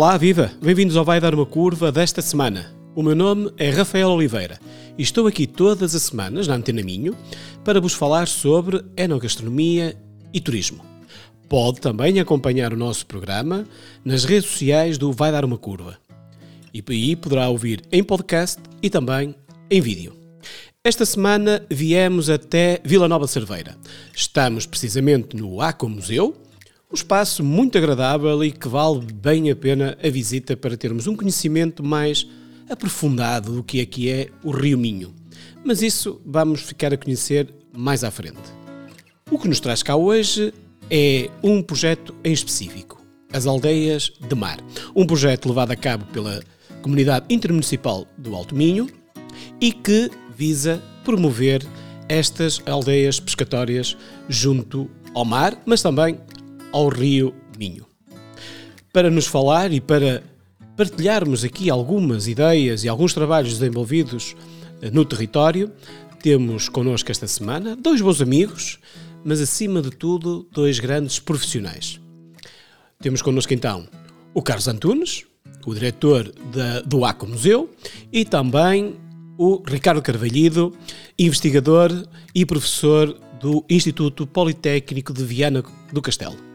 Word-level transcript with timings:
Olá, 0.00 0.16
viva! 0.16 0.52
Bem-vindos 0.62 0.96
ao 0.96 1.04
Vai 1.04 1.20
Dar 1.20 1.34
uma 1.34 1.44
Curva 1.44 1.90
desta 1.90 2.22
semana. 2.22 2.72
O 2.94 3.02
meu 3.02 3.16
nome 3.16 3.50
é 3.58 3.68
Rafael 3.68 4.10
Oliveira 4.10 4.60
e 4.96 5.02
estou 5.02 5.26
aqui 5.26 5.44
todas 5.44 5.92
as 5.92 6.04
semanas 6.04 6.46
na 6.46 6.54
Antena 6.54 6.84
Minho 6.84 7.16
para 7.64 7.80
vos 7.80 7.94
falar 7.94 8.28
sobre 8.28 8.84
enogastronomia 8.96 10.00
e 10.32 10.40
turismo. 10.40 10.84
Pode 11.48 11.80
também 11.80 12.20
acompanhar 12.20 12.72
o 12.72 12.76
nosso 12.76 13.06
programa 13.06 13.66
nas 14.04 14.24
redes 14.24 14.48
sociais 14.48 14.98
do 14.98 15.12
Vai 15.12 15.32
Dar 15.32 15.44
uma 15.44 15.58
Curva. 15.58 15.98
E 16.72 16.80
aí 16.88 17.16
poderá 17.16 17.48
ouvir 17.48 17.82
em 17.90 18.04
podcast 18.04 18.62
e 18.80 18.88
também 18.88 19.34
em 19.68 19.80
vídeo. 19.80 20.16
Esta 20.84 21.04
semana 21.04 21.66
viemos 21.68 22.30
até 22.30 22.80
Vila 22.84 23.08
Nova 23.08 23.26
Cerveira. 23.26 23.76
Estamos 24.14 24.64
precisamente 24.64 25.36
no 25.36 25.60
Aco 25.60 25.88
Museu, 25.88 26.36
um 26.90 26.94
espaço 26.94 27.44
muito 27.44 27.76
agradável 27.76 28.42
e 28.42 28.50
que 28.50 28.66
vale 28.66 29.00
bem 29.12 29.50
a 29.50 29.56
pena 29.56 29.98
a 30.02 30.08
visita 30.08 30.56
para 30.56 30.76
termos 30.76 31.06
um 31.06 31.14
conhecimento 31.14 31.84
mais 31.84 32.26
aprofundado 32.68 33.52
do 33.52 33.62
que 33.62 33.84
que 33.84 34.10
é 34.10 34.28
o 34.42 34.50
Rio 34.50 34.78
Minho. 34.78 35.14
Mas 35.62 35.82
isso 35.82 36.18
vamos 36.24 36.62
ficar 36.62 36.92
a 36.94 36.96
conhecer 36.96 37.52
mais 37.76 38.02
à 38.04 38.10
frente. 38.10 38.40
O 39.30 39.38
que 39.38 39.48
nos 39.48 39.60
traz 39.60 39.82
cá 39.82 39.96
hoje 39.96 40.54
é 40.90 41.28
um 41.42 41.62
projeto 41.62 42.14
em 42.24 42.32
específico, 42.32 43.04
as 43.30 43.46
Aldeias 43.46 44.10
de 44.26 44.34
Mar. 44.34 44.58
Um 44.96 45.06
projeto 45.06 45.46
levado 45.46 45.72
a 45.72 45.76
cabo 45.76 46.06
pela 46.06 46.40
Comunidade 46.80 47.26
Intermunicipal 47.28 48.06
do 48.16 48.34
Alto 48.34 48.54
Minho 48.54 48.88
e 49.60 49.72
que 49.72 50.10
visa 50.34 50.82
promover 51.04 51.62
estas 52.08 52.62
aldeias 52.64 53.20
pescatórias 53.20 53.94
junto 54.26 54.90
ao 55.14 55.26
mar, 55.26 55.60
mas 55.66 55.82
também 55.82 56.18
ao 56.72 56.88
Rio 56.88 57.34
Minho. 57.58 57.86
Para 58.92 59.10
nos 59.10 59.26
falar 59.26 59.72
e 59.72 59.80
para 59.80 60.22
partilharmos 60.76 61.44
aqui 61.44 61.70
algumas 61.70 62.28
ideias 62.28 62.84
e 62.84 62.88
alguns 62.88 63.12
trabalhos 63.12 63.58
desenvolvidos 63.58 64.36
eh, 64.80 64.90
no 64.90 65.04
território, 65.04 65.72
temos 66.22 66.68
connosco 66.68 67.10
esta 67.10 67.26
semana 67.26 67.76
dois 67.76 68.00
bons 68.00 68.20
amigos, 68.20 68.78
mas 69.24 69.40
acima 69.40 69.82
de 69.82 69.90
tudo, 69.90 70.48
dois 70.52 70.78
grandes 70.78 71.18
profissionais. 71.18 72.00
Temos 73.00 73.22
connosco 73.22 73.52
então 73.52 73.88
o 74.34 74.42
Carlos 74.42 74.68
Antunes, 74.68 75.24
o 75.66 75.74
diretor 75.74 76.32
da, 76.52 76.80
do 76.80 77.04
ACO 77.04 77.26
Museu, 77.26 77.70
e 78.12 78.24
também 78.24 78.96
o 79.36 79.62
Ricardo 79.64 80.02
Carvalhido, 80.02 80.72
investigador 81.18 81.90
e 82.34 82.44
professor 82.44 83.18
do 83.40 83.64
Instituto 83.68 84.26
Politécnico 84.26 85.12
de 85.12 85.24
Viana 85.24 85.62
do 85.92 86.02
Castelo. 86.02 86.47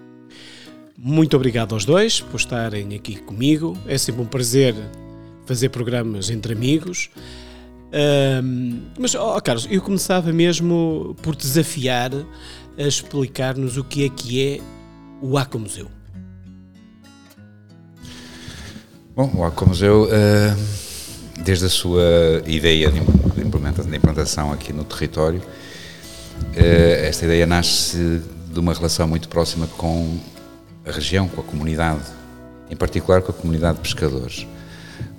Muito 0.98 1.36
obrigado 1.36 1.74
aos 1.74 1.86
dois 1.86 2.22
por 2.22 2.38
estarem 2.38 2.96
aqui 2.96 3.16
comigo. 3.16 3.78
É 3.88 3.98
sempre 3.98 4.22
um 4.22 4.26
prazer 4.26 4.76
fazer 5.46 5.70
programas 5.70 6.30
entre 6.30 6.54
amigos. 6.54 7.10
Um, 7.94 8.82
mas, 9.00 9.14
oh, 9.16 9.40
Carlos, 9.42 9.68
eu 9.70 9.82
começava 9.82 10.32
mesmo 10.32 11.16
por 11.22 11.36
desafiar 11.36 12.12
a 12.78 12.82
explicar-nos 12.82 13.78
o 13.78 13.84
que 13.84 14.06
é 14.06 14.10
que 14.10 14.48
é 14.48 14.62
o 15.22 15.38
Aco 15.38 15.60
Museu. 15.60 15.88
Bom, 19.16 19.32
o 19.36 19.44
Aco 19.44 19.68
Museu, 19.68 20.06
uh, 20.06 21.44
desde 21.44 21.66
a 21.66 21.70
sua 21.70 22.42
ideia 22.48 22.92
de 22.92 23.96
implantação 23.96 24.52
aqui 24.52 24.74
no 24.74 24.84
território, 24.84 25.40
uh, 25.40 27.04
esta 27.04 27.26
ideia 27.26 27.46
nasce 27.46 28.22
de 28.52 28.60
uma 28.60 28.74
relação 28.74 29.08
muito 29.08 29.30
próxima 29.30 29.68
com 29.68 30.18
a 30.86 30.92
região, 30.92 31.28
com 31.28 31.42
a 31.42 31.44
comunidade, 31.44 32.04
em 32.70 32.76
particular 32.76 33.22
com 33.22 33.32
a 33.32 33.34
comunidade 33.34 33.78
de 33.78 33.82
pescadores, 33.84 34.48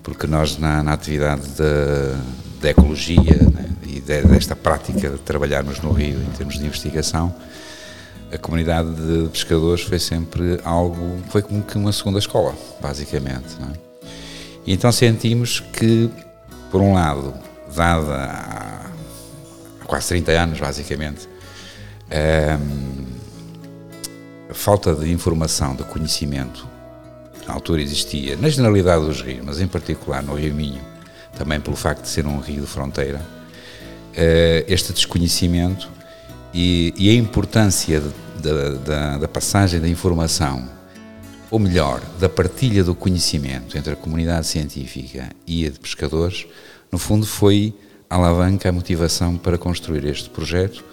porque 0.03 0.27
nós 0.27 0.59
na, 0.59 0.83
na 0.83 0.93
atividade 0.93 1.47
da, 2.61 2.71
ecologia 2.71 3.37
né, 3.53 3.69
e 3.87 4.01
de, 4.01 4.23
desta 4.23 4.57
prática 4.57 5.11
de 5.11 5.19
trabalharmos 5.19 5.81
no 5.81 5.93
rio 5.93 6.19
em 6.19 6.37
termos 6.37 6.59
de 6.59 6.65
investigação, 6.65 7.35
a 8.33 8.39
comunidade 8.39 8.91
de 8.95 9.29
pescadores 9.29 9.83
foi 9.83 9.99
sempre 9.99 10.59
algo, 10.65 11.19
foi 11.29 11.43
como 11.43 11.63
que 11.63 11.77
uma 11.77 11.93
segunda 11.93 12.19
escola, 12.19 12.55
basicamente. 12.81 13.57
É? 13.61 14.09
E 14.67 14.73
então 14.73 14.91
sentimos 14.91 15.61
que, 15.61 16.11
por 16.71 16.81
um 16.81 16.95
lado, 16.95 17.35
dada 17.75 18.15
há, 18.15 18.91
quase 19.87 20.09
30 20.09 20.33
anos, 20.33 20.59
basicamente, 20.59 21.29
ehm, 22.11 22.59
a 22.59 23.04
falta 24.55 24.95
de 24.95 25.11
informação, 25.13 25.75
de 25.75 25.83
conhecimento, 25.85 26.67
na 27.47 27.53
altura 27.53 27.83
existia, 27.83 28.37
na 28.37 28.49
generalidade 28.49 29.05
dos 29.05 29.21
rios, 29.21 29.45
mas 29.45 29.61
em 29.61 29.67
particular 29.67 30.23
no 30.23 30.35
Rio 30.35 30.55
Minho, 30.55 30.81
também 31.37 31.61
pelo 31.61 31.77
facto 31.77 32.03
de 32.03 32.09
ser 32.09 32.27
um 32.27 32.39
rio 32.39 32.63
de 32.63 32.67
fronteira, 32.67 33.21
eh, 34.15 34.65
este 34.69 34.93
desconhecimento 34.93 35.91
e, 36.55 37.11
a 37.11 37.13
importância 37.13 38.01
da, 38.41 39.19
da 39.19 39.29
passagem 39.29 39.81
da 39.81 39.89
informação, 39.89 40.69
ou 41.51 41.59
melhor, 41.59 42.01
da 42.19 42.29
partilha 42.29 42.85
do 42.85 42.95
conhecimento 42.95 43.77
entre 43.77 43.93
a 43.93 43.97
comunidade 43.97 44.47
científica 44.47 45.31
e 45.47 45.67
a 45.67 45.71
de 45.71 45.79
pescadores, 45.79 46.47
no 46.91 46.99
fundo 46.99 47.27
foi 47.27 47.75
a 48.09 48.15
alavanca, 48.15 48.69
a 48.69 48.73
motivação 48.73 49.37
para 49.37 49.59
construir 49.59 50.05
este 50.05 50.31
projeto 50.31 50.85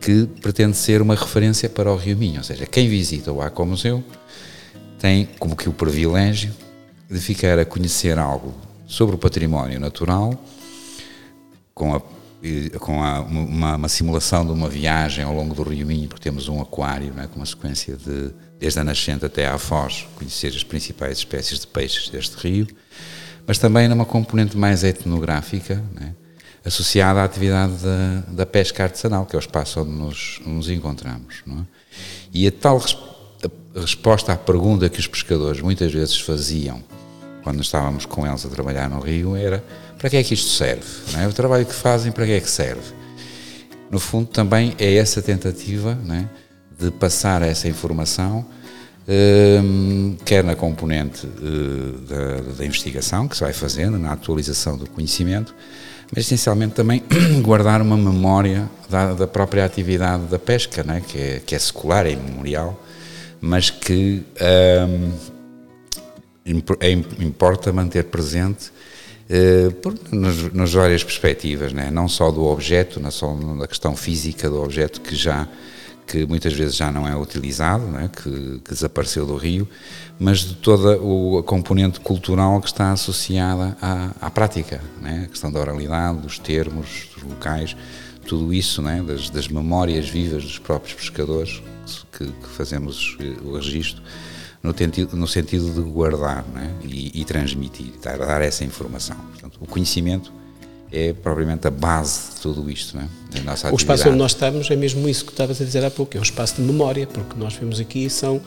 que 0.00 0.26
pretende 0.40 0.76
ser 0.76 1.00
uma 1.00 1.14
referência 1.14 1.68
para 1.68 1.90
o 1.90 1.96
Rio 1.96 2.16
Minho, 2.16 2.38
ou 2.38 2.44
seja, 2.44 2.66
quem 2.66 2.88
visita 2.88 3.32
o 3.32 3.64
Museu 3.64 4.04
tem 4.98 5.28
como 5.38 5.56
que 5.56 5.68
o 5.68 5.72
privilégio 5.72 6.52
de 7.10 7.18
ficar 7.18 7.58
a 7.58 7.64
conhecer 7.64 8.18
algo 8.18 8.54
sobre 8.86 9.14
o 9.14 9.18
património 9.18 9.78
natural, 9.78 10.32
com, 11.74 11.94
a, 11.94 12.00
com 12.78 13.02
a, 13.02 13.20
uma, 13.20 13.76
uma, 13.76 13.88
simulação 13.88 14.46
de 14.46 14.52
uma 14.52 14.68
viagem 14.68 15.24
ao 15.24 15.34
longo 15.34 15.54
do 15.54 15.62
Rio 15.62 15.86
Minho, 15.86 16.08
porque 16.08 16.22
temos 16.22 16.48
um 16.48 16.60
aquário 16.60 17.12
é, 17.18 17.26
com 17.26 17.36
uma 17.36 17.46
sequência 17.46 17.96
de, 17.96 18.30
desde 18.58 18.78
a 18.80 18.84
nascente 18.84 19.24
até 19.24 19.46
à 19.46 19.58
foz, 19.58 20.06
conhecer 20.16 20.48
as 20.48 20.62
principais 20.62 21.18
espécies 21.18 21.60
de 21.60 21.66
peixes 21.66 22.08
deste 22.08 22.36
rio, 22.36 22.66
mas 23.46 23.58
também 23.58 23.88
numa 23.88 24.04
componente 24.04 24.56
mais 24.56 24.84
etnográfica, 24.84 25.82
é, 26.00 26.23
associada 26.64 27.20
à 27.20 27.24
atividade 27.24 27.74
da, 27.74 28.22
da, 28.28 28.46
pesca 28.46 28.84
artesanal, 28.84 29.26
que 29.26 29.36
é 29.36 29.38
o 29.38 29.40
espaço 29.40 29.80
onde 29.80 29.90
nos, 29.90 30.40
nos 30.46 30.68
encontramos. 30.68 31.42
É? 31.46 31.62
E 32.32 32.46
a 32.46 32.52
tal 32.52 32.78
res, 32.78 32.96
a 33.76 33.80
resposta 33.80 34.32
à 34.32 34.36
pergunta 34.36 34.88
que 34.88 34.98
os 34.98 35.06
pescadores 35.06 35.60
muitas 35.60 35.92
vezes 35.92 36.18
faziam 36.18 36.82
quando 37.42 37.60
estávamos 37.60 38.06
com 38.06 38.26
eles 38.26 38.46
a 38.46 38.48
trabalhar 38.48 38.88
no 38.88 39.00
Rio 39.00 39.36
era 39.36 39.62
para 39.98 40.10
que 40.10 40.16
é 40.16 40.22
que 40.22 40.34
isto 40.34 40.50
serve? 40.50 40.84
É? 41.18 41.26
O 41.26 41.32
trabalho 41.32 41.64
que 41.66 41.74
fazem, 41.74 42.10
para 42.10 42.26
que 42.26 42.32
é 42.32 42.40
que 42.40 42.50
serve? 42.50 42.92
No 43.90 43.98
fundo, 44.00 44.28
também 44.28 44.74
é 44.78 44.96
essa 44.96 45.22
tentativa 45.22 45.98
é? 46.10 46.28
de 46.82 46.90
passar 46.90 47.42
essa 47.42 47.68
informação, 47.68 48.44
um, 49.06 50.16
quer 50.24 50.42
na 50.42 50.56
componente 50.56 51.26
uh, 51.26 51.98
da, 52.00 52.52
da 52.58 52.64
investigação 52.64 53.28
que 53.28 53.36
se 53.36 53.42
vai 53.42 53.52
fazendo, 53.52 53.98
na 53.98 54.12
atualização 54.12 54.76
do 54.76 54.88
conhecimento, 54.88 55.54
mas 56.10 56.24
essencialmente 56.24 56.74
também 56.74 57.02
guardar 57.42 57.80
uma 57.80 57.96
memória 57.96 58.68
da, 58.88 59.14
da 59.14 59.26
própria 59.26 59.64
atividade 59.64 60.24
da 60.24 60.38
pesca, 60.38 60.82
né? 60.82 61.02
que, 61.06 61.18
é, 61.18 61.42
que 61.44 61.54
é 61.54 61.58
secular, 61.58 62.06
é 62.06 62.12
imemorial, 62.12 62.80
mas 63.40 63.70
que 63.70 64.22
um, 64.86 65.12
é, 66.80 66.90
importa 66.90 67.72
manter 67.72 68.04
presente 68.04 68.70
uh, 69.30 69.70
por, 69.72 69.94
nas, 70.12 70.52
nas, 70.52 70.72
várias 70.72 71.02
perspectivas, 71.02 71.72
né? 71.72 71.90
não 71.90 72.08
só 72.08 72.30
do 72.30 72.44
objeto, 72.44 73.00
não 73.00 73.10
só 73.10 73.34
da 73.58 73.66
questão 73.66 73.96
física 73.96 74.48
do 74.48 74.62
objeto 74.62 75.00
que 75.00 75.14
já 75.14 75.48
que 76.06 76.26
muitas 76.26 76.52
vezes 76.52 76.76
já 76.76 76.92
não 76.92 77.08
é 77.08 77.16
utilizado, 77.16 77.86
né? 77.86 78.10
que, 78.14 78.60
que, 78.62 78.74
desapareceu 78.74 79.24
do 79.24 79.36
rio, 79.36 79.66
mas 80.18 80.40
de 80.40 80.54
toda 80.54 80.98
o, 80.98 81.38
a 81.38 81.42
componente 81.42 82.00
cultural 82.00 82.60
que 82.60 82.66
está 82.66 82.92
associada 82.92 83.76
à, 83.80 84.10
à 84.20 84.30
prática, 84.30 84.80
né? 85.02 85.24
a 85.26 85.28
questão 85.28 85.50
da 85.50 85.60
oralidade, 85.60 86.20
dos 86.20 86.38
termos, 86.38 87.08
dos 87.14 87.24
locais, 87.24 87.76
tudo 88.26 88.52
isso, 88.52 88.80
né? 88.80 89.02
das, 89.02 89.28
das 89.30 89.48
memórias 89.48 90.08
vivas 90.08 90.42
dos 90.44 90.58
próprios 90.58 90.94
pescadores 90.94 91.62
que, 92.12 92.26
que 92.26 92.48
fazemos 92.48 93.16
o 93.44 93.54
registro, 93.54 94.02
no 94.62 94.76
sentido, 94.76 95.16
no 95.16 95.26
sentido 95.26 95.70
de 95.72 95.80
guardar 95.90 96.44
né? 96.54 96.70
e, 96.84 97.20
e 97.20 97.24
transmitir, 97.24 97.92
dar, 98.02 98.18
dar 98.18 98.40
essa 98.40 98.64
informação. 98.64 99.16
Portanto, 99.32 99.58
o 99.60 99.66
conhecimento 99.66 100.32
é 100.94 101.12
propriamente 101.12 101.66
a 101.66 101.70
base 101.70 102.34
de 102.34 102.40
tudo 102.40 102.70
isto, 102.70 102.96
não 102.96 103.02
é? 103.02 103.08
o 103.72 103.76
espaço 103.76 104.08
onde 104.08 104.16
nós 104.16 104.30
estamos 104.30 104.70
é 104.70 104.76
mesmo 104.76 105.08
isso 105.08 105.24
que 105.24 105.32
estavas 105.32 105.60
a 105.60 105.64
dizer 105.64 105.84
há 105.84 105.90
pouco, 105.90 106.16
é 106.16 106.20
um 106.20 106.22
espaço 106.22 106.56
de 106.56 106.62
memória, 106.62 107.06
porque 107.06 107.36
nós 107.36 107.54
vemos 107.54 107.80
aqui 107.80 108.08
são 108.08 108.40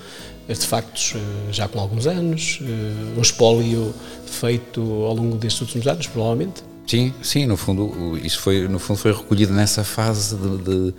artefactos 0.47 1.13
eh, 1.15 1.51
já 1.51 1.67
com 1.67 1.77
alguns 1.77 2.07
anos, 2.07 2.59
eh, 2.61 3.17
um 3.17 3.21
espólio 3.21 3.93
feito 4.25 4.81
ao 4.81 5.13
longo 5.13 5.35
destes 5.35 5.61
últimos 5.61 5.85
anos, 5.87 6.07
provavelmente. 6.07 6.63
Sim, 6.85 7.13
sim, 7.21 7.45
no 7.45 7.57
fundo, 7.57 8.17
isso 8.23 8.39
foi, 8.39 8.65
no 8.65 8.79
fundo 8.79 8.97
foi 8.97 9.11
recolhido 9.11 9.53
nessa 9.53 9.83
fase 9.83 10.37
de, 10.37 10.57
de, 10.57 10.93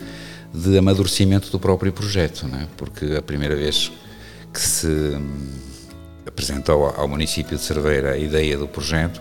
de 0.53 0.79
amadurecimento 0.79 1.51
do 1.51 1.59
próprio 1.59 1.93
projeto, 1.95 2.47
não 2.47 2.59
é? 2.59 2.67
porque 2.77 3.15
a 3.17 3.23
primeira 3.23 3.57
vez 3.57 3.91
que 4.53 4.61
se 4.61 5.17
apresentou 6.27 6.87
ao 6.87 7.09
município 7.09 7.57
de 7.57 7.63
Cerveira 7.63 8.13
a 8.13 8.19
ideia 8.19 8.59
do 8.59 8.69
projeto, 8.69 9.21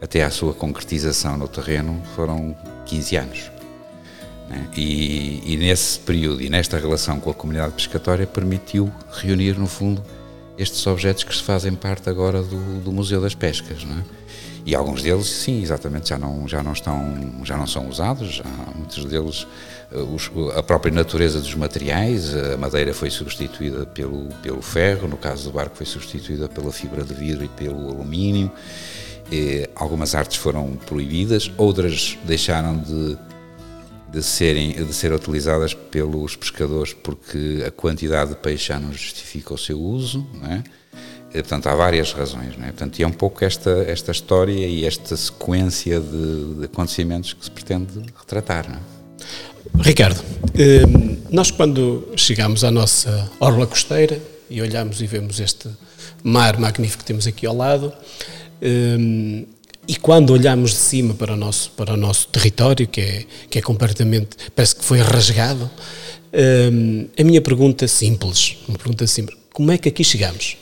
até 0.00 0.22
à 0.22 0.30
sua 0.30 0.52
concretização 0.52 1.36
no 1.36 1.48
terreno, 1.48 2.02
foram 2.14 2.56
15 2.86 3.16
anos. 3.16 3.50
Né? 4.48 4.68
E, 4.76 5.42
e, 5.44 5.56
nesse 5.56 5.98
período 5.98 6.40
e 6.40 6.48
nesta 6.48 6.78
relação 6.78 7.18
com 7.18 7.30
a 7.30 7.34
comunidade 7.34 7.74
pescatória 7.74 8.26
permitiu 8.26 8.92
reunir, 9.12 9.58
no 9.58 9.66
fundo, 9.66 10.02
estes 10.58 10.86
objetos 10.86 11.24
que 11.24 11.34
se 11.34 11.42
fazem 11.42 11.74
parte 11.74 12.08
agora 12.08 12.42
do, 12.42 12.80
do 12.80 12.92
Museu 12.92 13.20
das 13.20 13.34
Pescas. 13.34 13.82
É? 13.82 14.26
E 14.66 14.74
alguns 14.74 15.00
deles, 15.00 15.26
sim, 15.26 15.62
exatamente, 15.62 16.08
já 16.08 16.18
não, 16.18 16.48
já 16.48 16.60
não, 16.60 16.72
estão, 16.72 17.40
já 17.44 17.56
não 17.56 17.68
são 17.68 17.88
usados, 17.88 18.34
já, 18.34 18.44
muitos 18.74 19.04
deles, 19.04 19.46
eh, 19.92 20.58
a 20.58 20.62
própria 20.62 20.92
natureza 20.92 21.40
dos 21.40 21.54
materiais, 21.54 22.34
a 22.34 22.56
madeira 22.56 22.92
foi 22.92 23.08
substituída 23.08 23.86
pelo, 23.86 24.26
pelo 24.42 24.60
ferro, 24.60 25.06
no 25.06 25.16
caso 25.16 25.44
do 25.44 25.52
barco 25.52 25.76
foi 25.76 25.86
substituída 25.86 26.48
pela 26.48 26.72
fibra 26.72 27.04
de 27.04 27.14
vidro 27.14 27.44
e 27.44 27.48
pelo 27.48 27.90
alumínio, 27.90 28.50
e 29.30 29.68
algumas 29.74 30.14
artes 30.14 30.36
foram 30.36 30.76
proibidas, 30.86 31.50
outras 31.56 32.16
deixaram 32.24 32.78
de, 32.78 33.18
de, 34.12 34.22
serem, 34.22 34.72
de 34.72 34.92
ser 34.92 35.12
utilizadas 35.12 35.74
pelos 35.74 36.36
pescadores 36.36 36.92
porque 36.92 37.64
a 37.66 37.70
quantidade 37.70 38.30
de 38.30 38.36
peixe 38.36 38.68
já 38.68 38.78
não 38.78 38.92
justifica 38.92 39.54
o 39.54 39.58
seu 39.58 39.80
uso, 39.80 40.26
não 40.34 40.50
é? 40.50 40.64
Portanto, 41.32 41.66
há 41.66 41.74
várias 41.74 42.12
razões. 42.12 42.56
Não 42.56 42.64
é? 42.64 42.68
Portanto, 42.68 42.98
e 42.98 43.02
é 43.02 43.06
um 43.06 43.12
pouco 43.12 43.44
esta, 43.44 43.70
esta 43.86 44.10
história 44.10 44.66
e 44.66 44.86
esta 44.86 45.14
sequência 45.16 46.00
de, 46.00 46.54
de 46.54 46.64
acontecimentos 46.64 47.34
que 47.34 47.44
se 47.44 47.50
pretende 47.50 48.00
retratar. 48.18 48.68
Não 48.68 48.76
é? 48.76 49.82
Ricardo, 49.82 50.22
hum, 50.54 51.18
nós 51.30 51.50
quando 51.50 52.08
chegamos 52.16 52.64
à 52.64 52.70
nossa 52.70 53.30
orla 53.40 53.66
costeira 53.66 54.18
e 54.48 54.62
olhamos 54.62 55.02
e 55.02 55.06
vemos 55.06 55.40
este 55.40 55.68
mar 56.22 56.58
magnífico 56.58 57.02
que 57.02 57.06
temos 57.06 57.26
aqui 57.26 57.46
ao 57.46 57.56
lado, 57.56 57.92
e 58.60 59.96
quando 59.96 60.30
olhamos 60.30 60.70
de 60.70 60.76
cima 60.76 61.14
para 61.14 61.34
o 61.34 61.36
nosso, 61.36 61.70
para 61.72 61.94
o 61.94 61.96
nosso 61.96 62.26
território, 62.28 62.88
que 62.88 63.00
é, 63.00 63.24
que 63.48 63.58
é 63.58 63.62
completamente, 63.62 64.30
parece 64.54 64.74
que 64.74 64.84
foi 64.84 64.98
rasgado, 64.98 65.70
hum, 66.72 67.06
a 67.16 67.22
minha 67.22 67.40
pergunta 67.40 67.86
simples, 67.86 68.56
uma 68.68 68.76
pergunta 68.76 69.06
simples, 69.06 69.38
como 69.52 69.70
é 69.70 69.78
que 69.78 69.88
aqui 69.88 70.02
chegamos? 70.02 70.56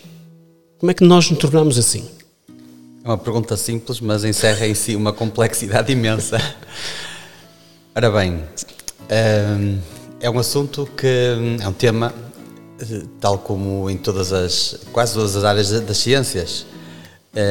Como 0.79 0.91
é 0.91 0.95
que 0.95 1.05
nós 1.05 1.31
nos 1.31 1.39
tornamos 1.39 1.79
assim? 1.79 2.05
É 3.03 3.09
uma 3.09 3.19
pergunta 3.19 3.57
simples, 3.57 4.01
mas 4.01 4.25
encerra 4.25 4.67
em 4.67 4.75
si 4.75 4.95
uma 4.95 5.13
complexidade 5.13 5.93
imensa. 5.93 6.39
Ora 7.95 8.11
bem, 8.11 8.43
hum, 9.11 9.79
é 10.21 10.29
um 10.29 10.39
assunto 10.39 10.87
que 10.97 11.07
é 11.63 11.69
um 11.69 11.73
tema, 11.73 12.15
tal 13.21 13.39
como 13.39 13.89
em 13.89 13.97
todas 13.97 14.33
as, 14.33 14.81
quase 14.93 15.15
todas 15.15 15.35
as 15.35 15.45
áreas 15.45 15.71
das 15.81 15.97
ciências, 15.97 16.67
eh, 16.67 16.74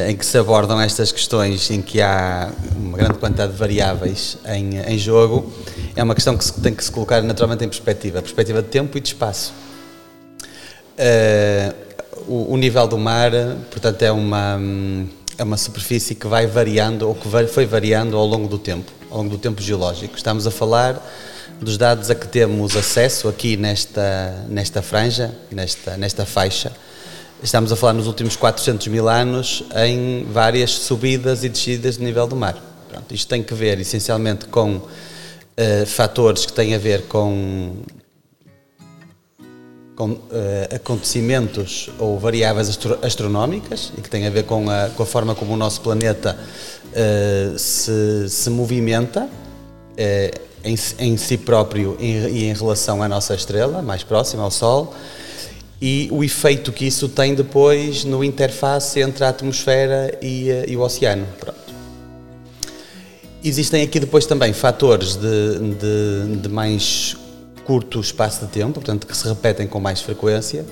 em 0.09 0.15
que 0.15 0.25
se 0.25 0.37
abordam 0.37 0.79
estas 0.79 1.11
questões 1.11 1.69
em 1.69 1.81
que 1.81 2.01
há 2.01 2.49
uma 2.75 2.97
grande 2.97 3.15
quantidade 3.15 3.51
de 3.51 3.57
variáveis 3.57 4.37
em, 4.45 4.77
em 4.79 4.97
jogo, 4.97 5.51
é 5.95 6.01
uma 6.01 6.15
questão 6.15 6.37
que 6.37 6.45
se, 6.45 6.53
tem 6.61 6.73
que 6.73 6.83
se 6.83 6.91
colocar 6.91 7.21
naturalmente 7.21 7.65
em 7.65 7.67
perspectiva, 7.67 8.21
perspectiva 8.21 8.61
de 8.61 8.69
tempo 8.69 8.97
e 8.97 9.01
de 9.01 9.09
espaço. 9.09 9.53
Uh, 10.93 11.73
o, 12.27 12.53
o, 12.53 12.57
nível 12.57 12.87
do 12.87 12.97
mar, 12.97 13.31
portanto, 13.69 14.01
é 14.03 14.11
uma, 14.11 14.57
é 15.37 15.43
uma 15.43 15.57
superfície 15.57 16.15
que 16.15 16.27
vai 16.27 16.47
variando, 16.47 17.07
ou 17.07 17.15
que 17.15 17.27
foi 17.47 17.65
variando 17.65 18.15
ao 18.15 18.25
longo 18.25 18.47
do 18.47 18.57
tempo, 18.57 18.89
ao 19.11 19.17
longo 19.17 19.31
do 19.31 19.37
tempo 19.37 19.61
geológico. 19.61 20.15
Estamos 20.15 20.47
a 20.47 20.51
falar 20.51 21.01
dos 21.59 21.77
dados 21.77 22.09
a 22.09 22.15
que 22.15 22.27
temos 22.27 22.75
acesso 22.77 23.27
aqui 23.27 23.57
nesta, 23.57 24.45
nesta 24.47 24.81
franja, 24.81 25.33
nesta, 25.51 25.97
nesta 25.97 26.25
faixa. 26.25 26.71
Estamos 27.43 27.73
a 27.73 27.75
falar 27.75 27.91
nos 27.91 28.07
últimos 28.07 28.37
400 28.37 28.87
mil 28.87 29.09
anos 29.09 29.65
em 29.75 30.25
várias 30.31 30.71
subidas 30.71 31.43
e 31.43 31.49
descidas 31.49 31.97
de 31.97 32.03
nível 32.03 32.25
do 32.25 32.37
mar. 32.37 32.57
Pronto, 32.87 33.13
isto 33.13 33.27
tem 33.27 33.43
que 33.43 33.53
ver 33.53 33.77
essencialmente 33.81 34.45
com 34.45 34.77
uh, 34.77 35.85
fatores 35.85 36.45
que 36.45 36.53
têm 36.53 36.73
a 36.73 36.77
ver 36.77 37.01
com 37.03 37.73
com 39.93 40.11
uh, 40.11 40.21
acontecimentos 40.73 41.89
ou 41.99 42.17
variáveis 42.17 42.69
astro 42.69 42.97
astronómicas 43.01 43.91
e 43.97 44.01
que 44.01 44.09
têm 44.09 44.25
a 44.25 44.29
ver 44.29 44.45
com 44.45 44.69
a, 44.69 44.89
com 44.95 45.03
a 45.03 45.05
forma 45.05 45.35
como 45.35 45.53
o 45.53 45.57
nosso 45.57 45.81
planeta 45.81 46.39
uh, 46.39 47.59
se, 47.59 48.29
se 48.29 48.49
movimenta 48.49 49.27
em, 50.63 50.75
em, 50.97 51.17
si 51.17 51.37
próprio 51.37 51.97
e 51.99 52.45
em 52.45 52.53
relação 52.53 53.03
à 53.03 53.09
nossa 53.09 53.35
estrela, 53.35 53.81
mais 53.81 54.01
próxima 54.01 54.43
ao 54.43 54.49
Sol, 54.49 54.95
e 55.85 56.07
o 56.13 56.23
efeito 56.23 56.71
que 56.71 56.85
isso 56.85 57.09
tem 57.09 57.35
depois 57.35 58.05
no 58.05 58.23
interface 58.23 59.01
entre 59.01 59.25
a 59.25 59.27
atmosfera 59.27 60.17
e, 60.21 60.47
e 60.65 60.77
o 60.77 60.79
oceano. 60.79 61.27
Pronto. 61.37 61.59
Existem 63.43 63.83
aqui 63.83 63.99
depois 63.99 64.25
também 64.25 64.53
fatores 64.53 65.17
de, 65.17 65.59
de, 65.75 66.37
de 66.37 66.47
mais 66.47 67.17
curto 67.65 67.99
espaço 67.99 68.45
de 68.45 68.51
tempo, 68.53 68.75
portanto 68.75 69.05
que 69.05 69.15
se 69.15 69.27
repetem 69.27 69.67
com 69.67 69.81
mais 69.81 69.99
frequência 69.99 70.65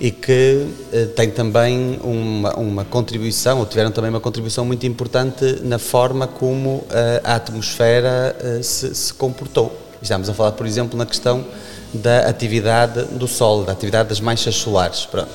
e 0.00 0.10
que 0.10 0.66
eh, 0.92 1.04
têm 1.06 1.30
também 1.30 2.00
uma, 2.02 2.56
uma, 2.56 2.84
contribuição, 2.84 3.60
ou 3.60 3.66
tiveram 3.66 3.92
também 3.92 4.10
uma 4.10 4.20
contribuição 4.20 4.64
muito 4.64 4.84
importante 4.84 5.60
na 5.62 5.78
forma 5.78 6.26
como 6.26 6.84
eh, 6.90 7.20
a 7.22 7.36
atmosfera 7.36 8.36
eh, 8.40 8.60
se, 8.60 8.92
se, 8.92 9.14
comportou. 9.14 9.72
Estamos 10.02 10.28
a 10.28 10.34
falar, 10.34 10.52
por 10.52 10.66
exemplo, 10.66 10.98
na 10.98 11.06
questão 11.06 11.44
da 11.92 12.28
atividade 12.28 13.04
do 13.04 13.26
Sol, 13.26 13.64
da 13.64 13.72
atividade 13.72 14.08
das 14.08 14.20
manchas 14.20 14.54
solares. 14.54 15.06
Pronto. 15.06 15.30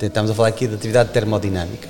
Estamos 0.00 0.30
a 0.30 0.34
falar 0.34 0.48
aqui 0.48 0.66
da 0.66 0.76
atividade 0.76 1.10
termodinâmica. 1.10 1.88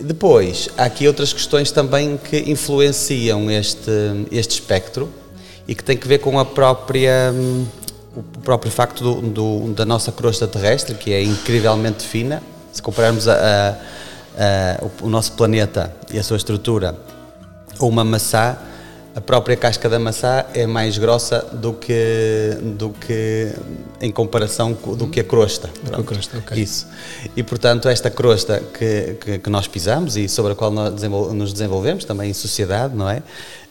Depois, 0.00 0.68
há 0.76 0.84
aqui 0.84 1.06
outras 1.06 1.32
questões 1.32 1.70
também 1.70 2.16
que 2.16 2.50
influenciam 2.50 3.50
este, 3.50 3.90
este 4.30 4.52
espectro, 4.52 5.10
e 5.68 5.74
que 5.74 5.82
tem 5.82 5.96
que 5.96 6.06
ver 6.06 6.18
com 6.18 6.38
a 6.38 6.44
própria 6.44 7.34
o 8.14 8.22
próprio 8.42 8.72
facto 8.72 9.04
do, 9.04 9.20
do, 9.20 9.72
da 9.74 9.84
nossa 9.84 10.10
crosta 10.10 10.46
terrestre, 10.46 10.94
que 10.94 11.12
é 11.12 11.22
incrivelmente 11.22 12.02
fina. 12.02 12.42
Se 12.72 12.80
compararmos 12.80 13.28
a, 13.28 13.34
a, 13.34 13.70
a, 14.42 14.84
o, 15.02 15.06
o 15.06 15.08
nosso 15.10 15.32
planeta 15.32 15.94
e 16.10 16.18
a 16.18 16.22
sua 16.22 16.38
estrutura 16.38 16.96
a 17.78 17.84
uma 17.84 18.02
maçã, 18.04 18.56
a 19.16 19.20
própria 19.22 19.56
casca 19.56 19.88
da 19.88 19.98
maçã 19.98 20.44
é 20.52 20.66
mais 20.66 20.98
grossa 20.98 21.40
do 21.50 21.72
que, 21.72 22.54
do 22.76 22.90
que 22.90 23.50
em 23.98 24.10
comparação 24.12 24.74
do 24.74 25.06
que 25.06 25.20
a 25.20 25.24
crosta. 25.24 25.70
a 25.90 26.02
crosta 26.02 26.36
okay. 26.36 26.62
Isso. 26.62 26.86
E 27.34 27.42
portanto, 27.42 27.88
esta 27.88 28.10
crosta 28.10 28.62
que, 28.78 29.16
que, 29.18 29.38
que, 29.38 29.48
nós 29.48 29.66
pisamos 29.66 30.18
e 30.18 30.28
sobre 30.28 30.52
a 30.52 30.54
qual 30.54 30.70
nós 30.70 31.00
nos 31.32 31.54
desenvolvemos 31.54 32.04
também 32.04 32.28
em 32.28 32.34
sociedade, 32.34 32.94
não 32.94 33.08
é? 33.08 33.22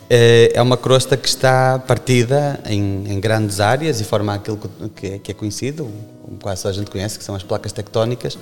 Eh, 0.09 0.51
é 0.55 0.61
uma 0.63 0.77
crosta 0.77 1.15
que 1.15 1.27
está 1.27 1.77
partida 1.77 2.59
em, 2.65 3.05
em 3.07 3.19
grandes 3.19 3.59
áreas 3.59 4.01
e 4.01 4.03
forma 4.03 4.33
aquilo 4.33 4.59
que, 4.95 5.05
é, 5.05 5.19
que 5.19 5.31
é 5.31 5.33
conhecido, 5.35 5.91
quase 6.41 6.67
a 6.67 6.71
gente 6.71 6.89
conhece, 6.89 7.19
que 7.19 7.23
são 7.23 7.35
as 7.35 7.43
placas 7.43 7.71
tectónicas. 7.71 8.35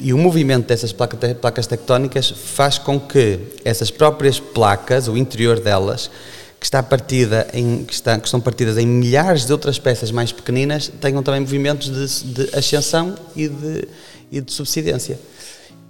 E 0.00 0.14
o 0.14 0.18
movimento 0.18 0.66
dessas 0.66 0.92
placas 0.92 1.66
tectónicas 1.66 2.30
faz 2.30 2.78
com 2.78 2.98
que 2.98 3.38
essas 3.64 3.90
próprias 3.90 4.40
placas, 4.40 5.08
o 5.08 5.16
interior 5.16 5.60
delas, 5.60 6.10
que 6.58 6.64
está 6.64 6.82
partida 6.82 7.46
em, 7.52 7.84
que, 7.84 7.92
está, 7.92 8.18
que 8.18 8.26
estão 8.26 8.40
partidas 8.40 8.78
em 8.78 8.86
milhares 8.86 9.44
de 9.44 9.52
outras 9.52 9.78
peças 9.78 10.10
mais 10.10 10.32
pequeninas, 10.32 10.90
tenham 11.00 11.22
também 11.22 11.40
movimentos 11.40 11.90
de, 11.90 12.44
de 12.44 12.56
ascensão 12.56 13.14
e 13.36 13.48
de, 13.48 13.88
e 14.32 14.40
de 14.40 14.52
subsidência. 14.52 15.18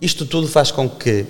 Isto 0.01 0.27
tudo 0.27 0.49
faz 0.49 0.73
com 0.73 0.89
que 0.89 1.27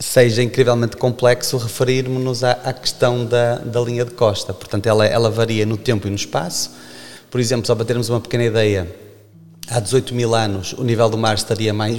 seja 0.00 0.42
incrivelmente 0.42 0.96
complexo 0.96 1.56
referirmos-nos 1.56 2.42
à, 2.42 2.52
à, 2.52 2.72
questão 2.72 3.24
da, 3.24 3.56
da 3.56 3.80
linha 3.80 4.04
de 4.04 4.12
costa. 4.12 4.52
Portanto, 4.52 4.86
ela, 4.86 5.06
ela 5.06 5.30
varia 5.30 5.66
no 5.66 5.76
tempo 5.76 6.06
e 6.06 6.10
no 6.10 6.16
espaço. 6.16 6.70
Por 7.30 7.40
exemplo, 7.40 7.66
só 7.66 7.74
para 7.74 7.84
termos 7.84 8.08
uma 8.08 8.20
pequena 8.20 8.44
ideia, 8.44 8.88
há 9.70 9.80
18 9.80 10.14
mil 10.14 10.34
anos 10.34 10.72
o 10.72 10.82
nível 10.82 11.08
do 11.08 11.18
mar 11.18 11.34
estaria 11.34 11.72
mais, 11.72 11.96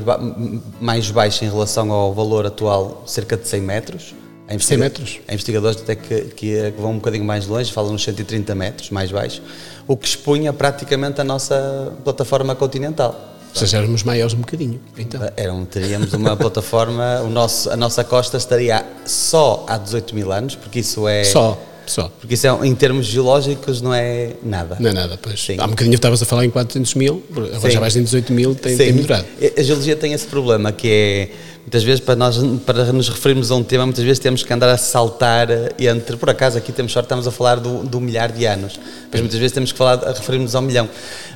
mais 0.79 1.09
baixo 1.11 1.43
em 1.45 1.49
relação 1.49 1.91
ao 1.91 2.13
valor 2.13 2.45
atual, 2.45 3.03
cerca 3.05 3.37
de 3.37 3.47
100 3.47 3.61
metros. 3.61 4.15
Há 4.47 4.57
100 4.57 4.77
metros? 4.77 5.19
Há 5.27 5.33
investigadores 5.33 5.79
até 5.81 5.95
que, 5.95 6.21
que, 6.35 6.73
vão 6.77 6.91
um 6.91 6.95
bocadinho 6.95 7.23
mais 7.23 7.45
longe, 7.45 7.71
falam 7.71 7.93
nos 7.93 8.03
130 8.03 8.55
metros, 8.55 8.89
mais 8.89 9.11
baixo, 9.11 9.43
o 9.87 9.95
que 9.95 10.07
expunha 10.07 10.51
praticamente 10.51 11.21
a 11.21 11.23
nossa 11.23 11.93
plataforma 12.03 12.55
continental. 12.55 13.35
Ou 13.53 13.59
seja, 13.59 13.77
éramos 13.77 14.03
maiores 14.03 14.33
um 14.33 14.39
bocadinho. 14.39 14.79
Então. 14.97 15.21
Eram, 15.35 15.65
teríamos 15.65 16.13
uma 16.13 16.35
plataforma, 16.37 17.21
o 17.21 17.29
nosso, 17.29 17.69
a 17.69 17.77
nossa 17.77 18.03
costa 18.03 18.37
estaria 18.37 18.83
só 19.05 19.65
há 19.67 19.77
18 19.77 20.15
mil 20.15 20.31
anos, 20.31 20.55
porque 20.55 20.79
isso 20.79 21.07
é. 21.07 21.23
Só. 21.23 21.57
Só. 21.89 22.11
Porque 22.19 22.35
isso 22.35 22.45
é, 22.45 22.67
em 22.67 22.75
termos 22.75 23.07
geológicos 23.07 23.81
não 23.81 23.93
é 23.93 24.33
nada. 24.43 24.77
Não 24.79 24.91
é 24.91 24.93
nada, 24.93 25.17
pois. 25.19 25.41
Sim. 25.43 25.57
Há 25.57 25.65
um 25.65 25.69
bocadinho 25.69 25.95
estavas 25.95 26.21
a 26.21 26.25
falar 26.25 26.45
em 26.45 26.49
400 26.49 26.93
mil, 26.93 27.23
agora 27.31 27.59
Sim. 27.59 27.71
já 27.71 27.79
vais 27.79 27.95
em 27.95 28.03
18 28.03 28.31
mil, 28.31 28.53
tem, 28.53 28.77
tem 28.77 28.93
melhorado. 28.93 29.25
A 29.57 29.61
geologia 29.61 29.95
tem 29.95 30.13
esse 30.13 30.27
problema 30.27 30.71
que 30.71 30.87
é 30.87 31.29
muitas 31.61 31.83
vezes 31.83 31.99
para 31.99 32.15
nós 32.15 32.37
para 32.65 32.93
nos 32.93 33.09
referirmos 33.09 33.51
a 33.51 33.55
um 33.55 33.63
tema 33.63 33.85
muitas 33.85 34.03
vezes 34.03 34.17
temos 34.19 34.43
que 34.43 34.51
andar 34.51 34.69
a 34.69 34.77
saltar 34.77 35.49
entre 35.77 36.17
por 36.17 36.29
acaso 36.29 36.57
aqui 36.57 36.71
temos 36.71 36.91
sorte 36.91 37.05
estamos 37.05 37.27
a 37.27 37.31
falar 37.31 37.59
do, 37.59 37.83
do 37.83 37.99
milhar 37.99 38.31
de 38.31 38.45
anos 38.45 38.79
mas 39.11 39.21
muitas 39.21 39.37
vezes 39.37 39.51
temos 39.51 39.71
que 39.71 39.77
falar 39.77 40.03
a 40.03 40.11
referirmos 40.11 40.55
ao 40.55 40.63
milhão 40.63 40.89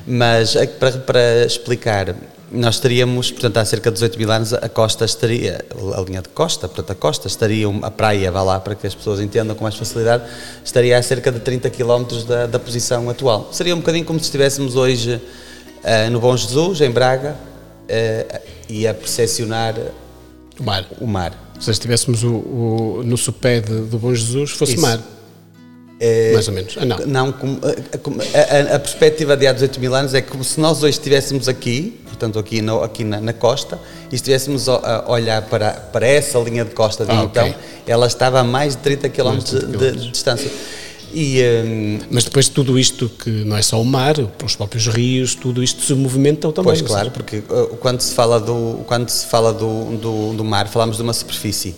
mas 0.04 0.56
é 0.56 0.66
para, 0.66 0.90
para 0.92 1.44
explicar 1.44 2.16
nós 2.54 2.78
teríamos, 2.78 3.30
portanto, 3.30 3.56
há 3.58 3.64
cerca 3.64 3.90
de 3.90 3.94
18 3.94 4.18
mil 4.18 4.30
anos, 4.30 4.52
a 4.52 4.68
costa 4.68 5.04
estaria, 5.04 5.64
a 5.96 6.00
linha 6.00 6.22
de 6.22 6.28
costa, 6.28 6.68
portanto, 6.68 6.90
a 6.92 6.94
costa 6.94 7.26
estaria, 7.26 7.66
a 7.82 7.90
praia, 7.90 8.30
vá 8.30 8.42
lá 8.42 8.60
para 8.60 8.74
que 8.74 8.86
as 8.86 8.94
pessoas 8.94 9.20
entendam 9.20 9.54
com 9.56 9.64
mais 9.64 9.74
facilidade, 9.74 10.24
estaria 10.64 10.96
a 10.96 11.02
cerca 11.02 11.32
de 11.32 11.40
30 11.40 11.68
km 11.70 12.04
da, 12.26 12.46
da 12.46 12.58
posição 12.58 13.10
atual. 13.10 13.48
Seria 13.52 13.74
um 13.74 13.78
bocadinho 13.78 14.04
como 14.04 14.18
se 14.18 14.26
estivéssemos 14.26 14.76
hoje 14.76 15.14
uh, 15.16 16.10
no 16.10 16.20
Bom 16.20 16.36
Jesus, 16.36 16.80
em 16.80 16.90
Braga, 16.90 17.34
uh, 17.34 18.40
e 18.68 18.86
a 18.86 18.94
percepcionar 18.94 19.74
o 20.58 20.62
mar. 20.62 20.86
O 21.00 21.06
mar. 21.06 21.32
Se 21.60 21.70
estivéssemos 21.70 22.22
o, 22.22 22.34
o, 22.34 23.02
no 23.04 23.16
sopé 23.16 23.60
de, 23.60 23.80
do 23.80 23.98
Bom 23.98 24.14
Jesus, 24.14 24.52
fosse 24.52 24.74
Isso. 24.74 24.82
mar. 24.82 25.00
É, 26.00 26.32
Mais 26.32 26.48
ou 26.48 26.54
menos. 26.54 26.76
Ah, 26.78 26.84
não. 26.84 26.98
não 27.06 27.32
como, 27.32 27.60
a, 27.62 28.72
a, 28.72 28.76
a, 28.76 28.78
perspectiva 28.78 29.36
de 29.36 29.46
há 29.46 29.52
18 29.52 29.80
mil 29.80 29.94
anos 29.94 30.12
é 30.12 30.20
como 30.20 30.42
se 30.42 30.58
nós 30.58 30.82
hoje 30.82 30.98
estivéssemos 30.98 31.48
aqui, 31.48 31.98
portanto 32.04 32.38
aqui, 32.38 32.60
no, 32.60 32.82
aqui 32.82 33.04
na, 33.04 33.20
na, 33.20 33.32
costa, 33.32 33.78
e 34.10 34.14
estivéssemos 34.14 34.68
a, 34.68 35.04
olhar 35.08 35.42
para, 35.42 35.70
para 35.72 36.06
essa 36.06 36.38
linha 36.38 36.64
de 36.64 36.74
costa 36.74 37.04
de 37.04 37.12
ah, 37.12 37.24
então, 37.24 37.48
okay. 37.48 37.54
ela 37.86 38.06
estava 38.06 38.40
a 38.40 38.44
mais 38.44 38.74
de 38.74 38.82
30 38.82 39.08
km, 39.08 39.38
de, 39.38 39.66
de, 39.66 39.92
de, 39.92 40.10
distância. 40.10 40.50
E, 41.12 41.40
um, 41.64 42.00
Mas 42.10 42.24
depois 42.24 42.46
de 42.46 42.50
tudo 42.50 42.76
isto, 42.76 43.08
que 43.08 43.30
não 43.30 43.56
é 43.56 43.62
só 43.62 43.80
o 43.80 43.84
mar, 43.84 44.16
os 44.44 44.56
próprios 44.56 44.88
rios, 44.88 45.36
tudo 45.36 45.62
isto 45.62 45.80
se 45.80 45.94
movimenta 45.94 46.50
também. 46.50 46.72
Pois 46.72 46.82
claro, 46.82 47.12
porque 47.12 47.36
uh, 47.36 47.76
quando 47.78 48.00
se 48.00 48.12
fala 48.12 48.40
do, 48.40 48.80
quando 48.86 49.08
se 49.08 49.26
fala 49.26 49.52
do, 49.52 49.96
do, 49.96 50.32
do 50.34 50.44
mar, 50.44 50.66
falamos 50.66 50.96
de 50.96 51.02
uma 51.02 51.12
superfície. 51.12 51.76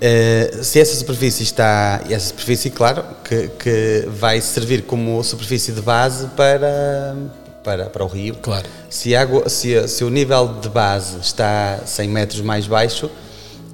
Uh, 0.00 0.64
se 0.64 0.80
essa 0.80 0.96
superfície 0.96 1.42
está, 1.42 2.00
essa 2.08 2.28
superfície, 2.28 2.70
claro, 2.70 3.04
que, 3.22 3.48
que 3.48 4.08
vai 4.08 4.40
servir 4.40 4.82
como 4.82 5.22
superfície 5.22 5.72
de 5.72 5.82
base 5.82 6.26
para, 6.28 7.14
para, 7.62 7.90
para 7.90 8.04
o 8.04 8.08
rio. 8.08 8.34
Claro. 8.40 8.66
Se, 8.88 9.14
água, 9.14 9.48
se, 9.50 9.86
se 9.88 10.02
o 10.02 10.08
nível 10.08 10.54
de 10.60 10.70
base 10.70 11.18
está 11.18 11.80
100 11.84 12.08
metros 12.08 12.40
mais 12.40 12.66
baixo, 12.66 13.10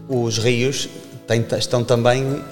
os 0.09 0.39
rios 0.39 0.89
tem, 1.29 1.45
estão 1.59 1.85
também, 1.85 2.25
uh, 2.25 2.43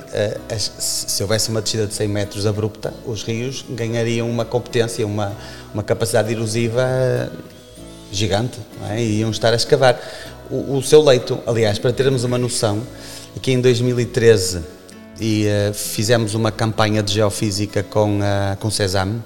se 0.57 1.23
houvesse 1.23 1.49
uma 1.49 1.61
descida 1.61 1.87
de 1.87 1.95
100 1.95 2.09
metros 2.09 2.47
abrupta, 2.47 2.95
os 3.04 3.23
rios 3.23 3.64
ganhariam 3.71 4.31
uma 4.31 4.45
competência, 4.45 5.04
uma, 5.07 5.33
uma 5.73 5.83
capacidade 5.83 6.33
erosiva 6.33 7.31
gigante, 8.11 8.59
é? 8.90 9.00
e 9.00 9.19
iam 9.19 9.31
estar 9.31 9.52
a 9.52 9.57
escavar. 9.57 10.00
O, 10.50 10.76
o, 10.76 10.83
seu 10.83 11.02
leito, 11.02 11.38
aliás, 11.47 11.78
para 11.78 11.93
termos 11.93 12.23
uma 12.25 12.37
noção, 12.38 12.83
aqui 13.37 13.53
em 13.53 13.61
2013 13.61 14.61
e, 15.21 15.47
uh, 15.47 15.75
fizemos 15.75 16.35
uma 16.35 16.50
campanha 16.50 17.03
de 17.03 17.14
geofísica 17.14 17.83
com, 17.83 18.19
uh, 18.19 18.57
com 18.59 18.71
Cesame, 18.71 19.23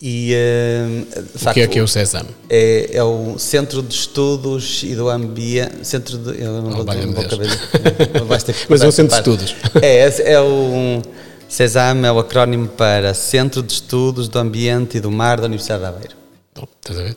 e, 0.00 0.32
uh, 0.32 1.50
o 1.50 1.52
que 1.52 1.60
é 1.60 1.66
que 1.66 1.78
é 1.78 1.82
o 1.82 1.88
CESAM? 1.88 2.24
É, 2.48 2.90
é, 2.92 3.02
o 3.02 3.36
Centro 3.36 3.82
de 3.82 3.92
Estudos 3.92 4.84
e 4.84 4.94
do 4.94 5.08
Ambiente. 5.08 5.84
Centro 5.84 6.16
de. 6.18 6.40
Eu 6.40 6.62
não, 6.62 6.70
oh, 6.70 6.84
vou, 6.84 6.94
não 6.94 7.12
vou 7.12 8.36
Mas 8.68 8.80
é 8.80 8.86
um 8.86 8.92
centro 8.92 9.08
de 9.08 9.18
estudos. 9.18 9.56
É, 9.82 10.08
é, 10.08 10.32
é 10.34 10.40
o. 10.40 11.02
CESAM 11.48 12.06
é 12.06 12.12
o 12.12 12.18
acrónimo 12.18 12.68
para 12.68 13.12
Centro 13.14 13.62
de 13.62 13.72
Estudos 13.72 14.28
do 14.28 14.38
Ambiente 14.38 14.98
e 14.98 15.00
do 15.00 15.10
Mar 15.10 15.40
da 15.40 15.46
Universidade 15.46 15.80
de 15.80 15.88
Aveiro. 15.88 16.14
Então, 16.52 16.68
estás 16.80 17.00
a 17.00 17.02
ver? 17.02 17.16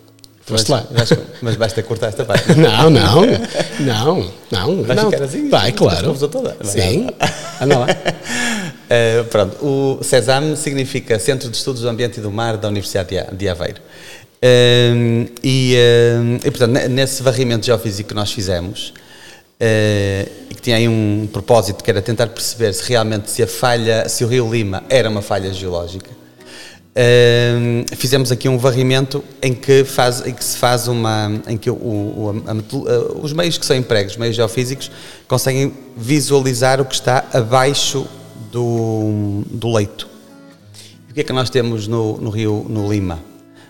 Foste 0.51 0.69
lá. 0.69 0.85
Mas 1.41 1.55
basta 1.55 1.81
cortar 1.81 2.07
esta 2.07 2.25
parte. 2.25 2.51
Não, 2.59 2.89
não, 2.89 3.21
não, 3.79 4.31
não. 4.51 4.83
Vai 4.83 4.95
não. 4.95 5.09
ficar 5.09 5.23
assim? 5.23 5.49
Vai, 5.49 5.71
claro. 5.71 6.13
Toda. 6.27 6.57
Sim. 6.63 7.07
Anda 7.61 7.79
lá. 7.79 7.87
Uh, 7.87 9.23
pronto, 9.25 9.65
o 9.65 10.03
CESAM 10.03 10.55
significa 10.55 11.17
Centro 11.17 11.49
de 11.49 11.55
Estudos 11.55 11.81
do 11.81 11.89
Ambiente 11.89 12.19
e 12.19 12.21
do 12.21 12.29
Mar 12.29 12.57
da 12.57 12.67
Universidade 12.67 13.15
de 13.31 13.49
Aveiro. 13.49 13.79
Uh, 14.43 15.31
e, 15.41 15.75
uh, 15.77 16.47
e, 16.47 16.51
portanto, 16.51 16.89
nesse 16.89 17.23
varrimento 17.23 17.65
geofísico 17.65 18.09
que 18.09 18.15
nós 18.15 18.31
fizemos, 18.31 18.93
e 20.49 20.55
que 20.55 20.61
tinha 20.61 20.75
aí 20.75 20.87
um 20.87 21.29
propósito 21.31 21.83
que 21.83 21.89
era 21.91 22.01
tentar 22.01 22.27
perceber 22.27 22.73
se 22.73 22.89
realmente 22.89 23.29
se 23.29 23.43
a 23.43 23.47
falha, 23.47 24.09
se 24.09 24.23
o 24.23 24.27
Rio 24.27 24.51
Lima 24.51 24.83
era 24.89 25.07
uma 25.07 25.21
falha 25.21 25.53
geológica, 25.53 26.09
fizemos 27.95 28.31
aqui 28.31 28.49
um 28.49 28.57
varrimento 28.57 29.23
em 29.41 29.53
que, 29.53 29.83
faz, 29.83 30.25
em 30.25 30.33
que 30.33 30.43
se 30.43 30.57
faz 30.57 30.87
uma. 30.87 31.41
em 31.47 31.57
que 31.57 31.69
o, 31.69 31.73
o 31.73 32.43
a, 32.47 33.19
os 33.19 33.31
meios 33.31 33.57
que 33.57 33.65
são 33.65 33.75
empregos, 33.75 34.13
os 34.13 34.17
meios 34.17 34.35
geofísicos, 34.35 34.91
conseguem 35.27 35.73
visualizar 35.95 36.81
o 36.81 36.85
que 36.85 36.93
está 36.93 37.25
abaixo 37.33 38.07
do, 38.51 39.43
do 39.49 39.73
leito. 39.73 40.09
E 41.07 41.11
o 41.11 41.13
que 41.13 41.21
é 41.21 41.23
que 41.23 41.33
nós 41.33 41.49
temos 41.49 41.87
no, 41.87 42.17
no, 42.17 42.29
Rio 42.29 42.65
no 42.67 42.91
Lima? 42.91 43.19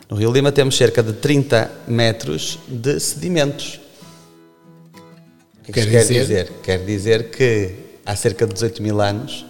No 0.10 0.18
Rio 0.18 0.32
Lima 0.32 0.52
temos 0.52 0.76
cerca 0.76 1.04
de 1.04 1.14
30 1.14 1.72
metros 1.88 2.60
de 2.68 3.00
sedimentos. 3.00 3.80
O 5.60 5.72
que, 5.72 5.80
é 5.80 5.84
que 5.84 5.92
quer, 5.92 6.02
dizer? 6.02 6.14
quer 6.14 6.22
dizer? 6.22 6.52
Quer 6.64 6.86
dizer 6.86 7.30
que 7.30 7.76
há 8.06 8.16
cerca 8.16 8.48
de 8.48 8.54
18 8.54 8.82
mil 8.82 9.00
anos 9.00 9.46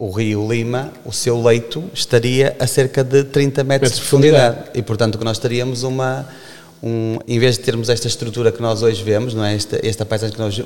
o 0.00 0.10
rio 0.10 0.50
Lima, 0.50 0.90
o 1.04 1.12
seu 1.12 1.40
leito 1.42 1.84
estaria 1.92 2.56
a 2.58 2.66
cerca 2.66 3.04
de 3.04 3.22
30 3.22 3.62
metros 3.62 3.92
de 3.92 4.00
profundidade. 4.00 4.70
E, 4.72 4.80
portanto, 4.80 5.18
que 5.18 5.24
nós 5.24 5.38
teríamos 5.38 5.82
uma, 5.82 6.26
um, 6.82 7.18
em 7.28 7.38
vez 7.38 7.58
de 7.58 7.64
termos 7.64 7.90
esta 7.90 8.08
estrutura 8.08 8.50
que 8.50 8.62
nós 8.62 8.82
hoje 8.82 9.04
vemos, 9.04 9.34
não 9.34 9.44
é? 9.44 9.54
esta, 9.54 9.78
esta 9.86 10.06
paisagem 10.06 10.34
que 10.34 10.40
nós 10.40 10.58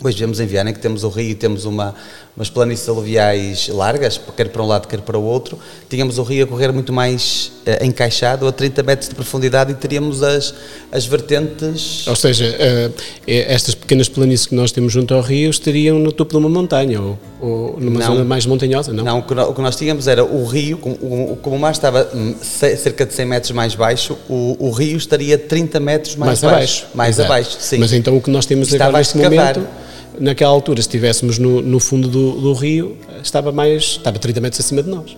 Hoje 0.00 0.16
vemos 0.16 0.38
em 0.38 0.46
Viana 0.46 0.72
que 0.72 0.78
temos 0.78 1.02
o 1.02 1.08
rio 1.08 1.30
e 1.30 1.34
temos 1.34 1.64
uma, 1.64 1.92
umas 2.36 2.48
planícies 2.48 2.88
aluviais 2.88 3.66
largas, 3.68 4.20
quer 4.36 4.48
para 4.48 4.62
um 4.62 4.66
lado, 4.66 4.86
quer 4.86 5.00
para 5.00 5.18
o 5.18 5.24
outro. 5.24 5.58
Tínhamos 5.90 6.18
o 6.18 6.22
rio 6.22 6.44
a 6.44 6.46
correr 6.46 6.72
muito 6.72 6.92
mais 6.92 7.50
uh, 7.66 7.84
encaixado, 7.84 8.46
a 8.46 8.52
30 8.52 8.82
metros 8.84 9.08
de 9.08 9.16
profundidade, 9.16 9.72
e 9.72 9.74
teríamos 9.74 10.22
as, 10.22 10.54
as 10.92 11.04
vertentes. 11.04 12.06
Ou 12.06 12.14
seja, 12.14 12.46
uh, 12.46 12.94
estas 13.26 13.74
pequenas 13.74 14.08
planícies 14.08 14.46
que 14.46 14.54
nós 14.54 14.70
temos 14.70 14.92
junto 14.92 15.12
ao 15.14 15.20
rio 15.20 15.50
estariam 15.50 15.98
no 15.98 16.12
topo 16.12 16.30
de 16.30 16.36
uma 16.36 16.48
montanha 16.48 17.00
ou, 17.02 17.18
ou 17.40 17.80
numa 17.80 17.98
não, 17.98 18.06
zona 18.06 18.24
mais 18.24 18.46
montanhosa, 18.46 18.92
não? 18.92 19.02
Não, 19.02 19.18
o 19.18 19.52
que 19.52 19.60
nós 19.60 19.74
tínhamos 19.74 20.06
era 20.06 20.24
o 20.24 20.46
rio, 20.46 20.78
como, 20.78 21.36
como 21.42 21.56
o 21.56 21.58
mar 21.58 21.72
estava 21.72 22.08
hum, 22.14 22.36
cerca 22.40 23.04
de 23.04 23.12
100 23.12 23.26
metros 23.26 23.50
mais 23.50 23.74
baixo, 23.74 24.16
o, 24.28 24.56
o 24.60 24.70
rio 24.70 24.96
estaria 24.96 25.36
30 25.36 25.80
metros 25.80 26.14
mais, 26.14 26.40
mais 26.40 26.40
baixo. 26.40 26.54
abaixo. 26.54 26.86
Mais 26.94 27.16
Exato. 27.16 27.32
abaixo, 27.32 27.56
sim. 27.58 27.78
Mas 27.78 27.92
então 27.92 28.16
o 28.16 28.22
que 28.22 28.30
nós 28.30 28.46
temos 28.46 28.72
agora 28.72 28.96
neste 28.96 29.18
momento 29.18 29.87
naquela 30.20 30.50
altura, 30.50 30.80
se 30.80 30.88
estivéssemos 30.88 31.38
no, 31.38 31.60
no 31.60 31.80
fundo 31.80 32.08
do, 32.08 32.32
do, 32.40 32.52
rio, 32.52 32.96
estava 33.22 33.52
mais, 33.52 33.82
estava 33.82 34.18
30 34.18 34.40
metros 34.40 34.64
acima 34.64 34.82
de 34.82 34.90
nós. 34.90 35.16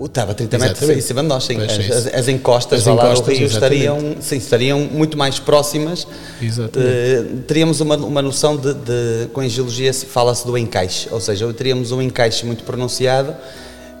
Estava 0.00 0.34
30 0.34 0.58
metros 0.58 0.90
acima 0.90 1.22
de 1.22 1.28
nós, 1.28 1.44
sim. 1.44 1.60
As, 1.60 2.06
as, 2.12 2.28
encostas, 2.28 2.80
as 2.80 2.86
encostas 2.86 3.20
do 3.20 3.30
rio 3.32 3.46
estariam, 3.46 4.16
sim, 4.20 4.36
estariam 4.36 4.80
muito 4.80 5.16
mais 5.16 5.38
próximas. 5.38 6.06
Exatamente. 6.40 7.42
teríamos 7.46 7.80
uma, 7.80 7.96
uma 7.96 8.22
noção 8.22 8.56
de, 8.56 8.74
de 8.74 9.28
com 9.32 9.40
a 9.40 9.48
geologia 9.48 9.92
fala-se 9.94 10.46
do 10.46 10.58
encaixe, 10.58 11.08
ou 11.10 11.20
seja, 11.20 11.52
teríamos 11.52 11.92
um 11.92 12.02
encaixe 12.02 12.44
muito 12.44 12.64
pronunciado, 12.64 13.34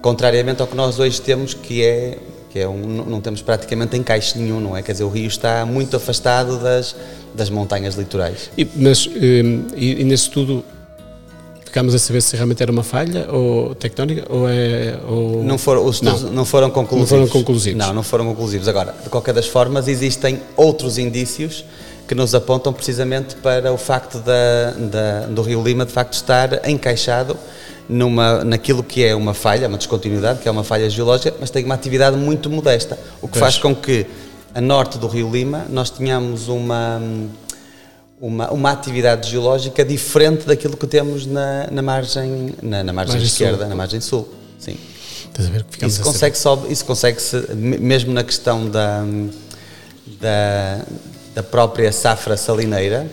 contrariamente 0.00 0.60
ao 0.60 0.66
que 0.66 0.74
nós 0.74 0.98
hoje 0.98 1.20
temos, 1.20 1.54
que 1.54 1.82
é 1.82 2.18
que 2.52 2.58
é 2.58 2.68
um, 2.68 2.76
não 2.76 3.20
temos 3.20 3.40
praticamente 3.40 3.96
encaixe 3.96 4.38
nenhum, 4.38 4.60
não 4.60 4.76
é? 4.76 4.82
Quer 4.82 4.92
dizer, 4.92 5.04
o 5.04 5.08
rio 5.08 5.26
está 5.26 5.64
muito 5.64 5.96
afastado 5.96 6.58
das, 6.58 6.94
das 7.34 7.48
montanhas 7.48 7.94
litorais. 7.94 8.50
E, 8.58 8.68
mas, 8.76 9.06
hum, 9.06 9.68
e, 9.74 10.02
e 10.02 10.04
nesse 10.04 10.24
estudo 10.24 10.62
ficámos 11.64 11.94
a 11.94 11.98
saber 11.98 12.20
se 12.20 12.36
realmente 12.36 12.62
era 12.62 12.70
uma 12.70 12.82
falha 12.82 13.26
ou 13.32 13.74
tectónica 13.74 14.26
ou 14.28 14.46
é 14.46 14.98
ou... 15.08 15.42
não 15.42 15.56
foram 15.56 15.86
os 15.86 16.02
não. 16.02 16.18
não. 16.30 16.44
foram 16.44 16.68
conclusivos 16.68 17.10
não 17.10 17.26
foram 17.26 17.28
conclusivos 17.28 17.78
não 17.78 17.94
não 17.94 18.02
foram 18.02 18.26
conclusivos 18.26 18.68
agora 18.68 18.94
de 19.02 19.08
qualquer 19.08 19.32
das 19.32 19.46
formas 19.46 19.88
existem 19.88 20.38
outros 20.54 20.98
indícios 20.98 21.64
que 22.06 22.14
nos 22.14 22.34
apontam 22.34 22.74
precisamente 22.74 23.36
para 23.36 23.72
o 23.72 23.78
facto 23.78 24.18
da, 24.18 24.72
da, 24.72 25.26
do 25.28 25.40
Rio 25.40 25.62
Lima 25.62 25.86
de 25.86 25.92
facto 25.92 26.12
estar 26.12 26.68
encaixado 26.68 27.38
numa, 27.92 28.44
naquilo 28.44 28.82
que 28.82 29.04
é 29.04 29.14
uma 29.14 29.34
falha, 29.34 29.68
uma 29.68 29.78
descontinuidade, 29.78 30.40
que 30.40 30.48
é 30.48 30.50
uma 30.50 30.64
falha 30.64 30.88
geológica, 30.88 31.36
mas 31.38 31.50
tem 31.50 31.64
uma 31.64 31.74
atividade 31.74 32.16
muito 32.16 32.48
modesta, 32.48 32.98
o 33.20 33.28
que 33.28 33.38
pois. 33.38 33.40
faz 33.40 33.58
com 33.58 33.74
que 33.74 34.06
a 34.54 34.60
norte 34.60 34.98
do 34.98 35.06
Rio 35.06 35.30
Lima 35.30 35.66
nós 35.68 35.90
tenhamos 35.90 36.48
uma, 36.48 37.00
uma, 38.20 38.50
uma 38.50 38.70
atividade 38.70 39.30
geológica 39.30 39.84
diferente 39.84 40.46
daquilo 40.46 40.76
que 40.76 40.86
temos 40.86 41.26
na, 41.26 41.68
na 41.70 41.82
margem, 41.82 42.54
na, 42.62 42.82
na 42.82 42.92
margem, 42.92 43.14
margem 43.14 43.26
esquerda, 43.26 43.58
sul. 43.58 43.68
na 43.68 43.74
margem 43.74 44.00
sul. 44.00 44.28
Sim. 44.58 44.76
Estás 45.26 45.48
a 45.48 45.52
ver 45.52 45.64
que 45.64 45.86
isso 45.86 46.02
consegue 46.02 46.36
só, 46.36 46.62
isso 46.68 46.84
consegue-se, 46.84 47.54
mesmo 47.54 48.12
na 48.12 48.22
questão 48.22 48.68
da, 48.68 49.02
da, 50.20 50.80
da 51.34 51.42
própria 51.42 51.90
safra 51.90 52.36
salineira, 52.36 53.10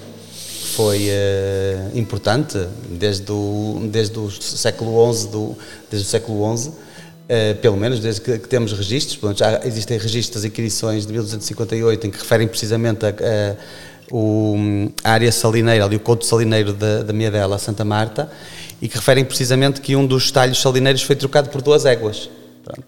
foi 0.80 1.10
uh, 1.10 1.98
importante 1.98 2.58
desde 2.90 3.30
o, 3.30 3.82
desde 3.92 4.18
o 4.18 4.32
século 4.32 5.14
XI, 5.14 5.28
do, 5.28 5.58
desde 5.92 6.08
o 6.08 6.10
século 6.10 6.58
XI, 6.58 6.70
uh, 6.70 6.74
pelo 7.62 7.76
menos 7.76 8.00
desde 8.00 8.22
que, 8.22 8.40
que 8.40 8.48
temos 8.48 8.72
registros, 8.72 9.18
portanto, 9.18 9.40
já 9.40 9.60
existem 9.66 9.98
registros 9.98 10.42
das 10.42 10.50
inquirições 10.50 11.06
de 11.06 11.12
1258 11.12 12.08
em 12.08 12.12
que 12.12 12.18
referem 12.18 12.48
precisamente 12.48 13.06
a, 13.06 13.10
a, 13.10 13.56
o, 14.10 14.56
a 15.04 15.12
área 15.12 15.30
salineira, 15.34 15.84
ali 15.84 15.98
o 15.98 16.00
conto 16.00 16.24
salineiro 16.26 16.72
da, 16.72 17.04
da 17.04 17.12
Miadela, 17.12 17.60
Santa 17.60 17.84
Marta, 17.84 18.32
e 18.82 18.88
que 18.88 18.96
referem 18.96 19.26
precisamente 19.26 19.82
que 19.82 19.98
um 19.98 20.08
dos 20.08 20.32
talhos 20.32 20.62
salineiros 20.62 21.02
foi 21.02 21.18
trocado 21.18 21.50
por 21.50 21.62
duas 21.62 21.86
éguas. 21.86 22.30
Pronto. 22.64 22.86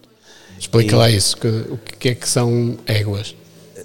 Explica 0.58 0.96
e, 0.96 0.98
lá 0.98 1.10
isso, 1.10 1.36
que, 1.36 1.48
o 1.48 1.78
que 2.00 2.08
é 2.08 2.16
que 2.16 2.30
são 2.30 2.78
éguas? 2.86 3.36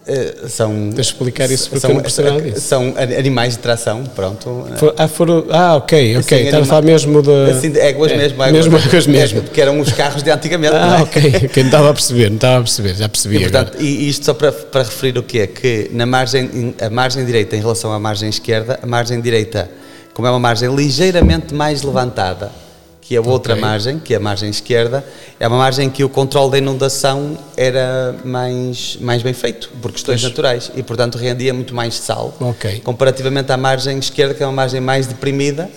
Uh, 0.09 0.49
são. 0.49 0.91
Deixa 0.91 1.11
explicar 1.11 1.51
isso 1.51 1.69
porque 1.69 1.81
são, 1.81 1.91
eu 1.91 1.95
não 1.95 2.03
percebo 2.03 2.29
nada 2.29 2.43
disso. 2.43 2.61
São 2.61 2.95
animais 2.97 3.55
de 3.55 3.59
tração, 3.59 4.05
pronto. 4.05 4.69
For, 4.77 4.95
ah, 4.97 5.09
foram, 5.09 5.47
ah, 5.51 5.75
ok, 5.75 6.19
ok. 6.19 6.45
Estava 6.45 6.63
a 6.63 6.67
falar 6.67 6.83
mesmo 6.83 7.21
de. 7.21 7.51
Assim, 7.51 7.71
de 7.71 7.81
éguas 7.81 8.13
é, 8.13 8.17
mesmo, 8.17 8.41
éguas, 8.41 8.69
mesmo, 8.69 8.89
éguas 8.89 9.07
mesmo. 9.09 9.43
que 9.43 9.61
eram 9.61 9.81
os 9.81 9.93
carros 9.93 10.23
de 10.23 10.31
antigamente. 10.31 10.77
Ah, 10.77 10.99
é? 11.01 11.03
ok. 11.03 11.49
Quem 11.53 11.65
estava 11.65 11.91
a 11.91 11.93
perceber, 11.93 12.29
não 12.29 12.37
estava 12.37 12.59
a 12.59 12.63
perceber, 12.63 12.95
já 12.95 13.09
percebi. 13.09 13.37
E, 13.39 13.41
portanto, 13.41 13.77
e 13.81 14.09
isto 14.09 14.25
só 14.25 14.35
para, 14.35 14.53
para 14.53 14.85
referir 14.85 15.19
o 15.19 15.25
que 15.25 15.41
é 15.41 15.47
que 15.49 15.91
na 15.93 16.07
margem, 16.07 16.75
a 16.81 16.89
margem 16.89 17.25
direita 17.25 17.57
em 17.57 17.61
relação 17.61 17.93
à 17.93 17.99
margem 17.99 18.29
esquerda, 18.29 18.79
a 18.81 18.87
margem 18.87 19.21
direita, 19.21 19.69
como 20.15 20.29
é 20.29 20.31
uma 20.31 20.39
margem 20.39 20.73
ligeiramente 20.73 21.53
mais 21.53 21.83
levantada 21.83 22.66
que 23.07 23.17
a 23.17 23.21
outra 23.21 23.53
okay. 23.53 23.63
margem, 23.65 23.99
que 24.01 24.15
é 24.15 24.17
a 24.17 24.21
margem 24.21 24.51
esquerda, 24.51 25.05
é 25.39 25.47
uma 25.47 25.59
margem 25.59 25.89
que 25.89 26.03
o 26.03 26.09
controle 26.09 26.51
da 26.51 26.59
inundação 26.59 27.39
era 27.57 28.17
mais, 28.25 28.99
mais 29.01 29.23
bem 29.23 29.33
feito, 29.33 29.71
por 29.81 29.93
questões 29.93 30.21
pois. 30.21 30.31
naturais, 30.31 30.73
e 30.75 30.83
portanto 30.83 31.17
rendia 31.17 31.55
muito 31.55 31.73
mais 31.73 31.95
sal, 31.95 32.37
okay. 32.41 32.81
comparativamente 32.81 33.53
à 33.53 33.57
margem 33.57 33.97
esquerda, 33.99 34.35
que 34.35 34.43
é 34.43 34.47
uma 34.47 34.53
margem 34.53 34.81
mais 34.81 35.07
deprimida, 35.07 35.71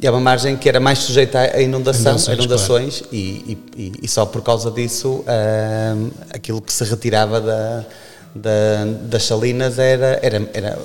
e 0.00 0.06
é 0.06 0.10
uma 0.12 0.20
margem 0.20 0.56
que 0.56 0.68
era 0.68 0.78
mais 0.78 1.00
sujeita 1.00 1.40
à 1.40 1.60
inundação, 1.60 2.12
inundações, 2.12 2.38
inundações 2.38 2.98
claro. 3.00 3.16
e, 3.16 3.58
e, 3.76 3.92
e, 4.02 4.08
só 4.08 4.24
por 4.24 4.40
causa 4.40 4.70
disso 4.70 5.24
uh, 5.26 6.10
aquilo 6.32 6.62
que 6.62 6.72
se 6.72 6.84
retirava 6.84 7.40
da, 7.40 7.84
da, 8.34 8.84
das 9.02 9.24
salinas 9.24 9.78
era, 9.78 10.20
era, 10.22 10.48
era 10.54 10.78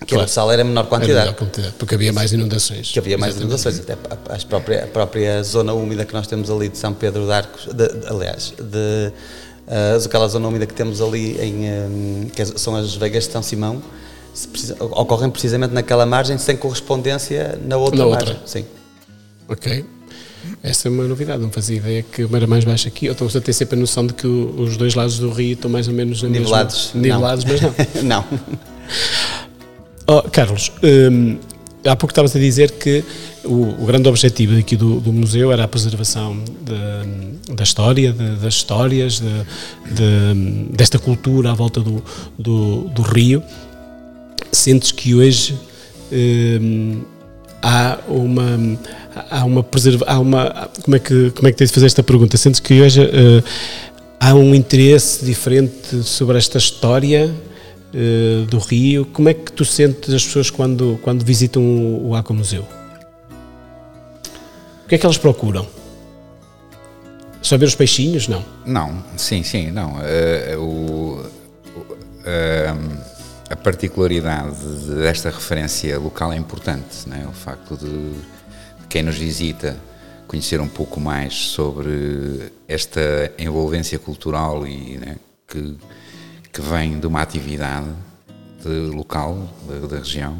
que 0.00 0.14
claro. 0.14 0.24
o 0.24 0.28
sal 0.28 0.50
era 0.50 0.64
menor 0.64 0.86
quantidade. 0.86 1.26
Menor 1.26 1.34
quantidade, 1.34 1.74
porque 1.78 1.94
havia 1.94 2.12
mais 2.12 2.32
inundações. 2.32 2.90
Que 2.90 2.98
havia 2.98 3.18
mais 3.18 3.36
Exatamente. 3.36 3.62
inundações, 3.62 3.80
até 3.80 3.92
a 3.92 4.46
própria, 4.46 4.84
a 4.84 4.86
própria 4.86 5.42
zona 5.42 5.72
úmida 5.74 6.04
que 6.04 6.14
nós 6.14 6.26
temos 6.26 6.50
ali 6.50 6.68
de 6.68 6.78
São 6.78 6.94
Pedro 6.94 7.26
de 7.26 7.32
Arcos, 7.32 7.66
de, 7.66 8.08
aliás, 8.08 8.54
de, 8.58 9.12
uh, 9.68 10.04
aquela 10.04 10.26
zona 10.26 10.48
úmida 10.48 10.66
que 10.66 10.74
temos 10.74 11.02
ali, 11.02 11.38
em, 11.40 11.70
um, 11.70 12.30
que 12.34 12.44
são 12.58 12.74
as 12.74 12.94
Vegas 12.94 13.26
de 13.26 13.32
São 13.32 13.42
Simão, 13.42 13.82
precisa, 14.50 14.76
ocorrem 14.80 15.30
precisamente 15.30 15.74
naquela 15.74 16.06
margem 16.06 16.38
sem 16.38 16.56
correspondência 16.56 17.58
na 17.62 17.76
outra 17.76 17.98
na 17.98 18.06
margem. 18.06 18.34
Outra. 18.34 18.48
Sim. 18.48 18.64
Ok. 19.48 19.84
Essa 20.62 20.88
é 20.88 20.90
uma 20.90 21.04
novidade, 21.04 21.42
não 21.42 21.50
fazia 21.50 21.76
ideia 21.76 22.02
que 22.02 22.24
uma 22.24 22.38
era 22.38 22.46
mais 22.46 22.64
baixa 22.64 22.88
aqui. 22.88 23.06
Eu 23.06 23.12
estou 23.12 23.28
a 23.28 23.40
ter 23.40 23.52
sempre 23.52 23.76
a 23.76 23.80
noção 23.80 24.06
de 24.06 24.14
que 24.14 24.26
os 24.26 24.76
dois 24.78 24.94
lados 24.94 25.18
do 25.18 25.30
rio 25.30 25.52
estão 25.52 25.70
mais 25.70 25.86
ou 25.88 25.92
menos 25.94 26.22
nivelados. 26.22 26.92
Mesma, 26.94 27.16
nivelados, 27.16 27.44
não. 27.44 27.52
mas 27.52 28.02
não. 28.02 28.24
não. 28.30 28.40
Oh, 30.12 30.22
Carlos, 30.22 30.72
hum, 30.82 31.38
há 31.84 31.94
pouco 31.94 32.10
estavas 32.10 32.34
a 32.34 32.38
dizer 32.40 32.72
que 32.72 33.04
o, 33.44 33.80
o 33.80 33.86
grande 33.86 34.08
objetivo 34.08 34.58
aqui 34.58 34.74
do, 34.74 34.98
do, 34.98 35.12
museu 35.12 35.52
era 35.52 35.62
a 35.62 35.68
preservação 35.68 36.36
de, 36.62 37.54
da 37.54 37.62
história, 37.62 38.12
de, 38.12 38.34
das 38.34 38.54
histórias, 38.54 39.20
de, 39.20 40.34
desta 40.74 40.98
cultura 40.98 41.52
à 41.52 41.54
volta 41.54 41.78
do, 41.78 42.02
do, 42.36 42.88
do 42.88 43.02
rio. 43.02 43.40
Sentes 44.50 44.90
que 44.90 45.14
hoje 45.14 45.56
hum, 46.10 47.02
há 47.62 48.00
uma 48.08 48.78
há 49.30 49.44
uma 49.44 49.62
preserva 49.62 50.06
há 50.08 50.18
uma 50.18 50.70
como 50.82 50.96
é 50.96 50.98
que 50.98 51.30
como 51.30 51.46
é 51.46 51.52
que 51.52 51.58
tens 51.58 51.68
de 51.68 51.74
fazer 51.74 51.86
esta 51.86 52.02
pergunta 52.02 52.36
sentes 52.36 52.58
que 52.58 52.80
hoje 52.80 53.00
uh, 53.00 53.44
há 54.18 54.34
um 54.34 54.56
interesse 54.56 55.24
diferente 55.24 56.02
sobre 56.02 56.36
esta 56.36 56.58
história 56.58 57.32
uh, 57.94 58.46
do 58.46 58.58
Rio. 58.58 59.06
Como 59.06 59.28
é 59.28 59.34
que 59.34 59.52
tu 59.52 59.64
sentes 59.64 60.12
as 60.12 60.24
pessoas 60.24 60.50
quando, 60.50 60.98
quando 61.02 61.24
visitam 61.24 61.62
o, 61.62 62.08
o 62.08 62.14
Aqua 62.14 62.34
Museu? 62.34 62.66
O 64.84 64.88
que 64.88 64.94
é 64.94 64.98
que 64.98 65.06
elas 65.06 65.18
procuram? 65.18 65.66
Só 67.42 67.56
ver 67.56 67.66
os 67.66 67.74
peixinhos? 67.74 68.28
Não. 68.28 68.44
Não, 68.66 69.02
sim, 69.16 69.42
sim, 69.42 69.70
não. 69.70 69.94
Uh, 69.94 70.60
o, 70.60 71.20
uh, 71.20 73.00
a 73.48 73.56
particularidade 73.56 74.56
desta 74.96 75.30
referência 75.30 75.98
local 75.98 76.32
é 76.32 76.36
importante, 76.36 77.08
né? 77.08 77.26
o 77.28 77.32
facto 77.32 77.76
de 77.76 78.12
quem 78.88 79.02
nos 79.02 79.16
visita 79.16 79.76
conhecer 80.30 80.60
um 80.60 80.68
pouco 80.68 81.00
mais 81.00 81.34
sobre 81.34 82.52
esta 82.68 83.32
envolvência 83.36 83.98
cultural 83.98 84.64
e 84.64 84.96
né, 84.98 85.16
que 85.48 85.76
que 86.52 86.60
vem 86.60 86.98
de 86.98 87.06
uma 87.06 87.22
atividade 87.22 87.88
de 88.62 88.94
local 88.94 89.48
da, 89.88 89.98
região 89.98 90.36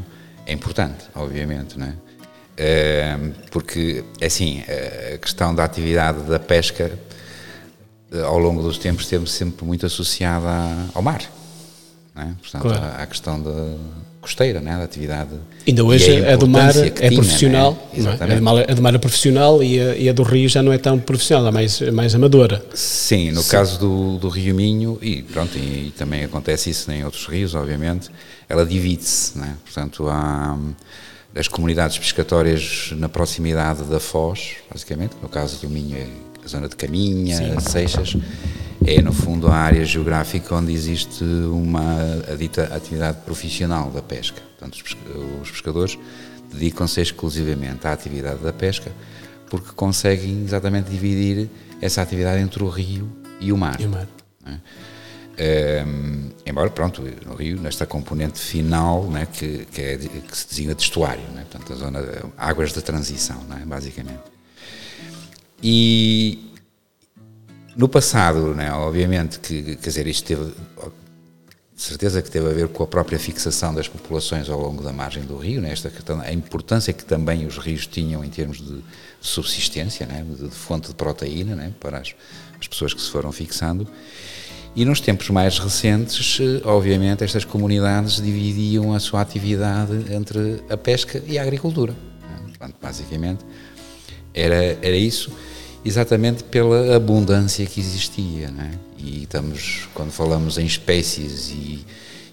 é 0.46 0.53
importante, 0.53 1.07
obviamente, 1.14 1.79
não 1.79 1.87
é? 1.87 1.94
Porque, 3.51 4.05
é 4.20 4.27
assim, 4.27 4.62
a 5.14 5.18
questão 5.18 5.55
da 5.55 5.64
atividade 5.64 6.23
da 6.23 6.38
pesca 6.38 6.99
eh, 8.12 8.23
ao 8.23 8.38
longo 8.38 8.61
dos 8.61 8.77
tempos 8.77 9.05
esteve 9.05 9.27
sempre 9.31 9.64
muito 9.64 9.87
associada 9.87 10.51
ao 10.92 11.01
mar, 11.01 11.23
não 12.14 12.23
é? 12.23 12.35
Portanto, 12.40 12.62
claro. 12.62 12.85
à, 12.85 13.03
à 13.03 13.07
questão 13.07 13.40
da 13.40 13.77
costeira, 14.20 14.61
né, 14.61 14.76
da 14.76 14.85
atividade. 14.85 15.30
Ainda 15.66 15.85
hoje 15.85 16.24
a, 16.24 16.35
a 16.35 16.37
do 16.37 16.46
mar 16.46 16.76
é 16.76 16.90
tinha, 16.90 17.12
profissional, 17.12 17.72
né? 17.94 18.18
é? 18.20 18.37
do 18.37 18.42
mar, 18.42 18.70
a 18.70 18.74
do 18.74 18.83
mar 18.83 18.94
é 18.94 18.98
profissional 18.98 19.62
e 19.62 19.80
a, 19.80 19.96
e 19.96 20.09
a, 20.09 20.12
do 20.12 20.22
rio 20.22 20.48
já 20.48 20.62
não 20.62 20.72
é 20.72 20.78
tão 20.78 20.98
profissional, 20.98 21.46
é 21.48 21.50
mais, 21.50 21.80
é 21.80 21.90
mais 21.90 22.14
amadora. 22.14 22.62
Sim, 22.74 23.30
no 23.30 23.42
Sim. 23.42 23.50
caso 23.50 23.80
do, 23.80 24.18
do 24.18 24.28
Rio 24.28 24.54
Minho, 24.54 24.98
e 25.00 25.22
pronto, 25.22 25.56
e, 25.56 25.88
e, 25.88 25.94
também 25.96 26.24
acontece 26.24 26.70
isso 26.70 26.90
em 26.92 27.04
outros 27.04 27.26
rios, 27.26 27.54
obviamente, 27.54 28.11
ela 28.48 28.66
divide-se, 28.66 29.38
né? 29.38 29.56
portanto 29.64 30.06
há 30.09 30.59
as 31.35 31.48
comunidades 31.48 31.96
pescatórias 31.98 32.92
na 32.96 33.09
proximidade 33.09 33.85
da 33.85 34.00
Foz, 34.00 34.56
basicamente, 34.70 35.14
no 35.22 35.28
caso 35.28 35.61
do 35.61 35.70
Minho 35.70 35.96
é 35.96 36.06
a 36.44 36.48
zona 36.48 36.68
de 36.68 36.76
Caminha, 36.76 37.37
Sim. 37.37 37.61
Seixas, 37.61 38.16
é 38.87 39.00
no 39.03 39.12
fundo 39.12 39.48
a 39.48 39.55
área 39.55 39.85
geográfica 39.85 40.55
onde 40.55 40.72
existe 40.72 41.22
uma 41.22 42.22
a 42.31 42.35
dita 42.35 42.64
atividade 42.74 43.18
profissional 43.24 43.90
da 43.90 44.03
pesca. 44.03 44.40
Portanto, 44.59 44.83
os 45.42 45.50
pescadores 45.50 45.98
dedicam-se 46.53 47.00
exclusivamente 47.00 47.87
à 47.87 47.92
atividade 47.92 48.40
da 48.42 48.53
pesca 48.53 48.90
porque 49.48 49.72
conseguem 49.74 50.44
exatamente 50.44 50.90
dividir 50.90 51.50
essa 51.81 52.00
atividade 52.03 52.40
entre 52.40 52.62
o 52.62 52.68
rio 52.68 53.11
e 53.40 53.53
o 53.53 53.57
mar. 53.57 53.81
E 53.81 53.87
o 53.87 53.90
mar. 53.90 54.07
É? 54.46 54.59
Um, 55.87 56.29
embora, 56.44 56.68
pronto, 56.70 57.03
no 57.26 57.35
rio, 57.35 57.59
nesta 57.61 57.87
componente 57.87 58.38
final, 58.38 59.05
né, 59.05 59.26
que, 59.26 59.66
que, 59.72 59.81
é, 59.81 59.96
que 59.96 60.37
se 60.37 60.48
designa 60.48 60.74
de 60.74 60.83
estuário, 60.83 61.22
né, 61.35 61.46
portanto, 61.50 61.72
a 61.72 61.76
zona, 61.76 62.05
águas 62.37 62.72
de 62.72 62.83
transição, 62.83 63.42
né, 63.44 63.62
basicamente. 63.66 64.20
E, 65.62 66.38
no 67.77 67.88
passado, 67.88 68.55
né, 68.55 68.73
obviamente 68.73 69.38
que, 69.38 69.77
quer 69.77 69.88
dizer, 69.88 70.07
isto 70.07 70.27
teve, 70.27 70.44
de 70.44 71.83
certeza 71.83 72.23
que 72.23 72.31
teve 72.31 72.49
a 72.49 72.53
ver 72.53 72.68
com 72.68 72.83
a 72.83 72.87
própria 72.87 73.18
fixação 73.18 73.75
das 73.75 73.88
populações 73.88 74.49
ao 74.49 74.61
longo 74.61 74.83
da 74.83 74.92
margem 74.92 75.23
do 75.23 75.37
rio, 75.37 75.61
né, 75.61 75.73
esta, 75.73 75.90
a 76.23 76.33
importância 76.33 76.92
que 76.92 77.05
também 77.05 77.46
os 77.46 77.59
rios 77.59 77.87
tinham 77.87 78.25
em 78.25 78.29
termos 78.29 78.59
de 78.59 78.83
subsistência, 79.20 80.07
né, 80.07 80.25
de, 80.29 80.49
de 80.49 80.55
fonte 80.55 80.88
de 80.88 80.94
proteína 80.94 81.55
né, 81.55 81.73
para 81.79 81.99
as, 81.99 82.14
as 82.59 82.66
pessoas 82.66 82.94
que 82.94 83.01
se 83.01 83.11
foram 83.11 83.31
fixando. 83.33 83.87
E 84.75 84.85
nos 84.85 85.01
tempos 85.01 85.29
mais 85.31 85.59
recentes, 85.59 86.38
obviamente, 86.64 87.25
estas 87.25 87.44
comunidades 87.44 88.23
dividiam 88.23 88.94
a 88.94 89.01
sua 89.01 89.20
atividade 89.20 90.14
entre 90.14 90.62
a 90.70 90.77
pesca 90.77 91.20
e 91.27 91.38
a 91.38 91.42
agricultura. 91.42 91.92
Né. 91.92 92.38
Portanto, 92.46 92.77
basicamente, 92.81 93.44
era, 94.33 94.79
era 94.81 94.96
isso 94.96 95.33
exatamente 95.85 96.45
pela 96.45 96.95
abundância 96.95 97.64
que 97.66 97.81
existia. 97.81 98.51
Né? 98.51 98.73
E 98.99 99.23
estamos, 99.23 99.88
quando 99.95 100.11
falamos 100.11 100.59
em 100.59 100.66
espécies 100.66 101.51
e, 101.51 101.85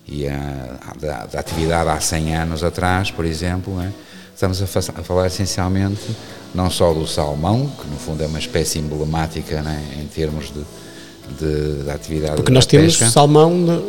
e 0.07 0.27
a, 0.27 0.79
da, 0.99 1.25
da, 1.25 1.39
atividade 1.39 1.89
há 1.89 1.99
100 1.99 2.35
anos 2.35 2.63
atrás, 2.63 3.11
por 3.11 3.25
exemplo, 3.25 3.75
né? 3.75 3.91
estamos 4.33 4.61
a, 4.61 4.65
a, 4.65 5.03
falar 5.03 5.27
essencialmente 5.27 6.15
não 6.53 6.69
só 6.69 6.93
do 6.93 7.05
salmão, 7.05 7.69
que 7.79 7.87
no 7.87 7.97
fundo 7.97 8.23
é 8.23 8.27
uma 8.27 8.39
espécie 8.39 8.79
emblemática 8.79 9.61
né? 9.61 9.83
em 10.01 10.07
termos 10.07 10.51
de 10.51 10.63
de, 11.39 11.83
da 11.83 11.93
atividade 11.93 12.35
Porque 12.35 12.51
nós 12.51 12.65
temos 12.65 12.95
pesca. 12.95 13.11
salmão, 13.11 13.83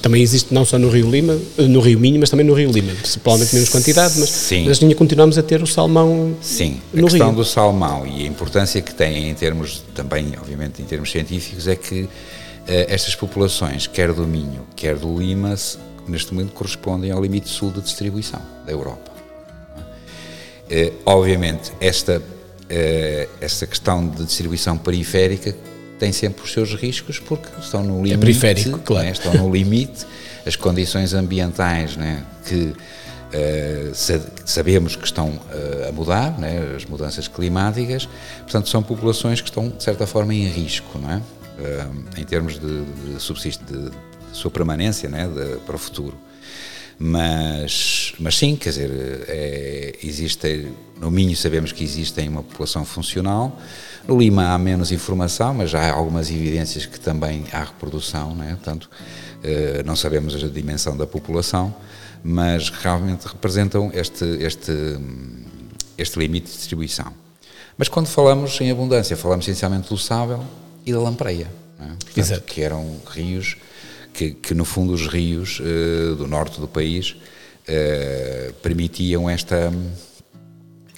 também 0.00 0.22
existe 0.22 0.52
não 0.52 0.64
só 0.64 0.78
no 0.78 0.88
Rio 0.88 1.10
Lima, 1.10 1.38
no 1.58 1.80
Rio 1.80 1.98
Minho, 1.98 2.20
mas 2.20 2.30
também 2.30 2.46
no 2.46 2.54
Rio 2.54 2.70
Lima, 2.70 2.92
provavelmente 3.22 3.54
menos 3.54 3.68
quantidade, 3.68 4.18
mas, 4.18 4.30
Sim. 4.30 4.64
mas 4.66 4.82
ainda 4.82 4.94
continuamos 4.94 5.36
a 5.38 5.42
ter 5.42 5.62
o 5.62 5.66
salmão 5.66 6.36
Sim, 6.40 6.80
a 6.92 7.02
questão 7.02 7.28
Rio. 7.28 7.36
do 7.36 7.44
salmão 7.44 8.06
e 8.06 8.24
a 8.24 8.26
importância 8.26 8.80
que 8.80 8.94
tem 8.94 9.28
em 9.28 9.34
termos, 9.34 9.82
também 9.94 10.32
obviamente 10.40 10.80
em 10.80 10.84
termos 10.84 11.10
científicos, 11.10 11.68
é 11.68 11.76
que 11.76 12.02
uh, 12.02 12.08
estas 12.66 13.14
populações, 13.14 13.86
quer 13.86 14.12
do 14.12 14.26
Minho, 14.26 14.62
quer 14.76 14.96
do 14.96 15.18
Lima, 15.18 15.54
neste 16.06 16.32
momento 16.32 16.52
correspondem 16.52 17.10
ao 17.10 17.22
limite 17.22 17.48
sul 17.48 17.70
de 17.70 17.80
distribuição 17.80 18.40
da 18.66 18.72
Europa. 18.72 19.12
Uh, 20.64 20.92
obviamente, 21.04 21.72
esta, 21.80 22.18
uh, 22.18 23.28
esta 23.40 23.66
questão 23.66 24.06
de 24.06 24.24
distribuição 24.24 24.78
periférica 24.78 25.54
tem 25.98 26.12
sempre 26.12 26.44
os 26.44 26.52
seus 26.52 26.74
riscos 26.74 27.18
porque 27.18 27.48
estão 27.60 27.82
no 27.82 27.96
limite. 27.96 28.14
É 28.14 28.18
periférico, 28.18 28.78
claro. 28.78 29.06
Né, 29.06 29.12
estão 29.12 29.34
no 29.34 29.52
limite, 29.52 30.06
as 30.46 30.56
condições 30.56 31.14
ambientais 31.14 31.96
né, 31.96 32.24
que 32.46 32.74
uh, 33.34 34.34
sabemos 34.44 34.96
que 34.96 35.04
estão 35.04 35.28
uh, 35.28 35.88
a 35.88 35.92
mudar, 35.92 36.38
né, 36.38 36.74
as 36.76 36.84
mudanças 36.84 37.28
climáticas, 37.28 38.08
portanto, 38.42 38.68
são 38.68 38.82
populações 38.82 39.40
que 39.40 39.48
estão, 39.48 39.68
de 39.68 39.82
certa 39.82 40.06
forma, 40.06 40.34
em 40.34 40.46
risco, 40.46 40.98
não 40.98 41.10
é? 41.10 41.16
Uh, 41.16 42.20
em 42.20 42.24
termos 42.24 42.58
de, 42.58 42.84
de, 42.84 43.20
subsist 43.22 43.60
de, 43.62 43.90
sua 44.32 44.50
permanência 44.50 45.08
né, 45.08 45.28
de, 45.28 45.58
para 45.60 45.76
o 45.76 45.78
futuro. 45.78 46.16
Mas, 46.98 48.14
mas 48.20 48.36
sim, 48.36 48.56
quer 48.56 48.70
dizer, 48.70 48.90
é, 49.28 49.98
existe, 50.02 50.68
no 51.00 51.10
Minho 51.10 51.36
sabemos 51.36 51.72
que 51.72 51.82
existe 51.82 52.20
uma 52.28 52.42
população 52.42 52.84
funcional, 52.84 53.58
no 54.06 54.18
Lima 54.18 54.52
há 54.52 54.58
menos 54.58 54.92
informação, 54.92 55.54
mas 55.54 55.70
já 55.70 55.80
há 55.80 55.92
algumas 55.92 56.30
evidências 56.30 56.86
que 56.86 57.00
também 57.00 57.44
há 57.52 57.64
reprodução, 57.64 58.34
né? 58.34 58.50
portanto, 58.50 58.88
eh, 59.42 59.82
não 59.84 59.96
sabemos 59.96 60.34
a 60.34 60.48
dimensão 60.48 60.96
da 60.96 61.06
população, 61.06 61.74
mas 62.22 62.68
realmente 62.68 63.26
representam 63.26 63.90
este, 63.92 64.24
este, 64.40 64.72
este 65.96 66.18
limite 66.18 66.50
de 66.50 66.56
distribuição. 66.56 67.12
Mas 67.76 67.88
quando 67.88 68.06
falamos 68.06 68.60
em 68.60 68.70
abundância, 68.70 69.16
falamos 69.16 69.48
essencialmente 69.48 69.88
do 69.88 69.98
Sável 69.98 70.44
e 70.86 70.92
da 70.92 71.00
Lampreia, 71.00 71.50
é? 71.80 72.14
Portanto, 72.14 72.42
que 72.42 72.62
eram 72.62 73.00
rios 73.06 73.56
que, 74.14 74.30
que 74.30 74.54
no 74.54 74.64
fundo 74.64 74.92
os 74.92 75.08
rios 75.08 75.60
uh, 75.60 76.14
do 76.14 76.26
norte 76.26 76.60
do 76.60 76.68
país 76.68 77.16
uh, 77.68 78.52
permitiam 78.62 79.28
esta 79.28 79.70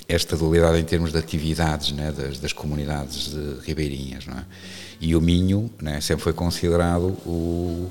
esta 0.09 0.37
dualidade 0.37 0.79
em 0.79 0.85
termos 0.85 1.11
de 1.11 1.19
atividades 1.19 1.91
né, 1.93 2.13
das, 2.13 2.39
das 2.39 2.53
comunidades 2.53 3.33
de 3.33 3.61
ribeirinhas. 3.67 4.25
É? 4.29 4.45
E 5.01 5.17
o 5.17 5.21
Minho 5.21 5.69
né, 5.83 6.01
sempre 6.01 6.23
foi 6.23 6.33
considerado 6.33 7.09
o, 7.27 7.91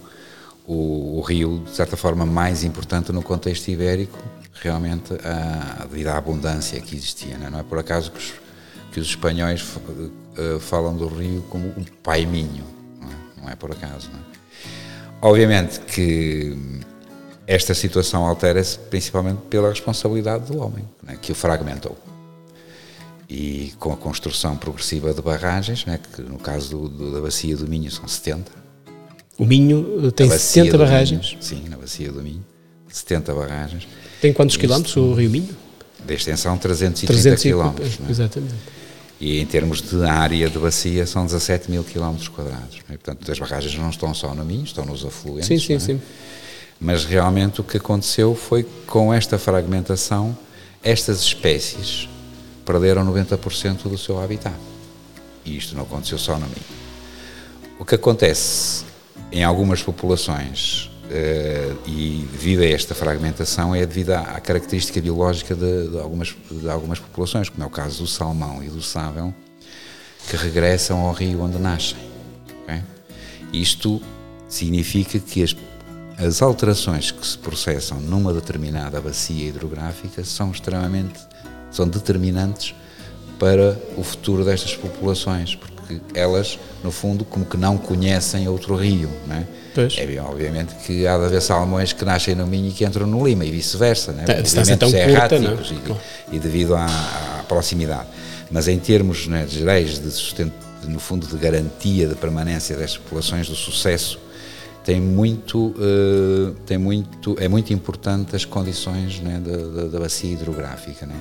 o, 0.65 1.17
o, 1.17 1.21
rio, 1.21 1.61
de 1.65 1.75
certa 1.75 1.97
forma, 1.97 2.25
mais 2.25 2.63
importante 2.63 3.11
no 3.11 3.21
contexto 3.21 3.67
ibérico, 3.67 4.17
realmente, 4.61 5.13
a, 5.25 5.85
devido 5.85 6.07
à 6.07 6.17
abundância 6.17 6.79
que 6.79 6.95
existia. 6.95 7.37
Não 7.37 7.47
é, 7.47 7.49
não 7.49 7.59
é 7.59 7.63
por 7.63 7.79
acaso 7.79 8.11
que 8.11 8.17
os, 8.17 8.33
que 8.93 8.99
os 9.01 9.07
espanhóis 9.07 9.61
uh, 9.61 10.59
falam 10.61 10.95
do 10.95 11.09
rio 11.09 11.41
como 11.49 11.67
um 11.67 11.83
pai 12.01 12.25
Minho, 12.25 12.63
não 12.97 13.09
é, 13.09 13.41
não 13.41 13.49
é 13.49 13.55
por 13.57 13.71
acaso. 13.71 14.09
Não 14.09 14.19
é? 14.19 14.35
Obviamente 15.25 15.79
que 15.79 16.55
esta 17.47 17.73
situação 17.73 18.23
altera-se 18.27 18.77
principalmente 18.77 19.39
pela 19.49 19.69
responsabilidade 19.69 20.51
do 20.51 20.59
homem, 20.59 20.85
né, 21.01 21.17
que 21.19 21.31
o 21.31 21.35
fragmentou. 21.35 21.97
E 23.27 23.73
com 23.79 23.91
a 23.91 23.97
construção 23.97 24.55
progressiva 24.55 25.11
de 25.15 25.21
barragens, 25.23 25.83
né, 25.83 25.99
que 26.13 26.21
no 26.21 26.37
caso 26.37 26.69
do, 26.69 26.89
do, 26.89 27.11
da 27.11 27.21
bacia 27.21 27.57
do 27.57 27.67
Minho 27.67 27.89
são 27.89 28.07
70. 28.07 28.51
O 29.35 29.45
Minho 29.45 30.11
tem 30.11 30.29
70 30.29 30.77
barragens? 30.77 31.31
Minho, 31.31 31.43
sim, 31.43 31.69
na 31.69 31.77
bacia 31.77 32.11
do 32.11 32.21
Minho, 32.21 32.45
70 32.87 33.33
barragens. 33.33 33.87
Tem 34.21 34.31
quantos 34.31 34.57
quilómetros 34.57 34.95
o 34.95 35.15
Rio 35.15 35.31
Minho? 35.31 35.57
De 36.05 36.13
extensão, 36.13 36.55
330 36.55 37.11
300 37.11 37.41
quilómetros. 37.41 37.97
Né? 37.97 38.11
Exatamente. 38.11 38.53
E 39.19 39.39
em 39.39 39.45
termos 39.45 39.81
de 39.81 40.03
área 40.03 40.49
de 40.49 40.59
bacia 40.59 41.05
são 41.05 41.25
17 41.25 41.71
mil 41.71 41.83
quilómetros 41.83 42.27
quadrados. 42.27 42.79
É? 42.89 42.93
Portanto, 42.93 43.31
as 43.31 43.39
barragens 43.39 43.77
não 43.77 43.89
estão 43.89 44.13
só 44.13 44.33
no 44.33 44.43
Minho, 44.43 44.63
estão 44.63 44.85
nos 44.85 45.05
afluentes. 45.05 45.47
Sim, 45.47 45.59
sim, 45.59 45.73
é? 45.75 45.79
sim. 45.79 46.01
Mas 46.79 47.05
realmente 47.05 47.61
o 47.61 47.63
que 47.63 47.77
aconteceu 47.77 48.35
foi 48.35 48.65
com 48.85 49.13
esta 49.13 49.37
fragmentação, 49.37 50.37
estas 50.83 51.21
espécies 51.21 52.09
perderam 52.65 53.05
90% 53.05 53.83
do 53.83 53.97
seu 53.97 54.21
habitat. 54.21 54.55
E 55.45 55.55
isto 55.55 55.75
não 55.75 55.83
aconteceu 55.83 56.17
só 56.17 56.33
no 56.33 56.47
Minho. 56.47 56.85
O 57.79 57.85
que 57.85 57.95
acontece 57.95 58.83
em 59.31 59.43
algumas 59.43 59.81
populações 59.81 60.89
Uh, 61.05 61.77
e 61.87 62.27
devido 62.31 62.61
a 62.61 62.65
esta 62.65 62.95
fragmentação 62.95 63.75
é 63.75 63.85
devido 63.85 64.11
à, 64.11 64.21
à 64.21 64.39
característica 64.39 64.99
biológica 64.99 65.53
de, 65.53 65.89
de, 65.89 65.99
algumas, 65.99 66.35
de 66.49 66.67
algumas 66.67 66.99
populações, 66.99 67.47
como 67.47 67.63
é 67.63 67.67
o 67.67 67.69
caso 67.69 67.99
do 67.99 68.07
salmão 68.07 68.63
e 68.63 68.69
do 68.69 68.81
sábio, 68.81 69.33
que 70.27 70.35
regressam 70.35 70.99
ao 70.99 71.13
rio 71.13 71.41
onde 71.41 71.59
nascem. 71.59 71.97
Okay? 72.63 72.81
Isto 73.53 74.01
significa 74.49 75.19
que 75.19 75.43
as, 75.43 75.55
as 76.17 76.41
alterações 76.41 77.11
que 77.11 77.25
se 77.25 77.37
processam 77.37 77.99
numa 77.99 78.33
determinada 78.33 78.99
bacia 78.99 79.49
hidrográfica 79.49 80.23
são 80.23 80.49
extremamente 80.49 81.19
são 81.75 81.87
determinantes 81.87 82.73
para 83.37 83.77
o 83.97 84.03
futuro 84.03 84.45
destas 84.45 84.75
populações, 84.75 85.55
porque 85.55 85.99
elas, 86.13 86.57
no 86.81 86.89
fundo, 86.89 87.25
como 87.25 87.45
que 87.45 87.57
não 87.57 87.77
conhecem 87.77 88.47
outro 88.47 88.75
rio, 88.75 89.09
não 89.27 89.35
é? 89.35 89.45
Pois. 89.75 89.97
É 89.97 90.21
obviamente 90.21 90.73
que 90.85 91.05
há 91.05 91.17
de 91.17 91.25
haver 91.25 91.41
salmões 91.41 91.91
que 91.91 92.05
nascem 92.05 92.33
no 92.33 92.47
Minho 92.47 92.69
e 92.69 92.71
que 92.71 92.85
entram 92.85 93.05
no 93.05 93.27
Lima 93.27 93.43
e 93.43 93.51
vice-versa, 93.51 94.13
né? 94.13 94.23
a 94.25 94.41
distância 94.41 94.77
tão 94.77 94.87
é 94.87 95.13
curta, 95.13 95.37
não? 95.37 95.57
E, 96.31 96.37
e, 96.37 96.39
devido 96.39 96.73
à, 96.75 96.85
à, 96.85 97.43
proximidade. 97.43 98.07
Mas 98.49 98.69
em 98.69 98.79
termos 98.79 99.27
né, 99.27 99.45
gerais 99.45 99.99
de 99.99 100.09
sustento, 100.11 100.53
no 100.87 100.97
fundo 100.97 101.27
de 101.27 101.35
garantia 101.35 102.07
de 102.07 102.15
permanência 102.15 102.77
das 102.77 102.95
populações, 102.95 103.49
do 103.49 103.55
sucesso, 103.55 104.17
tem 104.85 105.01
muito, 105.01 105.75
uh, 105.77 106.55
tem 106.65 106.77
muito, 106.77 107.35
é 107.37 107.49
muito 107.49 107.73
importante 107.73 108.33
as 108.33 108.45
condições 108.45 109.19
né, 109.19 109.41
da, 109.43 109.57
da, 109.57 109.87
da, 109.89 109.99
bacia 109.99 110.31
hidrográfica, 110.31 111.05
né? 111.05 111.15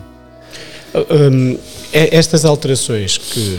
Um, 1.11 1.59
é, 1.93 2.17
estas 2.17 2.45
alterações 2.45 3.19
que 3.19 3.59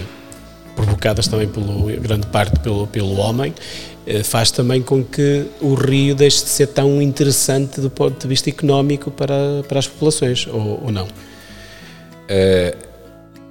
provocadas 0.73 1.27
também 1.27 1.49
pelo 1.49 1.86
grande 1.99 2.27
parte 2.27 2.60
pelo, 2.60 2.88
pelo 2.88 3.17
homem 3.17 3.53
faz 4.23 4.51
também 4.51 4.81
com 4.81 5.03
que 5.03 5.47
o 5.59 5.73
rio 5.73 6.15
deixe 6.15 6.43
de 6.43 6.49
ser 6.49 6.67
tão 6.67 7.01
interessante 7.01 7.81
do 7.81 7.89
ponto 7.89 8.19
de 8.19 8.27
vista 8.27 8.49
económico 8.49 9.09
para, 9.09 9.63
para 9.67 9.79
as 9.79 9.87
populações, 9.87 10.45
ou, 10.47 10.83
ou 10.83 10.91
não? 10.91 11.07
É, 12.27 12.75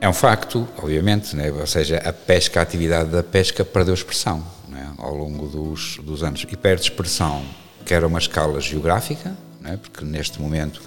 é 0.01 0.09
um 0.09 0.13
facto, 0.13 0.69
obviamente, 0.77 1.35
né? 1.35 1.51
ou 1.51 1.67
seja, 1.67 1.97
a 1.99 2.13
pesca, 2.13 2.61
a 2.61 2.63
atividade 2.63 3.11
da 3.11 3.23
pesca 3.23 3.65
perdeu 3.65 3.95
expressão 3.95 4.45
né? 4.69 4.93
ao 4.99 5.15
longo 5.15 5.49
dos, 5.49 5.99
dos 5.99 6.23
anos 6.23 6.47
e 6.49 6.57
perde 6.57 6.83
expressão, 6.83 7.45
quer 7.85 8.05
a 8.05 8.07
uma 8.07 8.19
escala 8.19 8.61
geográfica, 8.61 9.37
né? 9.61 9.79
porque 9.81 10.05
neste 10.05 10.41
momento 10.41 10.83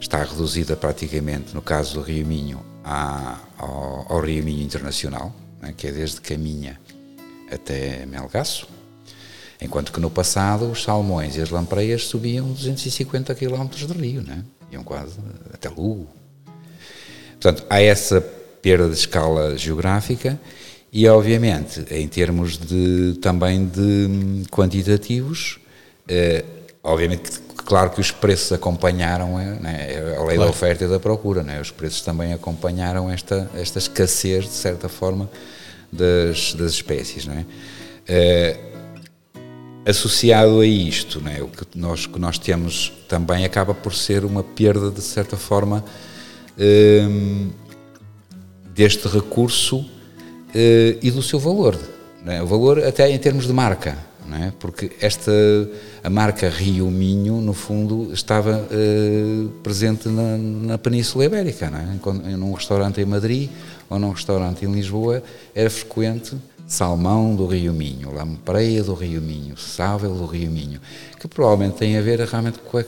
está 0.00 0.22
reduzida 0.22 0.76
praticamente, 0.76 1.54
no 1.54 1.62
caso 1.62 1.94
do 1.94 2.02
Rio 2.02 2.26
Minho, 2.26 2.60
à, 2.84 3.38
ao, 3.58 4.06
ao 4.08 4.20
Rio 4.20 4.44
Minho 4.44 4.62
Internacional, 4.62 5.34
né? 5.60 5.74
que 5.76 5.86
é 5.86 5.92
desde 5.92 6.20
Caminha 6.20 6.78
até 7.50 8.06
Melgaço, 8.06 8.68
Enquanto 9.62 9.92
que 9.92 10.00
no 10.00 10.10
passado 10.10 10.70
os 10.70 10.82
salmões 10.82 11.36
e 11.36 11.40
as 11.40 11.50
lampreias 11.50 12.04
subiam 12.04 12.50
250 12.52 13.34
km 13.34 13.68
de 13.68 13.92
rio, 13.92 14.22
né? 14.22 14.42
iam 14.72 14.82
quase 14.82 15.18
até 15.52 15.68
Lugo. 15.68 16.08
Portanto, 17.32 17.64
há 17.68 17.80
essa 17.80 18.20
perda 18.62 18.88
de 18.88 18.94
escala 18.94 19.56
geográfica 19.56 20.38
e, 20.92 21.06
obviamente, 21.08 21.84
em 21.90 22.06
termos 22.08 22.58
de, 22.58 23.18
também 23.20 23.66
de 23.66 24.44
quantitativos, 24.50 25.58
eh, 26.08 26.44
obviamente, 26.82 27.40
claro 27.64 27.90
que 27.90 28.00
os 28.00 28.10
preços 28.10 28.52
acompanharam 28.52 29.38
eh, 29.40 29.58
né, 29.60 30.16
a 30.18 30.24
lei 30.24 30.36
claro. 30.36 30.38
da 30.38 30.46
oferta 30.48 30.84
e 30.84 30.88
da 30.88 30.98
procura, 30.98 31.42
né? 31.42 31.60
os 31.60 31.70
preços 31.70 32.02
também 32.02 32.32
acompanharam 32.32 33.10
esta, 33.10 33.50
esta 33.54 33.78
escassez, 33.78 34.44
de 34.44 34.50
certa 34.50 34.88
forma, 34.88 35.30
das, 35.92 36.54
das 36.54 36.72
espécies. 36.72 37.26
Não 37.26 37.34
é? 37.34 37.46
Eh, 38.06 38.56
associado 39.86 40.60
a 40.60 40.66
isto, 40.66 41.20
né, 41.20 41.40
o 41.42 41.48
que 41.48 41.66
nós, 41.78 42.06
que 42.06 42.18
nós 42.18 42.38
temos 42.38 42.92
também 43.08 43.44
acaba 43.44 43.74
por 43.74 43.94
ser 43.94 44.24
uma 44.24 44.42
perda, 44.42 44.90
de 44.90 45.00
certa 45.00 45.36
forma, 45.36 45.84
um, 46.58 47.50
deste 48.74 49.08
recurso 49.08 49.78
uh, 49.78 49.88
e 51.02 51.10
do 51.10 51.22
seu 51.22 51.38
valor. 51.38 51.78
Né, 52.22 52.42
o 52.42 52.46
valor 52.46 52.84
até 52.84 53.10
em 53.10 53.18
termos 53.18 53.46
de 53.46 53.52
marca, 53.52 53.96
né, 54.26 54.52
porque 54.60 54.92
esta, 55.00 55.32
a 56.04 56.10
marca 56.10 56.48
Rio 56.50 56.90
Minho, 56.90 57.40
no 57.40 57.54
fundo, 57.54 58.12
estava 58.12 58.58
uh, 58.70 59.48
presente 59.62 60.08
na, 60.08 60.36
na 60.36 60.78
Península 60.78 61.24
Ibérica. 61.24 61.70
Né, 61.70 61.98
num 62.36 62.52
restaurante 62.52 63.00
em 63.00 63.06
Madrid 63.06 63.48
ou 63.88 63.98
num 63.98 64.10
restaurante 64.10 64.64
em 64.64 64.72
Lisboa, 64.72 65.22
era 65.54 65.70
frequente 65.70 66.36
salmão 66.70 67.34
do 67.34 67.46
Rio 67.46 67.72
Minho, 67.72 68.14
lampreia 68.14 68.84
do 68.84 68.94
Rio 68.94 69.20
Minho, 69.20 69.56
sável 69.56 70.14
do 70.14 70.24
Rio 70.24 70.48
Minho, 70.48 70.80
que 71.18 71.26
provavelmente 71.26 71.76
tem 71.76 71.98
a 71.98 72.00
ver 72.00 72.20
realmente 72.20 72.60
com 72.60 72.78
a, 72.78 72.84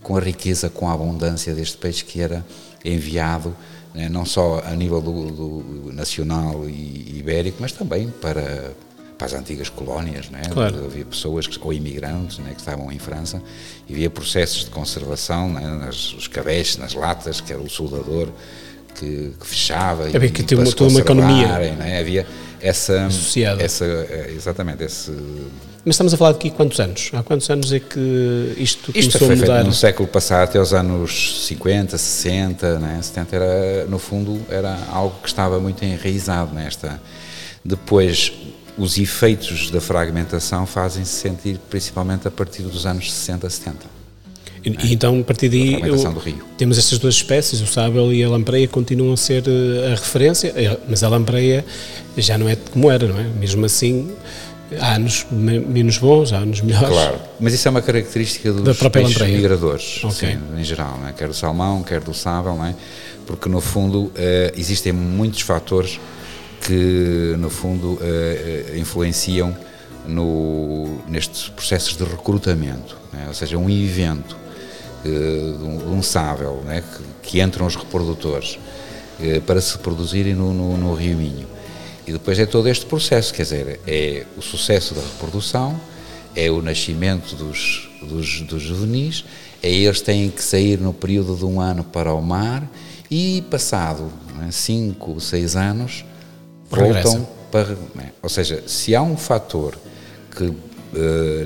com 0.00 0.16
a 0.16 0.20
riqueza, 0.20 0.70
com 0.70 0.88
a 0.88 0.92
abundância 0.92 1.52
deste 1.52 1.76
peixe 1.76 2.04
que 2.04 2.20
era 2.20 2.46
enviado, 2.84 3.54
né, 3.92 4.08
não 4.08 4.24
só 4.24 4.62
a 4.64 4.70
nível 4.76 5.00
do, 5.00 5.30
do, 5.32 5.92
nacional 5.92 6.68
e 6.68 7.18
ibérico, 7.18 7.56
mas 7.58 7.72
também 7.72 8.08
para, 8.08 8.72
para 9.18 9.26
as 9.26 9.34
antigas 9.34 9.68
colónias, 9.68 10.30
né? 10.30 10.42
Claro. 10.52 10.84
havia 10.84 11.04
pessoas 11.04 11.50
ou 11.60 11.72
imigrantes 11.72 12.38
né, 12.38 12.52
que 12.52 12.60
estavam 12.60 12.92
em 12.92 13.00
França 13.00 13.42
e 13.88 13.94
havia 13.94 14.10
processos 14.10 14.64
de 14.64 14.70
conservação, 14.70 15.48
né, 15.48 15.60
nas, 15.60 16.12
os 16.12 16.28
cabeixes, 16.28 16.76
nas 16.76 16.94
latas, 16.94 17.40
que 17.40 17.52
era 17.52 17.60
o 17.60 17.68
soldador 17.68 18.28
que, 18.94 19.34
que 19.40 19.46
fechava 19.46 20.04
havia 20.04 20.28
e, 20.28 20.30
que 20.30 20.44
tinha 20.44 20.64
toda 20.72 20.90
uma 20.90 21.00
economia 21.00 21.48
né? 21.74 21.98
havia 21.98 22.24
essa 22.64 23.06
associada. 23.06 23.62
essa 23.62 23.84
é, 23.84 24.32
exatamente 24.34 24.82
esse 24.82 25.12
mas 25.86 25.96
estamos 25.96 26.14
a 26.14 26.16
falar 26.16 26.32
de 26.32 26.38
aqui 26.38 26.50
quantos 26.50 26.80
anos? 26.80 27.10
Há 27.12 27.22
quantos 27.22 27.50
anos 27.50 27.70
é 27.70 27.78
que 27.78 28.54
isto, 28.56 28.90
isto 28.94 29.18
começou 29.18 29.26
foi 29.26 29.36
a 29.36 29.38
mudar? 29.38 29.54
feito 29.56 29.66
no 29.66 29.74
século 29.74 30.08
passado 30.08 30.44
até 30.44 30.58
os 30.58 30.72
anos 30.72 31.46
50 31.46 31.98
60 31.98 32.78
né? 32.78 32.98
70 33.02 33.36
era 33.36 33.84
no 33.84 33.98
fundo 33.98 34.40
era 34.48 34.78
algo 34.90 35.14
que 35.20 35.28
estava 35.28 35.60
muito 35.60 35.84
enraizado 35.84 36.54
nesta. 36.54 36.98
Depois, 37.62 38.32
os 38.78 38.96
efeitos 38.96 39.70
da 39.70 39.80
fragmentação 39.80 40.66
fazem-se 40.66 41.12
sentir 41.12 41.58
principalmente 41.68 42.26
a 42.26 42.30
partir 42.30 42.62
dos 42.62 42.86
anos 42.86 43.12
60, 43.12 43.50
70. 43.50 43.93
E, 44.64 44.94
então, 44.94 45.20
a 45.20 45.24
partir 45.24 45.50
daí, 45.50 45.74
eu, 45.82 45.96
temos 46.56 46.78
estas 46.78 46.98
duas 46.98 47.16
espécies, 47.16 47.60
o 47.60 47.66
sábel 47.66 48.12
e 48.12 48.24
a 48.24 48.28
lampreia, 48.28 48.66
continuam 48.66 49.12
a 49.12 49.16
ser 49.16 49.44
eh, 49.46 49.92
a 49.92 49.94
referência, 49.94 50.54
eh, 50.56 50.78
mas 50.88 51.02
a 51.02 51.08
lampreia 51.08 51.64
já 52.16 52.38
não 52.38 52.48
é 52.48 52.56
como 52.56 52.90
era, 52.90 53.06
não 53.06 53.20
é? 53.20 53.24
Mesmo 53.24 53.66
assim, 53.66 54.10
há 54.80 54.94
anos 54.94 55.26
menos 55.30 55.98
bons, 55.98 56.32
há 56.32 56.38
anos 56.38 56.62
melhores. 56.62 56.88
Claro, 56.88 57.18
mas 57.38 57.52
isso 57.52 57.68
é 57.68 57.70
uma 57.70 57.82
característica 57.82 58.52
dos 58.54 58.78
peixes 58.78 59.12
lampreia. 59.12 59.36
migradores, 59.36 60.02
okay. 60.02 60.30
sim, 60.30 60.38
em 60.58 60.64
geral, 60.64 60.98
não 60.98 61.08
é? 61.08 61.12
quer 61.12 61.28
do 61.28 61.34
salmão, 61.34 61.82
quer 61.82 62.00
do 62.00 62.14
sábel, 62.14 62.56
não 62.56 62.64
é? 62.64 62.74
porque 63.26 63.48
no 63.50 63.60
fundo 63.60 64.04
uh, 64.04 64.12
existem 64.56 64.92
muitos 64.92 65.42
fatores 65.42 66.00
que 66.62 67.34
no 67.38 67.50
fundo 67.50 67.98
influenciam 68.74 69.54
no, 70.06 70.98
nestes 71.06 71.50
processos 71.50 71.94
de 71.94 72.04
recrutamento, 72.04 72.96
é? 73.12 73.28
ou 73.28 73.34
seja, 73.34 73.58
um 73.58 73.68
evento 73.68 74.43
de 75.08 75.88
um, 75.88 76.02
sábel 76.02 76.62
né? 76.64 76.82
que, 77.22 77.30
que, 77.30 77.40
entram 77.40 77.66
os 77.66 77.76
reprodutores 77.76 78.58
para 79.46 79.60
se 79.60 79.78
produzirem 79.78 80.34
no, 80.34 80.52
no, 80.52 80.76
no 80.76 80.94
Rio 80.94 81.16
Minho 81.16 81.46
e 82.06 82.12
depois 82.12 82.38
é 82.38 82.44
todo 82.44 82.68
este 82.68 82.84
processo, 82.84 83.32
quer 83.32 83.42
dizer, 83.42 83.80
é 83.86 84.26
o 84.36 84.42
sucesso 84.42 84.94
da 84.94 85.00
reprodução, 85.00 85.80
é 86.36 86.50
o 86.50 86.60
nascimento 86.60 87.34
dos, 87.34 87.88
dos, 88.02 88.42
dos 88.42 88.62
juvenis, 88.62 89.24
é 89.62 89.70
eles 89.70 90.02
têm 90.02 90.28
que 90.28 90.42
sair 90.42 90.78
no 90.78 90.92
período 90.92 91.34
de 91.34 91.44
um 91.46 91.60
ano 91.60 91.82
para 91.82 92.12
o 92.12 92.20
mar 92.20 92.68
e 93.10 93.42
passado 93.50 94.12
é, 94.46 94.50
cinco, 94.50 95.18
seis 95.20 95.56
anos 95.56 96.04
voltam 96.68 97.26
para... 97.50 97.72
É, 97.72 98.08
ou 98.20 98.28
seja, 98.28 98.62
se 98.66 98.94
há 98.94 99.00
um 99.00 99.16
fator 99.16 99.78
que 100.36 100.44
uh, 100.44 100.56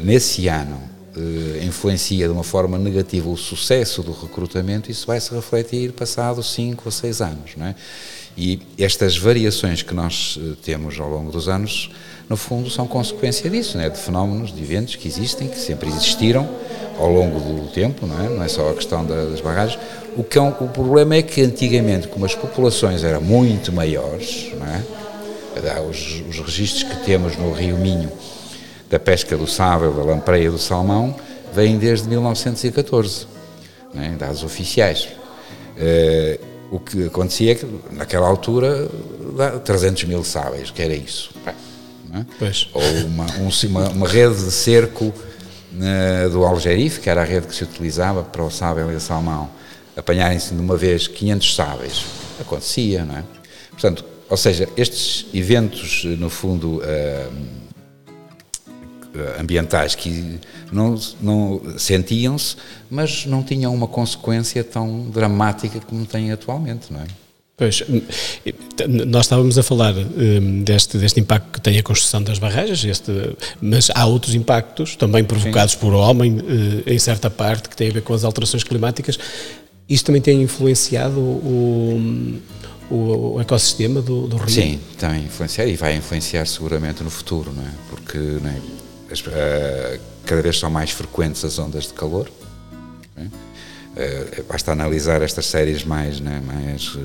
nesse 0.02 0.48
ano 0.48 0.87
uh, 1.20 1.64
influencia 1.64 2.26
de 2.26 2.32
uma 2.32 2.44
forma 2.44 2.78
negativa 2.78 3.28
o 3.28 3.36
sucesso 3.36 4.02
do 4.02 4.12
recrutamento, 4.12 4.90
isso 4.90 5.06
vai 5.06 5.20
se 5.20 5.34
refletir 5.34 5.92
passado 5.92 6.42
cinco 6.42 6.84
ou 6.86 6.92
seis 6.92 7.20
anos, 7.20 7.52
não 7.56 7.66
é? 7.66 7.74
E 8.38 8.60
estas 8.78 9.18
variações 9.18 9.82
que 9.82 9.92
nós 9.92 10.38
eh, 10.40 10.54
temos 10.62 11.00
ao 11.00 11.08
longo 11.08 11.32
dos 11.32 11.48
anos, 11.48 11.90
no 12.28 12.36
fundo, 12.36 12.70
são 12.70 12.86
consequência 12.86 13.50
disso, 13.50 13.76
né? 13.76 13.90
de 13.90 13.98
fenómenos, 13.98 14.54
de 14.54 14.62
eventos 14.62 14.94
que 14.94 15.08
existem, 15.08 15.48
que 15.48 15.58
sempre 15.58 15.88
existiram 15.88 16.48
ao 17.00 17.10
longo 17.10 17.40
do 17.40 17.66
tempo, 17.72 18.06
não 18.06 18.24
é, 18.24 18.28
não 18.28 18.42
é 18.44 18.46
só 18.46 18.70
a 18.70 18.74
questão 18.74 19.04
das 19.04 19.40
barragens. 19.40 19.80
O, 20.16 20.22
que 20.22 20.38
é 20.38 20.40
um, 20.40 20.50
o 20.50 20.68
problema 20.68 21.16
é 21.16 21.22
que 21.22 21.42
antigamente, 21.42 22.06
como 22.06 22.24
as 22.24 22.34
populações 22.36 23.02
eram 23.02 23.20
muito 23.20 23.72
maiores, 23.72 24.52
não 24.56 24.66
é? 24.66 24.84
Os, 25.90 26.22
os 26.28 26.38
registros 26.38 26.84
que 26.84 27.04
temos 27.04 27.36
no 27.36 27.52
Rio 27.52 27.76
Minho 27.76 28.08
da 28.90 28.98
pesca 28.98 29.36
do 29.36 29.46
sábio, 29.46 29.92
da 29.92 30.02
lampreia 30.02 30.50
do 30.50 30.58
salmão, 30.58 31.14
vêm 31.52 31.78
desde 31.78 32.08
1914, 32.08 33.26
é? 33.94 34.10
dados 34.10 34.42
oficiais. 34.42 35.08
Uh, 35.76 36.48
o 36.70 36.78
que 36.78 37.06
acontecia 37.06 37.52
é 37.52 37.54
que, 37.54 37.66
naquela 37.92 38.26
altura, 38.26 38.88
300 39.64 40.04
mil 40.04 40.22
sábios, 40.24 40.70
que 40.70 40.82
era 40.82 40.94
isso. 40.94 41.30
É? 41.46 41.54
Ou 42.72 42.82
uma, 43.06 43.26
um, 43.36 43.92
uma, 43.92 44.08
rede 44.08 44.36
de 44.36 44.50
cerco 44.50 45.06
uh, 45.06 46.30
do 46.30 46.44
Algerife, 46.44 47.00
que 47.00 47.10
era 47.10 47.22
a 47.22 47.24
rede 47.24 47.46
que 47.46 47.54
se 47.54 47.64
utilizava 47.64 48.22
para 48.22 48.42
o 48.42 48.50
sábio 48.50 48.90
e 48.90 48.94
o 48.94 49.00
salmão, 49.00 49.48
apanharem-se 49.96 50.54
de 50.54 50.60
uma 50.60 50.76
vez 50.76 51.06
500 51.06 51.54
sábios. 51.54 52.06
Acontecia, 52.40 53.04
não 53.04 53.16
é? 53.16 53.24
Portanto, 53.70 54.04
ou 54.28 54.36
seja, 54.36 54.68
estes 54.76 55.26
eventos, 55.32 56.04
no 56.04 56.28
fundo, 56.28 56.78
uh, 56.78 57.32
ambientais 59.38 59.94
que 59.94 60.38
não, 60.72 60.98
não 61.20 61.62
sentiam-se, 61.78 62.56
mas 62.90 63.26
não 63.26 63.42
tinham 63.42 63.74
uma 63.74 63.86
consequência 63.86 64.62
tão 64.64 65.10
dramática 65.10 65.80
como 65.80 66.04
têm 66.06 66.32
atualmente, 66.32 66.92
não 66.92 67.00
é? 67.00 67.06
Pois, 67.58 67.82
nós 69.08 69.24
estávamos 69.24 69.58
a 69.58 69.64
falar 69.64 69.92
um, 69.92 70.62
deste, 70.62 70.96
deste 70.96 71.18
impacto 71.18 71.50
que 71.50 71.60
tem 71.60 71.76
a 71.76 71.82
construção 71.82 72.22
das 72.22 72.38
barragens, 72.38 72.84
este, 72.84 73.10
mas 73.60 73.90
há 73.92 74.06
outros 74.06 74.36
impactos, 74.36 74.94
também 74.94 75.24
provocados 75.24 75.72
Sim. 75.72 75.80
por 75.80 75.92
homem, 75.92 76.38
uh, 76.38 76.82
em 76.86 76.98
certa 77.00 77.28
parte, 77.28 77.68
que 77.68 77.76
têm 77.76 77.90
a 77.90 77.92
ver 77.92 78.02
com 78.02 78.14
as 78.14 78.22
alterações 78.22 78.62
climáticas. 78.62 79.18
Isto 79.88 80.06
também 80.06 80.22
tem 80.22 80.40
influenciado 80.40 81.18
o, 81.18 82.40
o, 82.88 83.34
o 83.34 83.40
ecossistema 83.40 84.00
do, 84.00 84.28
do, 84.28 84.36
rio? 84.36 84.50
Sim, 84.50 84.78
tem 84.96 85.24
influenciado 85.24 85.68
e 85.68 85.74
vai 85.74 85.96
influenciar 85.96 86.46
seguramente 86.46 87.02
no 87.02 87.10
futuro, 87.10 87.52
não 87.52 87.64
é? 87.64 87.70
Porque 87.90 88.18
não 88.18 88.50
é? 88.50 88.56
As, 89.10 89.20
uh, 89.20 90.00
cada 90.26 90.42
vez 90.42 90.58
são 90.58 90.70
mais 90.70 90.90
frequentes 90.90 91.44
as 91.44 91.58
ondas 91.58 91.84
de 91.84 91.94
calor. 91.94 92.30
Uh, 93.16 94.42
basta 94.48 94.70
analisar 94.70 95.22
estas 95.22 95.46
séries 95.46 95.84
mais, 95.84 96.20
né, 96.20 96.40
mais 96.44 96.96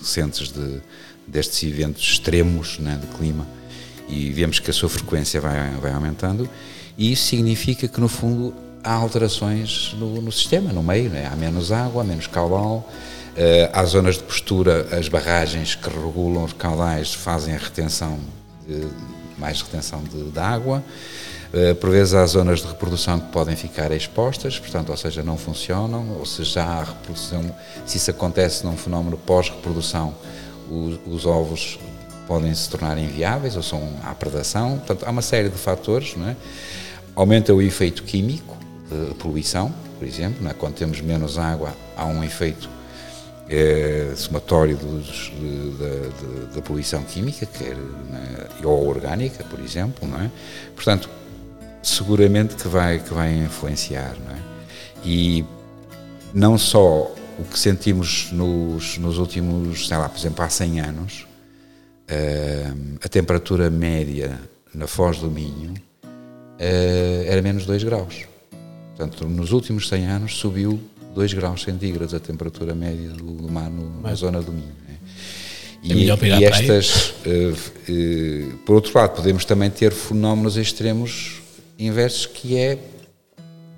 recentes 0.00 0.50
de, 0.50 0.80
destes 1.26 1.62
eventos 1.62 2.02
extremos 2.02 2.78
né, 2.78 2.98
de 3.00 3.06
clima 3.16 3.46
e 4.08 4.32
vemos 4.32 4.58
que 4.58 4.70
a 4.70 4.72
sua 4.72 4.88
frequência 4.88 5.40
vai, 5.40 5.70
vai 5.80 5.92
aumentando 5.92 6.48
e 6.96 7.12
isso 7.12 7.26
significa 7.26 7.86
que 7.86 8.00
no 8.00 8.08
fundo 8.08 8.54
há 8.82 8.92
alterações 8.92 9.94
no, 9.98 10.20
no 10.20 10.30
sistema, 10.30 10.72
no 10.72 10.82
meio, 10.82 11.10
né? 11.10 11.28
há 11.30 11.36
menos 11.36 11.72
água, 11.72 12.02
há 12.02 12.04
menos 12.04 12.26
caudal, 12.26 12.88
uh, 13.36 13.70
há 13.72 13.84
zonas 13.84 14.16
de 14.16 14.22
postura, 14.22 14.86
as 14.96 15.08
barragens 15.08 15.74
que 15.74 15.90
regulam 15.90 16.44
os 16.44 16.52
caudais 16.52 17.12
fazem 17.12 17.54
a 17.54 17.58
retenção, 17.58 18.18
de, 18.66 18.86
mais 19.38 19.60
retenção 19.60 20.02
de, 20.02 20.30
de 20.30 20.38
água, 20.38 20.82
eh, 21.52 21.74
por 21.74 21.90
vezes 21.90 22.14
há 22.14 22.26
zonas 22.26 22.60
de 22.60 22.66
reprodução 22.66 23.20
que 23.20 23.32
podem 23.32 23.56
ficar 23.56 23.92
expostas, 23.92 24.58
portanto, 24.58 24.90
ou 24.90 24.96
seja, 24.96 25.22
não 25.22 25.36
funcionam, 25.36 26.16
ou 26.18 26.26
se 26.26 26.44
já 26.44 26.64
há 26.64 26.84
reprodução, 26.84 27.42
se 27.84 27.96
isso 27.96 28.10
acontece 28.10 28.64
num 28.64 28.76
fenómeno 28.76 29.16
pós-reprodução, 29.16 30.14
os, 30.70 30.98
os, 31.06 31.26
ovos 31.26 31.78
podem 32.26 32.52
se 32.52 32.68
tornar 32.68 32.98
inviáveis 32.98 33.56
ou 33.56 33.62
são 33.62 33.88
à 34.04 34.14
predação, 34.14 34.78
portanto, 34.78 35.04
há 35.06 35.10
uma 35.10 35.22
série 35.22 35.48
de 35.48 35.56
fatores, 35.56 36.16
não 36.16 36.28
é? 36.28 36.36
Aumenta 37.14 37.54
o 37.54 37.62
efeito 37.62 38.02
químico 38.02 38.56
de 38.90 39.14
poluição, 39.14 39.72
por 39.98 40.06
exemplo, 40.06 40.46
é? 40.46 40.52
quando 40.52 40.74
temos 40.74 41.00
menos 41.00 41.38
água, 41.38 41.72
há 41.96 42.04
um 42.04 42.22
efeito 42.22 42.68
é, 43.48 44.12
somatório 44.16 44.76
dos, 44.76 45.30
de, 45.30 45.70
de, 45.70 46.54
da 46.54 46.62
poluição 46.62 47.02
química, 47.02 47.46
quer, 47.46 47.76
né, 47.76 48.48
ou 48.64 48.88
orgânica, 48.88 49.44
por 49.44 49.60
exemplo, 49.60 50.08
não 50.08 50.20
é? 50.20 50.30
Portanto, 50.74 51.08
seguramente 51.82 52.56
que 52.56 52.66
vai, 52.66 52.98
que 52.98 53.14
vai 53.14 53.32
influenciar, 53.36 54.16
não 54.24 54.34
é? 54.34 54.38
E 55.04 55.44
não 56.34 56.58
só 56.58 57.14
o 57.38 57.44
que 57.44 57.58
sentimos 57.58 58.30
nos, 58.32 58.98
nos 58.98 59.18
últimos, 59.18 59.86
sei 59.86 59.96
lá, 59.96 60.08
por 60.08 60.18
exemplo, 60.18 60.44
há 60.44 60.48
100 60.48 60.80
anos, 60.80 61.26
uh, 62.10 62.98
a 63.04 63.08
temperatura 63.08 63.70
média 63.70 64.38
na 64.74 64.86
Foz 64.86 65.18
do 65.18 65.30
Minho 65.30 65.72
uh, 65.72 67.24
era 67.26 67.40
menos 67.42 67.66
2 67.66 67.84
graus. 67.84 68.24
Portanto, 68.96 69.28
nos 69.28 69.52
últimos 69.52 69.88
100 69.88 70.06
anos 70.06 70.36
subiu 70.36 70.80
2 71.16 71.32
graus 71.32 71.62
centígrados 71.62 72.12
a 72.12 72.20
temperatura 72.20 72.74
média 72.74 73.08
do, 73.08 73.50
mar 73.50 73.70
no, 73.70 74.02
na 74.02 74.14
zona 74.14 74.42
do 74.42 74.52
Minho. 74.52 74.74
Né? 74.86 74.98
É 75.82 75.94
e, 75.94 76.40
e 76.40 76.44
estas, 76.44 77.14
uh, 77.24 78.56
por 78.66 78.74
outro 78.74 78.96
lado, 78.96 79.16
podemos 79.16 79.46
também 79.46 79.70
ter 79.70 79.92
fenómenos 79.92 80.58
extremos 80.58 81.40
inversos 81.78 82.26
que 82.26 82.58
é 82.58 82.78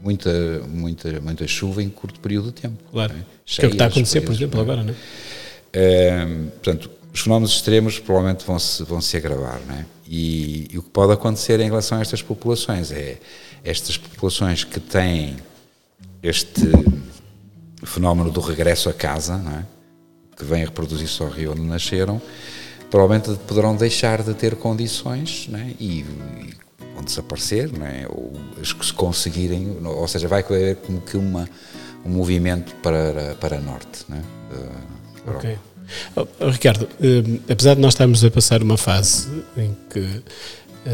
muita, 0.02 0.62
muita, 0.68 1.20
muita 1.20 1.46
chuva 1.46 1.80
em 1.80 1.88
curto 1.88 2.18
período 2.18 2.46
de 2.46 2.60
tempo. 2.60 2.82
Claro. 2.90 3.14
É? 3.14 3.22
que 3.46 3.64
é 3.64 3.66
o 3.66 3.70
que 3.70 3.74
está 3.76 3.84
a 3.84 3.88
acontecer, 3.88 4.20
por 4.22 4.34
exemplo, 4.34 4.60
agora, 4.60 4.82
não 4.82 4.92
é? 4.92 4.96
é? 5.72 6.26
portanto, 6.60 6.90
os 7.14 7.20
fenómenos 7.20 7.52
extremos 7.52 8.00
provavelmente 8.00 8.44
vão 8.44 8.58
se, 8.58 8.82
vão 8.82 9.00
se 9.00 9.16
agravar, 9.16 9.60
não 9.66 9.76
é? 9.76 9.86
E, 10.08 10.68
e, 10.72 10.78
o 10.78 10.82
que 10.82 10.90
pode 10.90 11.12
acontecer 11.12 11.60
em 11.60 11.66
relação 11.66 11.98
a 11.98 12.00
estas 12.00 12.22
populações 12.22 12.90
é 12.90 13.18
estas 13.62 13.96
populações 13.96 14.64
que 14.64 14.80
têm 14.80 15.36
este 16.22 16.62
fenómeno 17.84 18.30
do 18.30 18.40
regresso 18.40 18.88
a 18.88 18.92
casa, 18.92 19.34
é? 19.34 19.64
que 20.36 20.44
vêm 20.44 20.64
reproduzir-se 20.64 21.22
ao 21.22 21.28
rio 21.28 21.52
onde 21.52 21.62
nasceram, 21.62 22.20
provavelmente 22.90 23.38
poderão 23.46 23.76
deixar 23.76 24.22
de 24.22 24.34
ter 24.34 24.56
condições 24.56 25.48
é? 25.52 25.74
e, 25.78 26.00
e 26.00 26.54
vão 26.94 27.04
desaparecer, 27.04 27.70
é? 27.82 28.06
ou 28.08 28.32
as 28.60 28.72
que 28.72 28.84
se 28.84 28.92
conseguirem, 28.92 29.78
ou 29.84 30.08
seja, 30.08 30.28
vai 30.28 30.42
haver 30.42 30.76
como 30.76 31.00
que 31.00 31.16
uma, 31.16 31.48
um 32.04 32.10
movimento 32.10 32.74
para, 32.76 33.36
para 33.40 33.60
norte. 33.60 34.04
Não 34.08 34.16
é? 34.18 34.22
ok. 35.36 35.58
Oh, 36.14 36.50
Ricardo, 36.50 36.88
eh, 37.00 37.40
apesar 37.50 37.74
de 37.74 37.80
nós 37.80 37.94
estarmos 37.94 38.22
a 38.22 38.30
passar 38.30 38.62
uma 38.62 38.76
fase 38.76 39.26
em 39.56 39.74
que 39.88 40.22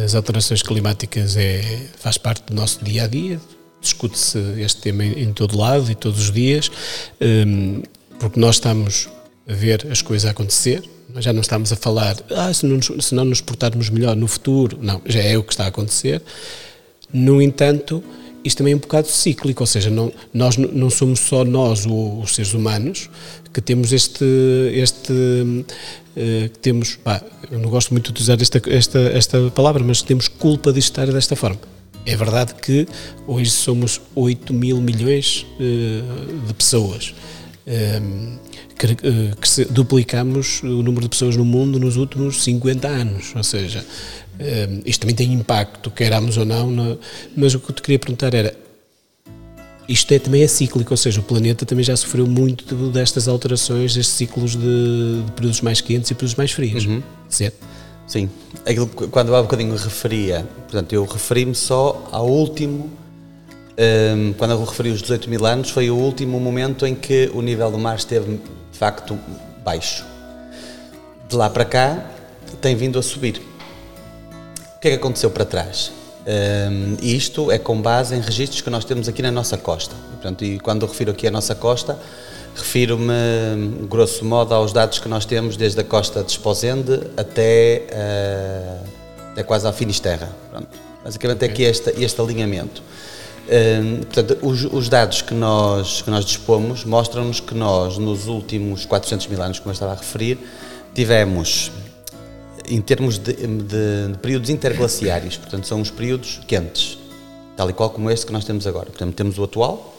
as 0.05 0.14
alterações 0.14 0.62
climáticas 0.62 1.37
é, 1.37 1.88
faz 1.99 2.18
parte 2.18 2.44
do 2.47 2.55
nosso 2.55 2.85
dia 2.85 3.05
a 3.05 3.07
dia, 3.07 3.40
discute-se 3.85 4.38
este 4.59 4.81
tema 4.81 5.05
em, 5.05 5.25
em 5.25 5.33
todo 5.33 5.57
lado 5.57 5.90
e 5.90 5.94
todos 5.94 6.20
os 6.20 6.33
dias, 6.33 6.70
eh, 7.20 7.44
porque 8.18 8.40
nós 8.40 8.57
estamos 8.57 9.09
a 9.49 9.53
ver 9.53 9.87
as 9.90 10.03
coisas 10.03 10.29
acontecer. 10.29 10.83
Já 11.18 11.33
não 11.33 11.42
estamos 11.42 11.73
a 11.73 11.77
falar, 11.77 12.16
ah, 12.31 12.53
se 12.53 12.66
não, 12.66 12.77
nos, 12.77 12.90
se 13.07 13.14
não 13.14 13.25
nos 13.25 13.40
portarmos 13.40 13.88
melhor 13.88 14.16
no 14.16 14.27
futuro. 14.27 14.79
Não, 14.81 15.01
já 15.07 15.20
é 15.20 15.38
o 15.38 15.44
que 15.44 15.53
está 15.53 15.64
a 15.64 15.68
acontecer. 15.68 16.20
No 17.12 17.40
entanto, 17.40 18.03
isto 18.44 18.59
também 18.59 18.73
é 18.73 18.77
um 18.77 18.81
bocado 18.81 19.07
cíclico, 19.09 19.62
ou 19.62 19.66
seja, 19.66 19.88
não, 19.90 20.12
nós 20.33 20.57
não 20.57 20.90
somos 20.90 21.20
só 21.20 21.44
nós, 21.44 21.87
os 21.87 22.35
seres 22.35 22.53
humanos, 22.53 23.09
que 23.53 23.61
temos 23.61 23.92
este, 23.92 24.25
este 24.75 25.12
uh, 25.12 25.64
que 26.51 26.59
temos, 26.61 26.97
pá, 26.97 27.23
eu 27.51 27.59
não 27.59 27.70
gosto 27.70 27.92
muito 27.92 28.12
de 28.12 28.20
usar 28.20 28.40
esta, 28.40 28.61
esta, 28.66 28.99
esta 28.99 29.51
palavra, 29.51 29.83
mas 29.83 30.03
temos 30.03 30.29
culpa 30.29 30.73
de 30.73 30.81
estar 30.81 31.07
desta 31.07 31.37
forma. 31.37 31.61
É 32.07 32.17
verdade 32.17 32.55
que 32.55 32.87
hoje 33.27 33.51
somos 33.51 34.01
8 34.14 34.53
mil 34.53 34.81
milhões 34.81 35.47
uh, 35.59 36.47
de 36.47 36.55
pessoas. 36.55 37.14
Um, 37.67 38.38
que, 38.79 38.87
uh, 38.87 39.37
que 39.37 39.73
duplicamos 39.73 40.62
o 40.62 40.83
número 40.83 41.03
de 41.03 41.09
pessoas 41.09 41.37
no 41.37 41.45
mundo 41.45 41.79
nos 41.79 41.97
últimos 41.97 42.43
50 42.43 42.87
anos, 42.87 43.33
ou 43.35 43.43
seja, 43.43 43.85
um, 44.38 44.83
isto 44.85 45.01
também 45.01 45.14
tem 45.14 45.33
impacto, 45.33 45.90
queiramos 45.90 46.37
ou 46.37 46.45
não, 46.45 46.71
no, 46.71 46.99
mas 47.37 47.55
o 47.55 47.61
que 47.61 47.71
eu 47.71 47.75
te 47.75 47.81
queria 47.81 47.99
perguntar 47.99 48.35
era, 48.35 48.55
isto 49.88 50.12
é, 50.12 50.19
também 50.19 50.43
é 50.43 50.47
cíclico, 50.47 50.93
ou 50.93 50.97
seja, 50.97 51.21
o 51.21 51.23
planeta 51.23 51.64
também 51.64 51.85
já 51.85 51.97
sofreu 51.97 52.27
muito 52.27 52.75
destas 52.90 53.29
alterações, 53.29 53.95
destes 53.95 54.14
ciclos 54.14 54.57
de, 54.57 55.23
de 55.25 55.33
períodos 55.33 55.61
mais 55.61 55.81
quentes 55.81 56.11
e 56.11 56.14
períodos 56.14 56.35
mais 56.35 56.53
frios, 56.53 56.85
uhum. 56.85 57.03
certo? 57.29 57.57
Sim, 58.07 58.29
aquilo 58.67 58.87
que 58.87 59.07
quando 59.09 59.35
há 59.35 59.40
um 59.40 59.45
bocadinho 59.45 59.75
referia, 59.77 60.47
portanto, 60.62 60.93
eu 60.93 61.05
referi-me 61.05 61.55
só 61.55 62.07
ao 62.12 62.29
último, 62.29 62.90
um, 64.17 64.33
quando 64.35 64.51
eu 64.53 64.64
referi 64.64 64.90
os 64.90 65.01
18 65.01 65.29
mil 65.29 65.45
anos, 65.47 65.71
foi 65.71 65.90
o 65.90 65.97
último 65.97 66.38
momento 66.38 66.87
em 66.87 66.95
que 66.95 67.31
o 67.35 67.40
nível 67.40 67.71
do 67.71 67.79
mar 67.79 67.97
esteve 67.97 68.40
de 68.73 68.79
facto 68.79 69.19
baixo. 69.64 70.05
De 71.29 71.35
lá 71.35 71.49
para 71.49 71.64
cá, 71.64 72.05
tem 72.61 72.77
vindo 72.77 72.99
a 72.99 73.03
subir. 73.03 73.40
O 74.77 74.81
que 74.81 74.88
é 74.88 74.90
que 74.90 74.97
aconteceu 74.97 75.31
para 75.31 75.45
trás? 75.45 75.90
Um, 76.27 76.97
isto 77.03 77.51
é 77.51 77.59
com 77.59 77.81
base 77.81 78.14
em 78.14 78.21
registros 78.21 78.61
que 78.61 78.71
nós 78.71 78.85
temos 78.85 79.09
aqui 79.09 79.23
na 79.23 79.31
nossa 79.31 79.57
costa. 79.57 79.95
Portanto, 80.12 80.45
e 80.45 80.59
quando 80.59 80.83
eu 80.83 80.88
refiro 80.88 81.11
aqui 81.11 81.27
a 81.27 81.31
nossa 81.31 81.55
costa, 81.55 81.99
refiro-me, 82.55 83.87
grosso 83.88 84.25
modo, 84.25 84.55
aos 84.55 84.73
dados 84.73 84.99
que 84.99 85.09
nós 85.09 85.25
temos 85.25 85.57
desde 85.57 85.81
a 85.81 85.85
costa 85.85 86.23
de 86.23 86.31
Esposende 86.31 87.01
até, 87.17 87.87
uh, 87.93 88.88
até 89.33 89.43
quase 89.43 89.67
à 89.67 89.73
Finisterra. 89.73 90.31
Pronto. 90.51 90.69
Basicamente 91.05 91.43
é 91.43 91.47
aqui 91.47 91.62
este, 91.64 91.90
este 92.03 92.21
alinhamento. 92.21 92.83
Um, 93.47 93.97
portanto, 93.99 94.38
os, 94.40 94.64
os, 94.64 94.88
dados 94.88 95.21
que 95.21 95.35
nós, 95.35 96.01
que 96.01 96.11
nós 96.11 96.25
dispomos 96.25 96.85
mostram-nos 96.85 97.40
que 97.40 97.55
nós, 97.55 97.99
nos 97.99 98.27
últimos 98.27 98.87
400 98.87 99.27
mil 99.27 99.43
anos, 99.43 99.59
como 99.59 99.71
eu 99.71 99.75
estava 99.75 99.93
a 99.93 99.97
referir, 99.97 100.38
tivemos 100.95 101.71
em 102.67 102.81
termos 102.81 103.19
de, 103.19 103.35
de, 103.35 104.09
de, 104.09 104.19
períodos 104.23 104.49
interglaciários, 104.49 105.37
portanto, 105.37 105.67
são 105.67 105.81
os 105.83 105.90
períodos 105.90 106.40
quentes, 106.47 106.99
tal 107.55 107.69
e 107.69 107.75
qual 107.75 107.90
como 107.90 108.11
este 108.11 108.25
que 108.25 108.33
nós 108.33 108.47
temos 108.47 108.67
agora. 108.67 108.87
Portanto, 108.87 109.14
temos 109.14 109.38
o 109.38 109.45
atual, 109.45 109.94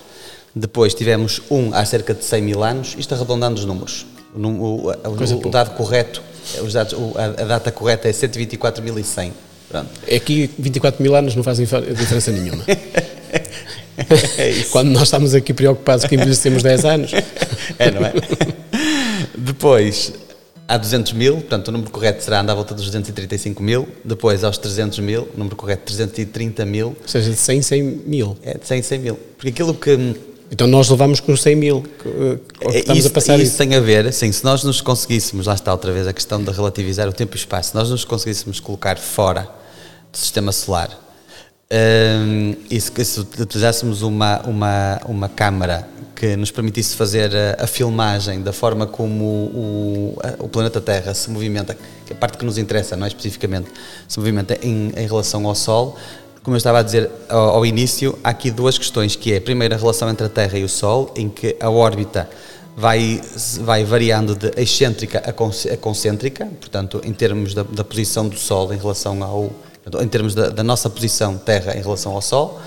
depois 0.55 0.93
tivemos 0.93 1.41
um 1.51 1.73
há 1.73 1.83
cerca 1.83 2.13
de 2.13 2.23
100 2.23 2.41
mil 2.41 2.63
anos, 2.63 2.95
isto 2.97 3.13
arredondando 3.13 3.59
os 3.59 3.65
números. 3.65 4.05
O, 4.33 4.39
o, 4.39 4.89
o, 4.89 5.47
o 5.47 5.49
dado 5.49 5.75
correto, 5.75 6.21
os 6.61 6.73
dados, 6.73 6.93
a, 7.15 7.41
a, 7.41 7.45
data 7.45 7.71
correta 7.71 8.07
é 8.07 8.11
124.100. 8.11 9.31
Pronto. 9.69 9.89
Aqui 10.13 10.49
24 10.57 11.01
mil 11.01 11.15
anos 11.15 11.35
não 11.35 11.43
fazem 11.43 11.65
diferença 11.65 12.31
nenhuma. 12.31 12.63
é 12.67 14.63
Quando 14.71 14.89
nós 14.91 15.03
estamos 15.03 15.33
aqui 15.33 15.53
preocupados 15.53 16.05
que 16.05 16.15
envelhecemos 16.15 16.63
10 16.63 16.85
anos. 16.85 17.11
É, 17.79 17.89
não 17.89 18.05
é? 18.05 18.13
Depois, 19.35 20.13
Há 20.67 20.77
200 20.77 21.13
mil, 21.13 21.35
portanto 21.35 21.67
o 21.67 21.71
número 21.71 21.91
correto 21.91 22.23
será 22.23 22.41
andar 22.41 22.53
à 22.53 22.55
volta 22.55 22.73
dos 22.73 22.85
235 22.85 23.61
mil, 23.61 23.87
depois 24.03 24.43
aos 24.43 24.57
300 24.57 24.97
mil, 24.99 25.27
o 25.35 25.37
número 25.37 25.55
correto 25.55 25.83
330 25.85 26.65
mil. 26.65 26.87
Ou 26.87 27.07
seja, 27.07 27.29
de 27.29 27.35
100 27.35 27.61
100 27.61 27.83
mil. 27.83 28.35
É, 28.41 28.57
de 28.57 28.65
100 28.65 28.81
100 28.81 28.99
mil. 28.99 29.19
Porque 29.37 29.49
aquilo 29.49 29.75
que... 29.75 30.15
Então 30.51 30.67
nós 30.67 30.89
levamos 30.89 31.19
com 31.19 31.35
100 31.35 31.55
mil, 31.55 31.81
que, 31.81 32.69
que 32.69 32.77
estamos 32.77 32.99
isso, 32.99 33.07
a 33.07 33.11
passar 33.11 33.35
isso. 33.35 33.47
Isso 33.47 33.57
tem 33.57 33.75
a 33.75 33.79
ver, 33.79 34.11
sim, 34.13 34.31
se 34.31 34.43
nós 34.43 34.63
nos 34.63 34.79
conseguíssemos, 34.79 35.47
lá 35.47 35.53
está 35.53 35.71
outra 35.71 35.91
vez 35.91 36.07
a 36.07 36.13
questão 36.13 36.43
de 36.43 36.51
relativizar 36.51 37.07
o 37.09 37.13
tempo 37.13 37.35
e 37.35 37.37
o 37.37 37.39
espaço, 37.39 37.71
se 37.71 37.75
nós 37.75 37.89
nos 37.89 38.05
conseguíssemos 38.05 38.59
colocar 38.59 38.97
fora 38.97 39.49
do 40.11 40.17
sistema 40.17 40.51
solar, 40.51 40.89
um, 41.71 42.55
e 42.69 42.79
se, 42.79 43.05
se 43.05 43.19
utilizássemos 43.19 44.03
uma, 44.03 44.39
uma, 44.41 45.01
uma 45.07 45.27
câmara 45.27 45.87
que 46.15 46.35
nos 46.35 46.49
permitisse 46.49 46.95
fazer 46.95 47.35
a, 47.35 47.63
a 47.63 47.67
filmagem 47.67 48.41
da 48.41 48.53
forma 48.53 48.87
como 48.87 49.25
o, 49.25 50.17
a, 50.23 50.43
o, 50.43 50.47
planeta 50.47 50.79
Terra 50.79 51.13
se 51.13 51.29
movimenta, 51.29 51.75
que 52.05 52.13
é 52.13 52.15
a 52.15 52.19
parte 52.19 52.37
que 52.37 52.45
nos 52.45 52.57
interessa, 52.57 52.95
não 52.95 53.05
é 53.05 53.09
especificamente, 53.09 53.69
se 54.07 54.17
movimenta 54.17 54.57
em, 54.61 54.93
em 54.95 55.07
relação 55.07 55.45
ao 55.45 55.55
Sol. 55.55 55.97
Como 56.45 56.53
eu 56.53 56.59
estava 56.59 56.77
a 56.77 56.83
dizer 56.83 57.09
ao, 57.27 57.55
ao, 57.55 57.65
início, 57.65 58.19
há 58.23 58.29
aqui 58.29 58.51
duas 58.51 58.77
questões, 58.77 59.15
que 59.15 59.33
é, 59.33 59.39
primeiro, 59.39 59.73
a 59.73 59.77
relação 59.79 60.07
entre 60.11 60.27
a 60.27 60.29
Terra 60.29 60.59
e 60.59 60.63
o 60.63 60.69
Sol, 60.69 61.11
em 61.15 61.27
que 61.27 61.55
a 61.59 61.71
órbita 61.71 62.29
vai, 62.77 63.19
vai 63.61 63.83
variando 63.83 64.35
de 64.35 64.51
excêntrica 64.55 65.23
a 65.27 65.77
concêntrica, 65.77 66.45
portanto, 66.45 67.01
em 67.03 67.11
termos 67.11 67.55
da, 67.55 67.63
da 67.63 67.83
posição 67.83 68.27
do 68.27 68.37
Sol 68.37 68.71
em 68.71 68.77
relação 68.77 69.23
ao, 69.23 69.49
em 69.99 70.07
termos 70.07 70.35
da, 70.35 70.49
da 70.49 70.61
nossa 70.61 70.87
posição 70.87 71.35
Terra 71.35 71.75
em 71.75 71.81
relação 71.81 72.13
ao 72.13 72.21
Sol, 72.21 72.61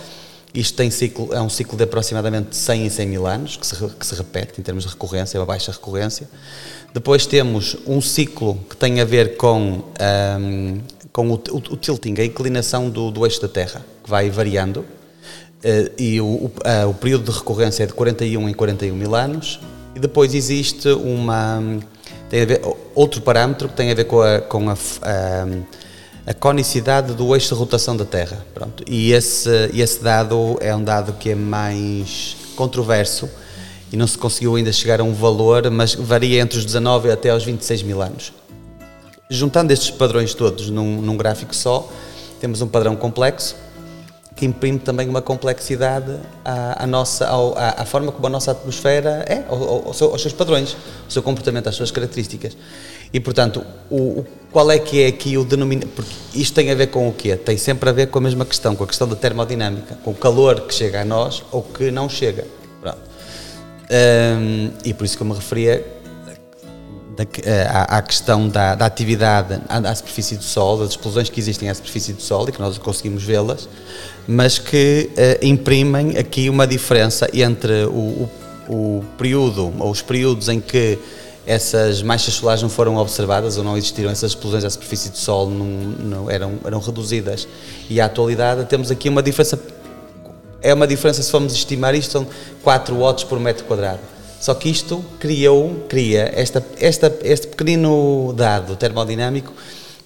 isto 0.59 0.77
tem 0.77 0.90
ciclo, 0.90 1.33
é 1.33 1.40
um 1.40 1.49
ciclo 1.49 1.77
de 1.77 1.85
aproximadamente 1.85 2.57
100 2.57 2.87
em 2.87 2.90
100 2.90 3.07
mil 3.07 3.27
anos, 3.27 3.57
que 3.57 3.64
se, 3.64 3.77
que 3.77 4.05
se 4.05 4.14
repete 4.16 4.61
em 4.61 4.62
termos 4.62 4.85
de 4.85 4.90
recorrência, 4.90 5.38
é 5.38 5.40
uma 5.40 5.47
baixa 5.47 5.71
recorrência. 5.71 6.29
Depois 6.92 7.27
temos 7.27 7.77
um 7.87 8.01
ciclo 8.01 8.59
que 8.68 8.77
tem 8.77 9.01
a 9.01 9.05
ver 9.05 9.37
com, 9.37 9.85
um, 10.40 10.81
com 11.12 11.31
o, 11.31 11.35
o, 11.35 11.57
o, 11.57 11.77
tilting, 11.77 12.14
a 12.18 12.25
inclinação 12.25 12.90
do, 12.90 13.11
do, 13.11 13.25
eixo 13.25 13.40
da 13.40 13.49
Terra, 13.49 13.85
que 14.03 14.11
vai 14.11 14.31
variando. 14.31 14.81
Uh, 14.81 15.90
e 15.97 16.21
o, 16.21 16.25
uh, 16.27 16.88
o, 16.88 16.94
período 16.94 17.31
de 17.31 17.38
recorrência 17.38 17.85
é 17.85 17.87
de 17.87 17.92
41 17.92 18.49
em 18.49 18.53
41 18.53 18.97
mil 18.97 19.14
anos. 19.14 19.61
E 19.94 20.01
depois 20.01 20.35
existe 20.35 20.88
uma. 20.88 21.62
Tem 22.29 22.42
a 22.42 22.47
ver, 22.47 22.61
outro 22.94 23.21
parâmetro 23.21 23.68
que 23.68 23.75
tem 23.75 23.90
a 23.90 23.94
ver 23.94 24.05
com 24.05 24.21
a, 24.21 24.40
com 24.40 24.71
a, 24.71 24.73
a 24.73 25.47
a 26.29 26.35
conicidade 26.35 27.14
do 27.14 27.35
eixo 27.35 27.49
de 27.49 27.55
rotação 27.55 27.97
da 27.97 28.05
Terra. 28.05 28.45
Pronto. 28.53 28.85
E 28.87 29.12
esse, 29.12 29.49
esse 29.73 30.05
dado 30.05 30.59
é 30.61 30.77
um 30.77 30.85
dado 30.85 31.14
que 31.14 31.31
é 31.31 31.35
mais 31.35 32.37
controverso 32.55 33.27
e 33.91 33.97
não 33.97 34.07
se 34.07 34.19
conseguiu 34.19 34.55
ainda 34.55 34.71
chegar 34.71 35.01
a 35.01 35.05
um 35.05 35.14
valor, 35.14 35.71
mas 35.71 35.95
varia 35.95 36.43
entre 36.43 36.59
os 36.59 36.67
19 36.67 37.11
até 37.11 37.31
aos 37.31 37.45
26 37.45 37.83
mil 37.83 38.03
anos. 38.03 38.35
Juntando 39.31 39.73
estes 39.73 39.91
padrões 39.91 40.35
todos 40.35 40.69
num, 40.69 41.01
num 41.01 41.17
gráfico 41.17 41.57
só, 41.57 41.91
temos 42.38 42.61
um 42.61 42.69
padrão 42.69 42.95
complexo 42.95 43.57
que 44.37 44.45
imprime 44.45 44.79
também 44.79 45.09
uma 45.09 45.23
complexidade 45.23 46.14
à, 46.45 46.85
à 46.85 46.87
nossa, 46.87 47.27
ao, 47.27 47.57
à, 47.59 47.71
à, 47.79 47.85
forma 47.87 48.12
como 48.12 48.27
a 48.27 48.31
nossa 48.31 48.53
atmosfera 48.53 49.25
é, 49.27 49.45
ao, 49.49 49.57
ao 49.57 49.88
aos 49.88 50.23
seus 50.23 50.33
padrões, 50.33 50.77
ao 51.05 51.11
seu 51.11 51.23
comportamento, 51.23 51.69
às 51.69 51.75
suas 51.75 51.91
características. 51.91 52.57
E, 53.12 53.21
portanto, 53.21 53.64
o, 53.90 53.97
o, 53.97 54.27
qual 54.53 54.71
é 54.71 54.79
que 54.79 55.03
é 55.03 55.07
aqui 55.07 55.37
o 55.38 55.44
denominador? 55.44 55.90
Porque 55.94 56.12
isto 56.35 56.55
tem 56.55 56.71
a 56.71 56.75
ver 56.75 56.88
com 56.88 57.09
o 57.09 57.12
quê? 57.12 57.37
Tem 57.37 57.57
sempre 57.57 57.88
a 57.88 57.92
ver 57.92 58.09
com 58.09 58.18
a 58.18 58.23
mesma 58.23 58.44
questão, 58.44 58.77
com 58.77 58.85
a 58.85 58.87
questão 58.87 59.09
da 59.09 59.16
termodinâmica, 59.16 59.99
com 60.05 60.11
o 60.11 60.14
calor 60.14 60.62
que 60.62 60.75
chega 60.75 61.03
a 61.03 61.05
nós 61.05 61.42
ou 61.51 61.62
que 61.62 61.90
não 61.90 62.09
chega. 62.09 62.44
Um, 63.90 64.71
e 64.85 64.92
por 64.92 65.07
isso 65.07 65.16
que 65.16 65.23
eu 65.23 65.27
me 65.27 65.33
referia 65.33 65.83
eh, 67.42 67.66
à, 67.68 67.99
à 67.99 68.03
questão 68.03 68.47
da, 68.49 68.75
da 68.75 68.85
atividade 68.85 69.59
à, 69.66 69.79
à, 69.79 69.94
superfície 69.94 70.37
do 70.37 70.44
Sol, 70.44 70.79
das 70.79 70.90
explosões 70.90 71.31
que 71.31 71.40
existem 71.40 71.71
à 71.71 71.75
superfície 71.75 72.12
do 72.12 72.21
Sol 72.21 72.47
e 72.49 72.53
que 72.53 72.61
nós 72.61 72.77
conseguimos 72.77 73.25
vê-las, 73.25 73.66
mas 74.27 74.59
que 74.59 75.11
uh, 75.14 75.44
imprimem 75.44 76.18
aqui 76.18 76.51
uma 76.51 76.66
diferença 76.66 77.28
entre 77.32 77.87
o, 77.87 78.28
o, 78.68 78.99
o 78.99 79.05
período, 79.16 79.72
ou 79.78 79.91
os 79.91 80.03
períodos 80.03 80.51
em 80.51 80.61
que 80.61 80.99
essas 81.49 82.03
manchas 82.03 82.34
solares 82.34 82.61
não 82.61 82.68
foram 82.68 82.99
observadas 82.99 83.57
ou 83.57 83.64
não 83.64 83.74
existiram, 83.74 84.11
essas 84.11 84.32
explosões 84.32 84.64
à 84.64 84.70
superfície 84.70 85.09
do 85.09 85.16
Sol 85.16 85.49
não, 85.49 85.64
não 85.64 86.30
eram, 86.30 86.59
eram 86.62 86.78
reduzidas. 86.78 87.49
E 87.88 88.03
à 88.03 88.05
atualidade 88.05 88.66
temos 88.66 88.90
aqui 88.90 89.09
uma 89.09 89.22
diferença, 89.22 89.59
é 90.61 90.74
uma 90.74 90.86
diferença 90.86 91.22
se 91.22 91.30
formos 91.30 91.55
estimar 91.55 91.94
isto, 91.94 92.12
são 92.12 92.26
4 92.62 92.94
watts 92.94 93.24
por 93.24 93.40
metro 93.40 93.64
quadrado. 93.64 94.01
Só 94.38 94.53
que 94.53 94.68
isto 94.68 95.03
criou, 95.18 95.86
cria, 95.88 96.30
esta, 96.36 96.62
esta, 96.78 97.18
este 97.22 97.46
pequenino 97.46 98.34
dado 98.36 98.76
termodinâmico 98.76 99.51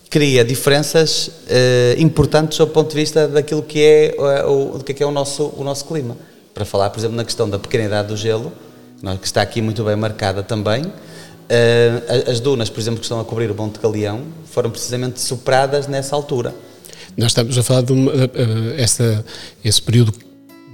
cria 0.09 0.45
diferenças 0.45 1.29
eh, 1.49 1.97
importantes 1.99 2.57
do 2.57 2.69
ponto 2.69 2.91
de 2.91 2.95
vista 2.95 3.27
daquilo 3.27 3.65
que 3.65 3.83
é, 3.83 4.15
eh, 4.17 4.45
o, 4.45 4.79
do 4.79 4.85
que 4.85 5.03
é, 5.03 5.07
o, 5.07 5.11
nosso, 5.11 5.53
o 5.57 5.65
nosso 5.65 5.87
clima. 5.87 6.17
Para 6.55 6.65
falar, 6.65 6.91
por 6.91 7.01
exemplo, 7.01 7.17
na 7.17 7.25
questão 7.25 7.51
da 7.51 7.59
pequenidade 7.59 8.09
do 8.09 8.17
gelo, 8.17 8.53
que 9.21 9.27
está 9.27 9.43
aqui 9.43 9.61
muito 9.61 9.83
bem 9.83 9.97
marcada 9.97 10.43
também, 10.43 10.85
Uh, 11.53 12.31
as 12.31 12.41
dunas, 12.41 12.71
por 12.71 12.81
exemplo, 12.81 12.99
que 12.99 13.05
estão 13.05 13.21
a 13.21 13.25
cobrir 13.25 13.51
o 13.51 13.55
Monte 13.55 13.79
Galeão, 13.79 14.23
foram 14.47 14.71
precisamente 14.71 15.21
superadas 15.21 15.87
nessa 15.87 16.17
altura. 16.17 16.55
Nós 17.15 17.33
estamos 17.33 17.59
a 17.59 17.63
falar 17.63 17.83
de 17.83 17.93
uma, 17.93 18.11
uh, 18.11 18.27
essa, 18.79 19.23
esse 19.63 19.83
período 19.83 20.15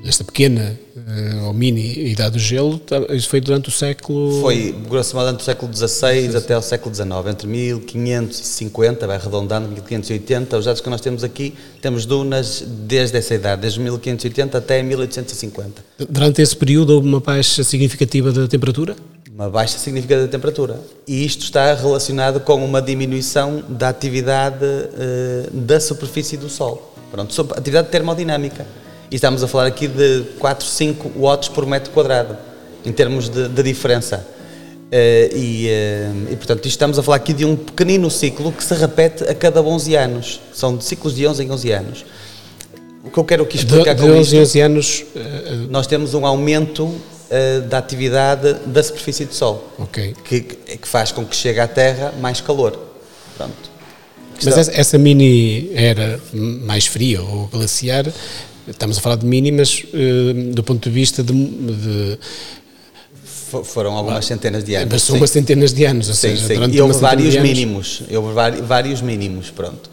esta 0.05 0.23
pequena 0.23 0.79
uh, 0.97 1.47
ou 1.47 1.53
mini 1.53 2.11
idade 2.11 2.33
do 2.33 2.39
gelo, 2.39 2.79
tá, 2.79 2.99
isso 3.11 3.29
foi 3.29 3.41
durante 3.41 3.69
o 3.69 3.73
século... 3.73 4.41
Foi, 4.41 4.75
grosso 4.89 5.17
modo, 5.17 5.27
durante 5.27 5.41
o 5.41 5.45
século 5.45 5.77
XVI 5.77 6.37
até 6.37 6.57
o 6.57 6.63
século 6.63 6.95
XIX, 6.95 7.11
entre 7.29 7.49
1550, 7.49 9.07
vai 9.07 9.17
arredondando, 9.17 9.69
1580, 9.69 10.59
os 10.59 10.65
dados 10.65 10.81
que 10.81 10.89
nós 10.89 11.01
temos 11.01 11.25
aqui, 11.25 11.55
temos 11.83 12.07
dunas 12.07 12.65
desde 12.67 13.19
essa 13.19 13.35
idade, 13.35 13.63
desde 13.63 13.81
1580 13.81 14.59
até 14.59 14.83
1850. 14.83 15.85
Durante 16.09 16.43
esse 16.43 16.57
período 16.57 16.95
houve 16.95 17.09
uma 17.09 17.21
baixa 17.21 17.65
significativa 17.65 18.31
da 18.31 18.47
temperatura? 18.47 18.95
Uma 19.39 19.49
baixa 19.49 19.79
significativa 19.79 20.27
da 20.27 20.33
temperatura. 20.33 20.81
E 21.07 21.25
isto 21.25 21.45
está 21.45 21.73
relacionado 21.73 22.41
com 22.41 22.57
uma 22.57 22.83
diminuição 22.83 23.63
da 23.69 23.89
atividade 23.89 24.65
uh, 24.65 25.49
da 25.53 25.79
superfície 25.79 26.37
do 26.37 26.49
Sol. 26.49 26.93
Pronto, 27.09 27.49
atividade 27.57 27.87
termodinâmica. 27.89 28.67
E 29.09 29.15
estamos 29.15 29.41
a 29.45 29.47
falar 29.47 29.67
aqui 29.67 29.87
de 29.87 30.25
4, 30.41 30.67
5 30.67 31.13
watts 31.17 31.49
por 31.51 31.65
metro 31.67 31.93
quadrado, 31.93 32.37
em 32.85 32.91
termos 32.91 33.29
de, 33.29 33.49
de 33.49 33.63
diferença. 33.63 34.27
Uh, 34.27 35.37
e, 35.37 35.69
uh, 35.69 36.33
e, 36.33 36.37
portanto, 36.37 36.67
estamos 36.67 36.99
a 36.99 37.03
falar 37.05 37.19
aqui 37.19 37.33
de 37.33 37.45
um 37.45 37.55
pequenino 37.55 38.11
ciclo 38.11 38.51
que 38.51 38.65
se 38.65 38.75
repete 38.75 39.23
a 39.23 39.35
cada 39.37 39.63
11 39.63 39.95
anos. 39.95 40.41
São 40.53 40.81
ciclos 40.81 41.15
de 41.15 41.25
11 41.25 41.45
em 41.45 41.51
11 41.53 41.71
anos. 41.71 42.05
O 43.05 43.11
que 43.11 43.19
eu 43.19 43.25
quero 43.25 43.45
aqui 43.45 43.57
explicar 43.57 43.95
de, 43.95 44.03
de 44.03 44.09
com 44.09 44.15
11 44.15 44.21
isto, 44.21 44.37
11 44.37 44.61
anos... 44.61 45.05
Nós 45.71 45.87
temos 45.87 46.13
um 46.13 46.27
aumento 46.27 46.93
da 47.69 47.79
atividade 47.79 48.55
da 48.67 48.83
superfície 48.83 49.25
do 49.25 49.35
Sol, 49.35 49.73
okay. 49.79 50.15
que, 50.25 50.41
que 50.41 50.89
faz 50.89 51.13
com 51.13 51.25
que 51.25 51.37
chegue 51.37 51.61
à 51.61 51.69
Terra 51.69 52.13
mais 52.21 52.41
calor. 52.41 52.79
Pronto. 53.37 53.79
Mas 54.43 54.57
essa, 54.57 54.73
essa 54.73 54.99
mini 54.99 55.71
era 55.75 56.21
mais 56.33 56.87
fria 56.87 57.21
ou 57.21 57.49
glaciar 57.49 58.07
Estamos 58.71 58.99
a 58.99 59.01
falar 59.01 59.17
de 59.17 59.25
mínimas 59.25 59.83
uh, 59.95 60.53
do 60.53 60.63
ponto 60.63 60.89
de 60.89 60.95
vista 60.95 61.23
de, 61.23 61.33
de 61.33 62.19
foram 63.65 63.97
algumas 63.97 64.27
centenas 64.27 64.63
de 64.63 64.75
anos. 64.75 64.89
Mas 64.93 65.03
são 65.03 65.17
umas 65.17 65.31
centenas 65.31 65.73
de 65.73 65.85
anos, 65.87 66.09
ou 66.09 66.15
sim, 66.15 66.29
seja, 66.29 66.47
sim. 66.49 66.55
durante 66.55 66.77
e 66.77 66.81
houve 66.83 66.99
vários 66.99 67.35
mínimos, 67.37 68.03
houve 68.11 68.63
vários 68.63 69.01
mínimos, 69.01 69.51
pronto. 69.51 69.91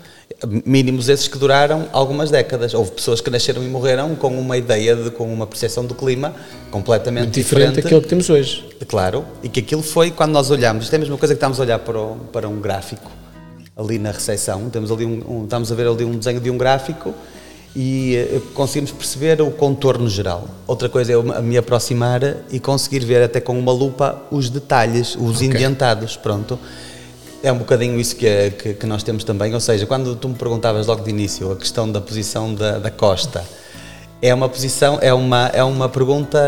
Mínimos 0.66 1.08
esses 1.08 1.28
que 1.28 1.38
duraram 1.38 1.88
algumas 1.94 2.30
décadas. 2.30 2.74
Houve 2.74 2.92
pessoas 2.92 3.22
que 3.22 3.30
nasceram 3.30 3.64
e 3.64 3.68
morreram 3.68 4.16
com 4.16 4.28
uma 4.28 4.58
ideia, 4.58 4.96
de, 4.96 5.10
com 5.10 5.32
uma 5.32 5.48
percepção 5.48 5.86
do 5.86 5.96
clima 5.96 6.34
completamente 6.70 7.24
Muito 7.24 7.36
diferente, 7.36 7.68
diferente 7.68 7.84
daquilo 7.84 8.02
que 8.02 8.08
temos 8.08 8.30
hoje. 8.30 8.66
Claro, 8.88 9.26
e 9.42 9.50
que 9.50 9.62
aquilo 9.62 9.82
foi 9.82 10.12
quando 10.12 10.32
nós 10.32 10.52
olhamos, 10.52 10.86
isto 10.86 10.94
é 10.94 10.98
a 10.98 11.00
mesma 11.00 11.18
coisa 11.18 11.34
que 11.34 11.38
estamos 11.38 11.60
a 11.60 11.64
olhar 11.64 11.80
para, 11.80 12.00
o, 12.00 12.18
para 12.32 12.50
um 12.50 12.60
gráfico 12.60 13.10
ali 13.78 14.00
na 14.00 14.12
recepção, 14.12 14.70
temos 14.70 14.92
ali 14.92 15.06
um, 15.06 15.24
um, 15.28 15.44
estamos 15.44 15.72
a 15.72 15.76
ver 15.76 15.88
ali 15.88 16.06
um 16.06 16.18
desenho 16.18 16.40
de 16.40 16.50
um 16.50 16.58
gráfico 16.58 17.14
e 17.76 18.16
eh, 18.16 18.42
conseguimos 18.54 18.92
perceber 18.92 19.42
o 19.42 19.52
contorno 19.52 20.08
geral. 20.08 20.48
Outra 20.66 20.88
coisa 20.88 21.12
é 21.12 21.16
eu 21.16 21.24
me 21.24 21.58
aproximar 21.58 22.22
e 22.50 22.60
conseguir 22.60 23.00
ver 23.00 23.22
até 23.22 23.42
com 23.42 23.60
uma 23.60 23.74
lupa 23.74 24.24
os 24.32 24.50
detalhes, 24.50 25.16
os 25.16 25.38
okay. 25.38 25.48
indentados, 25.48 26.16
pronto. 26.16 26.58
É 27.44 27.52
um 27.52 27.58
bocadinho 27.58 28.00
isso 28.00 28.16
que, 28.16 28.52
que, 28.52 28.74
que, 28.74 28.86
nós 28.86 29.04
temos 29.04 29.24
também, 29.24 29.54
ou 29.54 29.60
seja, 29.60 29.86
quando 29.86 30.16
tu 30.16 30.30
me 30.30 30.36
perguntavas 30.36 30.88
logo 30.88 31.04
de 31.04 31.10
início 31.10 31.52
a 31.52 31.56
questão 31.56 31.92
da 31.92 32.02
posição 32.02 32.54
da, 32.54 32.80
da 32.80 32.90
costa, 32.90 33.44
é 34.22 34.34
uma 34.34 34.50
posição, 34.50 34.98
é 35.02 35.14
uma, 35.14 35.48
é 35.48 35.64
uma 35.64 35.88
pergunta 35.88 36.40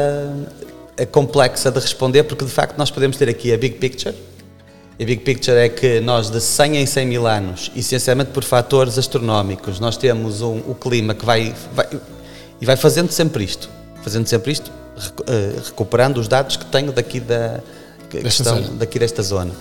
eh, 0.98 1.06
complexa 1.06 1.70
de 1.70 1.80
responder, 1.80 2.24
porque 2.24 2.46
de 2.46 2.52
facto 2.52 2.78
nós 2.78 2.90
podemos 2.90 3.18
ter 3.18 3.30
aqui 3.30 3.54
a 3.54 3.58
big 3.58 3.76
picture, 3.76 4.16
a 5.00 5.06
big 5.06 5.18
picture 5.18 5.56
é 5.56 5.70
que 5.70 6.00
nós, 6.00 6.32
de 6.32 6.42
100 6.42 6.78
em 6.78 6.86
100 6.88 7.06
mil 7.06 7.28
anos, 7.28 7.72
essencialmente 7.76 8.32
por 8.32 8.44
fatores 8.44 8.98
astronómicos, 8.98 9.80
nós 9.80 9.96
temos 9.96 10.42
um, 10.42 10.58
o 10.68 10.74
clima 10.74 11.14
que 11.14 11.24
vai, 11.24 11.54
vai, 11.76 11.88
e 12.60 12.66
vai 12.66 12.76
fazendo 12.76 13.12
sempre 13.12 13.44
isto, 13.44 13.70
fazendo 14.02 14.26
sempre 14.26 14.52
isto, 14.52 14.72
eh, 15.28 15.60
recuperando 15.64 16.18
os 16.18 16.28
dados 16.28 16.58
que 16.58 16.66
tenho 16.66 16.92
daqui 16.92 17.20
da 17.20 17.60
que 18.10 18.18
estão 18.26 18.64
zona. 18.64 18.76
daqui 18.78 18.98
desta 18.98 19.22
zona. 19.22 19.52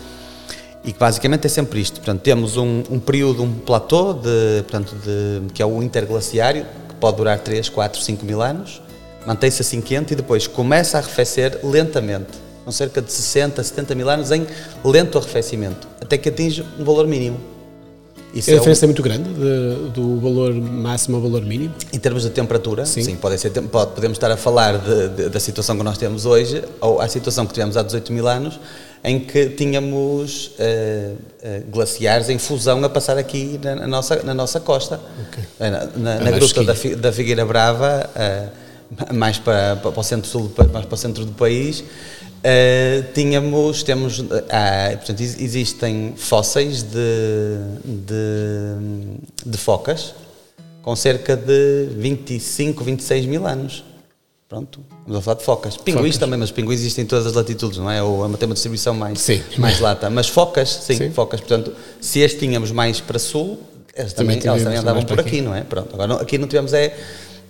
E 0.86 0.92
que 0.92 0.98
basicamente 0.98 1.46
é 1.46 1.50
sempre 1.50 1.80
isto. 1.80 1.96
Portanto, 1.96 2.22
temos 2.22 2.56
um, 2.56 2.82
um 2.88 2.98
período, 2.98 3.42
um 3.42 3.52
platô, 3.52 4.12
de, 4.14 4.62
portanto, 4.62 4.94
de, 4.94 5.52
que 5.52 5.60
é 5.60 5.66
o 5.66 5.82
interglaciário, 5.82 6.64
que 6.88 6.94
pode 6.94 7.16
durar 7.16 7.40
3, 7.40 7.68
4, 7.68 8.00
5 8.00 8.24
mil 8.24 8.40
anos, 8.40 8.80
mantém-se 9.26 9.60
assim 9.60 9.80
quente 9.80 10.12
e 10.12 10.16
depois 10.16 10.46
começa 10.46 10.96
a 10.96 11.00
arrefecer 11.00 11.58
lentamente 11.64 12.46
com 12.66 12.72
cerca 12.72 13.00
de 13.00 13.12
60, 13.12 13.62
70 13.62 13.94
mil 13.94 14.10
anos 14.10 14.32
em 14.32 14.44
lento 14.84 15.16
arrefecimento, 15.16 15.86
até 16.00 16.18
que 16.18 16.28
atinge 16.28 16.64
um 16.76 16.84
valor 16.84 17.06
mínimo. 17.06 17.38
Isso 18.34 18.50
a 18.50 18.54
é 18.54 18.56
diferença 18.58 18.84
um... 18.84 18.86
é 18.86 18.88
muito 18.88 19.02
grande 19.04 19.32
de, 19.32 19.90
do 19.90 20.18
valor 20.20 20.52
máximo 20.52 21.16
ao 21.16 21.22
valor 21.22 21.42
mínimo? 21.42 21.72
Em 21.92 21.98
termos 22.00 22.24
de 22.24 22.30
temperatura, 22.30 22.84
sim, 22.84 23.04
sim 23.04 23.14
pode 23.14 23.38
ser, 23.38 23.50
pode, 23.50 23.92
podemos 23.92 24.16
estar 24.16 24.32
a 24.32 24.36
falar 24.36 24.78
de, 24.78 25.08
de, 25.10 25.28
da 25.28 25.38
situação 25.38 25.78
que 25.78 25.84
nós 25.84 25.96
temos 25.96 26.26
hoje 26.26 26.64
ou 26.80 27.00
a 27.00 27.06
situação 27.06 27.46
que 27.46 27.54
tivemos 27.54 27.76
há 27.76 27.84
18 27.84 28.12
mil 28.12 28.26
anos, 28.26 28.58
em 29.04 29.20
que 29.20 29.50
tínhamos 29.50 30.48
uh, 30.48 31.14
uh, 31.14 31.70
glaciares 31.70 32.28
em 32.28 32.38
fusão 32.38 32.82
a 32.84 32.88
passar 32.88 33.16
aqui 33.16 33.60
na, 33.62 33.76
na 33.76 33.86
nossa, 33.86 34.22
na 34.22 34.34
nossa 34.34 34.60
costa. 34.60 35.00
Okay. 35.28 35.44
Na, 35.58 35.86
na, 35.96 36.20
na 36.20 36.30
gruta 36.32 36.64
da, 36.64 36.74
da, 36.96 37.12
Figueira 37.12 37.44
Brava, 37.44 38.10
uh, 38.14 39.14
mais 39.14 39.38
para, 39.38 39.76
para 39.76 40.00
o 40.00 40.02
centro-sul, 40.02 40.52
mais 40.72 40.86
para 40.86 40.94
o 40.94 40.98
centro 40.98 41.24
do 41.24 41.32
país, 41.32 41.84
tínhamos, 43.12 43.82
temos, 43.82 44.20
uh, 44.20 44.26
portanto, 44.28 45.20
existem 45.20 46.14
fósseis 46.16 46.82
de, 46.82 47.58
de, 47.84 49.50
de, 49.50 49.58
focas 49.58 50.14
com 50.86 50.94
cerca 50.94 51.36
de 51.36 51.88
25, 51.96 52.84
26 52.84 53.26
mil 53.26 53.44
anos. 53.44 53.82
Pronto, 54.48 54.80
vamos 55.04 55.18
a 55.18 55.20
falar 55.20 55.38
de 55.38 55.44
focas. 55.44 55.76
Pinguins 55.76 56.02
focas. 56.02 56.18
também, 56.18 56.38
mas 56.38 56.52
pinguins 56.52 56.78
existem 56.78 57.04
em 57.04 57.06
todas 57.06 57.26
as 57.26 57.32
latitudes, 57.32 57.78
não 57.78 57.90
é? 57.90 58.00
Ou 58.00 58.24
é 58.24 58.36
tem 58.36 58.46
uma 58.46 58.54
distribuição 58.54 58.94
mais, 58.94 59.20
sim. 59.20 59.42
mais 59.58 59.80
lata. 59.80 60.08
Mas 60.08 60.28
focas, 60.28 60.68
sim, 60.82 60.94
sim, 60.94 61.10
focas. 61.10 61.40
Portanto, 61.40 61.72
se 62.00 62.22
as 62.22 62.32
tínhamos 62.32 62.70
mais 62.70 63.00
para 63.00 63.18
sul, 63.18 63.58
elas 63.92 64.12
também, 64.12 64.38
também, 64.38 64.48
elas 64.48 64.62
também 64.62 64.78
andavam 64.78 65.02
por 65.04 65.18
aqui, 65.18 65.28
aqui, 65.28 65.40
não 65.40 65.52
é? 65.52 65.62
Pronto, 65.62 65.92
agora 65.94 66.06
não, 66.06 66.16
aqui 66.20 66.38
não 66.38 66.46
tivemos 66.46 66.72
é 66.72 66.96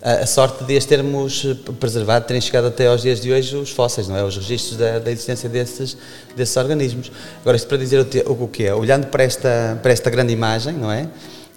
a, 0.01 0.25
sorte 0.25 0.63
de 0.63 0.77
as 0.77 0.85
termos 0.85 1.45
eh, 1.45 1.71
preservado, 1.79 2.25
terem 2.25 2.41
chegado 2.41 2.67
até 2.67 2.87
aos 2.87 3.01
dias 3.01 3.19
de 3.19 3.31
hoje 3.31 3.55
os 3.55 3.69
fósseis, 3.69 4.07
não 4.07 4.15
é? 4.15 4.23
Os 4.23 4.35
registros 4.35 4.77
da, 4.77 4.99
da 4.99 5.11
existência 5.11 5.49
desses, 5.49 5.97
desses 6.35 6.55
organismos. 6.57 7.11
Agora, 7.41 7.57
isto 7.57 7.67
para 7.67 7.77
dizer 7.77 7.99
o, 7.99 8.31
o, 8.31 8.43
o 8.45 8.47
que 8.47 8.63
é, 8.63 8.73
olhando 8.73 9.07
para 9.07 9.23
esta, 9.23 9.79
para 9.83 9.91
esta 9.91 10.09
grande 10.09 10.33
imagem, 10.33 10.73
não 10.73 10.91
é? 10.91 11.07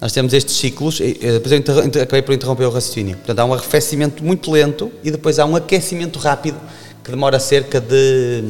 Nós 0.01 0.13
temos 0.13 0.33
estes 0.33 0.57
ciclos, 0.57 0.99
e, 1.01 1.13
depois 1.15 1.53
eu 1.53 2.03
acabei 2.03 2.23
por 2.23 2.35
interromper 2.35 2.65
o 2.65 2.71
raciocínio. 2.71 3.17
Portanto, 3.17 3.39
há 3.39 3.45
um 3.45 3.53
arrefecimento 3.53 4.25
muito 4.25 4.51
lento 4.51 4.91
e 5.05 5.11
depois 5.11 5.39
há 5.39 5.45
um 5.45 5.55
aquecimento 5.55 6.19
rápido 6.19 6.59
que 7.05 7.11
demora 7.11 7.39
cerca 7.39 7.81
de 7.81 8.43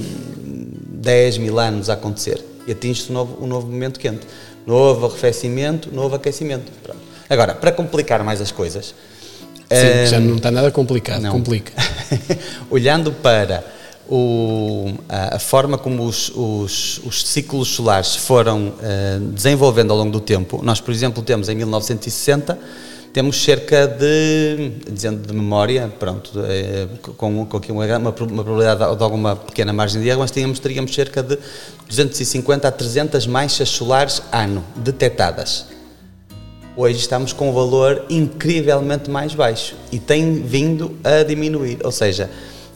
10 1.00 1.38
mil 1.38 1.58
anos 1.58 1.90
a 1.90 1.94
acontecer. 1.94 2.44
E 2.66 2.72
atinge-se 2.72 3.10
um 3.10 3.14
novo, 3.14 3.44
um 3.44 3.46
novo 3.46 3.66
momento 3.66 3.98
quente. 3.98 4.26
Novo 4.64 5.06
arrefecimento, 5.06 5.92
novo 5.92 6.14
aquecimento. 6.14 6.70
Pronto. 6.82 7.00
Agora, 7.28 7.54
para 7.54 7.72
complicar 7.72 8.22
mais 8.22 8.40
as 8.40 8.52
coisas, 8.52 8.94
Sim, 9.72 10.10
já 10.10 10.20
não 10.20 10.36
está 10.36 10.50
nada 10.50 10.70
complicado, 10.70 11.22
não. 11.22 11.32
complica. 11.32 11.72
Olhando 12.70 13.12
para 13.12 13.64
o, 14.10 14.92
a, 15.08 15.36
a, 15.36 15.38
forma 15.38 15.78
como 15.78 16.04
os, 16.04 16.30
os, 16.34 17.00
os, 17.04 17.22
ciclos 17.22 17.68
solares 17.68 18.16
foram 18.16 18.68
uh, 18.68 19.20
desenvolvendo 19.32 19.92
ao 19.92 19.96
longo 19.96 20.10
do 20.10 20.20
tempo, 20.20 20.60
nós, 20.62 20.80
por 20.80 20.92
exemplo, 20.92 21.22
temos 21.22 21.48
em 21.48 21.54
1960 21.54 22.58
temos 23.12 23.42
cerca 23.42 23.88
de, 23.88 24.70
dizendo 24.88 25.26
de 25.26 25.34
memória, 25.34 25.92
pronto, 25.98 26.30
é, 26.44 26.86
com, 27.16 27.44
com 27.44 27.56
aqui 27.56 27.72
uma, 27.72 27.84
uma, 27.84 27.98
uma, 27.98 28.12
probabilidade 28.12 28.96
de 28.96 29.02
alguma 29.02 29.34
pequena 29.34 29.72
margem 29.72 30.00
de 30.00 30.08
erro, 30.08 30.20
mas 30.20 30.30
tínhamos, 30.30 30.60
teríamos 30.60 30.94
cerca 30.94 31.20
de 31.20 31.36
250 31.88 32.68
a 32.68 32.70
300 32.70 33.26
manchas 33.26 33.68
solares 33.68 34.22
ano 34.30 34.64
detectadas. 34.76 35.66
Hoje 36.76 37.00
estamos 37.00 37.32
com 37.32 37.50
um 37.50 37.52
valor 37.52 38.06
incrivelmente 38.08 39.10
mais 39.10 39.34
baixo 39.34 39.74
e 39.90 39.98
tem 39.98 40.34
vindo 40.42 40.96
a 41.02 41.24
diminuir. 41.24 41.78
Ou 41.82 41.90
seja, 41.90 42.30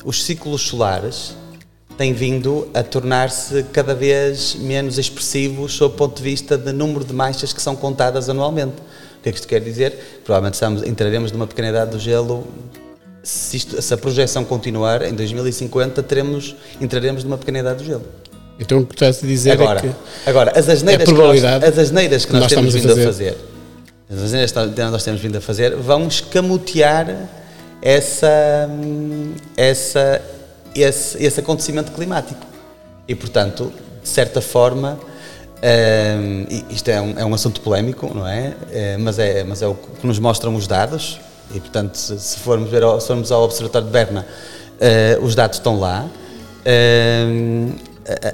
os 0.05 0.23
ciclos 0.23 0.63
solares 0.63 1.35
têm 1.97 2.13
vindo 2.13 2.69
a 2.75 2.83
tornar-se 2.83 3.63
cada 3.73 3.95
vez 3.95 4.55
menos 4.57 4.99
expressivos 4.99 5.73
sob 5.75 5.95
o 5.95 5.97
ponto 5.97 6.17
de 6.17 6.23
vista 6.23 6.59
de 6.59 6.73
número 6.73 7.05
de 7.05 7.13
manchas 7.13 7.53
que 7.53 7.63
são 7.63 7.75
contadas 7.75 8.29
anualmente. 8.29 8.75
O 9.19 9.23
que 9.23 9.29
é 9.29 9.33
que 9.33 9.39
isto 9.39 9.49
quer 9.49 9.61
dizer? 9.61 10.21
Provavelmente 10.25 10.55
estamos, 10.55 10.83
entraremos 10.83 11.33
numa 11.33 11.47
pequena 11.47 11.69
idade 11.69 11.93
do 11.93 11.99
gelo. 11.99 12.47
Se, 13.23 13.57
isto, 13.57 13.81
se 13.81 13.95
a 13.95 13.97
projeção 13.97 14.45
continuar, 14.45 15.03
em 15.03 15.15
2050 15.15 16.03
teremos, 16.03 16.55
entraremos 16.81 17.25
numa 17.25 17.39
pequena 17.39 17.61
idade 17.61 17.79
do 17.79 17.85
gelo. 17.85 18.05
Então 18.59 18.81
o 18.81 18.87
que 18.87 18.95
estás 18.95 19.23
a 19.23 19.27
dizer 19.27 19.53
agora, 19.53 19.79
é 19.79 19.83
que. 19.83 20.29
Agora, 20.29 20.53
as 20.59 20.69
asneiras, 20.69 21.09
que 21.09 21.15
nós, 21.15 21.45
as 21.45 21.79
asneiras 21.79 22.25
que 22.25 22.33
nós, 22.33 22.43
nós 22.43 22.53
temos 22.53 22.75
vindo 22.75 22.93
a 22.93 22.97
fazer, 22.97 23.03
a 23.03 23.07
fazer 23.07 23.55
as 24.11 24.23
asneiras 24.23 24.53
que 24.53 24.59
nós 24.59 25.03
temos 25.03 25.21
vindo 25.21 25.37
a 25.37 25.41
fazer, 25.41 25.75
vão 25.77 26.07
escamotear 26.07 27.29
essa, 27.85 28.67
essa, 29.55 30.23
esse, 30.75 31.23
esse 31.23 31.41
acontecimento 31.41 31.93
climático. 31.93 32.41
E, 33.07 33.15
portanto, 33.15 33.71
de 34.03 34.09
certa 34.09 34.41
forma, 34.41 34.99
um, 35.63 36.47
isto 36.71 36.89
é 36.89 36.99
um, 36.99 37.19
é 37.19 37.25
um 37.27 37.35
assunto 37.35 37.61
polémico, 37.61 38.11
não 38.15 38.27
é? 38.27 38.55
é? 38.73 38.97
mas, 38.97 39.19
é? 39.19 39.45
mas 39.45 39.61
é 39.61 39.67
o 39.67 39.75
que 39.75 40.07
nos 40.07 40.19
mostram 40.19 40.55
os 40.55 40.67
dados. 40.67 41.21
E, 41.55 41.61
portanto, 41.61 41.97
se, 41.97 42.19
se 42.19 42.39
formos, 42.39 42.71
ver, 42.71 42.83
ao, 42.83 42.99
se 42.99 43.07
formos 43.07 43.31
ao 43.31 43.43
Observatório 43.43 43.87
de 43.87 43.93
Berna, 43.93 44.27
uh, 45.21 45.23
os 45.23 45.35
dados 45.35 45.59
estão 45.59 45.79
lá. 45.79 46.09
Uh, 46.65 47.75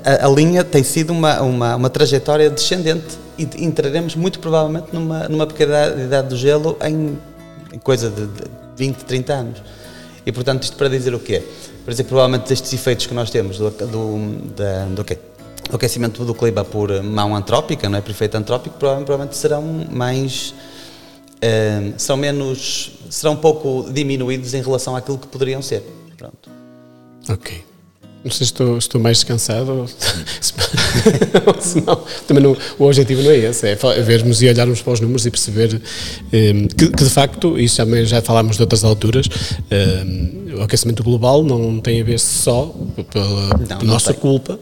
a, 0.04 0.24
a, 0.24 0.26
a, 0.26 0.30
linha 0.30 0.62
tem 0.62 0.84
sido 0.84 1.10
uma, 1.10 1.40
uma, 1.42 1.74
uma, 1.76 1.90
trajetória 1.90 2.48
descendente 2.48 3.18
e 3.36 3.48
entraremos 3.64 4.14
muito 4.14 4.38
provavelmente 4.38 4.88
numa, 4.92 5.28
numa 5.28 5.46
pequena 5.46 5.88
idade 5.88 6.28
do 6.28 6.36
gelo 6.36 6.76
em, 6.82 7.18
em 7.72 7.78
coisa 7.78 8.10
de, 8.10 8.26
de 8.26 8.59
20, 8.80 9.04
30 9.04 9.32
anos. 9.32 9.62
E, 10.24 10.32
portanto, 10.32 10.62
isto 10.62 10.76
para 10.76 10.88
dizer 10.88 11.14
o 11.14 11.20
quê? 11.20 11.42
Para 11.84 11.92
dizer 11.92 12.04
provavelmente 12.04 12.50
estes 12.50 12.72
efeitos 12.72 13.06
que 13.06 13.12
nós 13.12 13.30
temos 13.30 13.58
do, 13.58 13.70
do, 13.70 14.52
da, 14.56 14.86
do, 14.86 15.02
okay, 15.02 15.18
do 15.68 15.76
aquecimento 15.76 16.24
do 16.24 16.34
clima 16.34 16.64
por 16.64 17.02
mão 17.02 17.36
antrópica, 17.36 17.88
não 17.88 17.98
é? 17.98 18.00
por 18.00 18.10
efeito 18.10 18.36
antrópico, 18.36 18.78
provavelmente 18.78 19.36
serão 19.36 19.62
mais. 19.90 20.54
Uh, 21.36 21.92
serão 21.98 22.16
menos. 22.16 22.92
serão 23.10 23.34
um 23.34 23.36
pouco 23.36 23.90
diminuídos 23.90 24.54
em 24.54 24.62
relação 24.62 24.96
àquilo 24.96 25.18
que 25.18 25.26
poderiam 25.26 25.60
ser. 25.60 25.82
Pronto. 26.16 26.50
Ok. 27.28 27.69
Não 28.22 28.30
sei 28.30 28.46
se 28.46 28.52
estou, 28.52 28.76
estou 28.76 29.00
mais 29.00 29.18
descansado 29.18 29.72
ou 31.46 31.60
se 31.60 31.80
não. 31.80 31.96
Também 32.26 32.42
não, 32.42 32.54
o 32.78 32.84
objetivo 32.84 33.22
não 33.22 33.30
é 33.30 33.38
esse, 33.38 33.66
é 33.66 33.74
vermos 34.02 34.42
e 34.42 34.48
olharmos 34.48 34.82
para 34.82 34.92
os 34.92 35.00
números 35.00 35.24
e 35.24 35.30
perceber 35.30 35.74
um, 35.74 35.80
ehm, 36.36 36.66
que, 36.66 36.90
que, 36.90 37.04
de 37.04 37.10
facto, 37.10 37.58
isso 37.58 37.78
também 37.78 38.04
já 38.04 38.20
falámos 38.20 38.56
de 38.56 38.62
outras 38.62 38.84
alturas, 38.84 39.26
um, 39.26 39.74
ehm, 39.74 40.54
o 40.58 40.62
aquecimento 40.62 41.02
global 41.02 41.42
não 41.42 41.80
tem 41.80 42.00
a 42.00 42.04
ver 42.04 42.18
só 42.18 42.74
pela 43.10 43.58
não, 43.70 43.82
nossa 43.84 44.12
não 44.12 44.20
culpa. 44.20 44.60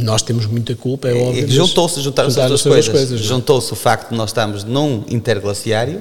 Nós 0.00 0.22
temos 0.22 0.46
muita 0.46 0.74
culpa, 0.76 1.08
é 1.08 1.14
óbvio. 1.14 1.50
Juntou-se, 1.50 2.00
juntaram-se 2.00 2.40
as 2.40 2.48
duas 2.48 2.62
coisas. 2.62 2.88
coisas 2.88 3.20
é? 3.20 3.22
Juntou-se 3.22 3.72
o 3.72 3.76
facto 3.76 4.10
de 4.10 4.16
nós 4.16 4.30
estarmos 4.30 4.62
num 4.62 5.04
interglaciário 5.08 6.00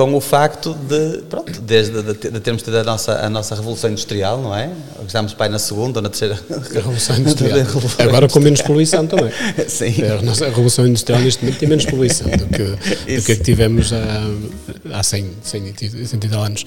com 0.00 0.14
o 0.14 0.20
facto 0.20 0.72
de, 0.72 1.20
pronto, 1.28 1.60
desde 1.60 2.02
de, 2.02 2.30
de 2.30 2.40
termos 2.40 2.62
tido 2.62 2.78
a 2.78 2.84
nossa, 2.84 3.12
a 3.20 3.28
nossa 3.28 3.54
revolução 3.54 3.90
industrial, 3.90 4.40
não 4.40 4.56
é? 4.56 4.72
Estamos 5.06 5.36
aí 5.38 5.48
na 5.50 5.58
segunda 5.58 5.98
ou 5.98 6.02
na 6.02 6.08
terceira 6.08 6.38
revolução 6.72 7.16
industrial. 7.20 7.58
revolução 7.58 8.06
Agora 8.06 8.26
com 8.26 8.40
menos 8.40 8.62
poluição 8.62 9.06
também. 9.06 9.30
Sim. 9.68 9.92
A 10.04 10.22
nossa 10.22 10.46
revolução 10.46 10.86
industrial 10.86 11.20
neste 11.20 11.44
momento 11.44 11.58
tem 11.58 11.68
menos 11.68 11.84
poluição 11.84 12.30
do 12.30 12.46
que, 12.46 12.62
do 12.64 13.22
que, 13.22 13.36
que 13.36 13.44
tivemos 13.44 13.92
há, 13.92 14.98
há 14.98 15.02
100, 15.02 15.30
100, 15.42 15.74
100 16.06 16.20
e 16.24 16.28
tal 16.30 16.44
anos. 16.44 16.64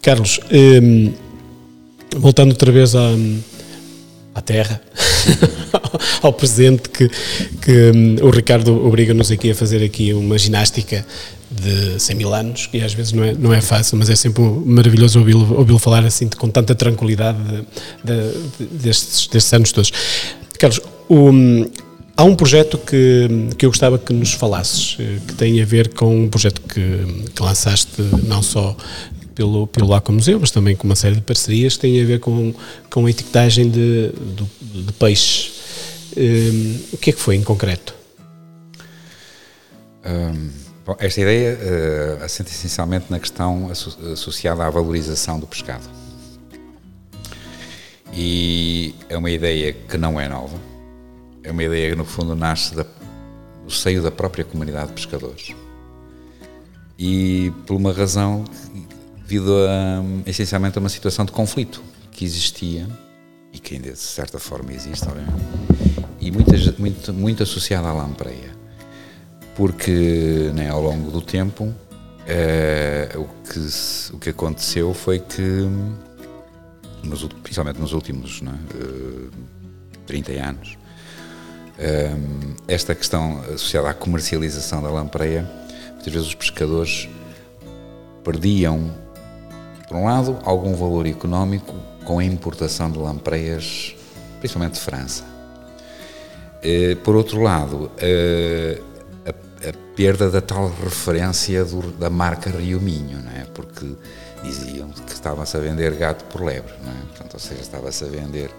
Carlos, 0.00 0.38
hum, 0.52 1.12
voltando 2.16 2.50
outra 2.50 2.70
vez 2.70 2.94
à, 2.94 3.00
à 4.32 4.40
Terra, 4.40 4.80
ao 6.22 6.32
presente 6.32 6.88
que, 6.88 7.08
que 7.60 7.90
hum, 7.92 8.16
o 8.22 8.30
Ricardo 8.30 8.86
obriga-nos 8.86 9.32
aqui 9.32 9.50
a 9.50 9.56
fazer 9.56 9.84
aqui 9.84 10.14
uma 10.14 10.38
ginástica 10.38 11.04
de 11.64 11.98
100 11.98 12.16
mil 12.16 12.34
anos, 12.34 12.68
e 12.72 12.82
às 12.82 12.92
vezes 12.92 13.12
não 13.12 13.24
é, 13.24 13.32
não 13.32 13.52
é 13.52 13.60
fácil, 13.60 13.96
mas 13.96 14.10
é 14.10 14.16
sempre 14.16 14.42
maravilhoso 14.42 15.18
ouvi-lo 15.18 15.54
ouvi 15.56 15.78
falar 15.78 16.04
assim 16.04 16.28
com 16.28 16.48
tanta 16.48 16.74
tranquilidade 16.74 17.38
de, 18.04 18.24
de, 18.58 18.66
destes, 18.66 19.26
destes 19.26 19.52
anos 19.54 19.72
todos. 19.72 19.92
Carlos, 20.58 20.80
um, 21.08 21.64
há 22.16 22.24
um 22.24 22.36
projeto 22.36 22.76
que, 22.76 23.28
que 23.56 23.64
eu 23.64 23.70
gostava 23.70 23.98
que 23.98 24.12
nos 24.12 24.32
falasses, 24.32 24.96
eh, 25.00 25.18
que 25.26 25.34
tem 25.34 25.60
a 25.62 25.64
ver 25.64 25.94
com 25.94 26.24
um 26.24 26.28
projeto 26.28 26.60
que, 26.60 27.30
que 27.34 27.42
lançaste 27.42 28.02
não 28.26 28.42
só 28.42 28.76
pelo, 29.34 29.66
pelo 29.66 29.88
Laco 29.88 30.12
Museu, 30.12 30.38
mas 30.38 30.50
também 30.50 30.76
com 30.76 30.86
uma 30.86 30.96
série 30.96 31.16
de 31.16 31.22
parcerias 31.22 31.74
que 31.74 31.80
têm 31.80 32.02
a 32.02 32.06
ver 32.06 32.20
com, 32.20 32.54
com 32.90 33.06
a 33.06 33.10
etiquetagem 33.10 33.70
de, 33.70 34.10
de, 34.12 34.82
de 34.82 34.92
peixes. 34.92 35.52
Um, 36.16 36.78
o 36.92 36.96
que 36.98 37.10
é 37.10 37.12
que 37.12 37.20
foi 37.20 37.34
em 37.34 37.42
concreto? 37.42 37.94
Um 40.04 40.63
Bom, 40.84 40.94
esta 40.98 41.18
ideia 41.18 41.56
uh, 41.56 42.24
assenta 42.24 42.50
essencialmente 42.50 43.06
na 43.08 43.18
questão 43.18 43.70
associada 44.12 44.66
à 44.66 44.68
valorização 44.68 45.40
do 45.40 45.46
pescado. 45.46 45.84
E 48.12 48.94
é 49.08 49.16
uma 49.16 49.30
ideia 49.30 49.72
que 49.72 49.96
não 49.96 50.20
é 50.20 50.28
nova, 50.28 50.56
é 51.42 51.50
uma 51.50 51.64
ideia 51.64 51.90
que 51.90 51.96
no 51.96 52.04
fundo 52.04 52.36
nasce 52.36 52.74
da, 52.74 52.84
do 53.64 53.70
seio 53.72 54.02
da 54.02 54.10
própria 54.10 54.44
comunidade 54.44 54.88
de 54.88 54.92
pescadores. 54.92 55.54
E 56.98 57.50
por 57.66 57.76
uma 57.76 57.92
razão 57.92 58.44
devido 59.22 59.56
a, 59.66 60.28
essencialmente 60.28 60.76
a 60.76 60.80
uma 60.80 60.90
situação 60.90 61.24
de 61.24 61.32
conflito 61.32 61.82
que 62.12 62.26
existia 62.26 62.86
e 63.54 63.58
que 63.58 63.74
ainda 63.74 63.90
de 63.90 63.98
certa 63.98 64.38
forma 64.38 64.70
existe, 64.70 65.08
obviamente, 65.08 65.42
e 66.20 66.30
muita, 66.30 66.52
muito, 66.78 67.12
muito 67.14 67.42
associada 67.42 67.88
à 67.88 67.92
lampreia 67.94 68.63
porque 69.54 70.50
né, 70.54 70.68
ao 70.68 70.82
longo 70.82 71.10
do 71.10 71.20
tempo 71.20 71.72
eh, 72.26 73.10
o, 73.16 73.24
que, 73.24 74.14
o 74.14 74.18
que 74.18 74.30
aconteceu 74.30 74.92
foi 74.94 75.18
que, 75.18 75.68
nos, 77.02 77.24
principalmente 77.42 77.78
nos 77.78 77.92
últimos 77.92 78.40
né, 78.40 78.58
30 80.06 80.32
anos, 80.32 80.78
eh, 81.78 82.14
esta 82.66 82.94
questão 82.94 83.40
associada 83.42 83.90
à 83.90 83.94
comercialização 83.94 84.82
da 84.82 84.90
lampreia, 84.90 85.48
muitas 85.92 86.12
vezes 86.12 86.28
os 86.28 86.34
pescadores 86.34 87.08
perdiam, 88.24 88.90
por 89.88 89.98
um 89.98 90.04
lado, 90.06 90.38
algum 90.44 90.74
valor 90.74 91.06
económico 91.06 91.74
com 92.04 92.18
a 92.18 92.24
importação 92.24 92.90
de 92.90 92.98
lampreias, 92.98 93.94
principalmente 94.40 94.74
de 94.74 94.80
França. 94.80 95.24
Eh, 96.62 96.96
por 97.04 97.14
outro 97.14 97.42
lado, 97.42 97.90
perda 99.96 100.30
da 100.30 100.40
tal 100.40 100.68
referência 100.82 101.64
do, 101.64 101.92
da 101.92 102.10
marca 102.10 102.50
Rio 102.50 102.80
Minho, 102.80 103.20
não 103.22 103.32
é? 103.32 103.44
porque 103.54 103.86
diziam 104.42 104.88
que 104.90 105.12
estava-se 105.12 105.56
a 105.56 105.60
vender 105.60 105.94
gato 105.94 106.24
por 106.24 106.42
lebre, 106.42 106.72
não 106.84 106.92
é? 106.92 106.96
Portanto, 107.08 107.34
ou 107.34 107.40
seja, 107.40 107.60
estava-se 107.60 108.04
a 108.04 108.08
vender 108.08 108.50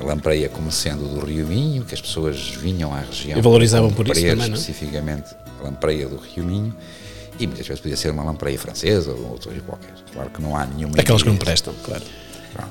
a 0.00 0.04
lampreia 0.04 0.48
como 0.48 0.72
sendo 0.72 1.06
do 1.06 1.24
Rio 1.24 1.46
Minho, 1.46 1.84
que 1.84 1.94
as 1.94 2.00
pessoas 2.00 2.48
vinham 2.50 2.92
à 2.92 3.00
região 3.00 3.38
e 3.38 3.42
valorizavam 3.42 3.90
por 3.92 4.08
isso 4.08 4.20
também, 4.20 4.48
não? 4.48 4.56
especificamente 4.56 5.34
a 5.60 5.64
lampreia 5.64 6.08
do 6.08 6.16
Rio 6.16 6.44
Minho 6.44 6.74
e 7.38 7.46
muitas 7.46 7.66
vezes 7.66 7.80
podia 7.80 7.96
ser 7.96 8.10
uma 8.10 8.22
lampreia 8.22 8.58
francesa 8.58 9.10
ou 9.12 9.30
outra 9.30 9.52
qualquer. 9.66 9.92
Claro 10.12 10.30
que 10.30 10.40
não 10.40 10.56
há 10.56 10.66
nenhuma. 10.66 10.94
Aquelas 10.98 11.22
que 11.22 11.28
não 11.28 11.36
prestam, 11.36 11.74
claro. 11.84 12.02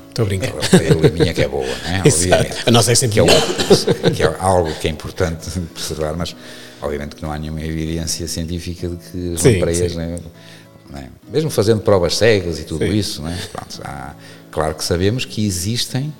Estou 0.08 0.24
a 0.24 0.26
brincar. 0.26 0.50
A 0.50 1.10
minha 1.10 1.34
que 1.34 1.42
é 1.42 1.48
boa, 1.48 1.66
é? 1.66 2.00
Obviamente. 2.06 2.56
A 2.66 2.70
nossa 2.70 2.92
é 2.92 2.94
sempre 2.94 3.20
que 3.20 3.20
é, 3.20 4.10
que 4.10 4.22
é 4.22 4.36
algo 4.40 4.74
que 4.76 4.88
é 4.88 4.90
importante 4.90 5.50
preservar, 5.74 6.14
mas 6.16 6.34
Obviamente 6.84 7.16
que 7.16 7.22
não 7.22 7.32
há 7.32 7.38
nenhuma 7.38 7.62
evidência 7.62 8.28
científica 8.28 8.88
de 8.88 8.96
que 8.96 9.34
as 9.34 9.40
sim, 9.40 9.52
lampreias, 9.54 9.92
sim. 9.92 9.98
Né, 9.98 10.18
né, 10.90 11.10
mesmo 11.28 11.50
fazendo 11.50 11.80
provas 11.80 12.16
cegas 12.16 12.58
e 12.58 12.64
tudo 12.64 12.84
sim. 12.84 12.92
isso, 12.92 13.22
né, 13.22 13.38
pronto, 13.52 13.80
há, 13.82 14.14
claro 14.50 14.74
que 14.74 14.84
sabemos 14.84 15.24
que 15.24 15.44
existem 15.44 16.12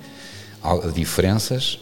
diferenças 0.93 1.79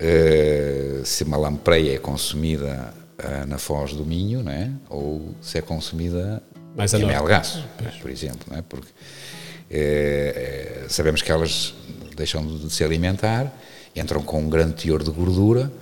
uh, 0.00 1.04
se 1.04 1.24
uma 1.24 1.36
lampreia 1.36 1.94
é 1.94 1.98
consumida 1.98 2.92
uh, 3.18 3.46
na 3.46 3.58
foz 3.58 3.92
do 3.94 4.04
Minho, 4.04 4.42
né, 4.42 4.72
ou 4.88 5.34
se 5.40 5.58
é 5.58 5.62
consumida 5.62 6.42
Mais 6.76 6.92
em 6.92 7.04
Melgaço, 7.04 7.64
né, 7.80 7.92
por 8.00 8.10
exemplo, 8.10 8.46
né, 8.50 8.62
porque 8.68 8.90
uh, 9.70 10.88
sabemos 10.88 11.22
que 11.22 11.32
elas 11.32 11.74
deixam 12.14 12.46
de 12.46 12.70
se 12.70 12.84
alimentar, 12.84 13.50
entram 13.96 14.22
com 14.22 14.40
um 14.40 14.50
grande 14.50 14.74
teor 14.74 15.02
de 15.02 15.10
gordura 15.10 15.72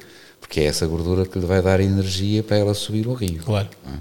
porque 0.49 0.61
é 0.61 0.65
essa 0.65 0.87
gordura 0.87 1.27
que 1.27 1.39
lhe 1.39 1.45
vai 1.45 1.61
dar 1.61 1.79
energia 1.79 2.43
para 2.43 2.57
ela 2.57 2.73
subir 2.73 3.07
o 3.07 3.13
rio. 3.13 3.43
Claro. 3.45 3.69
É? 3.87 3.99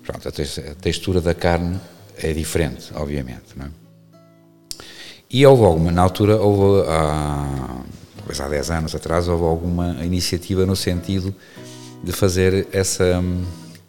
Pronto, 0.00 0.28
a 0.28 0.74
textura 0.76 1.20
da 1.20 1.34
carne 1.34 1.80
é 2.16 2.32
diferente, 2.32 2.92
obviamente. 2.94 3.42
É? 3.60 3.66
E 5.28 5.44
houve 5.44 5.64
alguma, 5.64 5.90
na 5.90 6.02
altura, 6.02 6.40
houve, 6.40 6.88
há, 6.88 7.80
talvez 8.16 8.40
há 8.40 8.48
10 8.48 8.70
anos 8.70 8.94
atrás, 8.94 9.26
houve 9.26 9.42
alguma 9.42 10.04
iniciativa 10.04 10.64
no 10.64 10.76
sentido 10.76 11.34
de 12.00 12.12
fazer 12.12 12.68
essa 12.70 13.18
hum, 13.18 13.44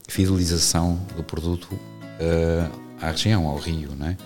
fidelização 0.07 0.99
do 1.15 1.21
produto 1.21 1.71
uh, 1.73 2.71
à 2.99 3.11
região, 3.11 3.45
ao 3.45 3.57
rio, 3.57 3.89
não 3.95 4.07
é? 4.07 4.17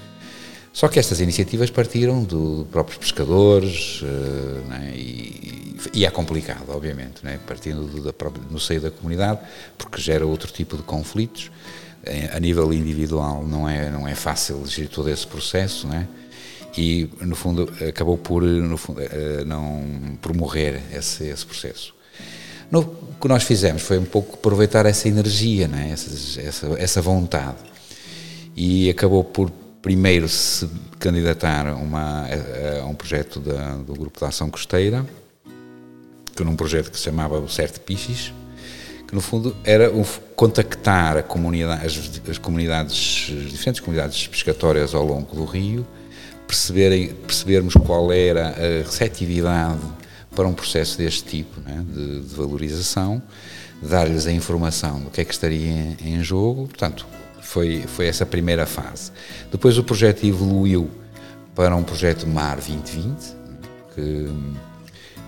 Só 0.74 0.88
que 0.88 1.00
estas 1.00 1.20
iniciativas 1.20 1.70
partiram 1.70 2.24
de 2.24 2.66
próprios 2.72 2.98
pescadores 2.98 4.02
uh, 4.02 4.86
e, 4.96 5.76
e, 5.94 6.06
é 6.06 6.10
complicado, 6.10 6.70
obviamente, 6.70 7.24
né, 7.24 7.40
partindo 7.46 7.84
do, 7.84 8.02
da 8.02 8.14
própria, 8.14 8.44
no 8.50 8.60
seio 8.60 8.80
da 8.80 8.90
comunidade, 8.90 9.42
porque 9.78 10.02
gera 10.02 10.26
outro 10.26 10.52
tipo 10.52 10.78
de 10.78 10.84
conflitos. 10.84 11.52
A 12.34 12.40
nível 12.40 12.74
individual 12.74 13.46
não 13.46 13.70
é, 13.70 13.92
não 13.92 14.08
é 14.08 14.16
fácil 14.16 14.66
gerir 14.66 14.90
todo 14.90 15.08
esse 15.08 15.28
processo, 15.28 15.86
né, 15.88 16.08
e 16.76 17.08
no 17.22 17.36
fundo 17.36 17.72
acabou 17.88 18.18
por 18.18 18.42
no 18.42 18.78
fundo, 18.78 19.02
uh, 19.02 19.46
não 19.46 20.18
promover 20.22 20.82
esse, 20.94 21.26
esse 21.26 21.46
processo. 21.46 21.94
No, 22.72 22.80
o 22.80 23.16
que 23.22 23.28
nós 23.28 23.44
fizemos 23.44 23.82
foi 23.82 24.00
um 24.00 24.06
pouco 24.06 24.36
aproveitar 24.36 24.86
essa 24.86 25.08
energia, 25.08 25.68
né, 25.68 25.90
essa, 25.92 26.42
essa, 26.42 26.68
essa 26.80 27.02
vontade, 27.02 27.58
e 28.56 28.90
acabou 28.90 29.24
por 29.24 29.52
primeiro 29.82 30.28
se 30.30 30.70
candidatar 31.00 31.68
a, 31.68 31.76
uma, 31.76 32.26
a 32.82 32.86
um 32.86 32.94
projeto 32.94 33.40
da, 33.40 33.76
do 33.76 33.94
Grupo 33.94 34.20
de 34.20 34.26
Ação 34.26 34.50
Costeira, 34.50 35.06
que 36.36 36.44
num 36.44 36.56
projeto 36.56 36.92
que 36.92 36.98
se 36.98 37.04
chamava 37.04 37.40
o 37.40 37.50
Certe 37.50 37.80
Pichis, 37.80 38.34
que 39.08 39.16
no 39.16 39.22
fundo 39.22 39.56
era 39.64 39.92
o 39.92 40.06
contactar 40.36 41.22
comunidade, 41.24 41.86
as, 41.86 42.22
as 42.30 42.38
comunidades, 42.38 43.30
as 43.30 43.52
diferentes 43.52 43.80
comunidades 43.82 44.28
pescatórias 44.28 44.96
ao 44.96 45.06
longo 45.06 45.36
do 45.36 45.46
rio, 45.46 45.86
perceberem, 46.48 47.14
percebermos 47.14 47.74
qual 47.74 48.12
era 48.12 48.50
a 48.50 48.84
receptividade 48.86 49.82
para 50.36 50.48
um 50.48 50.54
processo 50.54 50.98
deste 50.98 51.24
tipo, 51.24 51.60
né, 51.62 51.84
de, 51.86 52.22
de, 52.22 52.36
valorização, 52.36 53.22
dar-lhes 53.82 54.28
a 54.28 54.32
informação 54.32 55.02
do 55.02 55.10
que 55.10 55.22
é 55.22 55.26
que 55.26 55.34
estaria 55.34 55.98
em 56.02 56.24
jogo, 56.24 56.68
portanto, 56.68 57.06
foi, 57.52 57.84
foi 57.86 58.08
essa 58.08 58.26
primeira 58.26 58.66
fase. 58.66 59.12
Depois 59.52 59.78
o 59.78 59.84
projeto 59.84 60.26
evoluiu 60.26 60.90
para 61.54 61.76
um 61.76 61.84
projeto 61.84 62.26
MAR 62.26 62.56
2020, 62.56 63.36
que, 63.94 64.30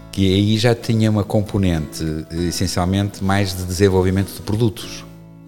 que 0.09 0.34
aí 0.34 0.57
já 0.57 0.74
tinha 0.74 1.11
uma 1.11 1.26
componente 1.26 2.01
essencialmente 2.47 3.21
mais 3.21 3.53
de 3.53 3.65
desenvolvimento 3.65 4.34
de 4.34 4.41
produtos. 4.41 5.03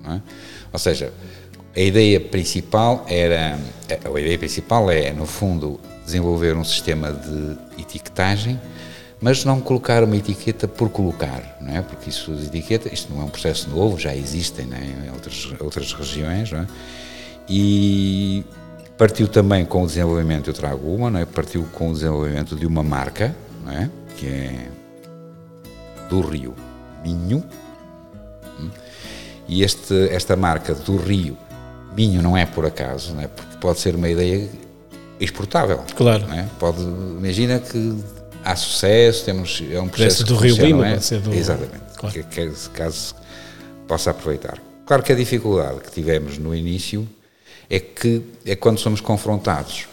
É? 0.06 0.20
Ou 0.74 0.78
seja, 0.78 1.14
a 1.74 1.80
ideia 1.80 2.20
principal 2.20 3.06
era, 3.08 3.58
a 3.90 4.20
ideia 4.20 4.38
principal 4.38 4.92
é, 4.92 5.14
no 5.14 5.26
fundo, 5.26 5.80
desenvolver 6.06 6.58
um 6.58 6.64
sistema 6.66 7.14
de 7.14 7.82
etiquetagem, 7.82 8.60
mas 9.26 9.44
não 9.44 9.60
colocar 9.60 10.04
uma 10.04 10.16
etiqueta 10.16 10.68
por 10.68 10.88
colocar, 10.88 11.58
não 11.60 11.76
é? 11.76 11.82
Porque 11.82 12.12
isso 12.12 12.32
de 12.36 12.46
etiqueta, 12.46 12.94
isto 12.94 13.12
não 13.12 13.24
é 13.24 13.26
um 13.26 13.30
processo 13.30 13.68
novo, 13.72 13.98
já 13.98 14.16
existem 14.16 14.70
é? 14.72 15.08
em 15.08 15.12
outras, 15.12 15.52
outras 15.60 15.94
regiões, 15.94 16.52
não 16.52 16.60
é? 16.60 16.68
E 17.50 18.46
partiu 18.96 19.28
também 19.28 19.66
com 19.66 19.82
o 19.82 19.88
desenvolvimento, 19.88 20.52
eu 20.52 20.54
trago 20.54 20.94
uma, 20.94 21.10
não 21.10 21.20
é? 21.20 21.26
Partiu 21.26 21.68
com 21.74 21.90
o 21.90 21.94
desenvolvimento 21.94 22.56
de 22.56 22.68
uma 22.68 22.84
marca, 22.84 23.36
não 23.64 23.72
é? 23.72 23.90
Que 24.16 24.28
é 24.28 24.68
do 26.08 26.22
Rio 26.22 26.54
Minho, 27.04 27.44
hum? 28.60 28.70
e 29.48 29.64
este, 29.64 30.08
esta 30.10 30.36
marca 30.36 30.76
do 30.76 30.98
Rio 30.98 31.36
Minho 31.98 32.22
não 32.22 32.38
é 32.38 32.46
por 32.46 32.64
acaso, 32.64 33.16
não 33.16 33.24
é? 33.24 33.28
Porque 33.28 33.58
pode 33.58 33.80
ser 33.80 33.96
uma 33.96 34.08
ideia 34.08 34.48
exportável. 35.20 35.84
Claro. 35.96 36.32
É? 36.32 36.46
Pode, 36.60 36.84
imagina 36.84 37.58
que 37.58 37.98
há 38.46 38.56
sucesso, 38.56 39.26
temos, 39.26 39.62
é 39.72 39.82
um 39.82 39.90
processo 39.90 40.24
do 40.24 40.36
Rio 40.36 40.56
Lima, 40.56 40.88
é? 40.88 40.92
pode 40.92 41.06
ser 41.06 41.20
do... 41.20 41.34
Exatamente, 41.34 41.98
claro. 41.98 42.14
que, 42.14 42.24
que, 42.24 42.70
caso 42.70 43.16
possa 43.88 44.12
aproveitar. 44.12 44.62
Claro 44.86 45.02
que 45.02 45.12
a 45.12 45.16
dificuldade 45.16 45.80
que 45.80 45.92
tivemos 45.92 46.38
no 46.38 46.54
início 46.54 47.08
é 47.70 47.80
que 47.80 48.22
é 48.46 48.56
quando 48.56 48.78
somos 48.78 49.02
confrontados 49.02 49.88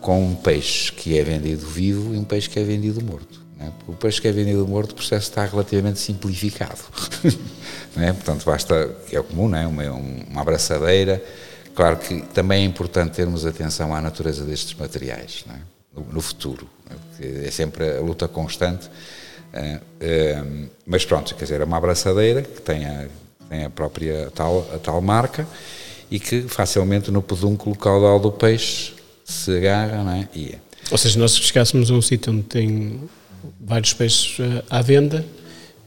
com 0.00 0.20
um 0.20 0.34
peixe 0.34 0.92
que 0.92 1.16
é 1.16 1.22
vendido 1.22 1.64
vivo 1.64 2.12
e 2.12 2.18
um 2.18 2.24
peixe 2.24 2.50
que 2.50 2.58
é 2.58 2.64
vendido 2.64 3.02
morto. 3.04 3.40
É? 3.60 3.68
O 3.86 3.92
peixe 3.92 4.20
que 4.20 4.26
é 4.26 4.32
vendido 4.32 4.66
morto, 4.66 4.90
o 4.90 4.94
processo 4.96 5.28
está 5.28 5.44
relativamente 5.44 6.00
simplificado. 6.00 6.80
é? 7.96 8.12
Portanto, 8.12 8.44
basta, 8.44 8.90
é 9.12 9.22
comum, 9.22 9.54
é? 9.54 9.64
uma, 9.64 9.84
uma 9.84 10.40
abraçadeira. 10.40 11.22
Claro 11.74 11.96
que 11.96 12.20
também 12.34 12.62
é 12.62 12.66
importante 12.66 13.12
termos 13.12 13.46
atenção 13.46 13.94
à 13.94 14.00
natureza 14.00 14.44
destes 14.44 14.74
materiais. 14.74 15.44
No, 16.10 16.20
futuro. 16.20 16.66
É 17.20 17.50
sempre 17.50 17.98
a 17.98 18.00
luta 18.00 18.26
constante. 18.28 18.88
Eh, 19.52 19.80
eh, 20.00 20.44
mas 20.86 21.04
pronto, 21.04 21.34
quer 21.34 21.44
dizer, 21.44 21.60
é 21.60 21.64
uma 21.64 21.76
abraçadeira 21.76 22.42
que 22.42 22.60
tem 22.60 22.84
a, 22.86 23.06
tem 23.48 23.64
a 23.64 23.70
própria 23.70 24.30
tal, 24.34 24.66
a 24.74 24.78
tal 24.78 25.00
marca 25.00 25.46
e 26.10 26.18
que 26.18 26.42
facilmente 26.42 27.10
no 27.10 27.22
pedúnculo 27.22 27.76
caudal 27.76 28.18
do 28.18 28.32
peixe 28.32 28.94
se 29.24 29.56
agarra, 29.56 30.02
não 30.02 30.12
é? 30.12 30.28
E 30.34 30.48
é. 30.48 30.58
Ou 30.90 30.98
seja, 30.98 31.18
nós 31.18 31.36
chegássemos 31.36 31.90
a 31.90 31.94
um 31.94 32.02
sítio 32.02 32.32
onde 32.32 32.42
tem 32.42 33.00
vários 33.60 33.92
peixes 33.92 34.38
eh, 34.40 34.64
à 34.70 34.82
venda, 34.82 35.24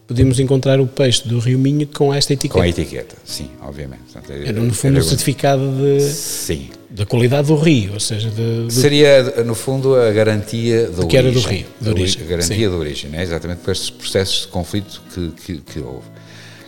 podíamos 0.07 0.39
encontrar 0.39 0.79
o 0.79 0.87
peixe 0.87 1.27
do 1.27 1.39
Rio 1.39 1.57
Minho 1.57 1.87
com 1.87 2.13
esta 2.13 2.33
etiqueta. 2.33 2.53
Com 2.53 2.61
a 2.61 2.67
etiqueta, 2.67 3.15
sim, 3.25 3.49
obviamente. 3.61 4.01
Portanto, 4.11 4.31
era 4.31 4.59
no 4.59 4.73
fundo 4.73 4.95
era, 4.95 5.03
um 5.03 5.07
certificado 5.07 5.71
de, 5.77 6.01
sim. 6.01 6.69
da 6.89 7.05
qualidade 7.05 7.47
do 7.47 7.55
rio, 7.55 7.93
ou 7.93 7.99
seja, 7.99 8.29
de, 8.29 8.71
seria 8.73 9.43
no 9.43 9.55
fundo 9.55 9.95
a 9.95 10.11
garantia 10.11 10.87
da 10.87 11.05
que 11.05 11.17
origem, 11.17 11.19
era 11.19 11.31
do 11.31 11.39
rio, 11.39 11.65
da 11.81 11.89
origem, 11.91 12.21
a 12.21 12.25
garantia 12.25 12.55
sim. 12.55 12.69
da 12.69 12.75
origem, 12.75 13.09
né? 13.09 13.23
exatamente 13.23 13.59
por 13.59 13.71
estes 13.71 13.89
processos 13.89 14.41
de 14.41 14.47
conflito 14.47 15.01
que, 15.13 15.31
que, 15.31 15.57
que 15.57 15.79
houve. 15.79 16.15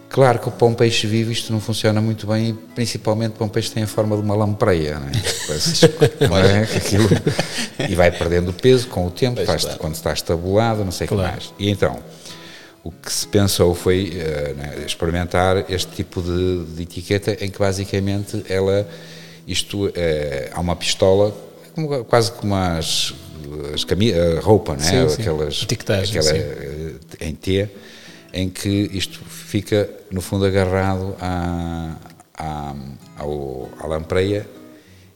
Claro 0.10 0.40
que 0.40 0.50
para 0.50 0.68
um 0.68 0.74
peixe 0.74 1.06
vivo 1.06 1.32
isto 1.32 1.52
não 1.52 1.60
funciona 1.60 2.00
muito 2.00 2.26
bem, 2.28 2.58
principalmente 2.74 3.34
para 3.34 3.46
um 3.46 3.50
peixe 3.50 3.68
que 3.68 3.76
tem 3.76 3.84
a 3.84 3.88
forma 3.88 4.16
de 4.16 4.22
uma 4.22 4.36
lampreia, 4.36 5.00
não 5.00 5.08
é? 5.08 5.12
não 6.28 6.38
é? 6.38 6.62
Aquilo, 6.64 7.10
e 7.90 7.94
vai 7.94 8.10
perdendo 8.10 8.54
peso 8.54 8.88
com 8.88 9.06
o 9.06 9.12
tempo, 9.12 9.46
faz, 9.46 9.66
quando 9.78 9.96
está 9.96 10.14
estabulado, 10.14 10.86
não 10.86 10.94
sei 10.94 11.06
o 11.06 11.10
claro. 11.10 11.28
que 11.28 11.38
mais. 11.38 11.54
E 11.60 11.70
então, 11.70 12.00
o 12.84 12.92
que 12.92 13.12
se 13.12 13.28
pensou 13.28 13.76
foi 13.76 14.14
uh, 14.14 14.86
experimentar 14.86 15.70
este 15.70 15.92
tipo 15.96 16.22
de, 16.22 16.64
de, 16.66 16.84
etiqueta 16.84 17.38
em 17.44 17.50
que 17.50 17.60
basicamente 17.60 18.44
ela, 18.48 18.88
isto, 19.46 19.88
uh, 19.88 19.92
há 20.54 20.60
uma 20.60 20.76
pistola, 20.76 21.36
como, 21.76 22.06
quase 22.06 22.32
como 22.32 22.56
as, 22.56 23.14
as 23.74 23.84
a 23.84 24.42
roupa, 24.42 24.76
né? 24.76 24.84
Sim, 24.84 25.10
sim. 25.10 25.22
aquelas, 25.22 25.64
aquela, 25.64 26.24
sim. 26.24 26.96
em 27.20 27.36
T, 27.36 27.70
em 28.34 28.50
que 28.50 28.90
isto 28.94 29.20
fica 29.26 29.90
no 30.12 30.22
fundo 30.22 30.46
agarrado 30.46 31.16
à, 31.20 31.96
à, 32.38 32.76
ao, 33.18 33.70
à 33.80 33.88
lampreia 33.88 34.48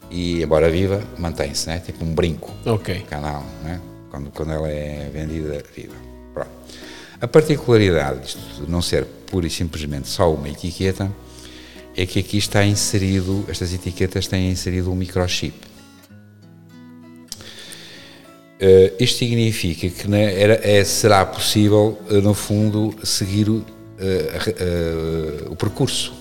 e 0.10 0.42
embora 0.42 0.70
viva 0.70 1.02
mantém-se, 1.18 1.68
né? 1.68 1.80
tipo 1.80 2.04
um 2.04 2.14
brinco, 2.14 2.52
ok, 2.66 3.02
canal, 3.10 3.44
né? 3.64 3.80
quando, 4.10 4.30
quando 4.32 4.52
ela 4.52 4.68
é 4.68 5.10
vendida 5.14 5.64
viva. 5.74 6.11
A 7.22 7.28
particularidade 7.28 8.36
de 8.58 8.70
não 8.70 8.82
ser 8.82 9.06
pura 9.28 9.46
e 9.46 9.50
simplesmente 9.50 10.08
só 10.08 10.34
uma 10.34 10.50
etiqueta 10.50 11.12
é 11.96 12.04
que 12.04 12.18
aqui 12.18 12.40
está 12.40 12.66
inserido, 12.66 13.46
estas 13.48 13.72
etiquetas 13.72 14.26
têm 14.26 14.50
inserido 14.50 14.92
um 14.92 14.96
microchip. 14.96 15.54
Uh, 18.60 18.94
isto 19.00 19.20
significa 19.20 19.88
que 19.88 20.16
era, 20.16 20.68
é, 20.68 20.84
será 20.84 21.24
possível, 21.24 22.00
uh, 22.10 22.22
no 22.22 22.34
fundo, 22.34 22.96
seguir 23.04 23.48
uh, 23.50 23.64
o 25.48 25.56
percurso 25.56 26.14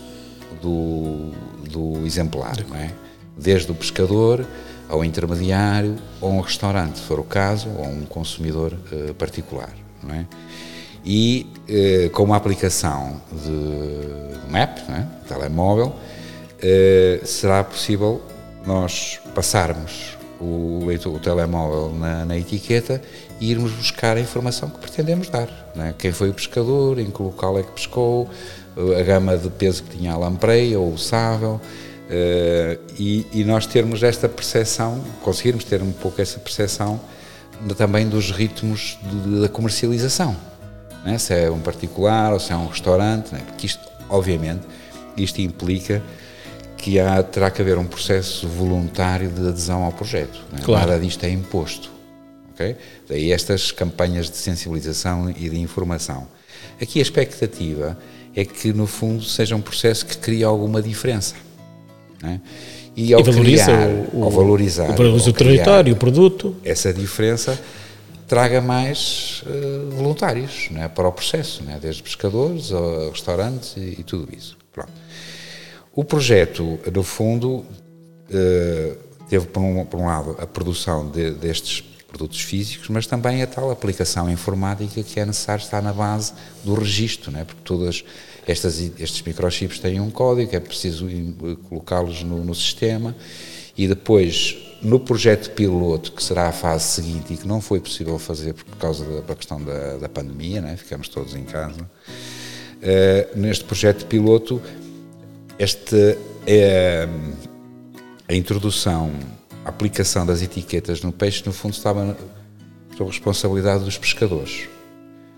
do, 0.61 1.31
do 1.67 2.05
exemplar, 2.05 2.57
não 2.69 2.77
é? 2.77 2.91
desde 3.39 3.73
o 3.73 3.75
pescador 3.75 4.45
ao 4.87 5.03
intermediário, 5.03 5.97
ou 6.21 6.31
um 6.31 6.41
restaurante, 6.41 6.99
se 6.99 7.05
for 7.05 7.19
o 7.19 7.25
caso, 7.25 7.71
ou 7.71 7.87
um 7.87 8.05
consumidor 8.05 8.77
particular. 9.17 9.73
Não 10.03 10.15
é? 10.15 10.27
E 11.05 11.47
eh, 11.69 12.11
com 12.13 12.25
uma 12.25 12.37
aplicação 12.37 13.21
de 13.33 14.57
app, 14.57 14.91
né, 14.91 15.09
telemóvel, 15.29 15.95
eh, 16.63 17.21
será 17.25 17.65
possível 17.65 18.21
nós 18.67 19.21
passarmos 19.35 20.19
o, 20.41 20.81
o 20.85 21.19
telemóvel 21.19 21.95
na, 21.99 22.25
na, 22.25 22.37
etiqueta 22.37 23.01
e 23.41 23.51
irmos 23.51 23.73
buscar 23.73 24.17
a 24.17 24.21
informação 24.21 24.69
que 24.69 24.79
pretendemos 24.79 25.29
dar. 25.29 25.49
Né? 25.75 25.95
Quem 25.99 26.13
foi 26.13 26.31
o 26.31 26.35
pescador, 26.35 26.99
em 26.99 27.11
que 27.11 27.23
local 27.23 27.59
é 27.59 27.63
que 27.63 27.73
pescou, 27.73 28.29
a 28.99 29.03
gama 29.03 29.37
de 29.37 29.51
peso 29.51 29.83
que 29.83 29.97
tinha 29.97 30.13
a 30.13 30.17
lampreia 30.17 30.79
ou 30.79 30.93
o 30.93 30.99
sável, 30.99 31.61
eh, 32.09 32.79
e, 32.99 33.27
e, 33.33 33.45
nós 33.45 33.67
termos 33.67 34.03
esta 34.03 34.29
percepção, 34.29 35.03
conseguirmos 35.23 35.65
ter 35.65 35.83
um 35.83 35.93
pouco 35.93 36.21
essa 36.21 36.39
percepção 36.39 37.01
também 37.77 38.09
dos 38.09 38.31
ritmos 38.31 38.99
de, 39.03 39.41
da 39.43 39.49
comercialização 39.49 40.37
né? 41.05 41.19
se 41.19 41.35
é 41.35 41.51
um 41.51 41.61
particular 41.61 42.33
ou 42.33 42.41
se 42.41 42.53
é 42.53 42.57
um 42.57 42.67
restaurante, 42.67 43.33
né? 43.33 43.41
porque 43.47 43.67
isto, 43.67 43.87
obviamente, 44.09 44.63
isto 45.17 45.41
implica 45.41 46.03
que 46.77 46.99
há, 46.99 47.23
terá 47.23 47.51
que 47.51 47.61
haver 47.61 47.79
um 47.79 47.85
processo 47.85 48.49
voluntário 48.49 49.29
de 49.29 49.49
adesão 49.49 49.85
ao 49.85 49.93
projeto. 49.93 50.41
Né? 50.53 50.61
Claro. 50.63 50.89
Nada 50.89 51.01
disto 51.01 51.25
é 51.25 51.31
imposto. 51.31 51.91
Okay? 52.55 52.77
Daí 53.09 53.33
estas 53.33 53.71
campanhas 53.71 54.31
de 54.31 54.37
sensibilização 54.37 55.31
e 55.31 55.49
de 55.49 55.59
informação. 55.59 56.27
Aqui 56.81 56.99
a 56.99 57.03
expectativa 57.03 57.99
é 58.35 58.45
que, 58.45 58.73
no 58.73 58.87
fundo, 58.87 59.23
seja 59.23 59.55
um 59.57 59.61
processo 59.61 60.07
que 60.07 60.17
crie 60.17 60.45
alguma 60.45 60.81
diferença. 60.81 61.35
Né? 62.23 62.41
E 62.97 63.13
ao 63.13 63.21
e 63.21 63.23
valoriza 63.23 63.65
criar, 63.65 63.89
o, 64.13 64.25
ao 64.25 64.31
valorizar, 64.31 65.01
o, 65.01 65.17
o 65.17 65.33
território, 65.33 65.93
o 65.95 65.97
produto. 65.97 66.57
Essa 66.65 66.93
diferença 66.93 67.59
traga 68.31 68.61
mais 68.61 69.43
uh, 69.45 69.91
voluntários 69.91 70.69
é? 70.77 70.87
para 70.87 71.09
o 71.09 71.11
processo, 71.11 71.65
é? 71.69 71.81
desde 71.81 72.01
pescadores 72.01 72.73
a 72.73 73.11
restaurantes 73.11 73.77
e, 73.77 73.97
e, 73.99 74.05
tudo 74.05 74.29
isso. 74.33 74.57
Pronto. 74.73 74.93
O 75.93 76.05
projeto, 76.05 76.79
no 76.95 77.03
fundo, 77.03 77.57
uh, 77.57 78.97
teve, 79.29 79.47
por 79.47 79.59
um, 79.59 79.85
por 79.85 79.99
um, 79.99 80.07
lado, 80.07 80.37
a 80.39 80.47
produção 80.47 81.11
de, 81.11 81.33
destes 81.33 81.81
produtos 82.07 82.41
físicos, 82.41 82.89
mas 82.89 83.05
também 83.05 83.43
a 83.43 83.49
tal 83.49 83.69
aplicação 83.69 84.31
informática 84.31 85.03
que 85.03 85.19
é 85.19 85.27
necessário 85.27 85.65
estar 85.65 85.83
na 85.83 85.93
base 85.93 86.33
do 86.63 86.75
registro, 86.75 87.37
é? 87.37 87.43
porque 87.43 87.63
todas 87.65 88.05
estas, 88.47 88.79
estes 88.79 89.23
microchips 89.23 89.81
têm 89.81 89.99
um 89.99 90.09
código, 90.09 90.55
é 90.55 90.61
preciso 90.61 91.09
colocá-los 91.69 92.23
no, 92.23 92.45
no 92.45 92.55
sistema 92.55 93.13
e 93.77 93.89
depois 93.89 94.70
no 94.83 94.99
projeto 94.99 95.51
piloto, 95.51 96.13
que 96.13 96.23
será 96.23 96.49
a 96.49 96.53
fase 96.53 96.85
seguinte 96.85 97.35
e 97.35 97.37
que 97.37 97.47
não 97.47 97.61
foi 97.61 97.81
possível 97.81 98.19
fazer 98.19 98.55
por 98.55 98.77
causa 98.77 99.05
da, 99.23 99.35
questão 99.35 99.63
da, 99.63 99.99
da 99.99 100.09
pandemia, 100.09 100.61
né? 100.61 100.77
ficamos 100.77 101.09
todos 101.09 101.35
em 101.35 101.45
casa, 101.45 101.81
neste 103.35 103.65
projeto 103.65 104.07
piloto, 104.07 104.61
este 105.59 106.17
é 106.47 107.07
a 108.27 108.35
introdução, 108.35 109.13
a 109.65 109.69
aplicação 109.69 110.25
das 110.25 110.41
etiquetas 110.41 111.03
no 111.03 111.13
peixe, 111.13 111.43
no 111.45 111.53
fundo, 111.53 111.75
estava 111.75 112.17
sob 112.97 113.11
responsabilidade 113.11 113.85
dos 113.85 113.99
pescadores, 113.99 114.69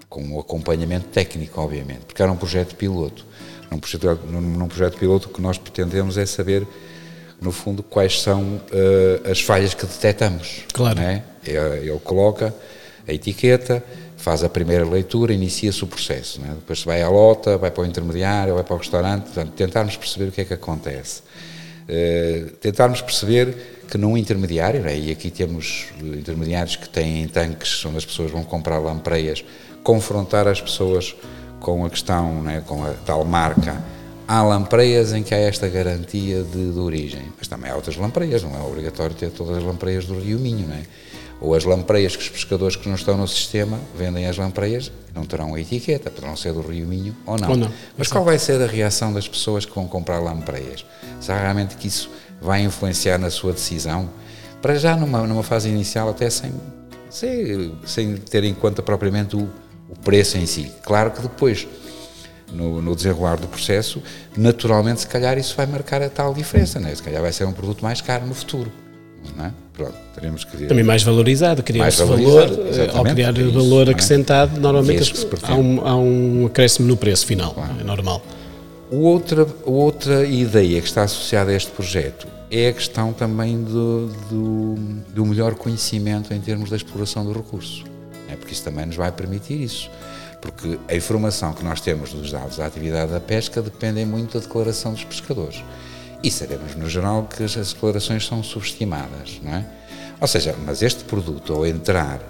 com 0.08 0.36
o 0.36 0.40
acompanhamento 0.40 1.08
técnico, 1.08 1.60
obviamente, 1.60 2.00
porque 2.06 2.22
era 2.22 2.30
um 2.30 2.36
projeto 2.36 2.76
piloto. 2.76 3.26
Num 3.70 3.78
projeto, 3.78 4.26
num 4.26 4.68
projeto 4.68 4.98
piloto, 4.98 5.28
o 5.28 5.32
que 5.32 5.40
nós 5.40 5.56
pretendemos 5.56 6.18
é 6.18 6.26
saber, 6.26 6.66
no 7.42 7.52
fundo, 7.52 7.82
quais 7.82 8.20
são 8.20 8.42
uh, 8.42 9.30
as 9.30 9.40
falhas 9.40 9.74
que 9.74 9.84
detectamos. 9.84 10.64
Claro. 10.72 11.00
Né? 11.00 11.22
Ele, 11.44 11.88
ele 11.88 11.98
coloca 12.04 12.54
a 13.06 13.12
etiqueta, 13.12 13.82
faz 14.16 14.44
a 14.44 14.48
primeira 14.48 14.84
leitura, 14.84 15.32
inicia-se 15.32 15.82
o 15.82 15.86
processo. 15.86 16.40
Né? 16.40 16.48
Depois 16.54 16.82
vai 16.84 17.02
à 17.02 17.08
lota, 17.08 17.58
vai 17.58 17.70
para 17.70 17.82
o 17.82 17.86
intermediário, 17.86 18.54
vai 18.54 18.64
para 18.64 18.74
o 18.74 18.78
restaurante, 18.78 19.24
portanto, 19.24 19.52
tentarmos 19.52 19.96
perceber 19.96 20.28
o 20.28 20.32
que 20.32 20.40
é 20.40 20.44
que 20.44 20.54
acontece. 20.54 21.22
Uh, 21.82 22.50
tentarmos 22.60 23.00
perceber 23.00 23.84
que 23.90 23.98
num 23.98 24.16
intermediário, 24.16 24.80
né? 24.80 24.96
e 24.96 25.10
aqui 25.10 25.30
temos 25.30 25.86
intermediários 26.00 26.76
que 26.76 26.88
têm 26.88 27.26
tanques 27.28 27.84
onde 27.84 27.98
as 27.98 28.04
pessoas 28.04 28.30
vão 28.30 28.42
comprar 28.42 28.78
lampreias, 28.78 29.44
confrontar 29.82 30.46
as 30.46 30.60
pessoas 30.60 31.14
com 31.62 31.84
a 31.84 31.90
questão, 31.90 32.42
né, 32.42 32.62
com 32.66 32.84
a 32.84 32.90
tal 33.06 33.24
marca. 33.24 33.82
Há 34.26 34.42
lampreias 34.42 35.12
em 35.12 35.22
que 35.22 35.34
há 35.34 35.38
esta 35.38 35.68
garantia 35.68 36.42
de, 36.42 36.72
de, 36.72 36.78
origem, 36.78 37.22
mas 37.36 37.48
também 37.48 37.70
há 37.70 37.74
outras 37.74 37.96
lampreias, 37.96 38.42
não 38.42 38.54
é 38.56 38.62
obrigatório 38.62 39.14
ter 39.14 39.30
todas 39.30 39.58
as 39.58 39.64
lampreias 39.64 40.06
do 40.06 40.18
Rio 40.18 40.38
Minho, 40.38 40.66
não 40.68 40.74
é? 40.74 40.82
Ou 41.40 41.56
as 41.56 41.64
lampreias 41.64 42.14
que 42.14 42.22
os 42.22 42.28
pescadores 42.28 42.76
que 42.76 42.88
não 42.88 42.94
estão 42.94 43.16
no 43.16 43.26
sistema 43.26 43.78
vendem 43.96 44.26
as 44.26 44.38
lampreias 44.38 44.92
não 45.12 45.24
terão 45.24 45.54
a 45.54 45.60
etiqueta, 45.60 46.08
poderão 46.08 46.36
ser 46.36 46.52
do 46.52 46.60
Rio 46.60 46.86
Minho 46.86 47.16
ou 47.26 47.36
não. 47.36 47.50
Ou 47.50 47.56
não. 47.56 47.72
Mas 47.98 48.06
qual 48.06 48.24
vai 48.24 48.38
ser 48.38 48.62
a 48.62 48.66
reação 48.66 49.12
das 49.12 49.26
pessoas 49.26 49.64
que 49.64 49.74
vão 49.74 49.88
comprar 49.88 50.20
lampreias? 50.20 50.86
Será 51.20 51.40
realmente 51.40 51.76
que 51.76 51.88
isso 51.88 52.08
vai 52.40 52.62
influenciar 52.62 53.18
na 53.18 53.28
sua 53.28 53.52
decisão? 53.52 54.08
Para 54.62 54.76
já, 54.76 54.96
numa, 54.96 55.26
numa 55.26 55.42
fase 55.42 55.68
inicial, 55.68 56.08
até 56.08 56.30
sem, 56.30 56.52
sem, 57.10 57.74
sem 57.84 58.16
ter 58.16 58.44
em 58.44 58.54
conta 58.54 58.80
propriamente 58.80 59.34
o, 59.34 59.50
o 59.88 59.98
preço 60.04 60.38
em 60.38 60.46
si. 60.46 60.70
Claro 60.82 61.10
que 61.10 61.20
depois, 61.20 61.66
no, 62.52 62.82
no, 62.82 62.94
desenrolar 62.94 63.36
do 63.36 63.46
processo, 63.48 64.02
naturalmente, 64.36 65.00
se 65.00 65.06
calhar 65.06 65.38
isso 65.38 65.54
vai 65.56 65.66
marcar 65.66 66.02
a 66.02 66.08
tal 66.08 66.34
diferença, 66.34 66.78
né? 66.78 66.94
se 66.94 67.02
calhar 67.02 67.22
vai 67.22 67.32
ser 67.32 67.44
um 67.44 67.52
produto 67.52 67.82
mais 67.82 68.00
caro 68.00 68.26
no 68.26 68.34
futuro. 68.34 68.70
Não 69.36 69.46
é? 69.46 69.52
Pronto, 69.72 69.94
teremos 70.14 70.44
que 70.44 70.66
Também 70.66 70.84
mais 70.84 71.02
valorizado, 71.02 71.62
criar-se 71.62 72.04
valor, 72.04 72.50
eh, 72.50 72.90
ao 72.92 73.04
criar 73.04 73.36
é 73.36 73.40
isso, 73.40 73.52
valor 73.52 73.88
é? 73.88 73.92
acrescentado, 73.92 74.56
é? 74.56 74.60
normalmente 74.60 75.12
há 75.42 75.54
um, 75.54 75.86
há 75.86 75.96
um 75.96 76.46
acréscimo 76.46 76.88
no 76.88 76.96
preço 76.96 77.24
final, 77.24 77.54
claro. 77.54 77.74
é 77.80 77.84
normal. 77.84 78.22
Outra, 78.90 79.46
outra 79.64 80.26
ideia 80.26 80.80
que 80.80 80.88
está 80.88 81.04
associada 81.04 81.50
a 81.52 81.54
este 81.54 81.70
projeto 81.70 82.26
é 82.50 82.68
a 82.68 82.72
questão 82.72 83.12
também 83.12 83.62
do, 83.62 84.08
do, 84.28 84.74
do 85.14 85.24
melhor 85.24 85.54
conhecimento 85.54 86.34
em 86.34 86.40
termos 86.40 86.68
da 86.68 86.76
exploração 86.76 87.24
do 87.24 87.32
recurso 87.32 87.84
é? 88.32 88.36
porque 88.36 88.52
isso 88.52 88.64
também 88.64 88.86
nos 88.86 88.96
vai 88.96 89.12
permitir 89.12 89.62
isso. 89.62 89.90
Porque 90.42 90.78
a 90.88 90.94
informação 90.94 91.54
que 91.54 91.64
nós 91.64 91.80
temos 91.80 92.12
dos 92.12 92.32
dados 92.32 92.56
da 92.56 92.66
atividade 92.66 93.12
da 93.12 93.20
pesca 93.20 93.62
depende 93.62 94.04
muito 94.04 94.38
da 94.38 94.44
declaração 94.44 94.92
dos 94.92 95.04
pescadores. 95.04 95.62
E 96.20 96.30
sabemos, 96.30 96.74
no 96.74 96.90
geral, 96.90 97.28
que 97.34 97.44
as 97.44 97.54
declarações 97.72 98.26
são 98.26 98.42
subestimadas, 98.42 99.40
não 99.40 99.54
é? 99.54 99.64
Ou 100.20 100.26
seja, 100.26 100.54
mas 100.66 100.82
este 100.82 101.04
produto, 101.04 101.52
ao 101.52 101.64
entrar 101.64 102.20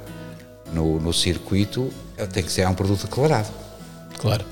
no, 0.73 1.01
no 1.01 1.13
circuito, 1.13 1.91
tem 2.33 2.43
que 2.43 2.53
ser 2.53 2.69
um 2.69 2.75
produto 2.75 3.07
declarado. 3.07 3.51
Claro. 4.19 4.45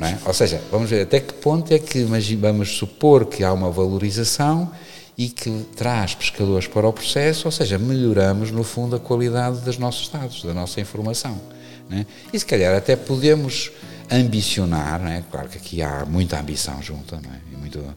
É? 0.00 0.18
Ou 0.26 0.34
seja, 0.34 0.60
vamos 0.70 0.90
ver 0.90 1.02
até 1.02 1.18
que 1.20 1.32
ponto 1.32 1.72
é 1.72 1.78
que 1.78 2.04
vamos 2.04 2.76
supor 2.76 3.24
que 3.24 3.42
há 3.42 3.52
uma 3.52 3.70
valorização 3.70 4.70
e 5.16 5.30
que 5.30 5.66
traz 5.74 6.14
pescadores 6.14 6.66
para 6.66 6.86
o 6.86 6.92
processo, 6.92 7.48
ou 7.48 7.52
seja, 7.52 7.78
melhoramos 7.78 8.50
no 8.50 8.62
fundo 8.62 8.96
a 8.96 9.00
qualidade 9.00 9.60
dos 9.60 9.78
nossos 9.78 10.08
dados, 10.10 10.42
da 10.42 10.52
nossa 10.52 10.78
informação. 10.78 11.40
Né? 11.88 12.06
E 12.32 12.38
se 12.38 12.44
calhar 12.44 12.74
até 12.74 12.96
podemos 12.96 13.70
ambicionar, 14.10 15.00
né? 15.00 15.24
claro 15.30 15.48
que 15.48 15.58
aqui 15.58 15.82
há 15.82 16.04
muita 16.04 16.38
ambição 16.38 16.80
junta, 16.82 17.20
não 17.20 17.30
é? 17.30 17.40
e 17.52 17.56
muito, 17.56 17.96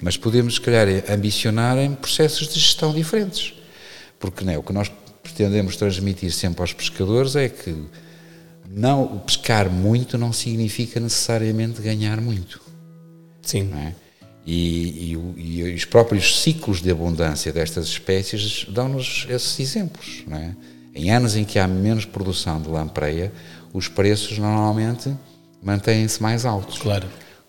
mas 0.00 0.16
podemos 0.16 0.54
se 0.54 0.60
calhar 0.60 0.86
ambicionar 1.10 1.78
em 1.78 1.94
processos 1.94 2.48
de 2.48 2.60
gestão 2.60 2.92
diferentes, 2.92 3.54
porque 4.18 4.44
né, 4.44 4.56
o 4.56 4.62
que 4.62 4.72
nós 4.72 4.90
pretendemos 5.22 5.76
transmitir 5.76 6.32
sempre 6.32 6.60
aos 6.62 6.72
pescadores 6.72 7.36
é 7.36 7.48
que 7.48 7.74
não 8.70 9.18
pescar 9.18 9.70
muito 9.70 10.18
não 10.18 10.32
significa 10.32 11.00
necessariamente 11.00 11.80
ganhar 11.80 12.20
muito. 12.20 12.60
Sim. 13.42 13.72
É? 13.74 13.94
E, 14.44 15.12
e, 15.12 15.58
e, 15.58 15.74
os 15.74 15.84
próprios 15.84 16.42
ciclos 16.42 16.80
de 16.80 16.90
abundância 16.90 17.52
destas 17.52 17.86
espécies 17.86 18.66
dão-nos 18.68 19.26
esses 19.28 19.60
exemplos. 19.60 20.24
É? 20.30 20.77
Em 20.98 21.12
anos 21.12 21.36
em 21.36 21.44
que 21.44 21.60
há 21.60 21.68
menos 21.68 22.04
produção 22.04 22.60
de 22.60 22.68
lampreia, 22.68 23.32
os 23.72 23.86
preços 23.86 24.36
normalmente 24.36 25.14
mantêm-se 25.62 26.20
mais 26.20 26.44
altos. 26.44 26.78
Claro. 26.78 27.06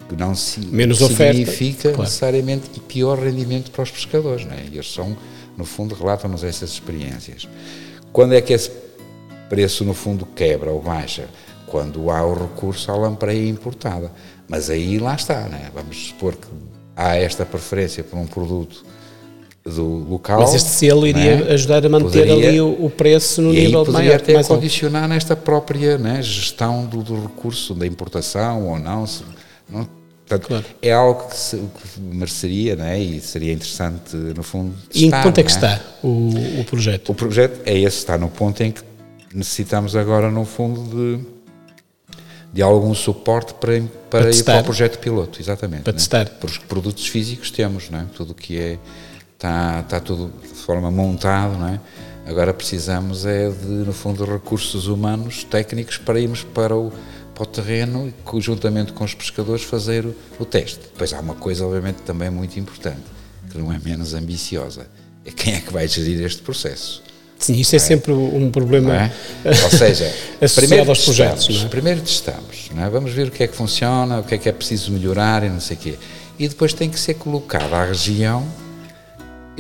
Que 0.07 0.15
não 0.15 0.35
se, 0.35 0.59
menos 0.59 0.99
significa 0.99 1.89
claro. 1.89 2.03
necessariamente 2.03 2.79
pior 2.81 3.17
rendimento 3.17 3.71
para 3.71 3.81
os 3.81 3.89
pescadores. 3.89 4.45
Não 4.45 4.53
é? 4.53 4.65
E 4.71 4.75
eles 4.75 4.93
são, 4.93 5.17
no 5.57 5.65
fundo, 5.65 5.95
relatam-nos 5.95 6.43
essas 6.43 6.69
experiências. 6.69 7.49
Quando 8.13 8.35
é 8.35 8.41
que 8.41 8.53
esse 8.53 8.69
preço, 9.49 9.83
no 9.83 9.95
fundo, 9.95 10.27
quebra 10.27 10.69
ou 10.69 10.79
baixa? 10.79 11.27
Quando 11.65 12.11
há 12.11 12.23
o 12.23 12.35
recurso 12.35 12.91
à 12.91 12.95
lampreia 12.95 13.49
importada. 13.49 14.11
Mas 14.47 14.69
aí 14.69 14.99
lá 14.99 15.15
está, 15.15 15.47
né? 15.47 15.71
vamos 15.73 16.09
supor 16.09 16.35
que 16.35 16.47
há 16.95 17.15
esta 17.15 17.47
preferência 17.47 18.03
por 18.03 18.19
um 18.19 18.27
produto 18.27 18.85
do 19.75 20.09
local. 20.09 20.39
Mas 20.41 20.53
este 20.53 20.69
selo 20.69 21.05
iria 21.07 21.45
é? 21.45 21.53
ajudar 21.53 21.85
a 21.85 21.89
manter 21.89 22.27
poderia, 22.27 22.49
ali 22.49 22.61
o, 22.61 22.85
o, 22.85 22.89
preço 22.89 23.41
no 23.41 23.51
nível 23.51 23.83
de 23.83 23.91
maior. 23.91 24.15
até 24.15 24.43
condicionar 24.43 25.03
alto. 25.03 25.13
nesta 25.13 25.35
própria 25.35 25.97
né, 25.97 26.21
gestão 26.21 26.85
do, 26.85 27.01
do, 27.01 27.21
recurso, 27.21 27.73
da 27.73 27.85
importação 27.85 28.67
ou 28.67 28.79
não. 28.79 29.05
Se, 29.05 29.23
não 29.69 29.87
portanto, 30.27 30.47
claro. 30.47 30.65
é 30.81 30.91
algo 30.91 31.27
que, 31.29 31.37
se, 31.37 31.57
que 31.57 31.99
mereceria 31.99 32.75
né, 32.75 32.99
e 32.99 33.19
seria 33.19 33.53
interessante, 33.53 34.15
no 34.15 34.43
fundo, 34.43 34.73
E 34.93 35.05
em 35.05 35.11
que 35.11 35.21
ponto 35.21 35.39
é 35.39 35.43
que 35.43 35.51
está 35.51 35.79
o, 36.03 36.29
o 36.59 36.65
projeto? 36.65 37.09
O 37.09 37.15
projeto 37.15 37.61
é 37.65 37.77
esse, 37.77 37.97
está 37.97 38.17
no 38.17 38.29
ponto 38.29 38.61
em 38.61 38.71
que 38.71 38.81
necessitamos 39.33 39.95
agora, 39.95 40.29
no 40.29 40.45
fundo, 40.45 40.83
de 41.17 41.39
de 42.51 42.61
algum 42.61 42.93
suporte 42.93 43.53
para, 43.53 43.79
para, 44.09 44.21
para 44.23 44.31
ir 44.31 44.43
para 44.43 44.61
o 44.61 44.63
projeto 44.63 44.99
piloto, 44.99 45.39
exatamente. 45.41 45.83
Para 45.83 45.93
né? 45.93 45.97
testar. 45.97 46.25
Porque 46.29 46.57
os 46.57 46.57
produtos 46.57 47.07
físicos 47.07 47.51
temos, 47.51 47.89
não 47.89 47.99
é? 47.99 48.05
tudo 48.15 48.31
o 48.31 48.35
que 48.35 48.57
é, 48.57 48.79
está, 49.39 49.79
está 49.79 49.99
tudo 50.01 50.31
de 50.41 50.59
forma 50.59 50.91
montado, 50.91 51.57
não 51.57 51.69
é? 51.69 51.79
Agora 52.25 52.53
precisamos 52.53 53.25
é 53.25 53.49
de, 53.49 53.67
no 53.67 53.93
fundo, 53.93 54.25
recursos 54.25 54.87
humanos, 54.87 55.43
técnicos, 55.45 55.97
para 55.97 56.19
irmos 56.19 56.43
para 56.43 56.75
o, 56.75 56.91
para 57.33 57.43
o 57.43 57.45
terreno 57.45 58.07
e, 58.07 58.11
conjuntamente 58.23 58.91
com 58.91 59.03
os 59.03 59.15
pescadores, 59.15 59.63
fazer 59.63 60.05
o, 60.05 60.15
o 60.37 60.45
teste. 60.45 60.81
Depois 60.81 61.13
há 61.13 61.19
uma 61.21 61.33
coisa, 61.35 61.65
obviamente, 61.65 62.01
também 62.05 62.29
muito 62.29 62.59
importante, 62.59 63.01
que 63.49 63.57
não 63.57 63.71
é 63.71 63.79
menos 63.79 64.13
ambiciosa, 64.13 64.85
é 65.25 65.31
quem 65.31 65.55
é 65.55 65.61
que 65.61 65.71
vai 65.71 65.87
gerir 65.87 66.21
este 66.23 66.41
processo. 66.41 67.01
Sim, 67.39 67.53
isso 67.53 67.73
é, 67.73 67.77
é, 67.77 67.79
sempre 67.79 68.11
um 68.11 68.51
problema 68.51 68.93
é? 68.93 69.11
Ou 69.63 69.69
seja, 69.71 70.13
primeiro 70.53 70.89
aos 70.89 71.05
projetos. 71.05 71.45
Testamos, 71.45 71.65
é? 71.65 71.69
Primeiro 71.69 72.01
testamos, 72.01 72.69
é? 72.77 72.89
vamos 72.89 73.13
ver 73.13 73.29
o 73.29 73.31
que 73.31 73.43
é 73.43 73.47
que 73.47 73.55
funciona, 73.55 74.19
o 74.19 74.23
que 74.23 74.35
é 74.35 74.37
que 74.37 74.49
é 74.49 74.51
preciso 74.51 74.91
melhorar 74.91 75.43
e 75.45 75.49
não 75.49 75.61
sei 75.61 75.77
o 75.77 75.79
quê. 75.79 75.95
E 76.37 76.49
depois 76.49 76.73
tem 76.73 76.89
que 76.89 76.99
ser 76.99 77.13
colocado 77.13 77.73
à 77.73 77.85
região 77.85 78.45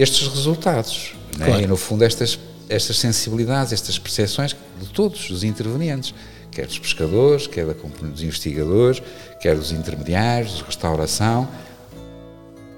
estes 0.01 0.27
resultados. 0.27 1.13
É? 1.39 1.45
Claro. 1.45 1.61
E 1.61 1.67
no 1.67 1.75
fundo 1.75 2.03
estas, 2.03 2.39
estas 2.69 2.97
sensibilidades, 2.97 3.73
estas 3.73 3.99
percepções 3.99 4.55
de 4.79 4.87
todos 4.87 5.29
os 5.29 5.43
intervenientes, 5.43 6.13
quer 6.51 6.65
dos 6.65 6.79
pescadores, 6.79 7.47
quer 7.47 7.65
da 7.65 7.73
dos 7.73 8.23
investigadores, 8.23 9.01
quer 9.39 9.55
dos 9.55 9.71
intermediários, 9.71 10.57
de 10.57 10.63
restauração. 10.63 11.47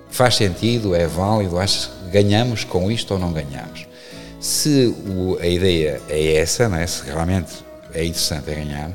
Faz 0.10 0.36
sentido, 0.36 0.94
é 0.94 1.08
válido, 1.08 1.58
acho 1.58 1.90
que 1.90 2.10
ganhamos 2.12 2.64
com 2.64 2.92
isto 2.92 3.14
ou 3.14 3.20
não 3.20 3.32
ganhamos. 3.32 3.86
Se 4.40 4.94
o, 5.08 5.38
a 5.40 5.48
ideia 5.48 6.02
é 6.10 6.36
essa, 6.36 6.68
não 6.68 6.78
é? 6.78 6.88
se 6.88 7.04
realmente 7.06 7.54
é 7.94 8.04
interessante 8.04 8.50
é 8.50 8.56
ganhar, 8.56 8.92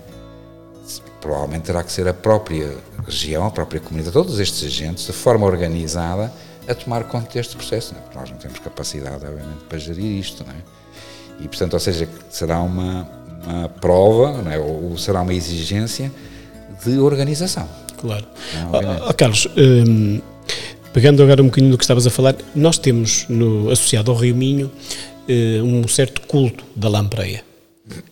provavelmente 1.20 1.62
terá 1.62 1.83
que 1.83 1.93
ser 1.93 2.07
a 2.09 2.14
própria 2.14 2.77
região, 3.05 3.47
a 3.47 3.51
própria 3.51 3.81
comunidade, 3.81 4.12
todos 4.12 4.39
estes 4.41 4.64
agentes, 4.64 5.07
de 5.07 5.12
forma 5.12 5.47
organizada, 5.47 6.33
a 6.68 6.74
tomar 6.74 7.04
conta 7.04 7.32
deste 7.32 7.56
processo, 7.56 7.94
não 7.94 8.00
é? 8.00 8.02
porque 8.04 8.18
nós 8.18 8.30
não 8.30 8.36
temos 8.38 8.58
capacidade, 8.58 9.24
obviamente, 9.24 9.64
para 9.68 9.78
gerir 9.78 10.18
isto. 10.18 10.44
Não 10.44 10.52
é? 10.52 10.56
E, 11.40 11.48
portanto, 11.48 11.74
ou 11.74 11.80
seja, 11.80 12.08
será 12.30 12.60
uma, 12.60 13.08
uma 13.44 13.68
prova, 13.68 14.42
não 14.42 14.50
é? 14.50 14.58
ou 14.58 14.96
será 14.96 15.22
uma 15.22 15.34
exigência 15.34 16.10
de 16.84 16.98
organização. 16.98 17.68
Claro. 17.98 18.26
oh, 18.72 19.08
oh, 19.08 19.14
Carlos, 19.14 19.48
hum, 19.56 20.20
pegando 20.92 21.22
agora 21.22 21.42
um 21.42 21.46
bocadinho 21.46 21.72
do 21.72 21.78
que 21.78 21.84
estavas 21.84 22.06
a 22.06 22.10
falar, 22.10 22.34
nós 22.54 22.78
temos 22.78 23.26
no, 23.28 23.70
associado 23.70 24.10
ao 24.10 24.16
Rio 24.16 24.34
Minho 24.34 24.70
eh, 25.28 25.60
um 25.62 25.86
certo 25.88 26.22
culto 26.22 26.64
da 26.74 26.88
lampreia. 26.88 27.44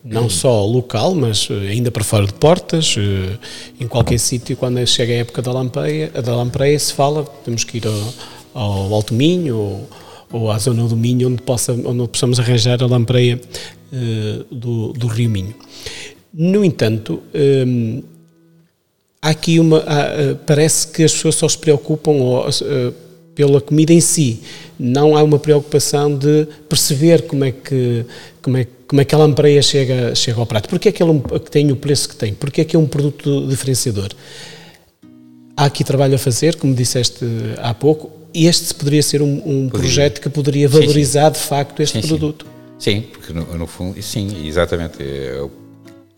não 0.03 0.29
só 0.29 0.65
local, 0.65 1.13
mas 1.13 1.47
eh, 1.51 1.69
ainda 1.69 1.91
para 1.91 2.03
fora 2.03 2.25
de 2.25 2.33
portas, 2.33 2.95
eh, 2.97 3.37
em 3.79 3.87
qualquer 3.87 4.17
sítio, 4.19 4.55
quando 4.55 4.85
chega 4.87 5.13
a 5.13 5.17
época 5.17 5.41
da 5.41 5.51
lampreia, 5.51 6.09
da 6.09 6.35
lampreia 6.35 6.79
se 6.79 6.93
fala, 6.93 7.23
temos 7.43 7.63
que 7.63 7.77
ir 7.77 7.87
ao, 7.87 8.13
ao 8.55 8.93
Alto 8.93 9.13
Minho 9.13 9.57
ou, 9.57 9.89
ou, 10.31 10.51
à 10.51 10.57
zona 10.57 10.87
do 10.87 10.95
Minho, 10.95 11.27
onde, 11.27 11.41
possa, 11.41 11.73
onde 11.73 12.07
possamos 12.07 12.39
arranjar 12.39 12.81
a 12.81 12.87
lampreia 12.87 13.39
uh, 13.91 14.55
do, 14.55 14.93
do 14.93 15.07
Rio 15.07 15.29
Minho. 15.29 15.53
No 16.33 16.63
entanto, 16.63 17.21
um, 17.67 18.01
há 19.21 19.29
aqui 19.29 19.59
uma. 19.59 19.79
Há, 19.79 20.35
parece 20.45 20.87
que 20.87 21.03
as 21.03 21.13
pessoas 21.13 21.35
só 21.35 21.47
se 21.47 21.57
preocupam 21.57 22.11
ou, 22.11 22.47
uh, 22.47 23.05
pela 23.35 23.59
comida 23.59 23.91
em 23.91 23.99
si, 23.99 24.39
não 24.79 25.15
há 25.15 25.21
uma 25.21 25.37
preocupação 25.37 26.17
de 26.17 26.47
perceber 26.69 27.23
como 27.23 27.43
é 27.43 27.51
que, 27.51 28.05
como 28.41 28.57
é, 28.57 28.65
como 28.87 29.01
é 29.01 29.05
que 29.05 29.13
a 29.13 29.17
lampreia 29.17 29.61
chega, 29.61 30.15
chega 30.15 30.39
ao 30.39 30.45
prato. 30.45 30.69
Porquê 30.69 30.89
é 30.89 30.91
que 30.91 31.03
ele 31.03 31.21
tem 31.51 31.71
o 31.71 31.75
preço 31.75 32.07
que 32.07 32.15
tem? 32.15 32.33
Porquê 32.33 32.61
é 32.61 32.63
que 32.63 32.75
é 32.75 32.79
um 32.79 32.87
produto 32.87 33.45
diferenciador? 33.47 34.09
Há 35.57 35.65
aqui 35.65 35.83
trabalho 35.83 36.15
a 36.15 36.17
fazer, 36.17 36.55
como 36.55 36.73
disseste 36.73 37.25
há 37.57 37.73
pouco, 37.73 38.09
este 38.35 38.73
poderia 38.73 39.01
ser 39.01 39.21
um, 39.21 39.41
um 39.45 39.69
projeto 39.69 40.19
que 40.19 40.29
poderia 40.29 40.67
valorizar 40.67 41.33
sim, 41.33 41.35
sim. 41.35 41.41
de 41.41 41.47
facto 41.47 41.81
este 41.81 42.01
sim, 42.01 42.07
produto. 42.07 42.45
Sim, 42.77 43.01
porque 43.01 43.31
no, 43.31 43.57
no, 43.57 43.67
fundo, 43.67 44.01
sim, 44.01 44.45
exatamente. 44.45 45.01
É, 45.01 45.47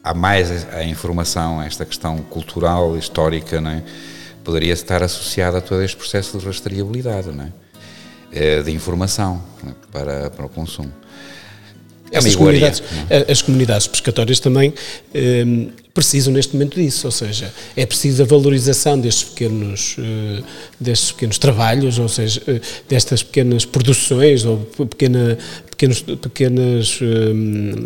há 0.04 0.14
mais 0.14 0.66
a 0.74 0.84
informação, 0.84 1.62
esta 1.62 1.86
questão 1.86 2.18
cultural, 2.18 2.98
histórica, 2.98 3.62
não 3.62 3.72
é? 3.72 3.84
poderia 4.48 4.72
estar 4.72 5.04
associada 5.04 5.58
a 5.58 5.62
todo 5.62 5.84
este 5.84 5.98
processo 5.98 6.38
de 6.38 6.46
rastreabilidade, 6.46 7.28
não 7.34 7.44
é? 7.44 7.52
Eh, 8.32 8.64
de 8.64 8.72
informação 8.72 9.44
para, 9.92 10.30
para 10.30 10.46
o 10.46 10.50
consumo. 10.50 10.92
É 12.12 12.18
Essas 12.18 12.36
comunidades, 12.36 12.84
é? 13.10 13.32
as 13.32 13.42
comunidades 13.42 13.88
pescatórias 13.88 14.40
também 14.40 14.74
um, 15.46 15.70
precisam 15.94 16.32
neste 16.32 16.54
momento 16.54 16.76
disso, 16.76 17.08
ou 17.08 17.12
seja, 17.12 17.52
é 17.76 17.86
preciso 17.86 18.22
a 18.22 18.26
valorização 18.26 19.00
destes 19.00 19.24
pequenos, 19.24 19.96
uh, 19.98 20.44
destes 20.80 21.12
pequenos 21.12 21.38
trabalhos, 21.38 21.98
ou 21.98 22.08
seja, 22.08 22.40
uh, 22.48 22.62
destas 22.88 23.24
pequenas 23.24 23.66
produções 23.66 24.46
ou 24.46 24.58
pequena, 24.90 25.38
pequenos, 25.78 26.02
pequenas 26.02 27.00
um, 27.02 27.86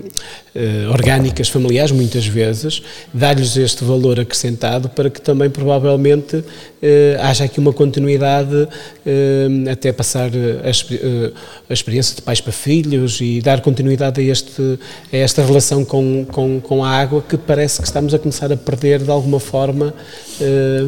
uh, 0.55 0.91
orgânicas 0.91 1.49
familiares, 1.49 1.91
muitas 1.91 2.25
vezes, 2.25 2.81
dar-lhes 3.13 3.57
este 3.57 3.83
valor 3.83 4.17
acrescentado 4.17 4.87
para 4.87 5.09
que 5.09 5.21
também 5.21 5.49
provavelmente 5.49 6.37
uh, 6.37 6.45
haja 7.21 7.43
aqui 7.43 7.59
uma 7.59 7.73
continuidade 7.73 8.55
uh, 8.55 9.69
até 9.69 9.91
passar 9.91 10.29
a, 10.29 10.67
a, 11.69 11.73
experiência 11.73 12.15
de 12.15 12.21
pais 12.21 12.39
para 12.39 12.53
filhos 12.53 13.19
e 13.19 13.41
dar 13.41 13.59
continuidade 13.59 14.21
a, 14.21 14.23
este, 14.23 14.79
a 15.11 15.17
esta 15.17 15.45
relação 15.45 15.83
com, 15.83 16.25
com, 16.31 16.61
com 16.61 16.85
a 16.85 16.89
água 16.89 17.21
que 17.21 17.35
parece 17.37 17.81
que 17.81 17.87
estamos 17.87 18.13
a 18.13 18.19
começar 18.19 18.51
a 18.53 18.57
perder 18.57 19.03
de 19.03 19.11
alguma 19.11 19.39
forma 19.39 19.93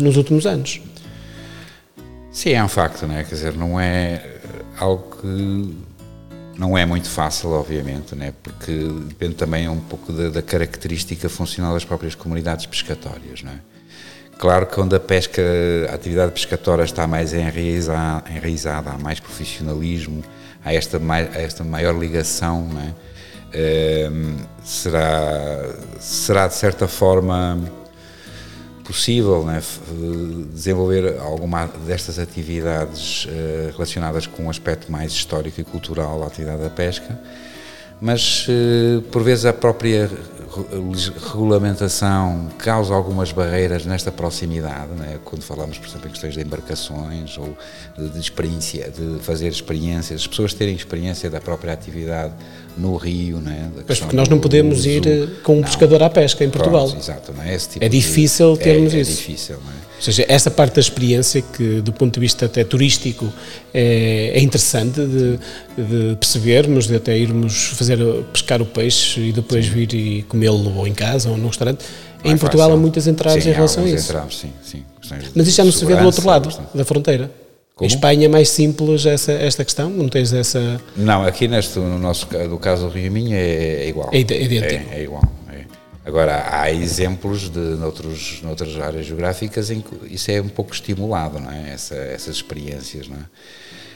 nos 0.02 0.18
últimos 0.18 0.46
anos. 0.46 0.82
Sim, 2.32 2.52
é 2.54 2.64
um 2.64 2.68
facto, 2.68 3.06
não 3.06 3.16
é? 3.16 3.24
Quer 3.24 3.36
dizer, 3.36 3.54
não 3.54 3.80
é 3.80 4.24
algo 4.80 5.18
que 5.22 5.93
não 6.58 6.78
é 6.78 6.86
muito 6.86 7.10
fácil, 7.10 7.52
obviamente, 7.52 8.16
né? 8.16 8.34
porque 8.42 8.72
depende 9.08 9.36
também 9.36 9.68
um 9.68 9.80
pouco 9.80 10.12
da, 10.12 10.30
da 10.30 10.42
característica 10.42 11.28
funcional 11.28 11.74
das 11.74 11.84
próprias 11.84 12.16
comunidades 12.16 12.66
pescatórias. 12.66 13.42
Né? 13.42 13.60
Claro 14.38 14.68
que 14.68 14.80
onde 14.80 14.96
a 14.96 15.00
pesca, 15.00 15.42
a 15.90 15.96
atividade 15.96 16.32
pescatória 16.32 16.84
está 16.84 17.08
mais 17.08 17.34
enraizada, 17.34 18.30
enraizada 18.32 18.92
há 18.92 18.98
mais 18.98 19.20
profissionalismo, 19.20 20.24
há 20.64 20.74
esta, 20.74 20.98
há 20.98 21.42
esta 21.42 21.64
maior 21.64 21.98
ligação, 21.98 22.68
né? 22.68 22.94
Será, 24.64 25.76
será 26.00 26.48
de 26.48 26.56
certa 26.56 26.88
forma 26.88 27.62
possível 28.84 29.44
né, 29.44 29.62
desenvolver 30.52 31.18
alguma 31.20 31.68
destas 31.86 32.20
atividades 32.20 33.26
uh, 33.26 33.72
relacionadas 33.72 34.28
com 34.28 34.44
um 34.44 34.50
aspecto 34.50 34.92
mais 34.92 35.12
histórico 35.12 35.62
e 35.62 35.64
cultural 35.64 36.20
da 36.20 36.28
atividade 36.28 36.62
da 36.62 36.70
pesca, 36.70 37.20
mas 38.02 38.48
uh, 38.48 39.02
por 39.04 39.24
vezes 39.24 39.46
a 39.46 39.54
própria 39.54 40.10
regulamentação 41.32 42.50
causa 42.58 42.94
algumas 42.94 43.32
barreiras 43.32 43.86
nesta 43.86 44.12
proximidade, 44.12 44.92
né? 44.94 45.18
quando 45.26 45.42
falamos, 45.42 45.78
por 45.78 45.88
exemplo, 45.88 46.08
em 46.08 46.12
questões 46.12 46.34
de 46.36 46.42
embarcações 46.42 47.38
ou 47.38 47.58
de, 47.98 48.20
experiência, 48.20 48.92
de 48.92 49.20
fazer 49.22 49.48
experiências, 49.48 50.22
as 50.22 50.28
pessoas 50.28 50.54
terem 50.54 50.76
experiência 50.76 51.30
da 51.30 51.42
própria 51.42 51.74
atividade 51.74 52.34
no 52.78 52.96
rio, 52.96 53.40
né? 53.40 53.72
Mas 53.88 54.00
porque 54.00 54.16
nós 54.16 54.28
não 54.30 54.40
podemos 54.40 54.86
ir 54.86 55.06
eh, 55.06 55.28
com 55.44 55.54
um 55.54 55.56
não. 55.58 55.64
pescador 55.64 56.02
à 56.02 56.10
pesca 56.10 56.44
em 56.44 56.50
Portugal. 56.50 56.88
Pronto, 56.88 57.00
exato, 57.00 57.34
não 57.34 57.44
é? 57.44 57.58
Tipo 57.58 57.86
é 57.86 57.90
difícil 57.90 58.54
de, 58.54 58.60
termos 58.64 58.94
é, 58.94 59.00
isso. 59.02 59.12
É 59.12 59.16
difícil, 59.16 59.58
não 59.64 59.72
é? 59.72 59.83
Ou 60.04 60.12
seja, 60.12 60.26
essa 60.28 60.52
parte 60.52 60.76
da 60.76 60.82
experiência 60.82 61.42
que, 61.42 61.80
do 61.80 61.94
ponto 61.94 62.14
de 62.14 62.20
vista 62.20 62.46
até 62.46 62.66
turístico, 62.66 63.32
é, 63.74 64.34
é 64.36 64.42
interessante 64.42 65.00
de, 65.00 65.40
de, 65.78 66.16
percebermos, 66.18 66.88
de 66.88 66.96
até 66.98 67.18
irmos 67.18 67.70
fazer 67.70 67.98
pescar 68.34 68.62
o 68.62 68.66
peixe 68.66 69.22
e 69.22 69.32
depois 69.32 69.66
vir 69.66 69.94
e 69.94 70.24
comê-lo 70.24 70.76
ou 70.76 70.86
em 70.86 70.94
casa 70.94 71.30
ou 71.30 71.38
no 71.38 71.48
restaurante. 71.48 71.86
É 72.22 72.30
em 72.30 72.38
Portugal 72.38 72.74
há 72.74 72.76
muitas 72.76 73.08
entraves 73.08 73.46
sim, 73.46 73.52
em 73.52 73.54
relação 73.54 73.86
a 73.86 73.90
isso. 73.90 74.12
Entraves, 74.12 74.38
sim, 74.40 74.52
sim. 74.62 74.84
Mas 75.34 75.48
isto 75.48 75.58
já 75.58 75.64
não 75.64 75.72
se 75.72 75.86
vê 75.86 75.96
do 75.96 76.06
outro 76.06 76.28
lado 76.28 76.46
bastante. 76.50 76.68
da 76.76 76.84
fronteira. 76.84 77.32
Como? 77.74 77.90
Em 77.90 77.94
Espanha 77.94 78.26
é 78.26 78.30
mais 78.30 78.50
simples 78.50 79.06
essa, 79.06 79.32
esta 79.32 79.64
questão? 79.64 79.90
Não 79.90 80.10
tens 80.10 80.34
essa... 80.34 80.82
Não, 80.98 81.24
aqui 81.24 81.48
neste, 81.48 81.80
no 81.80 81.98
nosso 81.98 82.28
do 82.28 82.58
caso 82.58 82.88
do 82.88 82.94
Rio 82.94 83.10
Minho 83.10 83.34
é, 83.34 83.86
é 83.86 83.88
igual. 83.88 84.10
É, 84.12 84.20
idêntico. 84.20 84.92
É, 84.92 85.00
é 85.00 85.04
igual. 85.04 85.24
Agora, 86.06 86.46
há 86.52 86.72
exemplos 86.72 87.50
de 87.50 87.60
noutros, 87.60 88.42
noutras 88.42 88.78
áreas 88.78 89.06
geográficas 89.06 89.72
em 89.72 89.82
que 89.82 90.14
isso 90.14 90.30
é 90.32 90.42
um 90.42 90.50
pouco 90.50 90.74
estimulado, 90.74 91.40
não 91.40 91.50
é? 91.50 91.72
Essa, 91.72 91.96
essas 91.96 92.36
experiências, 92.36 93.08
não 93.08 93.18
é? 93.18 93.24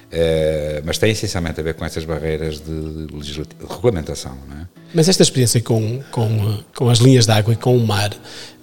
Uh, 0.07 0.81
mas 0.85 0.97
tem 0.97 1.11
essencialmente 1.11 1.59
a 1.59 1.63
ver 1.63 1.73
com 1.73 1.83
essas 1.83 2.05
barreiras 2.05 2.61
de, 2.61 3.07
de 3.07 3.45
regulamentação. 3.69 4.37
É? 4.53 4.65
Mas 4.93 5.09
esta 5.09 5.21
experiência 5.21 5.59
com, 5.61 6.01
com, 6.11 6.63
com 6.73 6.89
as 6.89 6.99
linhas 6.99 7.25
de 7.25 7.31
água 7.33 7.53
e 7.53 7.57
com 7.57 7.75
o 7.75 7.85
mar, 7.85 8.13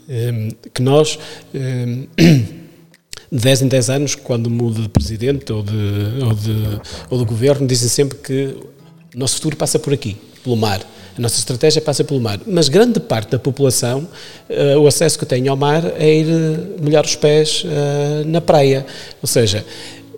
um, 0.09 0.49
eh, 0.49 0.69
que 0.73 0.81
nós 0.81 1.19
um, 1.55 2.07
de 3.31 3.41
10 3.41 3.63
em 3.63 3.69
10 3.69 3.91
anos, 3.91 4.15
quando 4.15 4.49
muda 4.49 4.81
de 4.81 4.89
presidente 4.89 5.53
ou 5.53 5.63
de, 5.63 5.73
ou 6.23 6.35
de, 6.35 6.81
ou 7.11 7.19
de 7.19 7.25
governo, 7.25 7.67
dizem 7.67 7.89
sempre 7.91 8.17
que 8.19 8.57
o 9.15 9.19
nosso 9.19 9.35
futuro 9.35 9.57
passa 9.57 9.79
por 9.79 9.93
aqui, 9.93 10.17
pelo 10.43 10.57
mar. 10.57 10.81
A 11.17 11.21
nossa 11.21 11.39
estratégia 11.39 11.81
passa 11.81 12.03
pelo 12.03 12.21
mar. 12.21 12.41
Mas 12.47 12.69
grande 12.69 12.99
parte 12.99 13.31
da 13.31 13.39
população, 13.39 14.09
uh, 14.49 14.79
o 14.79 14.87
acesso 14.87 15.19
que 15.19 15.25
tem 15.25 15.47
ao 15.49 15.57
mar 15.57 15.85
é 15.99 16.15
ir 16.15 16.27
molhar 16.81 17.05
os 17.05 17.15
pés 17.15 17.65
uh, 17.65 18.29
na 18.29 18.41
praia. 18.41 18.85
Ou 19.23 19.29
seja, 19.29 19.65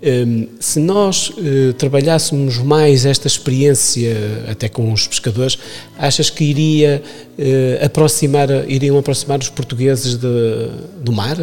um, 0.03 0.49
se 0.61 0.79
nós 0.79 1.31
uh, 1.31 1.73
trabalhássemos 1.75 2.59
mais 2.59 3.07
esta 3.07 3.27
experiência, 3.27 4.15
até 4.51 4.69
com 4.69 4.93
os 4.93 5.07
pescadores, 5.07 5.59
achas 5.99 6.31
que 6.31 6.45
iria 6.45 7.03
uh, 7.39 7.85
aproximar, 7.85 8.49
iriam 8.69 8.99
aproximar 8.99 9.39
os 9.39 9.49
portugueses 9.49 10.17
de, 10.17 10.69
do 11.01 11.13
mar? 11.13 11.37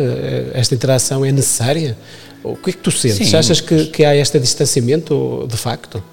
Esta 0.53 0.75
interação 0.75 1.25
é 1.25 1.31
necessária? 1.31 1.97
O 2.43 2.55
que 2.55 2.71
é 2.71 2.73
que 2.73 2.79
tu 2.79 2.91
sentes? 2.91 3.27
Sim, 3.27 3.35
achas 3.35 3.61
que, 3.61 3.85
que, 3.85 4.03
há 4.03 4.15
este 4.15 4.37
distanciamento, 4.39 5.47
de 5.49 5.57
facto? 5.57 6.03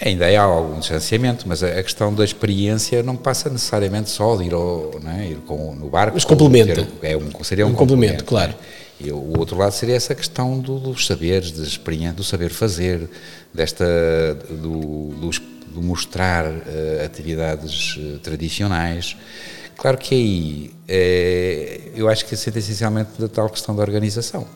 Ainda 0.00 0.26
há 0.26 0.42
algum 0.42 0.78
distanciamento, 0.78 1.46
mas 1.46 1.62
a 1.62 1.82
questão 1.82 2.14
da 2.14 2.24
experiência 2.24 3.02
não 3.02 3.16
passa 3.16 3.50
necessariamente 3.50 4.08
só 4.08 4.34
de 4.36 4.44
ir, 4.44 4.54
ao, 4.54 4.98
é? 5.18 5.26
ir 5.26 5.36
com, 5.46 5.74
no 5.74 5.90
barco. 5.90 6.14
Mas 6.14 6.24
complementa. 6.24 6.88
É 7.02 7.14
um, 7.14 7.44
seria 7.44 7.66
um, 7.66 7.70
um 7.70 7.74
complemento, 7.74 8.24
complemento, 8.24 8.24
claro. 8.24 8.54
É? 8.76 9.06
E 9.06 9.12
o 9.12 9.38
outro 9.38 9.58
lado 9.58 9.72
seria 9.72 9.94
essa 9.94 10.14
questão 10.14 10.58
do, 10.58 10.78
dos 10.78 11.06
saberes, 11.06 11.52
de 11.52 11.62
experiência, 11.62 12.14
do 12.14 12.24
saber 12.24 12.48
fazer, 12.48 13.08
desta, 13.52 13.84
do, 14.48 15.10
do, 15.10 15.30
do 15.68 15.82
mostrar 15.82 16.46
uh, 16.46 17.04
atividades 17.04 17.96
uh, 17.96 18.18
tradicionais. 18.20 19.16
Claro 19.76 19.96
que 19.96 20.14
aí 20.14 20.70
é, 20.88 21.80
eu 21.94 22.08
acho 22.08 22.26
que 22.26 22.34
isso 22.34 22.50
é 22.50 22.58
essencialmente 22.58 23.10
da 23.18 23.28
tal 23.28 23.48
questão 23.48 23.74
da 23.74 23.82
organização. 23.82 24.46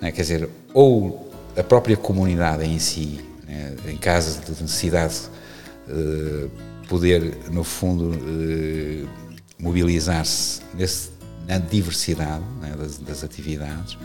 É? 0.00 0.10
Quer 0.10 0.22
dizer, 0.22 0.48
ou 0.72 1.30
a 1.56 1.62
própria 1.62 1.96
comunidade 1.96 2.64
em 2.64 2.78
si, 2.78 3.20
né? 3.46 3.74
em 3.86 3.96
caso 3.96 4.40
de 4.40 4.62
necessidade, 4.62 5.14
uh, 5.88 6.50
poder, 6.88 7.36
no 7.50 7.64
fundo, 7.64 8.12
mobilizar-se 9.58 10.60
nesse 10.74 11.16
na 11.46 11.58
diversidade 11.58 12.44
né, 12.60 12.74
das, 12.76 12.98
das, 12.98 13.24
atividades, 13.24 13.96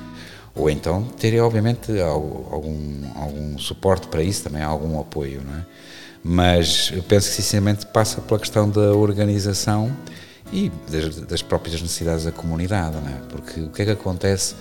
ou 0.54 0.70
então 0.70 1.04
ter, 1.04 1.40
obviamente, 1.42 2.00
algum, 2.00 3.02
algum 3.16 3.58
suporte 3.58 4.08
para 4.08 4.22
isso, 4.22 4.44
também 4.44 4.62
algum 4.62 5.00
apoio, 5.00 5.42
não 5.44 5.58
é? 5.58 5.66
Mas 6.24 6.92
eu 6.94 7.02
penso 7.02 7.30
que, 7.30 7.36
sinceramente, 7.36 7.86
passa 7.88 8.22
pela 8.22 8.40
questão 8.40 8.70
da 8.70 8.94
organização 8.94 9.92
e 10.54 10.72
das, 10.88 11.16
das 11.22 11.42
próprias 11.42 11.82
necessidades 11.82 12.26
da 12.26 12.32
comunidade, 12.32 12.96
não 12.96 13.08
é? 13.08 13.22
Porque 13.30 13.62
o 13.62 13.70
que 13.70 13.82
é 13.82 13.86
que 13.86 13.92
acontece 13.92 14.54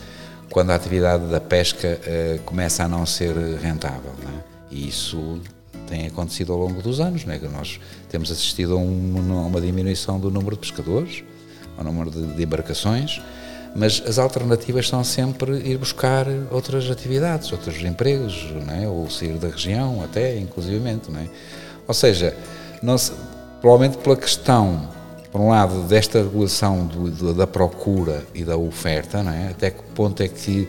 quando 0.48 0.70
a 0.70 0.74
atividade 0.74 1.26
da 1.26 1.40
pesca 1.40 2.00
uh, 2.00 2.40
começa 2.42 2.84
a 2.84 2.88
não 2.88 3.04
ser 3.04 3.34
rentável, 3.60 4.12
não 4.22 4.38
é? 4.38 4.49
E 4.70 4.88
isso 4.88 5.40
tem 5.86 6.06
acontecido 6.06 6.52
ao 6.52 6.58
longo 6.58 6.80
dos 6.80 7.00
anos, 7.00 7.24
não 7.24 7.34
é? 7.34 7.38
que 7.38 7.48
nós 7.48 7.80
temos 8.08 8.30
assistido 8.30 8.74
a, 8.74 8.76
um, 8.76 9.14
a 9.32 9.46
uma 9.46 9.60
diminuição 9.60 10.20
do 10.20 10.30
número 10.30 10.54
de 10.54 10.60
pescadores, 10.60 11.24
ao 11.76 11.84
número 11.84 12.10
de, 12.10 12.34
de 12.34 12.42
embarcações, 12.42 13.20
mas 13.74 14.02
as 14.06 14.18
alternativas 14.18 14.88
são 14.88 15.02
sempre 15.04 15.58
ir 15.58 15.78
buscar 15.78 16.26
outras 16.50 16.90
atividades, 16.90 17.52
outros 17.52 17.80
empregos, 17.82 18.48
não 18.66 18.74
é? 18.74 18.88
ou 18.88 19.08
sair 19.10 19.38
da 19.38 19.48
região 19.48 20.02
até, 20.02 20.38
inclusivamente. 20.38 21.10
Não 21.10 21.20
é? 21.20 21.28
Ou 21.86 21.94
seja, 21.94 22.36
provavelmente 23.60 23.98
pela 23.98 24.16
questão, 24.16 24.88
por 25.30 25.40
um 25.40 25.50
lado, 25.50 25.82
desta 25.84 26.18
regulação 26.18 26.86
do, 26.86 27.10
do, 27.10 27.34
da 27.34 27.46
procura 27.46 28.24
e 28.34 28.44
da 28.44 28.56
oferta, 28.56 29.22
não 29.22 29.32
é? 29.32 29.48
até 29.48 29.70
que 29.70 29.82
ponto 29.94 30.20
é 30.22 30.28
que 30.28 30.68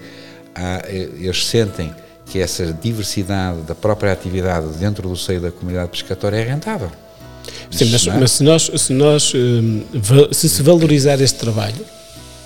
há, 0.56 0.88
eles 0.90 1.46
sentem 1.46 1.94
que 2.32 2.40
essa 2.40 2.72
diversidade 2.72 3.62
da 3.64 3.76
própria 3.76 4.14
atividade 4.14 4.68
dentro 4.80 5.10
do 5.10 5.18
seio 5.18 5.42
da 5.42 5.52
comunidade 5.52 5.90
pescatória 5.90 6.38
é 6.38 6.44
rentável. 6.44 6.90
Sim, 7.70 7.92
mas, 7.92 8.08
é? 8.08 8.18
mas 8.18 8.32
se 8.32 8.44
nós, 8.44 8.72
se, 8.74 8.94
nós 8.94 9.34
hum, 9.36 9.84
se 10.32 10.48
se 10.48 10.64
valorizar 10.64 11.20
este 11.20 11.38
trabalho, 11.38 11.86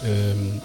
hum, 0.04 0.60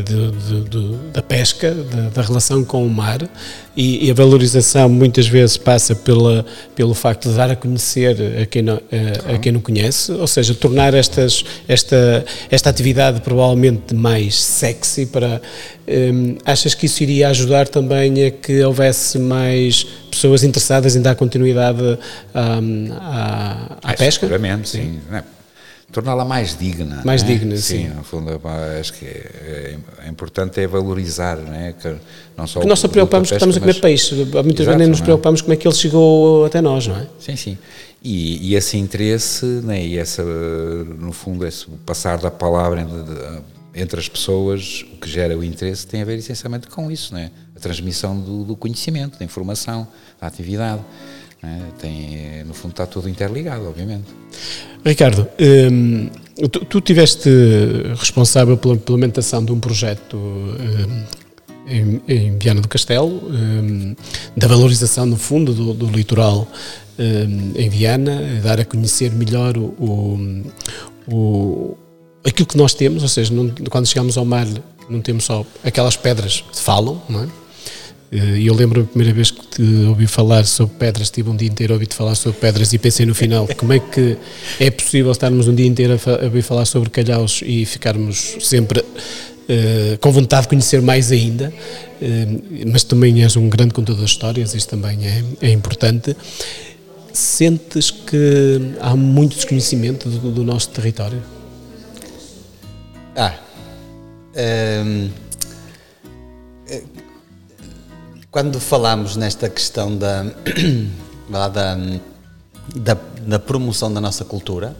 de, 0.00 0.30
de, 0.70 0.96
da 1.12 1.20
pesca, 1.20 1.74
da 2.14 2.22
relação 2.22 2.64
com 2.64 2.86
o 2.86 2.88
mar 2.88 3.28
e, 3.76 4.06
e, 4.06 4.10
a 4.10 4.14
valorização 4.14 4.88
muitas 4.88 5.26
vezes 5.26 5.58
passa 5.58 5.94
pela, 5.94 6.46
pelo 6.74 6.94
facto 6.94 7.28
de 7.28 7.36
dar 7.36 7.50
a 7.50 7.56
conhecer 7.56 8.16
a 8.42 8.46
quem 8.46 8.62
não, 8.62 8.80
a, 8.90 9.34
a 9.34 9.38
quem 9.38 9.52
não 9.52 9.60
conhece, 9.60 10.10
ou 10.12 10.26
seja, 10.26 10.54
tornar 10.54 10.94
estas, 10.94 11.44
esta, 11.68 12.24
esta 12.50 12.70
atividade 12.70 13.20
provavelmente 13.20 13.94
mais 13.94 14.42
sexy 14.42 15.06
para... 15.06 15.42
Um, 15.86 16.36
achas 16.44 16.74
que 16.74 16.86
isso 16.86 17.02
iria 17.02 17.28
ajudar 17.28 17.68
também 17.68 18.24
a 18.24 18.30
que 18.30 18.62
houvesse 18.62 19.18
mais 19.18 19.84
pessoas 20.10 20.44
interessadas 20.44 20.94
em 20.94 21.02
dar 21.02 21.16
continuidade 21.16 21.82
um, 21.82 22.88
à, 22.98 23.78
à 23.82 23.92
pesca? 23.94 24.26
Seguramente, 24.26 24.68
sim. 24.68 25.00
sim 25.10 25.41
torná-la 25.92 26.24
mais 26.24 26.56
digna. 26.58 27.02
Mais 27.04 27.22
né? 27.22 27.28
digna, 27.28 27.56
sim. 27.56 27.84
sim. 27.84 27.88
no 27.88 28.02
fundo, 28.02 28.40
acho 28.80 28.94
que 28.94 29.04
é, 29.04 29.76
é 30.04 30.08
importante 30.08 30.58
é 30.60 30.66
valorizar, 30.66 31.36
né? 31.36 31.74
que 31.80 31.88
não 32.36 32.46
só 32.46 32.54
Porque 32.54 32.68
nós 32.68 32.78
só 32.78 32.88
preocupamos 32.88 33.28
que 33.28 33.34
estamos 33.34 33.56
a 33.56 33.60
comer 33.60 33.80
peixe, 33.80 34.14
muitas 34.14 34.66
vezes 34.66 34.78
nem 34.78 34.88
nos 34.88 35.00
é? 35.00 35.04
preocupamos 35.04 35.42
como 35.42 35.52
é 35.52 35.56
que 35.56 35.68
ele 35.68 35.74
chegou 35.74 36.46
até 36.46 36.60
nós, 36.62 36.86
não 36.86 36.96
é? 36.96 37.06
Sim, 37.20 37.36
sim. 37.36 37.58
E, 38.02 38.50
e 38.50 38.54
esse 38.56 38.76
interesse, 38.78 39.44
né? 39.44 39.84
e 39.84 39.98
essa, 39.98 40.24
no 40.24 41.12
fundo, 41.12 41.46
esse 41.46 41.66
passar 41.84 42.18
da 42.18 42.30
palavra 42.30 42.84
entre 43.74 44.00
as 44.00 44.08
pessoas, 44.08 44.84
o 44.94 44.96
que 44.96 45.08
gera 45.08 45.36
o 45.36 45.44
interesse 45.44 45.86
tem 45.86 46.02
a 46.02 46.04
ver 46.04 46.18
essencialmente 46.18 46.66
com 46.68 46.90
isso, 46.90 47.14
né? 47.14 47.30
a 47.54 47.60
transmissão 47.60 48.18
do, 48.18 48.44
do 48.44 48.56
conhecimento, 48.56 49.18
da 49.18 49.24
informação, 49.24 49.86
da 50.20 50.26
atividade. 50.26 50.82
Né? 51.42 51.60
Tem, 51.78 52.44
no 52.44 52.54
fundo 52.54 52.72
está 52.72 52.86
tudo 52.86 53.08
interligado, 53.08 53.66
obviamente. 53.66 54.06
Ricardo, 54.84 55.28
hum, 55.70 56.08
tu, 56.50 56.64
tu 56.64 56.80
tiveste 56.80 57.28
responsável 57.96 58.56
pela 58.56 58.74
implementação 58.74 59.44
de 59.44 59.52
um 59.52 59.58
projeto 59.58 60.16
hum, 60.16 61.04
em, 61.66 62.02
em 62.08 62.38
Viana 62.38 62.60
do 62.60 62.68
Castelo, 62.68 63.22
hum, 63.28 63.94
da 64.36 64.46
valorização, 64.46 65.06
no 65.06 65.16
fundo, 65.16 65.52
do, 65.52 65.74
do 65.74 65.86
litoral 65.86 66.46
hum, 66.98 67.52
em 67.56 67.68
Viana, 67.68 68.40
dar 68.42 68.60
a 68.60 68.64
conhecer 68.64 69.10
melhor 69.12 69.56
o, 69.56 69.74
o, 69.78 71.12
o, 71.12 71.76
aquilo 72.24 72.46
que 72.46 72.56
nós 72.56 72.74
temos, 72.74 73.02
ou 73.02 73.08
seja, 73.08 73.32
não, 73.32 73.48
quando 73.70 73.86
chegamos 73.86 74.16
ao 74.16 74.24
mar 74.24 74.46
não 74.88 75.00
temos 75.00 75.24
só 75.24 75.46
aquelas 75.64 75.96
pedras 75.96 76.44
que 76.52 76.60
falam, 76.60 77.00
não 77.08 77.22
é? 77.22 77.28
Eh, 78.12 78.40
e 78.40 78.46
eu 78.46 78.54
lembro 78.54 78.82
a 78.82 78.84
primeira 78.84 79.14
vez 79.14 79.30
que 79.30 79.40
te 79.46 79.62
ouvi 79.86 80.06
falar 80.06 80.44
sobre 80.44 80.74
pedras, 80.76 81.10
tive 81.10 81.30
um 81.30 81.36
dia 81.36 81.48
inteiro 81.48 81.72
a 81.72 81.76
ouvir-te 81.76 81.94
falar 81.94 82.14
sobre 82.14 82.38
pedras 82.38 82.70
e 82.72 82.78
pensei 82.78 83.06
no 83.06 83.14
final, 83.14 83.48
como 83.56 83.72
é 83.72 83.78
que 83.78 84.18
é 84.60 84.70
possível 84.70 85.10
estarmos 85.10 85.48
um 85.48 85.54
dia 85.54 85.66
inteiro 85.66 85.94
a 85.94 86.24
ouvir 86.24 86.42
falar 86.42 86.66
sobre 86.66 86.90
calhaus 86.90 87.40
e 87.42 87.64
ficarmos 87.64 88.36
sempre 88.40 88.80
uh, 88.80 89.98
com 89.98 90.12
vontade 90.12 90.42
de 90.42 90.48
conhecer 90.48 90.82
mais 90.82 91.10
ainda, 91.10 91.50
uh, 91.50 92.70
mas 92.70 92.84
também 92.84 93.22
és 93.22 93.34
um 93.34 93.48
grande 93.48 93.72
contador 93.72 94.04
de 94.04 94.10
histórias, 94.10 94.54
isso 94.54 94.68
também 94.68 95.06
é, 95.06 95.24
é 95.40 95.50
importante. 95.50 96.14
Sentes 97.14 97.90
que 97.90 98.74
há 98.80 98.94
muito 98.94 99.36
desconhecimento 99.36 100.08
do, 100.08 100.30
do 100.30 100.44
nosso 100.44 100.68
território? 100.70 101.22
Ah, 103.14 103.34
um 104.34 105.10
Quando 108.32 108.58
falamos 108.58 109.14
nesta 109.14 109.46
questão 109.46 109.94
da, 109.94 110.24
da, 111.28 111.76
da, 112.74 112.96
da 113.26 113.38
promoção 113.38 113.92
da 113.92 114.00
nossa 114.00 114.24
cultura, 114.24 114.74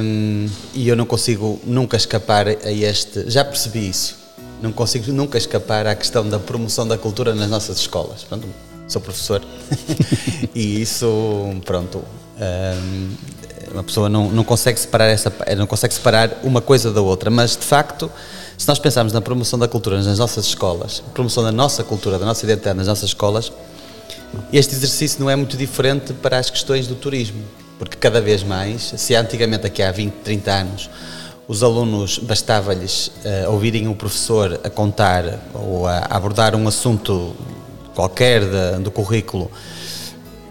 um, 0.00 0.48
e 0.74 0.88
eu 0.88 0.94
não 0.94 1.04
consigo 1.04 1.60
nunca 1.64 1.96
escapar 1.96 2.46
a 2.46 2.70
este. 2.70 3.28
Já 3.28 3.44
percebi 3.44 3.88
isso. 3.88 4.16
Não 4.62 4.70
consigo 4.70 5.10
nunca 5.10 5.36
escapar 5.36 5.88
à 5.88 5.96
questão 5.96 6.28
da 6.28 6.38
promoção 6.38 6.86
da 6.86 6.96
cultura 6.96 7.34
nas 7.34 7.50
nossas 7.50 7.78
escolas. 7.78 8.22
Pronto, 8.22 8.46
sou 8.86 9.02
professor 9.02 9.42
e 10.54 10.80
isso, 10.80 11.52
pronto, 11.64 12.04
um, 12.38 13.16
uma 13.72 13.82
pessoa 13.82 14.08
não, 14.08 14.30
não 14.30 14.44
consegue 14.44 14.78
separar 14.78 15.06
essa, 15.08 15.32
não 15.56 15.66
consegue 15.66 15.94
separar 15.94 16.30
uma 16.44 16.60
coisa 16.60 16.92
da 16.92 17.00
outra, 17.00 17.28
mas 17.28 17.56
de 17.56 17.64
facto 17.64 18.08
se 18.56 18.68
nós 18.68 18.78
pensarmos 18.78 19.12
na 19.12 19.20
promoção 19.20 19.58
da 19.58 19.66
cultura 19.66 20.02
nas 20.02 20.18
nossas 20.18 20.46
escolas, 20.46 21.02
promoção 21.14 21.42
da 21.42 21.52
nossa 21.52 21.82
cultura, 21.82 22.18
da 22.18 22.26
nossa 22.26 22.44
identidade 22.44 22.76
nas 22.76 22.86
nossas 22.86 23.10
escolas, 23.10 23.52
este 24.52 24.74
exercício 24.74 25.20
não 25.20 25.28
é 25.28 25.36
muito 25.36 25.56
diferente 25.56 26.12
para 26.12 26.38
as 26.38 26.48
questões 26.48 26.86
do 26.86 26.94
turismo, 26.94 27.42
porque 27.78 27.96
cada 27.96 28.20
vez 28.20 28.42
mais, 28.42 28.94
se 28.96 29.14
antigamente 29.14 29.66
aqui 29.66 29.82
há 29.82 29.90
20, 29.90 30.12
30 30.24 30.50
anos, 30.50 30.90
os 31.48 31.62
alunos 31.62 32.18
bastava-lhes 32.18 33.08
uh, 33.08 33.50
ouvirem 33.50 33.88
o 33.88 33.94
professor 33.94 34.60
a 34.62 34.70
contar 34.70 35.40
ou 35.52 35.86
a 35.86 35.98
abordar 36.10 36.54
um 36.54 36.68
assunto 36.68 37.34
qualquer 37.94 38.42
de, 38.42 38.82
do 38.82 38.90
currículo 38.90 39.50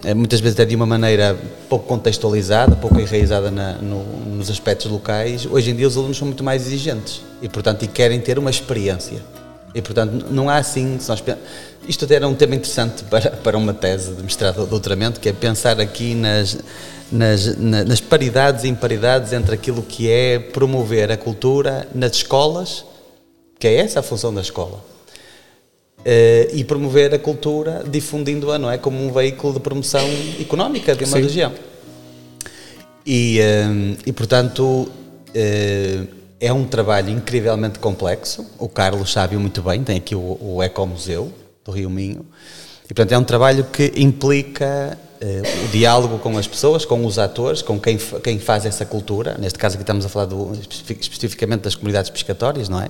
é, 0.04 0.14
muitas 0.14 0.40
vezes 0.40 0.58
é 0.58 0.64
de 0.64 0.74
uma 0.74 0.86
maneira 0.86 1.38
pouco 1.68 1.86
contextualizada, 1.86 2.74
pouco 2.74 3.00
enraizada 3.00 3.50
na, 3.50 3.74
no, 3.74 4.02
nos 4.26 4.50
aspectos 4.50 4.90
locais. 4.90 5.46
Hoje 5.46 5.70
em 5.70 5.76
dia 5.76 5.86
os 5.86 5.96
alunos 5.96 6.16
são 6.16 6.26
muito 6.26 6.42
mais 6.42 6.66
exigentes 6.66 7.22
e, 7.42 7.48
portanto, 7.48 7.82
e 7.84 7.88
querem 7.88 8.20
ter 8.20 8.38
uma 8.38 8.50
experiência. 8.50 9.20
E, 9.74 9.82
portanto, 9.82 10.26
não 10.30 10.48
há 10.48 10.56
assim. 10.56 10.98
Nós, 11.08 11.22
isto 11.88 12.04
até 12.04 12.14
era 12.14 12.28
um 12.28 12.34
tema 12.34 12.54
interessante 12.54 13.02
para, 13.10 13.30
para 13.30 13.58
uma 13.58 13.74
tese 13.74 14.12
de 14.12 14.22
mestrado 14.22 14.60
ou 14.60 14.66
doutoramento, 14.66 15.18
que 15.18 15.28
é 15.28 15.32
pensar 15.32 15.80
aqui 15.80 16.14
nas, 16.14 16.58
nas, 17.10 17.56
nas 17.58 18.00
paridades 18.00 18.64
e 18.64 18.68
imparidades 18.68 19.32
entre 19.32 19.54
aquilo 19.54 19.82
que 19.82 20.10
é 20.10 20.38
promover 20.38 21.10
a 21.10 21.16
cultura 21.16 21.88
nas 21.94 22.12
escolas, 22.12 22.84
que 23.58 23.66
é 23.66 23.76
essa 23.76 24.00
a 24.00 24.02
função 24.02 24.32
da 24.32 24.40
escola 24.40 24.92
Uh, 26.02 26.50
e 26.52 26.64
promover 26.64 27.14
a 27.14 27.18
cultura 27.18 27.84
difundindo-a, 27.88 28.58
não 28.58 28.68
é? 28.68 28.76
Como 28.76 29.06
um 29.06 29.12
veículo 29.12 29.54
de 29.54 29.60
promoção 29.60 30.04
económica 30.40 30.96
de 30.96 31.04
uma 31.04 31.16
Sim. 31.16 31.22
região. 31.22 31.52
E, 33.06 33.38
uh, 33.38 33.98
e 34.04 34.12
portanto, 34.12 34.64
uh, 34.64 36.08
é 36.42 36.52
um 36.52 36.64
trabalho 36.64 37.08
incrivelmente 37.08 37.78
complexo. 37.78 38.44
O 38.58 38.68
Carlos 38.68 39.12
sabe 39.12 39.36
muito 39.36 39.62
bem, 39.62 39.84
tem 39.84 39.96
aqui 39.96 40.16
o, 40.16 40.36
o 40.40 40.60
Ecomuseu 40.60 41.32
do 41.64 41.70
Rio 41.70 41.88
Minho. 41.88 42.26
E, 42.84 42.88
portanto, 42.88 43.12
é 43.12 43.18
um 43.18 43.22
trabalho 43.22 43.64
que 43.64 43.92
implica 43.96 44.98
o 45.64 45.68
diálogo 45.68 46.18
com 46.18 46.36
as 46.36 46.48
pessoas, 46.48 46.84
com 46.84 47.06
os 47.06 47.16
atores, 47.16 47.62
com 47.62 47.78
quem, 47.78 47.96
quem 47.96 48.40
faz 48.40 48.66
essa 48.66 48.84
cultura. 48.84 49.36
Neste 49.38 49.56
caso 49.56 49.76
aqui 49.76 49.84
estamos 49.84 50.04
a 50.04 50.08
falar 50.08 50.26
do, 50.26 50.50
especificamente 51.00 51.62
das 51.62 51.76
comunidades 51.76 52.10
pescatórias, 52.10 52.68
não 52.68 52.80
é? 52.80 52.88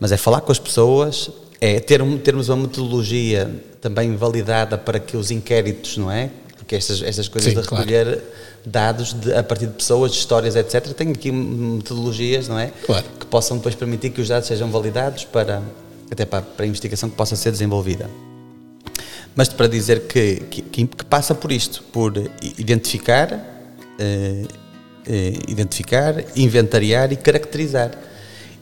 Mas 0.00 0.10
é 0.10 0.16
falar 0.16 0.40
com 0.40 0.50
as 0.50 0.58
pessoas, 0.58 1.30
é 1.60 1.78
ter, 1.78 2.02
termos 2.18 2.48
uma 2.48 2.56
metodologia 2.56 3.48
também 3.80 4.16
validada 4.16 4.76
para 4.76 4.98
que 4.98 5.16
os 5.16 5.30
inquéritos, 5.30 5.96
não 5.96 6.10
é? 6.10 6.30
Porque 6.70 6.76
estas, 6.76 7.02
estas 7.02 7.26
coisas 7.26 7.52
Sim, 7.52 7.56
de 7.56 7.62
recolher 7.62 8.04
claro. 8.04 8.22
dados 8.64 9.12
de, 9.12 9.34
a 9.34 9.42
partir 9.42 9.66
de 9.66 9.72
pessoas, 9.72 10.12
de 10.12 10.18
histórias, 10.18 10.54
etc., 10.54 10.92
tem 10.92 11.10
aqui 11.10 11.32
metodologias, 11.32 12.46
não 12.46 12.56
é? 12.56 12.70
Claro. 12.86 13.04
Que 13.18 13.26
possam 13.26 13.56
depois 13.56 13.74
permitir 13.74 14.10
que 14.10 14.20
os 14.20 14.28
dados 14.28 14.46
sejam 14.46 14.70
validados 14.70 15.24
para, 15.24 15.64
até 16.08 16.24
para, 16.24 16.42
para 16.42 16.64
a 16.64 16.68
investigação 16.68 17.10
que 17.10 17.16
possa 17.16 17.34
ser 17.34 17.50
desenvolvida. 17.50 18.08
Mas 19.34 19.48
para 19.48 19.66
dizer 19.66 20.06
que, 20.06 20.36
que, 20.48 20.62
que 20.62 21.04
passa 21.06 21.34
por 21.34 21.50
isto, 21.50 21.82
por 21.92 22.16
identificar, 22.56 23.32
eh, 23.98 24.44
eh, 25.08 25.32
identificar, 25.48 26.22
inventariar 26.36 27.12
e 27.12 27.16
caracterizar 27.16 27.98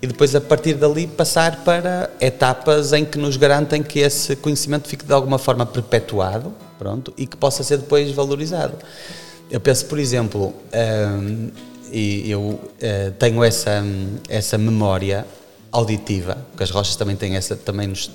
e 0.01 0.07
depois 0.07 0.35
a 0.35 0.41
partir 0.41 0.75
dali 0.75 1.07
passar 1.07 1.63
para 1.63 2.09
etapas 2.23 2.95
em 2.95 3.05
que 3.05 3.19
nos 3.19 3.37
garantem 3.37 3.83
que 3.83 3.99
esse 3.99 4.35
conhecimento 4.37 4.89
fique 4.89 5.05
de 5.05 5.13
alguma 5.13 5.39
forma 5.39 5.67
perpetuado, 5.67 6.55
pronto, 6.79 7.13
e 7.17 7.27
que 7.27 7.37
possa 7.37 7.63
ser 7.63 7.79
depois 7.79 8.11
valorizado. 8.13 8.75
Eu 9.51 9.61
penso, 9.61 9.87
por 9.87 9.99
exemplo, 9.99 10.55
um, 10.73 11.51
e 11.91 12.31
eu 12.31 12.41
uh, 12.41 12.61
tenho 13.19 13.43
essa 13.43 13.83
essa 14.29 14.59
memória 14.59 15.27
auditiva, 15.73 16.39
que 16.57 16.63
as 16.63 16.71
rochas 16.71 16.97
também 16.97 17.17
têm 17.17 17.37
essa, 17.37 17.57
também 17.57 17.87
nos 17.87 18.11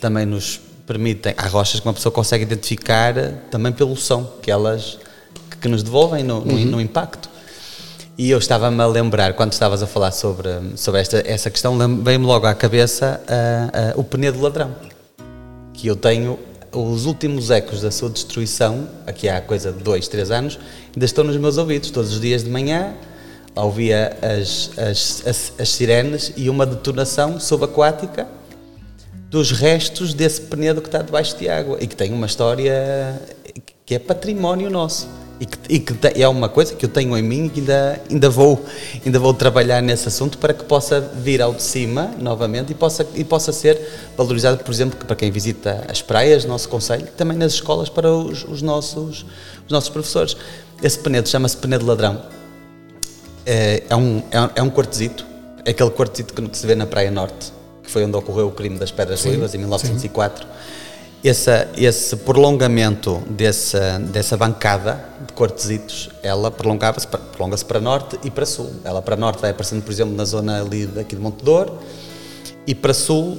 também 0.00 0.26
nos 0.26 0.60
permitem, 0.86 1.34
há 1.36 1.46
rochas 1.48 1.80
que 1.80 1.86
uma 1.86 1.94
pessoa 1.94 2.12
consegue 2.12 2.44
identificar 2.44 3.14
também 3.50 3.72
pelo 3.72 3.96
som 3.96 4.24
que 4.42 4.50
elas 4.50 4.98
que 5.60 5.68
nos 5.68 5.82
devolvem 5.82 6.22
no, 6.22 6.40
uhum. 6.40 6.64
no 6.66 6.80
impacto. 6.80 7.30
E 8.16 8.30
eu 8.30 8.38
estava-me 8.38 8.80
a 8.80 8.86
lembrar, 8.86 9.32
quando 9.32 9.52
estavas 9.52 9.82
a 9.82 9.88
falar 9.88 10.12
sobre, 10.12 10.48
sobre 10.76 11.00
esta, 11.00 11.22
essa 11.26 11.50
questão, 11.50 11.76
veio-me 12.02 12.26
logo 12.26 12.46
à 12.46 12.54
cabeça 12.54 13.20
uh, 13.24 13.98
uh, 13.98 14.00
o 14.00 14.04
Penedo 14.04 14.40
Ladrão, 14.40 14.72
que 15.72 15.88
eu 15.88 15.96
tenho 15.96 16.38
os 16.74 17.06
últimos 17.06 17.50
ecos 17.50 17.80
da 17.80 17.90
sua 17.90 18.10
destruição, 18.10 18.88
aqui 19.06 19.28
há 19.28 19.40
coisa 19.40 19.72
de 19.72 19.82
dois, 19.82 20.08
três 20.08 20.30
anos, 20.30 20.58
ainda 20.94 21.04
estão 21.04 21.24
nos 21.24 21.36
meus 21.36 21.56
ouvidos, 21.56 21.90
todos 21.90 22.12
os 22.12 22.20
dias 22.20 22.42
de 22.44 22.50
manhã, 22.50 22.94
ouvia 23.54 24.16
as, 24.20 24.70
as, 24.76 25.26
as, 25.26 25.52
as 25.58 25.68
sirenes 25.68 26.32
e 26.36 26.50
uma 26.50 26.66
detonação 26.66 27.38
subaquática 27.38 28.26
dos 29.30 29.50
restos 29.52 30.14
desse 30.14 30.42
penedo 30.42 30.80
que 30.80 30.88
está 30.88 31.02
debaixo 31.02 31.36
de 31.36 31.48
água 31.48 31.78
e 31.80 31.86
que 31.86 31.96
tem 31.96 32.12
uma 32.12 32.26
história 32.26 33.20
que 33.86 33.94
é 33.94 33.98
património 33.98 34.70
nosso 34.70 35.08
e 35.40 35.46
que, 35.46 35.58
e 35.68 35.80
que, 35.80 35.94
é 36.22 36.28
uma 36.28 36.48
coisa 36.48 36.74
que 36.74 36.84
eu 36.84 36.88
tenho 36.88 37.16
em 37.16 37.22
mim 37.22 37.46
e 37.46 37.48
que 37.48 37.60
ainda, 37.60 38.00
ainda, 38.08 38.30
vou, 38.30 38.64
ainda 39.04 39.18
vou 39.18 39.34
trabalhar 39.34 39.82
nesse 39.82 40.06
assunto 40.08 40.38
para 40.38 40.54
que 40.54 40.64
possa 40.64 41.00
vir 41.00 41.42
ao 41.42 41.52
de 41.52 41.62
cima 41.62 42.10
novamente 42.18 42.70
e 42.70 42.74
possa, 42.74 43.06
e 43.14 43.24
possa 43.24 43.52
ser 43.52 43.80
valorizado, 44.16 44.62
por 44.62 44.72
exemplo, 44.72 45.04
para 45.04 45.16
quem 45.16 45.30
visita 45.30 45.84
as 45.88 46.00
praias, 46.00 46.44
nosso 46.44 46.68
conselho, 46.68 47.06
também 47.16 47.36
nas 47.36 47.54
escolas 47.54 47.88
para 47.88 48.10
os, 48.12 48.44
os 48.44 48.62
nossos, 48.62 49.26
os 49.66 49.72
nossos 49.72 49.90
professores. 49.90 50.36
Esse 50.82 50.98
penedo 50.98 51.28
chama-se 51.28 51.56
penedo 51.56 51.84
ladrão. 51.84 52.22
É, 53.44 53.82
é, 53.88 53.96
um, 53.96 54.18
é, 54.30 54.50
é 54.56 54.62
um 54.62 54.70
quartzito, 54.70 55.26
é 55.64 55.70
aquele 55.70 55.90
quartzito 55.90 56.32
que 56.32 56.56
se 56.56 56.66
vê 56.66 56.74
na 56.74 56.86
Praia 56.86 57.10
Norte, 57.10 57.52
que 57.82 57.90
foi 57.90 58.04
onde 58.04 58.16
ocorreu 58.16 58.48
o 58.48 58.52
crime 58.52 58.78
das 58.78 58.90
Pedras 58.90 59.22
Vivas 59.22 59.54
em 59.54 59.58
1904. 59.58 60.46
Sim 60.46 60.84
esse, 61.24 61.50
esse 61.78 62.16
prolongamento 62.16 63.22
dessa, 63.30 63.98
dessa 63.98 64.36
bancada 64.36 65.02
de 65.26 65.32
cortesitos, 65.32 66.10
ela 66.22 66.50
prolongava-se, 66.50 67.06
prolonga-se 67.06 67.64
para 67.64 67.80
norte 67.80 68.20
e 68.22 68.30
para 68.30 68.44
sul. 68.44 68.70
Ela 68.84 69.00
para 69.00 69.16
norte 69.16 69.40
vai 69.40 69.50
aparecendo, 69.50 69.82
por 69.82 69.90
exemplo, 69.90 70.14
na 70.14 70.26
zona 70.26 70.60
ali 70.60 70.86
daqui 70.86 71.16
de 71.16 71.22
Montedor, 71.22 71.78
e 72.66 72.74
para 72.74 72.92
sul 72.92 73.38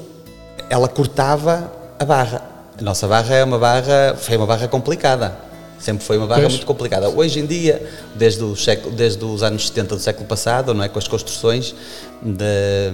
ela 0.67 0.87
cortava 0.87 1.71
a 1.99 2.03
barra. 2.03 2.41
A 2.79 2.81
nossa 2.81 3.07
barra 3.07 3.35
é 3.35 3.43
uma 3.43 3.59
barra, 3.59 4.15
foi 4.17 4.35
uma 4.35 4.47
barra 4.47 4.67
complicada. 4.67 5.37
Sempre 5.77 6.03
foi 6.03 6.17
uma 6.17 6.25
barra 6.25 6.41
pois. 6.41 6.53
muito 6.53 6.65
complicada. 6.65 7.07
Hoje 7.09 7.39
em 7.39 7.45
dia, 7.45 7.87
desde, 8.15 8.43
o 8.43 8.55
século, 8.55 8.95
desde 8.95 9.23
os 9.23 9.43
anos 9.43 9.67
70 9.67 9.95
do 9.95 10.01
século 10.01 10.25
passado, 10.25 10.73
não 10.73 10.83
é, 10.83 10.89
com 10.89 10.97
as 10.97 11.07
construções 11.07 11.75
de 12.23 12.91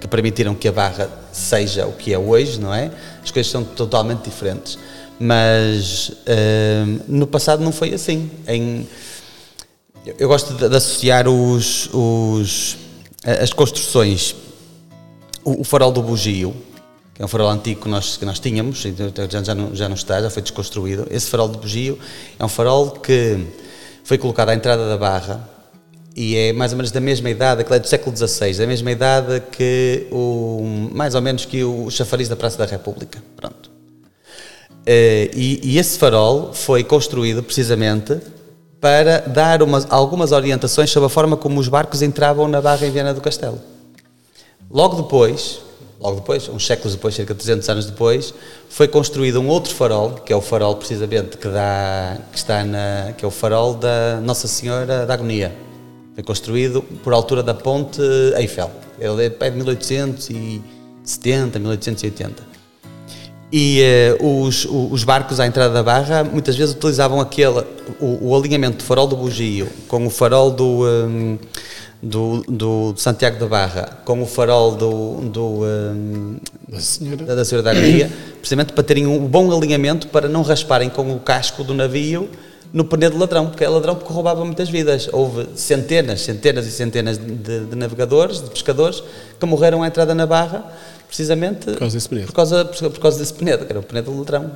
que 0.00 0.08
permitiram 0.08 0.54
que 0.54 0.66
a 0.66 0.72
barra 0.72 1.08
seja 1.30 1.86
o 1.86 1.92
que 1.92 2.12
é 2.12 2.18
hoje, 2.18 2.58
não 2.58 2.72
é? 2.72 2.90
As 3.22 3.30
coisas 3.30 3.52
são 3.52 3.62
totalmente 3.62 4.24
diferentes. 4.24 4.78
Mas 5.18 6.08
uh, 6.08 7.02
no 7.06 7.26
passado 7.26 7.62
não 7.62 7.70
foi 7.70 7.92
assim. 7.92 8.30
Em, 8.48 8.88
eu 10.18 10.26
gosto 10.26 10.54
de, 10.54 10.66
de 10.66 10.74
associar 10.74 11.28
os, 11.28 11.90
os, 11.92 12.78
as 13.22 13.52
construções. 13.52 14.34
O, 15.44 15.60
o, 15.60 15.64
farol 15.64 15.92
do 15.92 16.02
Bugio, 16.02 16.54
que 17.14 17.20
é 17.20 17.24
um 17.24 17.28
farol 17.28 17.50
antigo 17.50 17.82
que 17.82 17.88
nós, 17.88 18.16
que 18.16 18.24
nós 18.24 18.40
tínhamos, 18.40 18.82
já, 19.42 19.54
não, 19.54 19.76
já 19.76 19.88
não 19.88 19.94
está, 19.94 20.22
já 20.22 20.30
foi 20.30 20.40
desconstruído. 20.40 21.06
Esse 21.10 21.28
farol 21.28 21.48
do 21.48 21.58
Bugio 21.58 21.98
é 22.38 22.44
um 22.44 22.48
farol 22.48 22.90
que 22.92 23.46
foi 24.02 24.16
colocado 24.16 24.48
à 24.48 24.54
entrada 24.54 24.88
da 24.88 24.96
barra 24.96 25.59
e 26.14 26.36
é 26.36 26.52
mais 26.52 26.72
ou 26.72 26.76
menos 26.76 26.90
da 26.90 27.00
mesma 27.00 27.30
idade, 27.30 27.60
aquele 27.60 27.76
é 27.76 27.80
do 27.80 27.86
século 27.86 28.16
XVI, 28.16 28.54
da 28.54 28.66
mesma 28.66 28.90
idade 28.90 29.42
que 29.52 30.06
o, 30.10 30.88
mais 30.92 31.14
ou 31.14 31.22
menos 31.22 31.44
que 31.44 31.62
o 31.62 31.90
chafariz 31.90 32.28
da 32.28 32.36
Praça 32.36 32.58
da 32.58 32.66
República, 32.66 33.22
pronto. 33.36 33.70
Eh, 34.84 35.30
e, 35.34 35.60
e 35.62 35.78
esse 35.78 35.98
farol 35.98 36.52
foi 36.52 36.82
construído 36.82 37.42
precisamente 37.42 38.18
para 38.80 39.20
dar 39.20 39.62
umas, 39.62 39.86
algumas 39.90 40.32
orientações 40.32 40.90
sobre 40.90 41.06
a 41.06 41.10
forma 41.10 41.36
como 41.36 41.60
os 41.60 41.68
barcos 41.68 42.02
entravam 42.02 42.48
na 42.48 42.60
barra 42.60 42.86
em 42.86 42.90
Viana 42.90 43.14
do 43.14 43.20
Castelo. 43.20 43.60
Logo 44.70 45.02
depois, 45.02 45.60
logo 46.00 46.16
depois, 46.16 46.48
uns 46.48 46.66
séculos 46.66 46.94
depois, 46.94 47.14
cerca 47.14 47.34
de 47.34 47.40
300 47.40 47.68
anos 47.68 47.86
depois, 47.86 48.34
foi 48.68 48.88
construído 48.88 49.38
um 49.40 49.48
outro 49.48 49.72
farol, 49.74 50.12
que 50.14 50.32
é 50.32 50.36
o 50.36 50.40
farol 50.40 50.76
precisamente 50.76 51.36
que, 51.36 51.48
dá, 51.48 52.16
que 52.32 52.38
está 52.38 52.64
na, 52.64 53.12
que 53.16 53.24
é 53.24 53.28
o 53.28 53.30
farol 53.30 53.74
da 53.74 54.20
Nossa 54.22 54.48
Senhora 54.48 55.06
da 55.06 55.14
Agonia 55.14 55.69
foi 56.20 56.22
construído 56.22 56.82
por 57.02 57.12
altura 57.12 57.42
da 57.42 57.54
ponte 57.54 58.00
Eiffel. 58.36 58.70
Ele 58.98 59.24
é 59.24 59.28
de 59.28 59.56
1870, 59.56 61.58
1880. 61.58 62.50
E 63.52 63.82
uh, 64.20 64.44
os, 64.44 64.64
os, 64.64 65.02
barcos 65.02 65.40
à 65.40 65.46
entrada 65.46 65.74
da 65.74 65.82
barra 65.82 66.22
muitas 66.22 66.56
vezes 66.56 66.74
utilizavam 66.74 67.20
aquele, 67.20 67.64
o, 67.98 68.28
o 68.28 68.36
alinhamento 68.36 68.76
do 68.76 68.84
farol 68.84 69.08
do 69.08 69.16
Bugio 69.16 69.68
com 69.88 70.06
o 70.06 70.10
farol 70.10 70.52
do, 70.52 70.86
um, 70.86 71.36
do, 72.00 72.44
do, 72.46 72.94
Santiago 72.96 73.40
da 73.40 73.46
Barra, 73.46 73.98
com 74.04 74.22
o 74.22 74.26
farol 74.26 74.76
do, 74.76 75.16
do 75.22 75.64
um, 75.64 76.36
da, 76.68 76.78
senhora. 76.78 77.24
da, 77.24 77.34
da 77.34 77.44
Senhora 77.44 77.64
da 77.64 77.70
Areia, 77.70 78.08
precisamente 78.38 78.72
para 78.72 78.84
terem 78.84 79.04
um 79.04 79.26
bom 79.26 79.50
alinhamento 79.56 80.06
para 80.06 80.28
não 80.28 80.42
rasparem 80.42 80.88
com 80.88 81.12
o 81.12 81.18
casco 81.18 81.64
do 81.64 81.74
navio 81.74 82.30
no 82.72 82.84
pneu 82.84 83.10
de 83.10 83.16
ladrão, 83.16 83.46
porque 83.46 83.64
é 83.64 83.68
ladrão 83.68 83.96
porque 83.96 84.12
roubava 84.12 84.44
muitas 84.44 84.68
vidas. 84.68 85.08
Houve 85.12 85.48
centenas, 85.54 86.20
centenas 86.20 86.66
e 86.66 86.70
centenas 86.70 87.18
de, 87.18 87.66
de 87.66 87.76
navegadores, 87.76 88.40
de 88.42 88.50
pescadores, 88.50 89.02
que 89.38 89.46
morreram 89.46 89.82
à 89.82 89.86
entrada 89.86 90.14
na 90.14 90.26
barra, 90.26 90.64
precisamente 91.06 91.66
por 91.66 91.78
causa 91.78 91.96
desse 91.96 92.08
pneu, 92.08 92.26
por 92.26 92.32
causa, 92.32 92.64
por, 92.64 92.90
por 92.90 93.00
causa 93.00 93.18
desse 93.18 93.34
pneu 93.34 93.58
que 93.58 93.64
era 93.70 93.80
o 93.80 93.82
pneu 93.82 94.02
de 94.02 94.10
ladrão. 94.10 94.52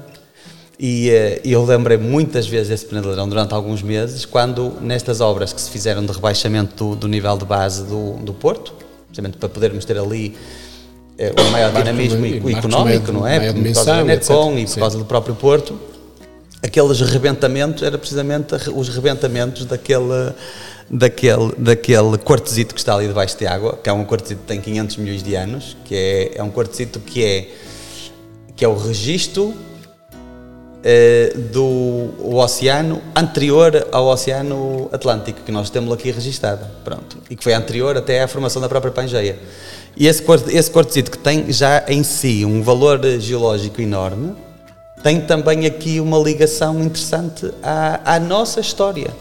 E, 0.78 1.10
eh, 1.10 1.40
e 1.44 1.52
eu 1.52 1.64
lembrei 1.64 1.96
muitas 1.96 2.46
vezes 2.46 2.68
desse 2.68 2.86
pneu 2.86 3.02
de 3.02 3.08
ladrão 3.08 3.28
durante 3.28 3.54
alguns 3.54 3.82
meses, 3.82 4.24
quando 4.24 4.72
nestas 4.80 5.20
obras 5.20 5.52
que 5.52 5.60
se 5.60 5.70
fizeram 5.70 6.04
de 6.04 6.12
rebaixamento 6.12 6.84
do, 6.84 6.96
do 6.96 7.08
nível 7.08 7.36
de 7.36 7.44
base 7.44 7.84
do, 7.84 8.14
do 8.14 8.34
Porto, 8.34 8.74
precisamente 9.06 9.38
para 9.38 9.48
podermos 9.48 9.84
ter 9.84 9.96
ali 9.98 10.36
é, 11.16 11.32
o 11.38 11.50
maior 11.50 11.72
dinamismo 11.72 12.26
económico, 12.50 13.12
não 13.12 13.26
é? 13.26 13.52
Por 13.52 13.62
causa 13.72 13.94
do 13.94 14.00
Enercon 14.00 14.58
e 14.58 14.66
por 14.66 14.78
causa 14.78 14.98
do 14.98 15.04
próprio 15.04 15.34
Porto, 15.36 15.78
aqueles 16.64 17.00
rebentamentos, 17.00 17.82
era 17.82 17.98
precisamente 17.98 18.54
os 18.74 18.88
rebentamentos 18.88 19.66
daquele, 19.66 20.32
daquele, 20.90 21.52
daquele 21.58 22.16
quartzito 22.16 22.74
que 22.74 22.80
está 22.80 22.94
ali 22.94 23.06
debaixo 23.06 23.36
de 23.38 23.46
água, 23.46 23.78
que 23.82 23.88
é 23.88 23.92
um 23.92 24.04
quartzito 24.04 24.40
que 24.40 24.46
tem 24.46 24.60
500 24.60 24.96
milhões 24.96 25.22
de 25.22 25.34
anos, 25.34 25.76
que 25.84 25.94
é, 25.94 26.38
é 26.38 26.42
um 26.42 26.50
quartzito 26.50 26.98
que 27.00 27.22
é, 27.22 27.48
que 28.56 28.64
é 28.64 28.68
o 28.68 28.76
registro 28.76 29.54
eh, 30.82 31.34
do 31.52 32.14
oceano 32.34 33.02
anterior 33.14 33.88
ao 33.92 34.06
oceano 34.06 34.88
Atlântico, 34.90 35.40
que 35.44 35.52
nós 35.52 35.68
temos 35.68 35.92
aqui 35.92 36.10
registado, 36.10 36.64
pronto, 36.82 37.18
e 37.28 37.36
que 37.36 37.44
foi 37.44 37.52
anterior 37.52 37.94
até 37.96 38.22
à 38.22 38.28
formação 38.28 38.62
da 38.62 38.70
própria 38.70 38.92
Pangeia. 38.92 39.38
E 39.96 40.06
esse, 40.06 40.24
esse 40.50 40.70
quartzito 40.70 41.10
que 41.10 41.18
tem 41.18 41.52
já 41.52 41.84
em 41.88 42.02
si 42.02 42.44
um 42.44 42.62
valor 42.62 43.00
geológico 43.20 43.82
enorme, 43.82 44.34
tem 45.04 45.20
também 45.20 45.66
aqui 45.66 46.00
uma 46.00 46.18
ligação 46.18 46.82
interessante 46.82 47.50
à, 47.62 48.14
à 48.14 48.18
nossa 48.18 48.58
história. 48.58 49.14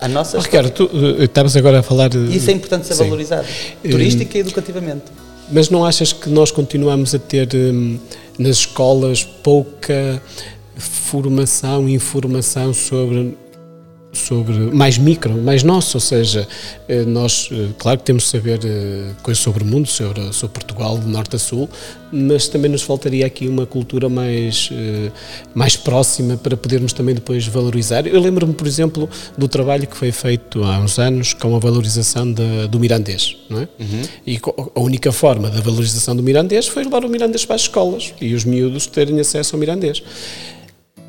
A 0.00 0.06
nossa 0.06 0.38
oh, 0.38 0.40
Ricardo, 0.40 0.70
tu 0.70 0.84
uh, 0.84 1.24
estavas 1.24 1.56
agora 1.56 1.80
a 1.80 1.82
falar. 1.82 2.08
De... 2.08 2.18
Isso 2.34 2.48
é 2.50 2.52
importante 2.52 2.86
ser 2.86 2.94
Sim. 2.94 3.04
valorizado, 3.04 3.46
turística 3.82 4.32
uh, 4.32 4.36
e 4.36 4.40
educativamente. 4.40 5.02
Mas 5.50 5.68
não 5.70 5.84
achas 5.84 6.12
que 6.12 6.30
nós 6.30 6.52
continuamos 6.52 7.16
a 7.16 7.18
ter 7.18 7.48
um, 7.52 7.98
nas 8.38 8.58
escolas 8.58 9.24
pouca 9.24 10.22
formação 10.76 11.88
e 11.88 11.94
informação 11.94 12.72
sobre 12.72 13.36
sobre 14.14 14.52
mais 14.72 14.96
micro, 14.96 15.34
mais 15.34 15.62
nosso, 15.62 15.96
ou 15.96 16.00
seja, 16.00 16.46
eh, 16.88 17.04
nós, 17.04 17.48
eh, 17.52 17.68
claro 17.78 17.98
que 17.98 18.04
temos 18.04 18.24
de 18.24 18.28
saber 18.30 18.60
eh, 18.64 19.10
coisas 19.22 19.42
sobre 19.42 19.62
o 19.62 19.66
mundo, 19.66 19.88
sobre, 19.88 20.32
sobre 20.32 20.54
Portugal, 20.54 20.98
de 20.98 21.06
norte 21.06 21.36
a 21.36 21.38
sul, 21.38 21.68
mas 22.12 22.48
também 22.48 22.70
nos 22.70 22.82
faltaria 22.82 23.26
aqui 23.26 23.48
uma 23.48 23.66
cultura 23.66 24.08
mais, 24.08 24.70
mais 25.52 25.76
próxima 25.76 26.36
para 26.36 26.56
podermos 26.56 26.92
também 26.92 27.12
depois 27.12 27.44
valorizar. 27.48 28.06
Eu 28.06 28.20
lembro-me, 28.20 28.54
por 28.54 28.68
exemplo, 28.68 29.10
do 29.36 29.48
trabalho 29.48 29.84
que 29.84 29.96
foi 29.96 30.12
feito 30.12 30.62
há 30.62 30.78
uns 30.78 30.96
anos 31.00 31.32
com 31.32 31.56
a 31.56 31.58
valorização 31.58 32.32
de, 32.32 32.68
do 32.68 32.78
mirandês, 32.78 33.36
não 33.50 33.62
é? 33.62 33.68
Uhum. 33.80 34.02
E 34.24 34.40
a 34.76 34.80
única 34.80 35.10
forma 35.10 35.50
da 35.50 35.60
valorização 35.60 36.14
do 36.14 36.22
mirandês 36.22 36.68
foi 36.68 36.84
levar 36.84 37.04
o 37.04 37.08
mirandês 37.08 37.44
para 37.44 37.56
as 37.56 37.62
escolas 37.62 38.14
e 38.20 38.32
os 38.32 38.44
miúdos 38.44 38.86
terem 38.86 39.18
acesso 39.18 39.56
ao 39.56 39.60
mirandês. 39.60 40.00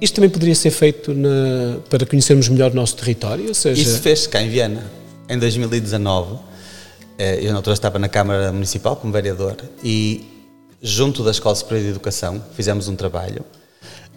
Isto 0.01 0.15
também 0.15 0.30
poderia 0.30 0.55
ser 0.55 0.72
feito 0.72 1.13
na, 1.13 1.80
para 1.89 2.05
conhecermos 2.05 2.49
melhor 2.49 2.72
o 2.72 2.76
nosso 2.76 2.95
território? 2.97 3.53
Seja... 3.55 3.81
Isso 3.81 3.99
fez-se 4.01 4.27
cá 4.27 4.41
em 4.41 4.49
Viena, 4.49 4.84
em 5.30 5.39
2019. 5.39 6.38
Eh, 7.17 7.39
eu, 7.43 7.51
na 7.51 7.57
altura, 7.57 7.73
estava 7.73 7.97
na 7.97 8.09
Câmara 8.09 8.51
Municipal 8.51 8.95
como 8.97 9.13
vereador 9.13 9.55
e, 9.84 10.26
junto 10.81 11.23
da 11.23 11.31
Escola 11.31 11.55
Superior 11.55 11.84
de 11.84 11.89
Educação, 11.91 12.43
fizemos 12.55 12.88
um 12.88 12.95
trabalho. 12.95 13.43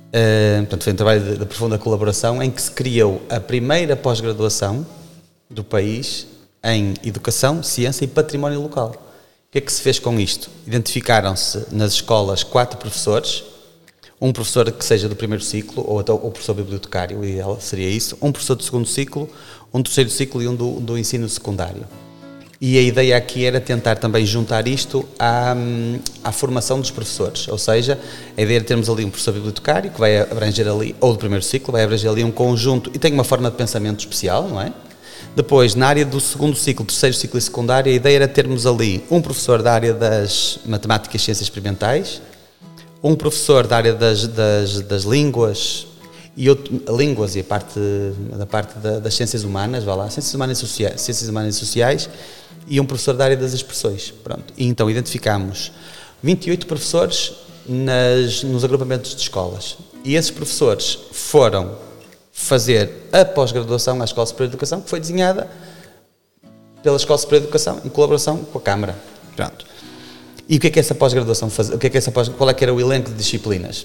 Uh, 0.09 0.61
portanto, 0.61 0.85
foi 0.85 0.93
um 0.95 0.97
trabalho 0.97 1.21
de, 1.23 1.37
de, 1.37 1.45
profunda 1.45 1.77
colaboração 1.77 2.43
em 2.43 2.51
que 2.51 2.63
se 2.63 2.71
criou 2.71 3.21
a 3.29 3.39
primeira 3.39 3.95
pós-graduação 3.95 4.87
do 5.51 5.63
país 5.63 6.27
em 6.65 6.95
Educação, 7.05 7.63
Ciência 7.63 8.05
e 8.05 8.09
Património 8.09 8.61
Local. 8.61 8.93
O 9.49 9.53
que 9.53 9.59
é 9.59 9.61
que 9.61 9.73
se 9.73 9.83
fez 9.83 9.99
com 9.99 10.19
isto? 10.19 10.51
Identificaram-se 10.67 11.67
nas 11.71 11.93
escolas 11.93 12.43
quatro 12.43 12.79
professores 12.79 13.45
um 14.21 14.33
professor 14.33 14.71
que 14.73 14.85
seja 14.85 15.09
do 15.09 15.15
primeiro 15.15 15.43
ciclo, 15.43 15.85
ou 15.87 16.01
até 16.01 16.13
o 16.13 16.19
professor 16.19 16.55
bibliotecário, 16.55 17.21
o 17.21 17.25
ideal 17.25 17.59
seria 17.61 17.89
isso, 17.89 18.19
um 18.21 18.33
professor 18.33 18.57
do 18.57 18.63
segundo 18.63 18.87
ciclo, 18.87 19.29
um 19.73 19.83
terceiro 19.83 20.11
ciclo 20.11 20.43
e 20.43 20.49
um 20.49 20.55
do, 20.55 20.81
do 20.81 20.99
ensino 20.99 21.29
secundário. 21.29 21.85
E 22.61 22.77
a 22.77 22.83
ideia 22.83 23.17
aqui 23.17 23.45
era 23.45 23.61
tentar 23.61 23.97
também 23.97 24.27
juntar 24.27 24.67
isto 24.67 25.09
à, 25.17 25.55
à, 26.25 26.33
formação 26.33 26.81
dos 26.81 26.91
professores, 26.91 27.47
ou 27.47 27.57
seja, 27.57 27.97
a 28.37 28.43
ideia 28.43 28.57
era 28.57 28.65
termos 28.65 28.91
ali 28.91 29.05
um 29.05 29.11
professor 29.11 29.33
bibliotecário 29.33 29.93
que 29.93 30.01
vai 30.01 30.19
abranger 30.19 30.67
ali, 30.67 30.97
ou 31.01 31.13
do 31.13 31.19
primeiro 31.21 31.45
ciclo, 31.45 31.71
vai 31.71 31.85
abranger 31.85 32.11
ali 32.11 32.25
um 32.25 32.33
conjunto 32.33 32.91
e 32.93 32.99
tem 32.99 33.13
uma 33.13 33.23
forma 33.23 33.49
de 33.49 33.57
pensamento 33.57 34.01
especial, 34.01 34.49
não 34.49 34.61
é? 34.61 34.73
Depois, 35.37 35.77
na 35.77 35.87
área 35.87 36.05
do 36.05 36.19
segundo 36.21 36.57
ciclo, 36.57 36.85
terceiro 36.85 37.15
ciclo 37.15 37.39
e 37.39 37.43
secundário, 37.43 37.93
a 37.93 37.95
ideia 37.95 38.17
era 38.17 38.29
termos 38.29 38.67
ali 38.67 39.05
um 39.09 39.23
professor 39.23 39.63
da 39.63 39.73
área 39.73 39.95
das 39.95 40.59
matemáticas 40.67 41.21
e 41.21 41.25
ciências 41.25 41.47
experimentais, 41.47 42.21
um 43.03 43.15
professor 43.15 43.67
da 43.67 43.77
área 43.77 43.95
das, 43.95 44.27
das, 44.27 44.81
das 44.83 45.03
línguas 45.05 45.87
e 46.37 46.49
outro, 46.49 46.81
línguas 46.97 47.37
e 47.37 47.41
a 47.41 47.45
parte 47.45 47.81
da 48.37 48.47
parte 48.47 48.79
da, 48.79 48.99
das 48.99 49.15
ciências 49.15 49.45
humanas, 49.45 49.85
vá 49.85 49.95
lá, 49.95 50.11
ciências 50.11 50.35
humanas 50.35 50.59
e 50.59 50.61
sociais, 50.61 51.01
ciências 51.01 51.29
humanas 51.29 51.57
e 51.57 51.59
sociais 51.59 52.09
e 52.67 52.81
um 52.81 52.87
professor 52.87 53.15
da 53.15 53.25
área 53.25 53.37
das 53.37 53.53
expressões. 53.53 54.13
Pronto. 54.23 54.53
E 54.57 54.67
então 54.67 54.91
identificámos 54.91 55.73
28 56.23 56.67
professores 56.67 57.33
nas, 57.67 58.43
nos 58.43 58.65
agrupamentos 58.65 59.15
de 59.15 59.23
escolas. 59.23 59.77
E 60.05 60.15
esses 60.15 60.31
professores 60.31 60.99
foram 61.13 61.77
fazer 62.33 63.09
a 63.13 63.25
pós-graduação 63.25 64.01
à 64.01 64.05
Escola 64.05 64.27
Superior 64.27 64.49
de 64.49 64.55
Educação, 64.55 64.81
que 64.81 64.89
foi 64.89 65.01
desenhada 65.01 65.51
pela 66.83 66.97
Escola 66.97 67.19
Superior 67.19 67.41
de 67.41 67.47
Educação 67.47 67.81
em 67.85 67.89
colaboração 67.89 68.39
com 68.39 68.59
a 68.59 68.61
Câmara. 68.61 68.97
Pronto. 69.35 69.68
E 70.49 70.57
o 70.57 70.61
que 70.61 70.69
é 70.69 70.71
que 70.71 70.81
essa 70.81 70.95
pós-graduação 70.95 71.51
faz? 71.51 71.69
O 71.69 71.77
que 71.77 71.89
é 71.89 71.91
que 71.91 71.99
essa 71.99 72.11
pós, 72.11 72.29
qual 72.29 72.49
é 72.49 72.55
que 72.55 72.65
era 72.65 72.73
o 72.73 72.81
elenco 72.81 73.11
de 73.11 73.17
disciplinas? 73.17 73.85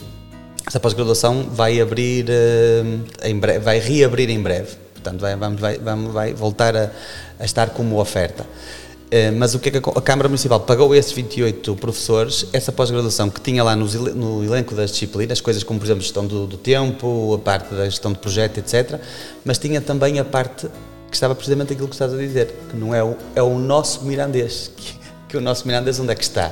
Essa 0.66 0.80
pós-graduação 0.80 1.50
vai 1.52 1.82
abrir 1.82 2.26
uh, 2.30 3.28
em 3.28 3.38
breve, 3.38 3.60
vai 3.60 3.80
reabrir 3.80 4.30
em 4.30 4.40
breve. 4.40 4.78
Portanto, 4.94 5.20
vai, 5.20 5.36
vamos, 5.36 5.60
vai, 5.60 5.78
vamos, 5.78 6.14
vai 6.14 6.34
voltar 6.34 6.74
a, 6.74 6.90
a 7.38 7.44
estar 7.44 7.72
como 7.72 8.00
oferta. 8.00 8.44
Uh, 8.44 9.36
mas 9.38 9.54
o 9.54 9.60
que 9.60 9.70
é 9.70 9.72
que 9.74 9.78
a, 9.78 10.02
Câmara 10.02 10.30
Municipal 10.30 10.62
pagou 10.62 10.96
esses 10.96 11.12
28 11.12 11.76
professores, 11.76 12.48
essa 12.54 12.72
pós-graduação 12.72 13.30
que 13.30 13.42
tinha 13.42 13.62
lá 13.62 13.76
no 13.76 14.42
elenco 14.46 14.74
das 14.74 14.92
disciplinas, 14.92 15.42
coisas 15.42 15.64
como, 15.64 15.80
por 15.80 15.86
exemplo, 15.86 16.02
gestão 16.02 16.26
do, 16.26 16.48
do 16.48 16.56
tempo, 16.56 17.34
a 17.34 17.40
parte 17.40 17.76
da 17.76 17.84
gestão 17.84 18.14
de 18.14 18.20
projeto, 18.20 18.60
etc. 18.60 19.02
Mas 19.44 19.58
tinha 19.58 19.82
também 19.82 20.18
a 20.18 20.24
parte 20.24 20.68
que 21.10 21.16
estava 21.16 21.36
precisamente 21.36 21.74
aquilo 21.74 21.90
que 21.90 21.94
estás 21.96 22.14
a 22.14 22.18
dizer, 22.18 22.56
que 22.72 22.78
não 22.78 22.96
é 22.96 23.04
o, 23.04 23.18
é 23.36 23.44
o 23.44 23.60
nosso 23.60 24.06
mirandês, 24.06 24.72
que, 24.78 25.03
que 25.34 25.38
o 25.38 25.42
nosso 25.42 25.66
Mirandês 25.66 26.00
onde 26.00 26.12
é 26.12 26.16
que 26.16 26.24
está? 26.24 26.52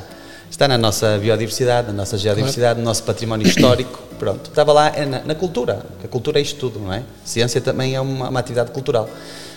Está 0.50 0.66
na 0.66 0.76
nossa 0.76 1.16
biodiversidade, 1.16 1.86
na 1.86 1.92
nossa 1.92 2.18
geodiversidade, 2.18 2.80
no 2.80 2.84
nosso 2.84 3.04
património 3.04 3.46
histórico. 3.46 3.96
Pronto, 4.18 4.50
estava 4.50 4.72
lá 4.72 4.88
é 4.88 5.06
na, 5.06 5.20
na, 5.20 5.34
cultura, 5.36 5.86
a 6.02 6.08
cultura 6.08 6.40
é 6.40 6.42
isto 6.42 6.58
tudo, 6.58 6.80
não 6.80 6.92
é? 6.92 7.04
Ciência 7.24 7.60
também 7.60 7.94
é 7.94 8.00
uma, 8.00 8.28
uma 8.28 8.40
atividade 8.40 8.72
cultural. 8.72 9.08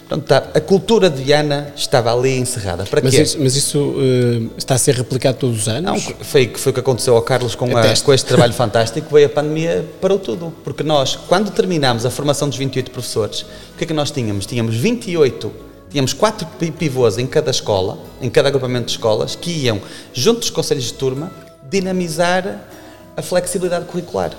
Portanto, 0.07 0.27
tá, 0.27 0.37
a 0.53 0.61
cultura 0.61 1.09
de 1.09 1.23
Viana 1.23 1.73
estava 1.75 2.13
ali 2.13 2.37
encerrada. 2.37 2.83
Para 2.83 3.01
mas 3.01 3.15
quê? 3.15 3.23
Isso, 3.23 3.37
mas 3.39 3.55
isso 3.55 3.79
uh, 3.79 4.51
está 4.57 4.75
a 4.75 4.77
ser 4.77 4.93
replicado 4.93 5.39
todos 5.39 5.61
os 5.61 5.67
anos? 5.67 6.05
Não, 6.05 6.15
foi, 6.23 6.51
foi 6.55 6.69
o 6.69 6.73
que 6.73 6.79
aconteceu 6.79 7.15
ao 7.15 7.21
Carlos 7.23 7.55
com, 7.55 7.65
a, 7.75 7.95
com 8.03 8.13
este 8.13 8.27
trabalho 8.27 8.53
fantástico, 8.53 9.11
veio 9.11 9.25
a 9.25 9.29
pandemia, 9.29 9.83
parou 9.99 10.19
tudo. 10.19 10.53
Porque 10.63 10.83
nós, 10.83 11.15
quando 11.15 11.49
terminámos 11.49 12.05
a 12.05 12.11
formação 12.11 12.47
dos 12.47 12.59
28 12.59 12.91
professores, 12.91 13.41
o 13.41 13.77
que 13.77 13.85
é 13.85 13.87
que 13.87 13.93
nós 13.93 14.11
tínhamos? 14.11 14.45
Tínhamos 14.45 14.75
28 14.75 15.64
tínhamos 15.89 16.13
quatro 16.13 16.47
pivôs 16.77 17.17
em 17.17 17.27
cada 17.27 17.51
escola, 17.51 17.97
em 18.21 18.29
cada 18.29 18.49
agrupamento 18.49 18.87
de 18.87 18.91
escolas, 18.91 19.35
que 19.35 19.51
iam, 19.51 19.81
junto 20.13 20.41
dos 20.41 20.49
conselhos 20.49 20.85
de 20.85 20.93
turma, 20.93 21.31
dinamizar 21.69 22.65
a 23.15 23.21
flexibilidade 23.21 23.85
curricular. 23.85 24.31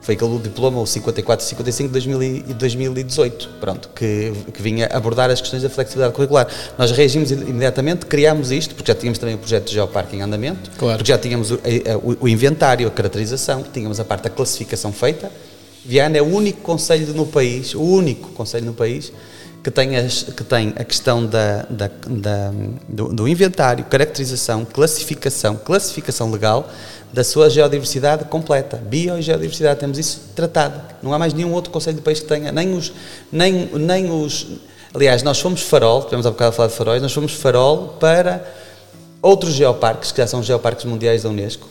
Foi 0.00 0.14
aquele 0.14 0.38
diploma, 0.38 0.80
o 0.80 0.86
54 0.86 1.44
55 1.44 2.00
de 2.00 2.54
2018, 2.54 3.50
pronto, 3.60 3.90
que, 3.94 4.32
que 4.52 4.62
vinha 4.62 4.86
abordar 4.86 5.30
as 5.30 5.42
questões 5.42 5.62
da 5.62 5.68
flexibilidade 5.68 6.14
curricular. 6.14 6.48
Nós 6.78 6.90
reagimos 6.90 7.30
imediatamente, 7.30 8.06
criámos 8.06 8.50
isto, 8.50 8.74
porque 8.74 8.90
já 8.90 8.98
tínhamos 8.98 9.18
também 9.18 9.34
o 9.34 9.38
projeto 9.38 9.66
de 9.66 9.74
Geoparque 9.74 10.16
em 10.16 10.22
andamento, 10.22 10.70
claro. 10.78 10.96
porque 10.96 11.12
já 11.12 11.18
tínhamos 11.18 11.50
o, 11.50 11.60
o, 12.02 12.16
o 12.22 12.28
inventário, 12.28 12.88
a 12.88 12.90
caracterização, 12.90 13.62
tínhamos 13.62 14.00
a 14.00 14.04
parte 14.04 14.24
da 14.24 14.30
classificação 14.30 14.90
feita. 14.90 15.30
Viana 15.84 16.16
é 16.16 16.22
o 16.22 16.26
único 16.26 16.62
conselho 16.62 17.12
no 17.12 17.26
país, 17.26 17.74
o 17.74 17.82
único 17.82 18.30
conselho 18.30 18.64
no 18.64 18.74
país 18.74 19.12
que 19.62 19.70
tem, 19.70 19.96
as, 19.96 20.22
que 20.22 20.42
tem 20.44 20.72
a 20.76 20.84
questão 20.84 21.26
da, 21.26 21.66
da, 21.68 21.90
da 22.06 22.52
do, 22.88 23.12
do, 23.12 23.28
inventário, 23.28 23.84
caracterização, 23.84 24.64
classificação, 24.64 25.56
classificação 25.56 26.30
legal 26.30 26.68
da 27.12 27.22
sua 27.22 27.50
geodiversidade 27.50 28.24
completa. 28.24 28.76
Bio 28.76 29.18
e 29.18 29.22
geodiversidade, 29.22 29.80
temos 29.80 29.98
isso 29.98 30.30
tratado. 30.34 30.80
Não 31.02 31.12
há 31.12 31.18
mais 31.18 31.34
nenhum 31.34 31.52
outro 31.52 31.70
conselho 31.70 31.96
do 31.96 32.02
país 32.02 32.20
que 32.20 32.26
tenha, 32.26 32.50
nem 32.52 32.74
os. 32.74 32.92
Nem, 33.30 33.66
nem 33.74 34.10
os 34.10 34.46
aliás, 34.94 35.22
nós 35.22 35.40
fomos 35.40 35.62
farol, 35.62 36.02
tivemos 36.02 36.26
há 36.26 36.30
bocado 36.30 36.50
a 36.50 36.52
falar 36.52 36.68
de 36.68 36.74
faróis, 36.74 37.02
nós 37.02 37.12
fomos 37.12 37.32
farol 37.32 37.96
para 38.00 38.44
outros 39.22 39.54
geoparques, 39.54 40.12
que 40.12 40.18
já 40.18 40.26
são 40.26 40.42
geoparques 40.42 40.84
mundiais 40.84 41.22
da 41.22 41.28
Unesco, 41.28 41.68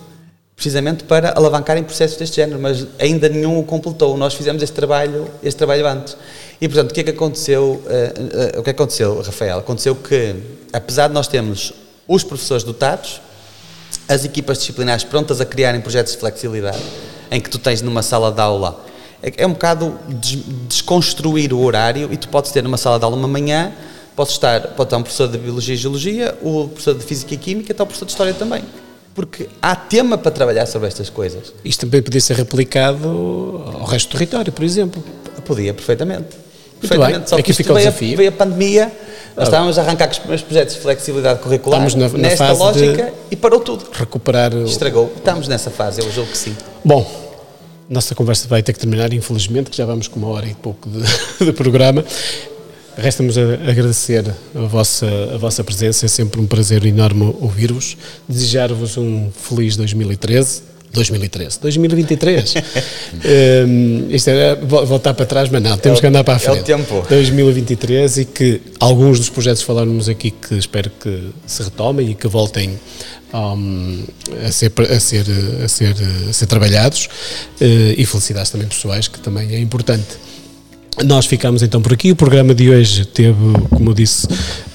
precisamente 0.56 1.04
para 1.04 1.32
alavancarem 1.32 1.84
processos 1.84 2.18
deste 2.18 2.38
género, 2.38 2.60
mas 2.60 2.86
ainda 3.00 3.30
nenhum 3.30 3.60
o 3.60 3.64
completou. 3.64 4.18
Nós 4.18 4.34
fizemos 4.34 4.62
este 4.62 4.74
trabalho, 4.74 5.30
este 5.44 5.58
trabalho 5.58 5.88
antes. 5.88 6.16
E, 6.62 6.68
portanto, 6.68 6.92
o 6.92 6.94
que 6.94 7.00
é 7.00 7.04
que 7.04 7.10
aconteceu, 7.12 7.64
uh, 7.64 8.58
uh, 8.58 8.60
o 8.60 8.64
que 8.64 8.70
aconteceu, 8.70 9.22
Rafael? 9.22 9.60
Aconteceu 9.60 9.96
que, 9.96 10.36
apesar 10.74 11.08
de 11.08 11.14
nós 11.14 11.28
termos 11.28 11.72
os 12.06 12.24
professores 12.24 12.64
dotados, 12.64 13.22
as 14.10 14.26
equipas 14.26 14.58
disciplinares 14.58 15.04
prontas 15.06 15.40
a 15.40 15.46
criarem 15.46 15.80
projetos 15.80 16.14
de 16.14 16.20
flexibilidade, 16.20 16.82
em 17.32 17.40
que 17.40 17.50
tu 17.50 17.58
tens 17.58 17.82
numa 17.82 18.04
sala 18.04 18.32
de 18.32 18.42
aula, 18.42 18.84
é, 19.24 19.32
é 19.38 19.48
um 19.48 19.54
bocado 19.54 19.98
des 20.10 20.44
desconstruir 20.68 21.54
o 21.54 21.62
horário 21.62 22.12
e 22.12 22.18
tu 22.18 22.28
podes 22.28 22.52
ter 22.52 22.62
numa 22.62 22.78
sala 22.78 23.00
de 23.00 23.06
aula 23.06 23.16
uma 23.16 23.28
manhã, 23.28 23.72
pode 24.14 24.32
estar, 24.32 24.60
pode 24.70 24.88
estar 24.88 24.98
um 24.98 25.04
professor 25.04 25.30
de 25.30 25.38
Biologia 25.38 25.76
e 25.76 25.78
Geologia, 25.78 26.38
o 26.42 26.68
professor 26.68 26.96
de 26.96 27.06
Física 27.06 27.34
e 27.34 27.38
Química, 27.38 27.72
e 27.72 27.74
o 27.74 27.86
professor 27.86 28.06
de 28.06 28.12
História 28.12 28.34
também 28.34 28.64
porque 29.16 29.50
há 29.62 29.76
tema 29.76 30.18
para 30.18 30.32
trabalhar 30.32 30.66
sobre 30.66 30.88
estas 30.88 31.10
coisas. 31.10 31.52
Isto 31.66 31.82
também 31.82 32.02
podia 32.02 32.22
ser 32.22 32.38
replicado 32.38 33.66
ao 33.78 33.84
resto 33.84 34.08
do 34.08 34.12
território, 34.14 34.54
por 34.54 34.64
exemplo. 34.64 35.04
Podia, 35.44 35.74
perfeitamente 35.74 36.38
perfeitamente. 36.80 37.30
Só 37.30 37.42
que 37.42 37.54
fica 37.54 37.74
veio, 37.74 37.86
desafio. 37.86 38.18
veio 38.18 38.30
a 38.30 38.32
pandemia, 38.32 38.86
nós 39.36 39.38
ah. 39.38 39.44
estávamos 39.44 39.78
a 39.78 39.82
arrancar 39.82 40.08
com 40.08 40.14
os 40.14 40.20
primeiros 40.20 40.46
projetos 40.46 40.76
de 40.76 40.82
flexibilidade 40.82 41.40
curricular 41.40 41.82
na, 41.96 42.10
na 42.10 42.18
nesta 42.18 42.52
lógica 42.54 43.14
e 43.30 43.36
parou 43.36 43.60
tudo. 43.60 43.86
Recuperar 43.92 44.54
o... 44.54 44.66
Estragou. 44.66 45.12
Estamos 45.16 45.48
nessa 45.48 45.70
fase, 45.70 46.02
eu 46.02 46.12
julgo 46.12 46.32
que 46.32 46.38
sim. 46.38 46.56
Bom, 46.84 47.06
nossa 47.90 48.14
conversa 48.14 48.48
vai 48.48 48.62
ter 48.62 48.74
que 48.74 48.80
terminar, 48.80 49.14
infelizmente, 49.14 49.70
que 49.70 49.78
já 49.78 49.86
vamos 49.86 50.08
com 50.08 50.20
uma 50.20 50.30
hora 50.30 50.46
e 50.46 50.54
pouco 50.54 50.90
de, 50.90 51.04
de 51.46 51.54
programa. 51.54 52.04
Resta-nos 52.98 53.38
agradecer 53.38 54.26
a 54.54 54.60
vossa, 54.62 55.08
a 55.34 55.38
vossa 55.38 55.64
presença, 55.64 56.06
é 56.06 56.10
sempre 56.10 56.42
um 56.42 56.46
prazer 56.46 56.86
enorme 56.86 57.34
ouvir-vos, 57.40 57.96
desejar-vos 58.28 58.98
um 58.98 59.32
feliz 59.32 59.78
2013 59.78 60.64
2013, 60.94 61.60
2023. 61.62 62.54
um, 63.68 64.08
isto 64.10 64.30
é 64.30 64.56
voltar 64.56 65.14
para 65.14 65.26
trás, 65.26 65.50
mas 65.50 65.62
não, 65.62 65.78
temos 65.78 66.00
é 66.00 66.02
que 66.02 66.08
andar 66.08 66.24
para 66.24 66.36
a 66.36 66.40
frente. 66.40 66.58
É 66.58 66.62
o 66.62 66.78
tempo. 66.78 67.06
2023 67.08 68.18
e 68.18 68.26
que 68.26 68.62
alguns 68.80 69.20
dos 69.20 69.30
projetos 69.30 69.62
falamos 69.62 70.10
aqui 70.10 70.32
que 70.32 70.56
espero 70.56 70.90
que 71.00 71.30
se 71.46 71.64
retomem 71.64 72.12
e 72.12 72.16
que 72.16 72.28
voltem 72.28 72.80
um, 73.34 74.04
a, 74.46 74.52
ser, 74.52 74.72
a, 74.80 75.00
ser, 75.00 75.26
a, 75.64 75.68
ser, 75.68 75.96
a 76.30 76.34
ser 76.34 76.46
trabalhados 76.48 77.06
uh, 77.06 77.66
e 77.98 78.06
felicidades 78.06 78.52
também 78.52 78.68
pessoais, 78.68 79.08
que 79.08 79.20
também 79.20 79.54
é 79.54 79.60
importante. 79.60 80.29
Nós 81.06 81.26
ficamos 81.26 81.64
então 81.64 81.82
por 81.82 81.94
aqui. 81.94 82.12
O 82.12 82.16
programa 82.16 82.54
de 82.54 82.70
hoje 82.70 83.06
teve, 83.06 83.38
como 83.70 83.92
eu 83.92 83.94
disse, 83.94 84.28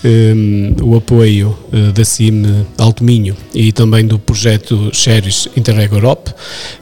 um, 0.02 0.74
o 0.82 0.96
apoio 0.96 1.56
uh, 1.70 1.92
da 1.92 2.04
CIM 2.04 2.64
Alto 2.78 3.04
Minho 3.04 3.36
e 3.54 3.72
também 3.72 4.06
do 4.06 4.18
projeto 4.18 4.90
Xeris 4.92 5.48
Interreg 5.54 5.92
Europe. 5.92 6.32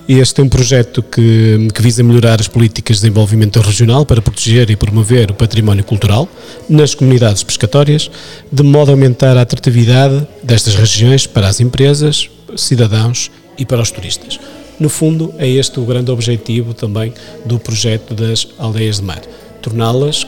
Este 0.09 0.40
é 0.40 0.44
um 0.44 0.48
projeto 0.48 1.02
que, 1.02 1.68
que 1.74 1.82
visa 1.82 2.04
melhorar 2.04 2.40
as 2.40 2.46
políticas 2.46 2.98
de 2.98 3.02
desenvolvimento 3.02 3.60
regional 3.60 4.06
para 4.06 4.22
proteger 4.22 4.70
e 4.70 4.76
promover 4.76 5.32
o 5.32 5.34
património 5.34 5.82
cultural 5.82 6.28
nas 6.68 6.94
comunidades 6.94 7.42
pescatórias, 7.42 8.10
de 8.50 8.62
modo 8.62 8.90
a 8.90 8.94
aumentar 8.94 9.36
a 9.36 9.42
atratividade 9.42 10.24
destas 10.42 10.76
regiões 10.76 11.26
para 11.26 11.48
as 11.48 11.59
empresas, 11.59 12.30
cidadãos 12.56 13.28
e 13.59 13.66
para 13.66 13.82
os 13.82 13.90
turistas. 13.90 14.38
No 14.82 14.88
fundo, 14.88 15.32
é 15.38 15.48
este 15.48 15.78
o 15.78 15.84
grande 15.84 16.10
objetivo 16.10 16.74
também 16.74 17.14
do 17.44 17.56
projeto 17.56 18.14
das 18.14 18.48
aldeias 18.59 18.96
de 18.96 19.04
mar, 19.04 19.22
torná-las 19.62 20.26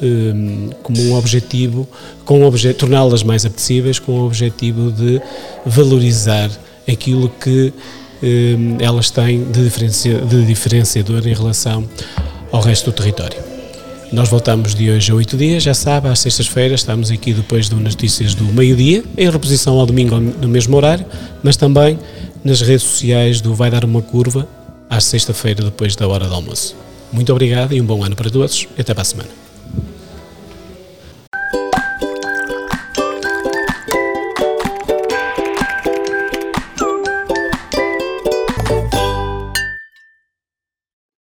um, 0.00 0.70
como 0.84 1.02
um 1.02 1.16
objetivo, 1.16 1.84
com 2.24 2.44
obje 2.44 2.72
torná-las 2.74 3.24
mais 3.24 3.44
apetecíveis 3.44 3.98
com 3.98 4.12
o 4.12 4.24
objetivo 4.24 4.92
de 4.92 5.20
valorizar 5.66 6.48
aquilo 6.88 7.28
que 7.28 7.72
um, 8.22 8.76
elas 8.78 9.10
têm 9.10 9.42
de, 9.50 9.64
diferencia 9.64 10.20
de 10.20 10.46
diferenciador 10.46 11.26
em 11.26 11.34
relação 11.34 11.84
ao 12.52 12.60
resto 12.60 12.92
do 12.92 12.94
território. 12.94 13.48
Nós 14.12 14.28
voltamos 14.28 14.76
de 14.76 14.92
hoje 14.92 15.10
a 15.10 15.14
oito 15.16 15.36
dias, 15.36 15.64
já 15.64 15.74
sabe, 15.74 16.06
às 16.06 16.20
sextas-feiras 16.20 16.82
estamos 16.82 17.10
aqui 17.10 17.32
depois 17.34 17.68
de 17.68 17.74
umas 17.74 17.94
notícias 17.94 18.32
do 18.32 18.44
meio-dia, 18.44 19.02
em 19.16 19.28
reposição 19.28 19.76
ao 19.76 19.84
domingo 19.84 20.20
no 20.20 20.46
mesmo 20.46 20.76
horário, 20.76 21.04
mas 21.42 21.56
também 21.56 21.98
nas 22.44 22.60
redes 22.60 22.82
sociais 22.82 23.40
do 23.40 23.54
Vai 23.54 23.70
Dar 23.70 23.84
Uma 23.84 24.02
Curva 24.02 24.48
à 24.88 25.00
sexta-feira 25.00 25.62
depois 25.62 25.96
da 25.96 26.06
hora 26.08 26.26
do 26.26 26.34
almoço. 26.34 26.76
Muito 27.12 27.32
obrigado 27.32 27.72
e 27.72 27.80
um 27.80 27.86
bom 27.86 28.02
ano 28.04 28.16
para 28.16 28.30
todos 28.30 28.66
até 28.78 28.94
para 28.94 29.02
a 29.02 29.04
semana. 29.04 29.47